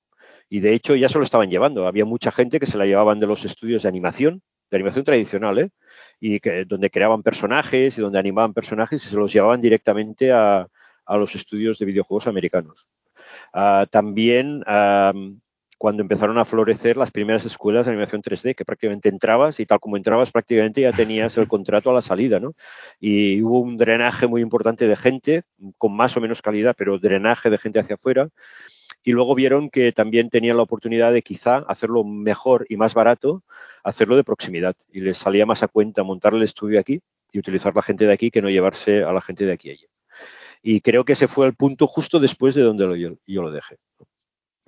Y 0.53 0.59
de 0.59 0.75
hecho 0.75 0.95
ya 0.95 1.09
se 1.09 1.17
lo 1.17 1.23
estaban 1.23 1.49
llevando. 1.49 1.87
Había 1.87 2.05
mucha 2.05 2.31
gente 2.31 2.59
que 2.59 2.67
se 2.67 2.77
la 2.77 2.85
llevaban 2.85 3.19
de 3.19 3.25
los 3.25 3.43
estudios 3.43 3.81
de 3.81 3.89
animación, 3.89 4.43
de 4.69 4.77
animación 4.77 5.03
tradicional, 5.03 5.57
¿eh? 5.57 5.71
y 6.19 6.39
que, 6.39 6.65
donde 6.65 6.91
creaban 6.91 7.23
personajes 7.23 7.97
y 7.97 8.01
donde 8.01 8.19
animaban 8.19 8.53
personajes 8.53 9.03
y 9.03 9.09
se 9.09 9.15
los 9.15 9.33
llevaban 9.33 9.61
directamente 9.61 10.31
a, 10.31 10.67
a 11.07 11.17
los 11.17 11.33
estudios 11.33 11.79
de 11.79 11.87
videojuegos 11.87 12.27
americanos. 12.27 12.85
Uh, 13.51 13.87
también 13.89 14.63
uh, 14.67 15.35
cuando 15.79 16.03
empezaron 16.03 16.37
a 16.37 16.45
florecer 16.45 16.97
las 16.97 17.09
primeras 17.09 17.45
escuelas 17.45 17.87
de 17.87 17.91
animación 17.93 18.21
3D, 18.21 18.53
que 18.53 18.63
prácticamente 18.63 19.09
entrabas 19.09 19.59
y 19.59 19.65
tal 19.65 19.79
como 19.79 19.97
entrabas 19.97 20.31
prácticamente 20.31 20.81
ya 20.81 20.93
tenías 20.93 21.35
el 21.39 21.47
contrato 21.47 21.89
a 21.89 21.93
la 21.95 22.01
salida, 22.01 22.39
¿no? 22.39 22.53
Y 22.99 23.41
hubo 23.41 23.59
un 23.59 23.75
drenaje 23.75 24.27
muy 24.27 24.41
importante 24.41 24.87
de 24.87 24.95
gente, 24.95 25.43
con 25.79 25.95
más 25.95 26.15
o 26.15 26.21
menos 26.21 26.43
calidad, 26.43 26.75
pero 26.77 26.99
drenaje 26.99 27.49
de 27.49 27.57
gente 27.57 27.79
hacia 27.79 27.95
afuera, 27.95 28.29
y 29.03 29.11
luego 29.11 29.35
vieron 29.35 29.69
que 29.69 29.91
también 29.91 30.29
tenían 30.29 30.57
la 30.57 30.63
oportunidad 30.63 31.11
de 31.11 31.21
quizá 31.21 31.57
hacerlo 31.67 32.03
mejor 32.03 32.65
y 32.69 32.77
más 32.77 32.93
barato, 32.93 33.43
hacerlo 33.83 34.15
de 34.15 34.23
proximidad. 34.23 34.75
Y 34.91 35.01
les 35.01 35.17
salía 35.17 35.45
más 35.45 35.61
a 35.61 35.67
cuenta 35.67 36.03
montar 36.03 36.33
el 36.33 36.43
estudio 36.43 36.79
aquí 36.79 37.01
y 37.31 37.39
utilizar 37.39 37.75
la 37.75 37.81
gente 37.81 38.07
de 38.07 38.13
aquí 38.13 38.31
que 38.31 38.41
no 38.41 38.49
llevarse 38.49 39.03
a 39.03 39.11
la 39.11 39.21
gente 39.21 39.45
de 39.45 39.51
aquí 39.51 39.71
allí. 39.71 39.85
Y 40.61 40.79
creo 40.79 41.03
que 41.03 41.13
ese 41.13 41.27
fue 41.27 41.45
el 41.47 41.55
punto 41.55 41.87
justo 41.87 42.19
después 42.19 42.55
de 42.55 42.61
donde 42.61 42.85
lo, 42.85 42.95
yo, 42.95 43.15
yo, 43.27 43.41
lo 43.41 43.51
dejé. 43.51 43.75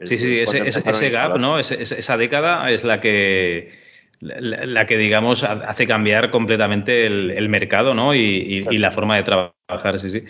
Sí, 0.03 0.17
sí, 0.17 0.39
ese, 0.39 0.67
ese, 0.67 0.89
ese 0.89 1.09
gap, 1.09 1.37
¿no? 1.37 1.57
Ese, 1.57 1.81
esa 1.81 2.17
década 2.17 2.69
es 2.69 2.83
la 2.83 2.99
que, 2.99 3.71
la, 4.19 4.65
la, 4.65 4.85
que, 4.85 4.97
digamos, 4.97 5.43
hace 5.43 5.87
cambiar 5.87 6.31
completamente 6.31 7.05
el, 7.05 7.31
el 7.31 7.47
mercado, 7.47 7.93
¿no? 7.93 8.13
Y, 8.13 8.19
y, 8.19 8.75
y, 8.75 8.77
la 8.77 8.91
forma 8.91 9.15
de 9.15 9.23
trabajar, 9.23 9.99
sí, 10.01 10.09
sí. 10.09 10.23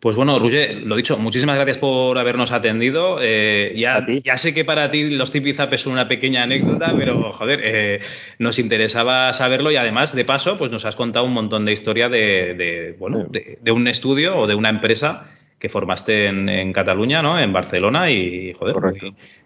Pues 0.00 0.14
bueno, 0.14 0.38
Roger, 0.38 0.82
lo 0.82 0.94
dicho, 0.96 1.18
muchísimas 1.18 1.56
gracias 1.56 1.78
por 1.78 2.18
habernos 2.18 2.52
atendido. 2.52 3.18
Eh, 3.22 3.72
ya, 3.76 4.04
ya, 4.22 4.36
sé 4.36 4.52
que 4.52 4.64
para 4.64 4.90
ti 4.90 5.10
los 5.10 5.32
Zap 5.32 5.72
es 5.72 5.86
una 5.86 6.06
pequeña 6.06 6.42
anécdota, 6.42 6.92
pero 6.96 7.32
joder, 7.32 7.60
eh, 7.64 8.00
nos 8.38 8.58
interesaba 8.58 9.32
saberlo 9.32 9.70
y 9.70 9.76
además, 9.76 10.14
de 10.14 10.24
paso, 10.24 10.58
pues 10.58 10.70
nos 10.70 10.84
has 10.84 10.96
contado 10.96 11.24
un 11.24 11.32
montón 11.32 11.64
de 11.64 11.72
historia 11.72 12.10
de, 12.10 12.54
de 12.54 12.96
bueno, 12.98 13.26
de, 13.30 13.58
de 13.60 13.70
un 13.72 13.88
estudio 13.88 14.36
o 14.36 14.46
de 14.46 14.54
una 14.54 14.68
empresa 14.68 15.30
que 15.66 15.72
formaste 15.72 16.26
en, 16.26 16.48
en, 16.48 16.72
Cataluña, 16.72 17.22
¿no? 17.22 17.40
En 17.40 17.52
Barcelona 17.52 18.08
y, 18.08 18.52
joder, 18.52 18.76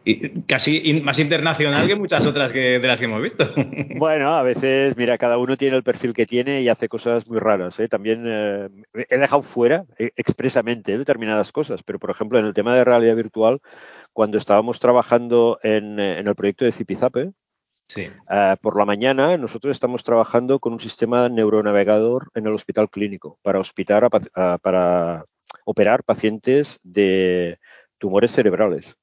y, 0.05 0.11
y 0.13 0.43
casi 0.43 1.01
más 1.03 1.19
internacional 1.19 1.87
que 1.87 1.95
muchas 1.95 2.27
otras 2.27 2.53
que, 2.53 2.79
de 2.79 2.87
las 2.87 2.99
que 2.99 3.07
hemos 3.07 3.23
visto. 3.23 3.51
Bueno, 3.97 4.35
a 4.35 4.43
veces, 4.43 4.97
mira, 4.97 5.19
cada 5.19 5.37
uno 5.39 5.57
tiene 5.57 5.77
el 5.77 5.83
perfil 5.83 6.15
que 6.15 6.27
tiene 6.27 6.63
y 6.63 6.69
hace 6.69 6.89
cosas 6.89 7.27
muy 7.27 7.39
raras. 7.39 7.79
¿eh? 7.81 7.89
También 7.89 8.25
eh, 8.27 8.69
he 9.09 9.19
dejado 9.19 9.43
fuera 9.43 9.85
eh, 9.99 10.11
expresamente 10.17 10.97
determinadas 10.97 11.53
cosas, 11.53 11.83
pero 11.83 11.99
por 11.99 12.11
ejemplo, 12.11 12.39
en 12.39 12.47
el 12.47 12.55
tema 12.55 12.75
de 12.75 12.85
realidad 12.85 13.17
virtual, 13.17 13.61
cuando 14.13 14.39
estábamos 14.39 14.79
trabajando 14.81 15.59
en, 15.63 15.99
en 15.99 16.27
el 16.27 16.35
proyecto 16.35 16.65
de 16.65 16.73
Zipizape, 16.73 17.33
Sí. 17.89 18.07
Uh, 18.31 18.57
por 18.63 18.79
la 18.79 18.85
mañana 18.85 19.37
nosotros 19.37 19.73
estamos 19.73 20.05
trabajando 20.05 20.61
con 20.61 20.75
un 20.75 20.79
sistema 20.79 21.29
neuronavegador 21.29 22.29
en 22.35 22.47
el 22.47 22.53
hospital 22.53 22.89
clínico 22.89 23.41
para 23.43 23.59
hospitar 23.59 24.05
a, 24.05 24.11
a, 24.35 24.59
para 24.59 25.25
operar 25.71 26.03
pacientes 26.05 26.79
de 26.83 27.59
tumores 27.99 28.33
cerebrales 28.33 28.97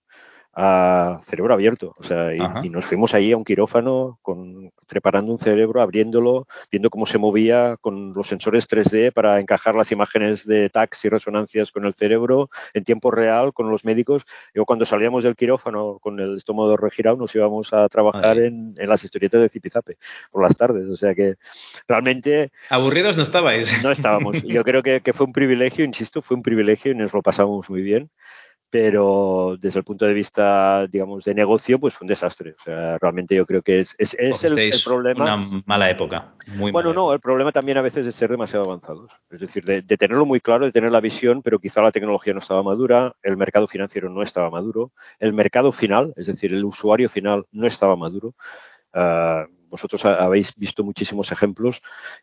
a 0.60 1.22
cerebro 1.24 1.54
abierto. 1.54 1.94
O 2.00 2.04
sea, 2.04 2.34
y, 2.34 2.40
y, 2.66 2.70
nos 2.70 2.84
fuimos 2.86 3.14
ahí 3.14 3.32
a 3.32 3.38
un 3.38 3.46
quirófano 3.46 4.18
con, 4.24 4.72
preparando 4.88 5.32
un 5.32 5.38
cerebro, 5.38 5.82
abriéndolo, 5.82 6.48
viendo 6.72 6.90
cómo 6.90 7.06
se 7.06 7.20
movía 7.20 7.78
con 7.80 8.16
los 8.16 8.28
sensores 8.28 8.68
3D 8.68 9.14
para 9.14 9.40
encajar 9.40 9.76
las 9.76 9.92
imágenes 9.92 10.48
de 10.48 10.72
tags 10.72 11.06
y 11.06 11.10
resonancias 11.10 11.72
con 11.72 11.86
el 11.86 11.94
cerebro 11.94 12.50
en 12.74 12.84
tiempo 12.84 13.12
real 13.12 13.54
con 13.54 13.70
los 13.70 13.86
médicos. 13.86 14.26
Yo 14.56 14.66
cuando 14.66 14.88
salíamos 14.88 15.24
del 15.24 15.36
quirófano 15.36 16.00
con 16.02 16.20
el 16.20 16.38
estómago 16.38 16.76
regirado 16.76 17.18
nos 17.18 17.36
íbamos 17.36 17.72
a 17.72 17.88
trabajar 17.88 18.40
en, 18.40 18.74
en, 18.78 18.90
las 18.90 19.04
historietas 19.04 19.42
de 19.42 19.50
Zipizape 19.50 19.98
por 20.32 20.42
las 20.42 20.58
tardes. 20.58 20.88
O 20.90 20.96
sea 20.96 21.14
que 21.14 21.36
realmente... 21.88 22.52
Aburridos 22.72 23.16
no 23.16 23.22
estabais. 23.22 23.84
No 23.84 23.92
estábamos. 23.92 24.42
Yo 24.42 24.64
creo 24.64 24.82
que, 24.82 25.02
que 25.02 25.14
fue 25.14 25.28
un 25.28 25.34
privilegio, 25.34 25.86
insisto, 25.86 26.24
fue 26.24 26.36
un 26.36 26.42
privilegio 26.42 26.94
y 26.94 26.96
nos 26.96 27.14
lo 27.14 27.22
pasamos 27.22 27.70
muy 27.70 27.84
bien 27.84 28.10
pero 28.70 29.56
desde 29.60 29.80
el 29.80 29.86
punto 29.86 30.06
de 30.06 30.14
vista, 30.14 30.88
digamos, 30.88 31.24
de 31.24 31.34
negocio, 31.34 31.80
pues 31.80 31.94
fue 31.94 32.04
un 32.04 32.10
desastre. 32.10 32.56
O 32.60 32.64
sea, 32.64 32.98
realmente 32.98 33.36
yo 33.36 33.46
creo 33.46 33.62
que 33.62 33.80
es, 33.80 33.96
es, 33.98 34.14
es 34.20 34.44
el, 34.44 34.60
el, 34.60 34.82
problema. 34.84 35.36
Una 35.36 35.64
mala 35.66 35.90
época. 35.90 36.34
Muy 36.56 36.72
bueno, 36.72 36.90
mala 36.90 37.02
no, 37.02 37.14
el 37.14 37.20
problema 37.22 37.52
también 37.54 37.78
a 37.78 37.82
veces 37.82 38.06
es 38.06 38.16
ser 38.16 38.30
demasiado 38.30 38.66
avanzados. 38.66 39.12
Es 39.30 39.40
decir, 39.40 39.64
de, 39.64 39.82
de, 39.82 39.98
tenerlo 39.98 40.26
muy 40.26 40.42
claro, 40.42 40.66
de 40.66 40.74
tener 40.74 40.92
la 40.92 41.00
visión, 41.00 41.42
pero 41.42 41.60
quizá 41.60 41.82
la 41.82 41.92
tecnología 41.92 42.34
no 42.34 42.40
estaba 42.40 42.62
madura, 42.62 43.16
el 43.24 43.38
mercado 43.38 43.68
financiero 43.68 44.10
no 44.10 44.22
estaba 44.22 44.50
maduro, 44.50 44.92
el 45.20 45.32
mercado 45.32 45.72
final, 45.72 46.14
es 46.18 46.28
decir, 46.28 46.54
el 46.54 46.66
usuario 46.66 47.08
final 47.08 47.46
no 47.52 47.68
estaba 47.68 47.96
maduro. 47.96 48.36
Uh, 48.94 49.48
vosotros 49.70 50.04
habéis 50.06 50.54
visto 50.56 50.84
muchísimos 50.84 51.32
ejemplos. 51.32 51.82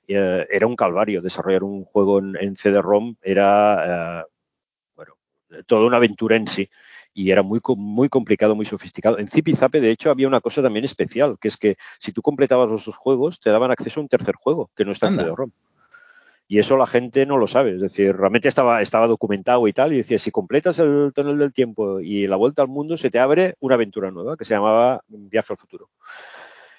Uh, 0.09 0.45
era 0.51 0.67
un 0.67 0.77
calvario 0.77 1.23
desarrollar 1.23 1.63
un 1.63 1.85
juego 1.85 2.19
en, 2.19 2.37
en 2.39 2.57
CD-ROM, 2.57 3.17
era. 3.23 4.23
Uh, 4.27 4.34
toda 5.67 5.87
una 5.87 5.97
aventura 5.97 6.37
en 6.37 6.47
sí 6.47 6.69
y 7.15 7.31
era 7.31 7.43
muy, 7.43 7.61
muy 7.77 8.09
complicado, 8.09 8.57
muy 8.57 8.67
sofisticado. 8.67 9.19
En 9.19 9.29
Zipizape, 9.29 9.81
de 9.81 9.93
hecho, 9.93 10.11
había 10.11 10.27
una 10.27 10.41
cosa 10.41 10.61
también 10.63 10.85
especial, 10.85 11.39
que 11.41 11.49
es 11.49 11.57
que 11.57 11.77
si 11.99 12.13
tú 12.13 12.21
completabas 12.21 12.69
los 12.69 12.85
dos 12.85 12.97
juegos, 12.97 13.39
te 13.39 13.51
daban 13.51 13.71
acceso 13.71 14.01
a 14.01 14.03
un 14.03 14.09
tercer 14.09 14.35
juego, 14.35 14.71
que 14.75 14.85
no 14.85 14.91
está 14.91 15.07
en 15.07 15.15
CD-ROM. 15.15 15.53
Y 16.47 16.59
eso 16.59 16.77
la 16.77 16.87
gente 16.87 17.25
no 17.25 17.39
lo 17.39 17.47
sabe. 17.47 17.77
Es 17.77 17.81
decir, 17.81 18.15
realmente 18.17 18.49
estaba, 18.49 18.83
estaba 18.83 19.07
documentado 19.07 19.67
y 19.69 19.73
tal, 19.73 19.93
y 19.93 19.99
decía, 19.99 20.19
si 20.19 20.33
completas 20.33 20.79
el 20.81 21.13
túnel 21.15 21.39
del 21.39 21.53
tiempo 21.53 22.01
y 22.01 22.27
la 22.27 22.37
vuelta 22.37 22.63
al 22.63 22.69
mundo, 22.69 22.97
se 22.97 23.11
te 23.11 23.21
abre 23.21 23.55
una 23.61 23.77
aventura 23.77 24.11
nueva 24.11 24.37
que 24.37 24.45
se 24.45 24.55
llamaba 24.55 25.03
Viaje 25.09 25.53
al 25.53 25.59
futuro. 25.59 25.91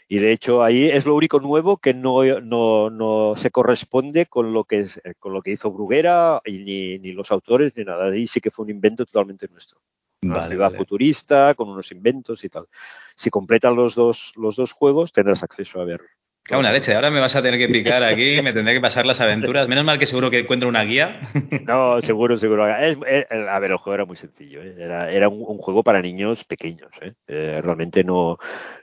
Y 0.08 0.20
de 0.20 0.32
hecho 0.32 0.64
ahí 0.64 0.90
es 0.90 1.06
lo 1.06 1.16
único 1.16 1.40
nuevo 1.40 1.78
que 1.78 1.94
no, 1.94 2.24
no, 2.42 2.90
no 2.90 3.34
se 3.36 3.50
corresponde 3.50 4.28
con 4.28 4.54
lo 4.54 4.64
que, 4.64 4.82
es, 4.82 5.02
con 5.20 5.34
lo 5.34 5.42
que 5.42 5.52
hizo 5.52 5.72
Bruguera 5.72 6.42
y 6.46 6.60
ni, 6.60 7.00
ni, 7.00 7.12
los 7.12 7.32
autores 7.32 7.76
ni 7.76 7.84
nada. 7.84 8.06
Ahí 8.06 8.28
sí 8.28 8.40
que 8.40 8.52
fue 8.52 8.64
un 8.64 8.70
invento 8.70 9.06
totalmente 9.06 9.48
nuestro. 9.48 9.80
Una 10.22 10.36
vale, 10.36 10.50
ciudad 10.50 10.68
vale. 10.68 10.78
futurista 10.78 11.56
con 11.56 11.70
unos 11.70 11.92
inventos 11.92 12.44
y 12.44 12.50
tal. 12.50 12.68
Si 13.16 13.30
completas 13.30 13.76
los 13.76 13.96
dos, 13.96 14.34
los 14.36 14.56
dos 14.56 14.74
juegos 14.74 15.12
tendrás 15.12 15.42
acceso 15.42 15.82
a 15.82 15.86
ver 15.86 16.02
Claro, 16.48 16.60
una 16.60 16.72
leche, 16.72 16.94
ahora 16.94 17.10
me 17.10 17.20
vas 17.20 17.36
a 17.36 17.42
tener 17.42 17.60
que 17.60 17.68
picar 17.68 18.04
aquí, 18.04 18.40
me 18.44 18.54
tendré 18.54 18.76
que 18.76 18.80
pasar 18.80 19.08
las 19.08 19.20
aventuras. 19.20 19.68
Menos 19.68 19.84
mal 19.84 19.98
que 19.98 20.06
seguro 20.06 20.30
que 20.30 20.40
encuentro 20.40 20.70
una 20.70 20.84
guía. 20.84 21.22
No, 21.66 22.00
seguro, 22.04 22.38
seguro. 22.38 22.66
a 22.66 22.78
ver, 22.78 23.72
el 23.72 23.78
juego 23.78 23.94
era 23.96 24.06
muy 24.06 24.16
sencillo. 24.16 24.62
¿eh? 24.62 24.76
Era, 24.78 25.28
un, 25.28 25.58
juego 25.58 25.82
para 25.82 26.04
niños 26.04 26.44
pequeños. 26.44 26.92
¿eh? 27.02 27.14
Eh, 27.28 27.62
realmente 27.64 28.04
no, 28.04 28.38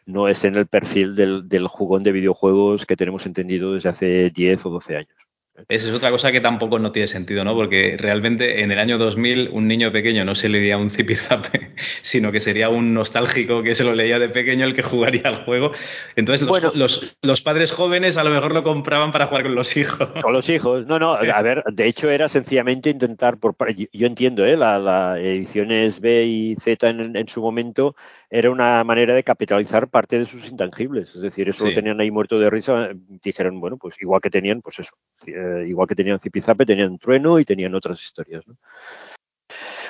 no 0.07 0.27
es 0.27 0.43
en 0.43 0.57
el 0.57 0.67
perfil 0.67 1.15
del, 1.15 1.49
del 1.49 1.69
jugón 1.69 2.03
de 2.03 2.11
videojuegos 2.11 2.85
que 2.85 2.97
tenemos 2.97 3.27
entendido 3.27 3.75
desde 3.75 3.91
hace 3.91 4.31
10 4.31 4.67
o 4.67 4.71
12 4.71 4.97
años. 4.97 5.22
Esa 5.69 5.89
es 5.89 5.95
otra 5.95 6.11
cosa 6.11 6.33
que 6.33 6.41
tampoco 6.41 6.79
no 6.79 6.93
tiene 6.93 7.07
sentido, 7.07 7.45
¿no? 7.45 7.55
Porque 7.55 7.97
realmente 7.99 8.63
en 8.63 8.73
el 8.73 8.79
año 8.79 8.97
2000 8.97 9.51
un 9.53 9.69
niño 9.69 9.93
pequeño 9.93 10.25
no 10.25 10.35
se 10.35 10.49
leía 10.49 10.79
un 10.79 10.89
zipizape, 10.89 11.73
sino 12.03 12.33
que 12.33 12.41
sería 12.41 12.71
un 12.71 12.95
nostálgico 12.95 13.63
que 13.63 13.75
se 13.75 13.85
lo 13.85 13.95
leía 13.95 14.19
de 14.19 14.31
pequeño 14.31 14.65
el 14.65 14.75
que 14.75 14.83
jugaría 14.83 15.23
al 15.25 15.45
juego. 15.45 15.73
Entonces 16.17 16.49
los, 16.75 17.17
los, 17.21 17.43
padres 17.43 17.71
jóvenes 17.71 18.17
a 18.17 18.25
lo 18.25 18.31
mejor 18.31 18.55
lo 18.55 18.63
compraban 18.63 19.13
para 19.13 19.27
jugar 19.27 19.43
con 19.43 19.55
los 19.55 19.77
hijos. 19.77 20.09
Con 20.23 20.33
los 20.33 20.49
hijos. 20.49 20.87
No, 20.87 20.99
no, 20.99 21.13
a 21.13 21.43
ver, 21.43 21.63
de 21.71 21.87
hecho 21.87 22.11
era 22.11 22.31
sencillamente 22.31 22.89
intentar, 22.89 23.37
por, 23.37 23.55
yo 23.75 24.07
entiendo, 24.07 24.47
¿eh? 24.47 24.57
las 24.57 24.81
la 24.83 25.21
ediciones 25.21 26.01
B 26.01 26.25
y 26.25 26.57
Z 26.57 26.89
en, 26.89 27.15
en 27.15 27.29
su 27.29 27.43
momento 27.43 27.95
era 28.35 28.51
una 28.51 28.83
manera 28.83 29.15
de 29.15 29.23
capitalizar 29.23 29.89
parte 29.89 30.19
de 30.19 30.25
sus 30.25 30.49
intangibles. 30.49 31.15
Es 31.15 31.21
decir, 31.21 31.51
eso 31.51 31.67
lo 31.67 31.75
tenían 31.75 32.01
ahí 32.01 32.11
muerto 32.11 32.41
de 32.41 32.49
risa. 32.49 32.89
Dijeron, 33.23 33.61
bueno, 33.61 33.77
pues 33.77 33.95
igual 34.01 34.23
que 34.23 34.31
tenían, 34.31 34.63
pues 34.63 34.79
eso, 34.79 34.93
eh, 35.27 35.67
igual 35.69 35.87
que 35.87 35.95
tenían 35.95 36.19
Zipizape, 36.19 36.65
tenían 36.65 36.97
Trueno 36.97 37.39
y 37.39 37.45
tenían 37.45 37.75
otras 37.75 38.01
historias. 38.01 38.47
¿no? 38.47 38.57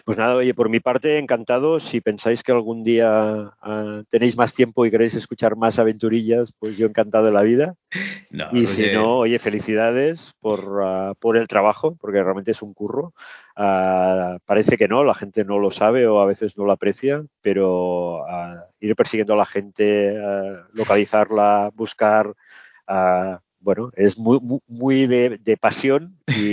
Pues 0.05 0.19
nada, 0.19 0.35
oye, 0.35 0.55
por 0.55 0.69
mi 0.69 0.81
parte, 0.81 1.19
encantado. 1.19 1.79
Si 1.79 2.01
pensáis 2.01 2.43
que 2.43 2.53
algún 2.53 2.83
día 2.83 3.53
ah, 3.61 4.03
tenéis 4.09 4.37
más 4.37 4.55
tiempo 4.55 4.85
y 4.85 4.91
queréis 4.91 5.15
escuchar 5.15 5.57
más 5.57 5.79
aventurillas, 5.79 6.53
pues 6.59 6.77
yo 6.77 6.87
encantado 6.87 7.27
de 7.27 7.33
la 7.33 7.43
vida. 7.43 7.75
y 8.53 8.67
si 8.67 8.93
no, 8.93 9.19
oye, 9.19 9.39
felicidades 9.39 10.33
por, 10.41 10.81
ah, 10.83 11.15
por, 11.21 11.37
el 11.37 11.47
trabajo, 11.47 11.97
porque 12.01 12.23
realmente 12.23 12.51
es 12.51 12.63
un 12.63 12.75
curro. 12.75 13.15
Ah, 13.57 14.39
parece 14.45 14.77
que 14.77 14.89
no, 14.89 15.05
la 15.05 15.15
gente 15.15 15.45
no 15.45 15.59
lo 15.59 15.71
sabe 15.71 16.07
o 16.07 16.21
a 16.21 16.27
veces 16.27 16.57
no 16.57 16.65
lo 16.65 16.73
aprecia, 16.73 17.25
pero 17.41 18.25
ir 18.81 18.97
persiguiendo 18.97 19.35
a 19.35 19.39
la 19.39 19.47
gente, 19.47 20.19
localizarla, 20.73 21.71
buscar 21.75 22.35
bueno, 23.63 23.91
es 23.95 24.19
muy, 24.19 24.41
muy 24.67 25.07
de, 25.07 25.57
pasión 25.61 26.19
y, 26.27 26.52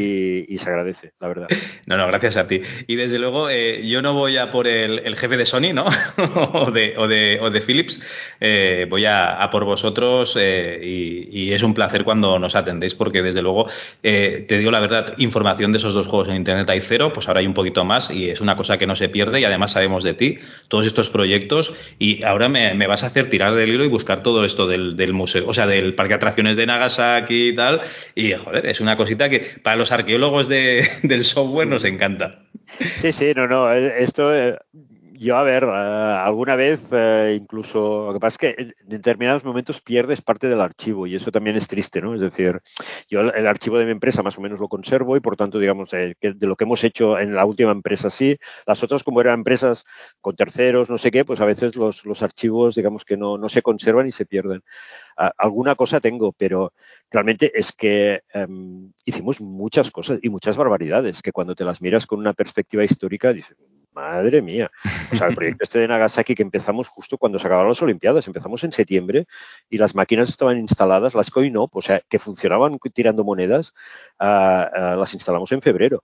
se 0.60 0.70
agradece, 0.70 1.14
la 1.20 1.28
verdad. 1.28 1.47
No, 1.86 1.97
no, 1.97 2.05
gracias 2.05 2.38
a 2.38 2.47
ti. 2.47 2.62
Y 2.86 2.95
desde 2.97 3.18
luego, 3.18 3.49
eh, 3.49 3.88
yo 3.88 4.03
no 4.03 4.14
voy 4.14 4.38
a 4.38 4.51
por 4.51 4.68
el, 4.68 5.16
jefe 5.18 5.38
de 5.38 5.47
Sony, 5.47 5.74
¿no? 5.74 5.86
o, 6.53 6.70
de, 6.70 6.93
o, 6.97 7.07
de, 7.07 7.39
o, 7.41 7.49
de, 7.49 7.62
Philips, 7.62 7.99
eh, 8.39 8.86
voy 8.88 9.05
a, 9.05 9.47
por 9.51 9.66
vosotros 9.66 10.38
eh, 10.39 10.80
y, 10.84 11.51
es 11.51 11.64
un 11.64 11.74
placer 11.74 12.03
cuando 12.03 12.38
nos 12.38 12.55
atendéis 12.55 12.93
porque 12.93 13.24
desde 13.24 13.41
luego, 13.41 13.70
te 14.03 14.45
digo 14.47 14.70
la 14.70 14.80
verdad, 14.80 15.16
información 15.18 15.72
de 15.72 15.80
esos 15.80 15.95
dos 15.95 16.05
juegos 16.05 16.30
en 16.30 16.36
Internet 16.36 16.70
hay 16.70 16.80
cero, 16.80 17.12
pues 17.12 17.28
ahora 17.28 17.39
hay 17.39 17.47
un 17.47 17.55
poquito 17.55 17.84
más 17.86 18.12
y 18.12 18.30
es 18.30 18.39
una 18.39 18.55
cosa 18.55 18.78
que 18.78 18.86
no 18.86 18.95
se 18.95 19.10
pierde 19.10 19.39
y 19.39 19.45
además 19.45 19.72
sabemos 19.72 20.03
de 20.03 20.14
ti, 20.14 20.38
todos 20.68 20.86
estos 20.86 21.10
proyectos 21.10 21.76
y 21.97 22.24
ahora 22.24 22.49
me, 22.49 22.86
vas 22.86 23.03
a 23.03 23.07
hacer 23.07 23.32
tirar 23.32 23.55
del 23.55 23.70
hilo 23.70 23.84
y 23.84 23.88
buscar 23.88 24.22
todo 24.22 24.45
esto 24.45 24.68
del, 24.68 24.95
del 24.95 25.14
museo, 25.14 25.47
o 25.47 25.53
sea, 25.55 25.66
del 25.66 25.95
parque 25.95 26.10
de 26.10 26.18
atracciones 26.18 26.55
de 26.55 26.68
Nagas 26.68 26.99
aquí 26.99 27.49
y 27.49 27.55
tal. 27.55 27.82
Y 28.16 28.34
joder, 28.34 28.66
es 28.66 28.80
una 28.80 28.97
cosita 28.97 29.30
que 29.30 29.39
para 29.64 29.76
los 29.76 29.91
arqueólogos 29.91 30.49
del 31.04 31.24
software 31.24 31.68
nos 31.68 31.84
encanta. 31.84 32.43
Sí, 32.97 33.12
sí, 33.12 33.34
no, 33.36 33.47
no. 33.47 33.72
Eh, 33.74 34.04
esto, 34.04 34.36
eh, 34.36 34.58
yo, 35.20 35.36
a 35.36 35.43
ver, 35.43 35.63
eh, 35.63 35.67
alguna 35.67 36.55
vez 36.55 36.80
incluso, 37.36 38.07
lo 38.07 38.13
que 38.13 38.20
pasa 38.20 38.34
es 38.34 38.55
que 38.55 38.61
en 38.61 38.74
determinados 38.88 39.43
momentos 39.43 39.82
pierdes 39.82 40.22
parte 40.22 40.47
del 40.47 40.61
archivo 40.61 41.07
y 41.07 41.15
eso 41.15 41.32
también 41.32 41.57
es 41.57 41.67
triste, 41.67 42.01
¿no? 42.01 42.15
Es 42.15 42.22
decir, 42.22 42.61
yo 43.09 43.20
el, 43.22 43.47
archivo 43.47 43.78
de 43.78 43.86
mi 43.86 43.91
empresa 43.91 44.24
más 44.24 44.38
o 44.38 44.41
menos 44.41 44.59
lo 44.59 44.70
conservo 44.70 45.17
y 45.17 45.20
por 45.20 45.36
tanto, 45.36 45.59
digamos, 45.59 45.91
de 45.91 46.15
lo 46.39 46.55
que 46.55 46.63
hemos 46.63 46.84
hecho 46.86 47.20
en 47.20 47.36
la 47.36 47.45
última 47.45 47.72
empresa 47.72 48.09
sí, 48.09 48.38
las 48.65 48.82
otras 48.82 49.03
como 49.03 49.20
eran 49.20 49.39
empresas 49.39 49.84
con 50.22 50.36
terceros, 50.38 50.89
no 50.89 50.97
sé 50.97 51.11
qué, 51.11 51.26
pues 51.26 51.41
a 51.41 51.45
veces 51.45 51.76
los, 51.76 52.05
los 52.05 52.24
archivos, 52.24 52.76
digamos 52.76 53.03
que 53.03 53.17
no, 53.17 53.38
no 53.38 53.49
se 53.49 53.61
conservan 53.61 54.07
y 54.07 54.11
se 54.13 54.26
pierden 54.26 54.63
alguna 55.38 55.76
cosa 55.76 55.99
tengo, 55.99 56.32
pero 56.32 56.74
realmente 57.11 57.51
es 57.53 57.74
que 57.74 58.22
em, 58.34 58.93
hicimos 59.05 59.41
muchas 59.41 59.91
cosas 59.91 60.20
y 60.22 60.30
muchas 60.30 60.55
barbaridades 60.55 61.22
que 61.22 61.32
cuando 61.32 61.55
te 61.55 61.65
las 61.65 61.82
miras 61.82 62.05
con 62.05 62.20
una 62.20 62.34
perspectiva 62.34 62.86
histórica 62.86 63.34
dices, 63.34 63.57
madre 64.00 64.41
mía. 64.41 64.72
O 65.12 65.16
sea, 65.16 65.28
el 65.28 65.36
proyecto 65.36 65.64
este 65.64 65.80
de 65.80 65.88
Nagasaki 65.88 66.36
que 66.36 66.43
empezamos 66.43 66.88
justo 66.88 67.18
cuando 67.18 67.39
se 67.39 67.47
acabaron 67.47 67.70
las 67.70 67.82
Olimpiadas, 67.82 68.28
empezamos 68.28 68.64
en 68.64 68.72
septiembre 68.72 69.28
y 69.70 69.78
las 69.78 69.95
máquinas 69.95 70.30
estaban 70.30 70.58
instaladas, 70.58 71.14
las 71.14 71.30
coin-op, 71.30 71.76
o 71.76 71.82
sea, 71.82 72.02
que 72.08 72.20
funcionaban 72.20 72.80
tirando 72.93 73.24
monedas, 73.24 73.74
ah, 74.20 74.70
ah, 74.74 74.95
las 74.97 75.14
instalamos 75.14 75.52
en 75.52 75.62
febrero. 75.62 76.04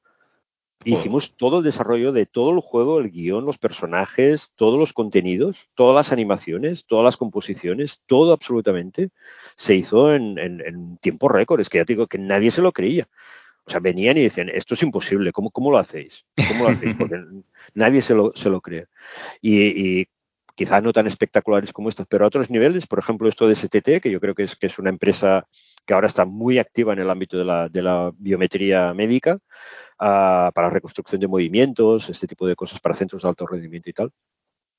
Hicimos 0.84 1.36
todo 1.36 1.58
el 1.60 1.64
desarrollo 1.64 2.12
de 2.12 2.28
todo 2.28 2.52
el 2.52 2.60
juego, 2.60 3.00
el 3.00 3.10
guion, 3.10 3.44
los 3.44 3.58
personajes, 3.58 4.52
todos 4.56 4.80
los 4.80 4.94
contenidos, 4.94 5.68
todas 5.74 5.96
las 5.96 6.12
animaciones, 6.12 6.86
todas 6.86 7.04
las 7.04 7.18
composiciones, 7.18 8.04
todo 8.06 8.32
absolutamente 8.32 9.10
se 9.56 9.74
hizo 9.74 10.14
en, 10.14 11.00
tiempo 11.02 11.28
récord. 11.28 11.60
Es 11.60 11.70
que 11.70 11.80
ya 11.80 11.86
te 11.86 11.94
digo 11.94 12.06
que 12.06 12.20
nadie 12.20 12.52
se 12.52 12.62
lo 12.62 12.72
creía. 12.72 13.08
O 13.68 13.72
sea, 13.72 13.80
venían 13.80 14.18
y 14.18 14.24
decían, 14.24 14.50
esto 14.50 14.76
es 14.76 14.84
imposible, 14.84 15.32
¿cómo, 15.32 15.50
cómo 15.50 15.72
lo 15.72 15.80
hacéis? 15.80 16.24
¿Cómo 16.48 16.66
lo 16.66 16.70
hacéis? 16.72 16.96
Porque 16.96 17.16
nadie 17.74 18.02
se 18.02 18.14
lo, 18.14 18.32
se 18.34 18.50
lo 18.50 18.62
cree. 18.62 18.88
Y, 19.42 20.00
y 20.00 20.08
quizá 20.56 20.82
no 20.82 20.94
tan 20.94 21.08
espectaculares 21.08 21.74
como 21.74 21.90
estos, 21.90 22.08
pero 22.08 22.26
a 22.26 22.28
otros 22.28 22.50
niveles, 22.50 22.88
por 22.88 23.00
ejemplo, 23.00 23.28
esto 23.28 23.48
de 23.48 23.56
STT, 23.56 24.02
que 24.02 24.12
yo 24.12 24.20
creo 24.20 24.36
que 24.36 24.44
es, 24.44 24.56
que 24.56 24.68
es 24.68 24.80
una 24.80 24.90
empresa 24.90 25.48
que 25.86 25.94
ahora 25.94 26.08
está 26.08 26.26
muy 26.26 26.60
activa 26.60 26.94
en 26.94 27.00
el 27.00 27.10
ámbito 27.10 27.38
de 27.38 27.46
la, 27.46 27.70
de 27.70 27.82
la 27.82 28.12
biometría 28.18 28.94
médica, 28.94 29.40
para 29.98 30.70
reconstrucción 30.70 31.22
de 31.22 31.28
movimientos, 31.28 32.10
este 32.10 32.28
tipo 32.28 32.48
de 32.48 32.56
cosas 32.56 32.80
para 32.80 32.96
centros 32.96 33.22
de 33.22 33.30
alto 33.30 33.48
rendimiento 33.48 33.90
y 33.90 33.94
tal. 33.94 34.12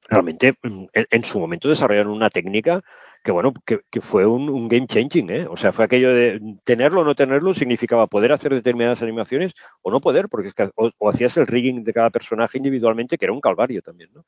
Realmente, 0.09 0.55
mm, 0.63 0.85
en, 0.93 1.25
su 1.25 1.41
momento 1.41 1.69
desarrollaron 1.69 2.13
una 2.13 2.31
técnica 2.31 2.83
que, 3.27 3.33
bueno, 3.33 3.53
que, 3.65 4.01
fue 4.01 4.25
un, 4.25 4.69
game 4.69 4.87
changing, 4.87 5.31
¿eh? 5.31 5.47
O 5.51 5.57
sea, 5.57 5.73
fue 5.73 5.85
aquello 5.85 6.15
de 6.15 6.41
tenerlo 6.63 7.01
o 7.01 7.05
no 7.05 7.17
tenerlo 7.17 7.55
significaba 7.55 8.07
poder 8.07 8.31
hacer 8.31 8.55
determinadas 8.55 9.03
animaciones 9.03 9.53
o 9.83 9.91
no 9.91 10.01
poder, 10.01 10.29
porque 10.29 10.53
o, 10.77 11.11
hacías 11.11 11.37
el 11.37 11.49
rigging 11.49 11.83
de 11.83 11.93
cada 11.93 12.11
personaje 12.11 12.59
individualmente, 12.59 13.19
que 13.19 13.25
era 13.25 13.33
un 13.33 13.41
calvario 13.41 13.83
también, 13.83 14.11
¿no? 14.15 14.25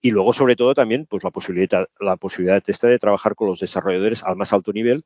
Y 0.00 0.10
luego, 0.10 0.32
sobre 0.32 0.56
todo, 0.56 0.72
también, 0.74 1.04
pues 1.04 1.22
la 1.22 1.30
posibilidad, 1.30 1.86
la 2.00 2.16
posibilidad 2.16 2.62
esta 2.66 2.88
de 2.88 2.98
trabajar 2.98 3.34
con 3.34 3.48
los 3.48 3.60
desarrolladores 3.60 4.22
al 4.24 4.36
más 4.36 4.54
alto 4.54 4.72
nivel 4.72 5.04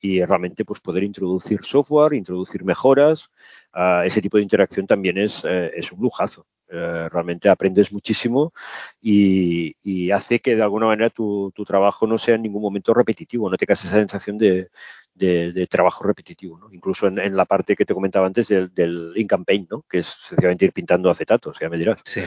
y 0.00 0.24
realmente 0.24 0.64
pues 0.64 0.80
poder 0.80 1.04
introducir 1.04 1.62
software, 1.62 2.14
introducir 2.14 2.64
mejoras, 2.64 3.30
uh, 3.74 4.02
ese 4.04 4.20
tipo 4.20 4.38
de 4.38 4.42
interacción 4.42 4.86
también 4.86 5.18
es, 5.18 5.42
eh, 5.44 5.70
es 5.74 5.92
un 5.92 6.00
lujazo. 6.00 6.46
Uh, 6.72 7.08
realmente 7.08 7.48
aprendes 7.48 7.90
muchísimo 7.90 8.52
y, 9.00 9.74
y, 9.82 10.12
hace 10.12 10.38
que 10.38 10.54
de 10.54 10.62
alguna 10.62 10.86
manera 10.86 11.10
tu, 11.10 11.50
tu, 11.52 11.64
trabajo 11.64 12.06
no 12.06 12.16
sea 12.16 12.36
en 12.36 12.42
ningún 12.42 12.62
momento 12.62 12.94
repetitivo, 12.94 13.50
no 13.50 13.56
tengas 13.56 13.84
esa 13.84 13.96
sensación 13.96 14.38
de, 14.38 14.68
de, 15.14 15.66
trabajo 15.66 16.04
repetitivo, 16.04 16.58
¿no? 16.58 16.72
Incluso 16.72 17.06
en, 17.06 17.36
la 17.36 17.44
parte 17.44 17.76
que 17.76 17.84
te 17.84 17.94
comentaba 17.94 18.26
antes 18.26 18.48
del, 18.48 18.72
del 18.74 19.12
in-campaign, 19.16 19.68
¿no? 19.70 19.84
Que 19.88 19.98
es 19.98 20.06
sencillamente 20.06 20.64
ir 20.64 20.72
pintando 20.72 21.10
acetatos, 21.10 21.58
ya 21.60 21.68
me 21.68 21.78
dirás. 21.78 22.00
Sí. 22.04 22.22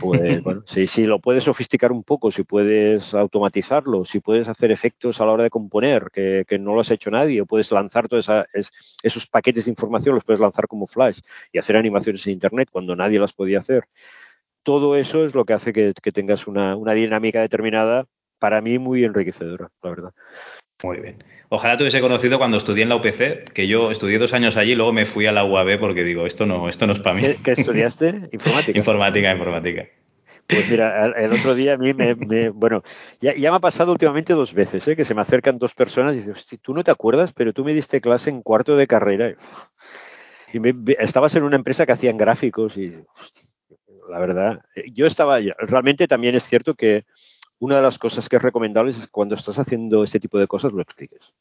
Pues, 0.00 0.20
bueno, 0.44 0.62
si, 0.66 0.86
si, 0.86 1.04
lo 1.04 1.18
puedes 1.18 1.44
sofisticar 1.44 1.92
un 1.92 2.04
poco, 2.04 2.30
si 2.30 2.44
puedes 2.44 3.14
automatizarlo, 3.14 4.04
si 4.04 4.20
puedes 4.20 4.48
hacer 4.48 4.70
efectos 4.70 5.20
a 5.20 5.26
la 5.26 5.32
hora 5.32 5.44
de 5.44 5.50
componer, 5.50 6.10
que, 6.12 6.44
que 6.46 6.58
no 6.58 6.74
lo 6.74 6.80
has 6.80 6.90
hecho 6.90 7.10
nadie, 7.10 7.40
o 7.40 7.46
puedes 7.46 7.70
lanzar 7.72 8.08
todos 8.08 8.28
esos 9.02 9.26
paquetes 9.26 9.64
de 9.64 9.70
información, 9.70 10.14
los 10.14 10.24
puedes 10.24 10.40
lanzar 10.40 10.66
como 10.68 10.86
flash 10.86 11.20
y 11.52 11.58
hacer 11.58 11.76
animaciones 11.76 12.26
en 12.26 12.34
Internet 12.34 12.68
cuando 12.70 12.94
nadie 12.94 13.18
las 13.18 13.32
podía 13.32 13.60
hacer. 13.60 13.84
Todo 14.62 14.96
eso 14.96 15.24
es 15.24 15.34
lo 15.34 15.44
que 15.44 15.54
hace 15.54 15.72
que, 15.72 15.94
que 16.00 16.12
tengas 16.12 16.46
una, 16.46 16.76
una 16.76 16.92
dinámica 16.92 17.40
determinada, 17.40 18.06
para 18.38 18.60
mí 18.60 18.78
muy 18.78 19.04
enriquecedora, 19.04 19.70
la 19.82 19.90
verdad. 19.90 20.12
Muy 20.82 20.98
bien. 20.98 21.16
Ojalá 21.48 21.76
te 21.76 21.82
hubiese 21.82 22.00
conocido 22.00 22.38
cuando 22.38 22.56
estudié 22.56 22.84
en 22.84 22.88
la 22.88 22.96
UPC, 22.96 23.52
que 23.52 23.66
yo 23.66 23.90
estudié 23.90 24.18
dos 24.18 24.32
años 24.32 24.56
allí 24.56 24.72
y 24.72 24.74
luego 24.76 24.92
me 24.92 25.04
fui 25.04 25.26
a 25.26 25.32
la 25.32 25.44
UAB 25.44 25.80
porque 25.80 26.04
digo, 26.04 26.24
esto 26.24 26.46
no, 26.46 26.68
esto 26.68 26.86
no 26.86 26.92
es 26.92 27.00
para 27.00 27.16
mí. 27.16 27.22
¿Qué, 27.42 27.52
estudiaste? 27.52 28.28
Informática. 28.32 28.78
informática, 28.78 29.32
informática. 29.32 29.86
Pues 30.46 30.68
mira, 30.68 31.06
el 31.16 31.32
otro 31.32 31.54
día 31.54 31.74
a 31.74 31.76
mí 31.76 31.94
me, 31.94 32.14
bueno, 32.50 32.82
ya, 33.20 33.34
me 33.34 33.46
ha 33.48 33.60
pasado 33.60 33.92
últimamente 33.92 34.32
dos 34.32 34.52
veces, 34.52 34.86
¿eh? 34.88 34.96
que 34.96 35.04
se 35.04 35.14
me 35.14 35.20
acercan 35.20 35.58
dos 35.58 35.74
personas 35.74 36.14
y 36.14 36.18
dicen, 36.18 36.34
tú 36.60 36.74
no 36.74 36.82
te 36.82 36.90
acuerdas, 36.90 37.32
pero 37.32 37.52
tú 37.52 37.64
me 37.64 37.74
diste 37.74 38.00
clase 38.00 38.30
en 38.30 38.42
cuarto 38.42 38.76
de 38.76 38.86
carrera. 38.86 39.34
Y 40.52 40.60
estabas 40.98 41.34
en 41.36 41.44
una 41.44 41.56
empresa 41.56 41.86
que 41.86 41.92
hacían 41.92 42.16
gráficos 42.16 42.76
y, 42.76 42.96
la 44.08 44.18
verdad, 44.18 44.60
yo 44.92 45.06
estaba, 45.06 45.38
realmente 45.58 46.08
también 46.08 46.34
es 46.34 46.44
cierto 46.44 46.74
que 46.74 47.04
una 47.60 47.76
de 47.76 47.82
las 47.82 47.98
cosas 47.98 48.28
que 48.28 48.36
es 48.36 48.42
recomendable 48.42 48.90
es 48.90 49.06
cuando 49.08 49.34
estás 49.34 49.58
haciendo 49.58 50.02
este 50.02 50.18
tipo 50.18 50.38
de 50.38 50.46
cosas 50.48 50.72
lo 50.72 50.82
expliques. 50.82 51.32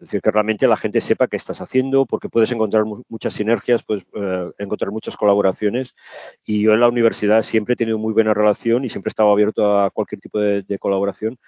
Es 0.00 0.06
decir, 0.08 0.22
que 0.22 0.30
realmente 0.30 0.66
la 0.66 0.78
gente 0.78 1.00
sepa 1.02 1.28
qué 1.28 1.36
estás 1.36 1.60
haciendo, 1.60 2.06
porque 2.06 2.30
puedes 2.30 2.50
encontrar 2.50 2.84
muchas 3.08 3.34
sinergias, 3.34 3.82
puedes 3.82 4.04
eh, 4.14 4.50
encontrar 4.58 4.90
muchas 4.90 5.14
colaboraciones. 5.14 5.94
Y 6.42 6.62
yo 6.62 6.72
en 6.72 6.80
la 6.80 6.88
universidad 6.88 7.42
siempre 7.42 7.74
he 7.74 7.76
tenido 7.76 7.98
muy 7.98 8.14
buena 8.14 8.32
relación 8.32 8.84
y 8.84 8.88
siempre 8.88 9.10
he 9.10 9.12
estado 9.12 9.30
abierto 9.30 9.78
a 9.78 9.90
cualquier 9.90 10.20
tipo 10.20 10.38
de, 10.40 10.78
colaboración, 10.78 11.38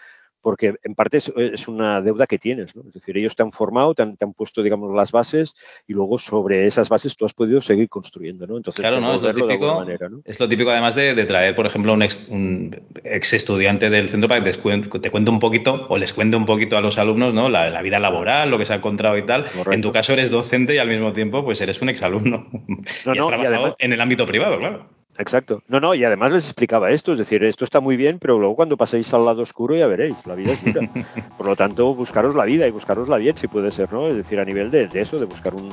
porque 0.42 0.74
en 0.82 0.94
parte 0.94 1.18
es, 1.18 1.68
una 1.68 2.00
deuda 2.02 2.26
que 2.26 2.38
tienes, 2.38 2.74
¿no? 2.76 2.82
Es 2.86 2.94
decir, 2.94 3.16
ellos 3.16 3.36
te 3.36 3.42
han 3.42 3.52
formado, 3.52 3.94
te 3.94 4.02
han, 4.02 4.32
puesto, 4.34 4.62
digamos, 4.62 4.94
las 4.94 5.12
bases 5.12 5.54
y 5.86 5.92
luego 5.92 6.18
sobre 6.18 6.66
esas 6.66 6.88
bases 6.88 7.16
tú 7.16 7.24
has 7.24 7.32
podido 7.32 7.60
seguir 7.60 7.88
construyendo, 7.88 8.46
¿no? 8.46 8.56
Entonces, 8.56 8.80
claro, 8.80 9.00
no, 9.00 9.14
es 9.14 9.22
lo 9.22 9.32
típico, 9.32 9.86
es 10.24 10.40
lo 10.40 10.48
típico 10.48 10.70
además 10.70 10.94
de, 10.94 11.14
traer, 11.24 11.54
por 11.54 11.66
ejemplo, 11.66 11.94
un 11.94 12.02
ex, 12.02 12.28
un 12.28 12.76
ex, 13.04 13.32
estudiante 13.32 13.88
del 13.88 14.10
centro 14.10 14.28
para 14.28 14.42
que 14.42 14.52
te, 14.52 15.10
cuente 15.10 15.30
un 15.30 15.38
poquito 15.38 15.86
o 15.88 15.96
les 15.96 16.12
cuente 16.12 16.36
un 16.36 16.46
poquito 16.46 16.76
a 16.76 16.80
los 16.80 16.98
alumnos, 16.98 17.32
¿no? 17.32 17.48
La, 17.48 17.82
vida 17.82 17.98
laboral, 17.98 18.50
lo 18.50 18.58
que 18.58 18.66
se 18.66 18.72
ha 18.72 18.76
encontrado 18.76 19.16
y 19.18 19.26
tal. 19.26 19.46
En 19.70 19.80
tu 19.80 19.92
caso 19.92 20.12
eres 20.12 20.30
docente 20.30 20.74
y 20.74 20.78
al 20.78 20.88
mismo 20.88 21.12
tiempo 21.12 21.44
pues 21.44 21.60
eres 21.60 21.80
un 21.80 21.88
exalumno. 21.88 22.48
No, 23.04 23.14
y 23.14 23.18
has 23.18 23.26
trabajado 23.26 23.76
en 23.78 23.92
el 23.92 24.00
ámbito 24.00 24.26
privado, 24.26 24.58
claro. 24.58 24.88
Exacto. 25.22 25.62
No, 25.68 25.78
no, 25.78 25.94
y 25.94 26.04
además 26.04 26.32
les 26.32 26.44
explicaba 26.46 26.90
esto, 26.90 27.12
es 27.12 27.18
decir, 27.18 27.44
esto 27.44 27.64
está 27.64 27.78
muy 27.78 27.96
bien, 27.96 28.18
pero 28.18 28.38
luego 28.38 28.56
cuando 28.56 28.76
paséis 28.76 29.14
al 29.14 29.24
lado 29.24 29.42
oscuro 29.42 29.76
ya 29.76 29.86
veréis, 29.86 30.16
la 30.26 30.34
vida 30.34 30.52
es 30.52 30.64
dura. 30.64 30.88
Por 31.38 31.46
lo 31.46 31.54
tanto, 31.54 31.94
buscaros 31.94 32.34
la 32.34 32.44
vida 32.44 32.66
y 32.66 32.72
buscarosla 32.72 33.18
bien, 33.18 33.36
si 33.36 33.46
puede 33.46 33.70
ser, 33.70 33.92
¿no? 33.92 34.08
Es 34.08 34.16
decir, 34.16 34.40
a 34.40 34.44
nivel 34.44 34.72
de, 34.72 34.88
eso, 34.94 35.20
de 35.20 35.26
buscar 35.26 35.54
un, 35.54 35.70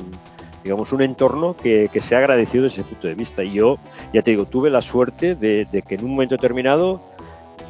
digamos, 0.62 0.92
un 0.92 1.02
entorno 1.02 1.56
que, 1.56 1.88
sea 2.00 2.18
agradecido 2.18 2.62
desde 2.62 2.82
ese 2.82 2.88
punto 2.88 3.08
de 3.08 3.14
vista. 3.14 3.42
Y 3.42 3.54
yo, 3.54 3.78
ya 4.12 4.22
te 4.22 4.30
digo, 4.30 4.44
tuve 4.44 4.70
la 4.70 4.82
suerte 4.82 5.34
de, 5.34 5.66
que 5.86 5.96
en 5.96 6.04
un 6.04 6.12
momento 6.12 6.36
determinado 6.36 7.02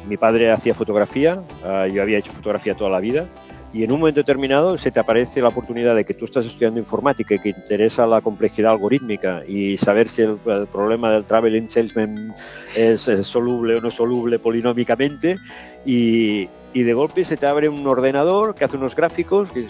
mi 0.07 0.17
padre 0.17 0.51
hacía 0.51 0.75
fotografía, 0.75 1.41
ah, 1.65 1.87
yo 1.87 2.03
había 2.03 2.19
hecho 2.19 2.31
fotografía 2.31 2.75
toda 2.75 2.91
la 2.91 2.99
vida, 2.99 3.25
y 3.73 3.83
en 3.83 3.91
un 3.91 3.99
momento 3.99 4.19
determinado 4.19 4.77
se 4.77 4.91
te 4.91 4.99
aparece 4.99 5.41
la 5.41 5.47
oportunidad 5.47 5.95
de 5.95 6.03
que 6.03 6.13
tú 6.13 6.25
estás 6.25 6.45
estudiando 6.45 6.79
informática 6.79 7.35
y 7.35 7.39
que 7.39 7.49
interesa 7.49 8.05
la 8.05 8.21
complejidad 8.21 8.71
algorítmica 8.71 9.43
y 9.47 9.77
saber 9.77 10.09
si 10.09 10.23
el, 10.23 10.37
problema 10.71 11.11
del 11.11 11.23
traveling 11.23 11.69
salesman 11.69 12.35
es, 12.75 13.01
soluble 13.23 13.77
o 13.77 13.81
no 13.81 13.89
soluble 13.89 14.39
polinómicamente 14.39 15.37
y, 15.85 16.49
de 16.73 16.93
golpe 16.93 17.25
se 17.25 17.37
te 17.37 17.45
abre 17.45 17.67
un 17.67 17.85
ordenador 17.85 18.55
que 18.55 18.63
hace 18.63 18.77
unos 18.77 18.95
gráficos 18.95 19.51
que 19.51 19.67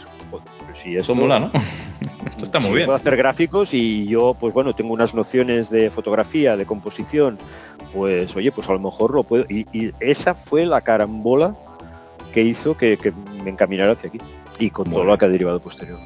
si 0.81 0.95
eso 0.95 1.15
mola, 1.15 1.39
¿no? 1.39 1.51
Esto 2.25 2.45
está 2.45 2.59
muy 2.59 2.73
bien. 2.73 2.85
Puedo 2.85 2.95
hacer 2.95 3.15
gráficos 3.15 3.73
y 3.73 4.07
yo, 4.07 4.35
pues 4.39 4.53
bueno, 4.53 4.73
tengo 4.73 4.93
unas 4.93 5.13
nociones 5.13 5.69
de 5.69 5.89
fotografía, 5.89 6.57
de 6.57 6.65
composición, 6.65 7.37
pues 7.93 8.35
oye, 8.35 8.51
pues 8.51 8.67
a 8.69 8.73
lo 8.73 8.79
mejor 8.79 9.13
lo 9.13 9.23
puedo. 9.23 9.45
Y, 9.49 9.67
y 9.71 9.91
esa 9.99 10.33
fue 10.33 10.65
la 10.65 10.81
carambola 10.81 11.55
que 12.31 12.41
hizo 12.41 12.75
que, 12.77 12.97
me 13.43 13.49
encaminara 13.49 13.93
hacia 13.93 14.09
aquí 14.09 14.19
y 14.59 14.69
con 14.69 14.89
todo 14.89 15.03
lo 15.03 15.17
que 15.17 15.25
ha 15.25 15.29
derivado 15.29 15.59
posterior. 15.59 15.97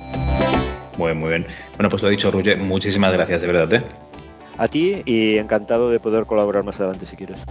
Muy 0.97 1.07
bien, 1.07 1.19
muy 1.19 1.29
bien. 1.29 1.47
Bueno, 1.75 1.89
pues 1.89 2.01
lo 2.03 2.09
dicho, 2.09 2.31
Ruge, 2.31 2.55
muchísimas 2.55 3.13
gracias, 3.13 3.41
de 3.41 3.47
verdad. 3.47 3.73
¿eh? 3.73 3.83
A 4.57 4.67
ti 4.67 5.01
y 5.05 5.37
encantado 5.37 5.89
de 5.89 5.99
poder 5.99 6.25
colaborar 6.25 6.63
más 6.63 6.79
adelante 6.79 7.05
si 7.05 7.15
quieres. 7.15 7.43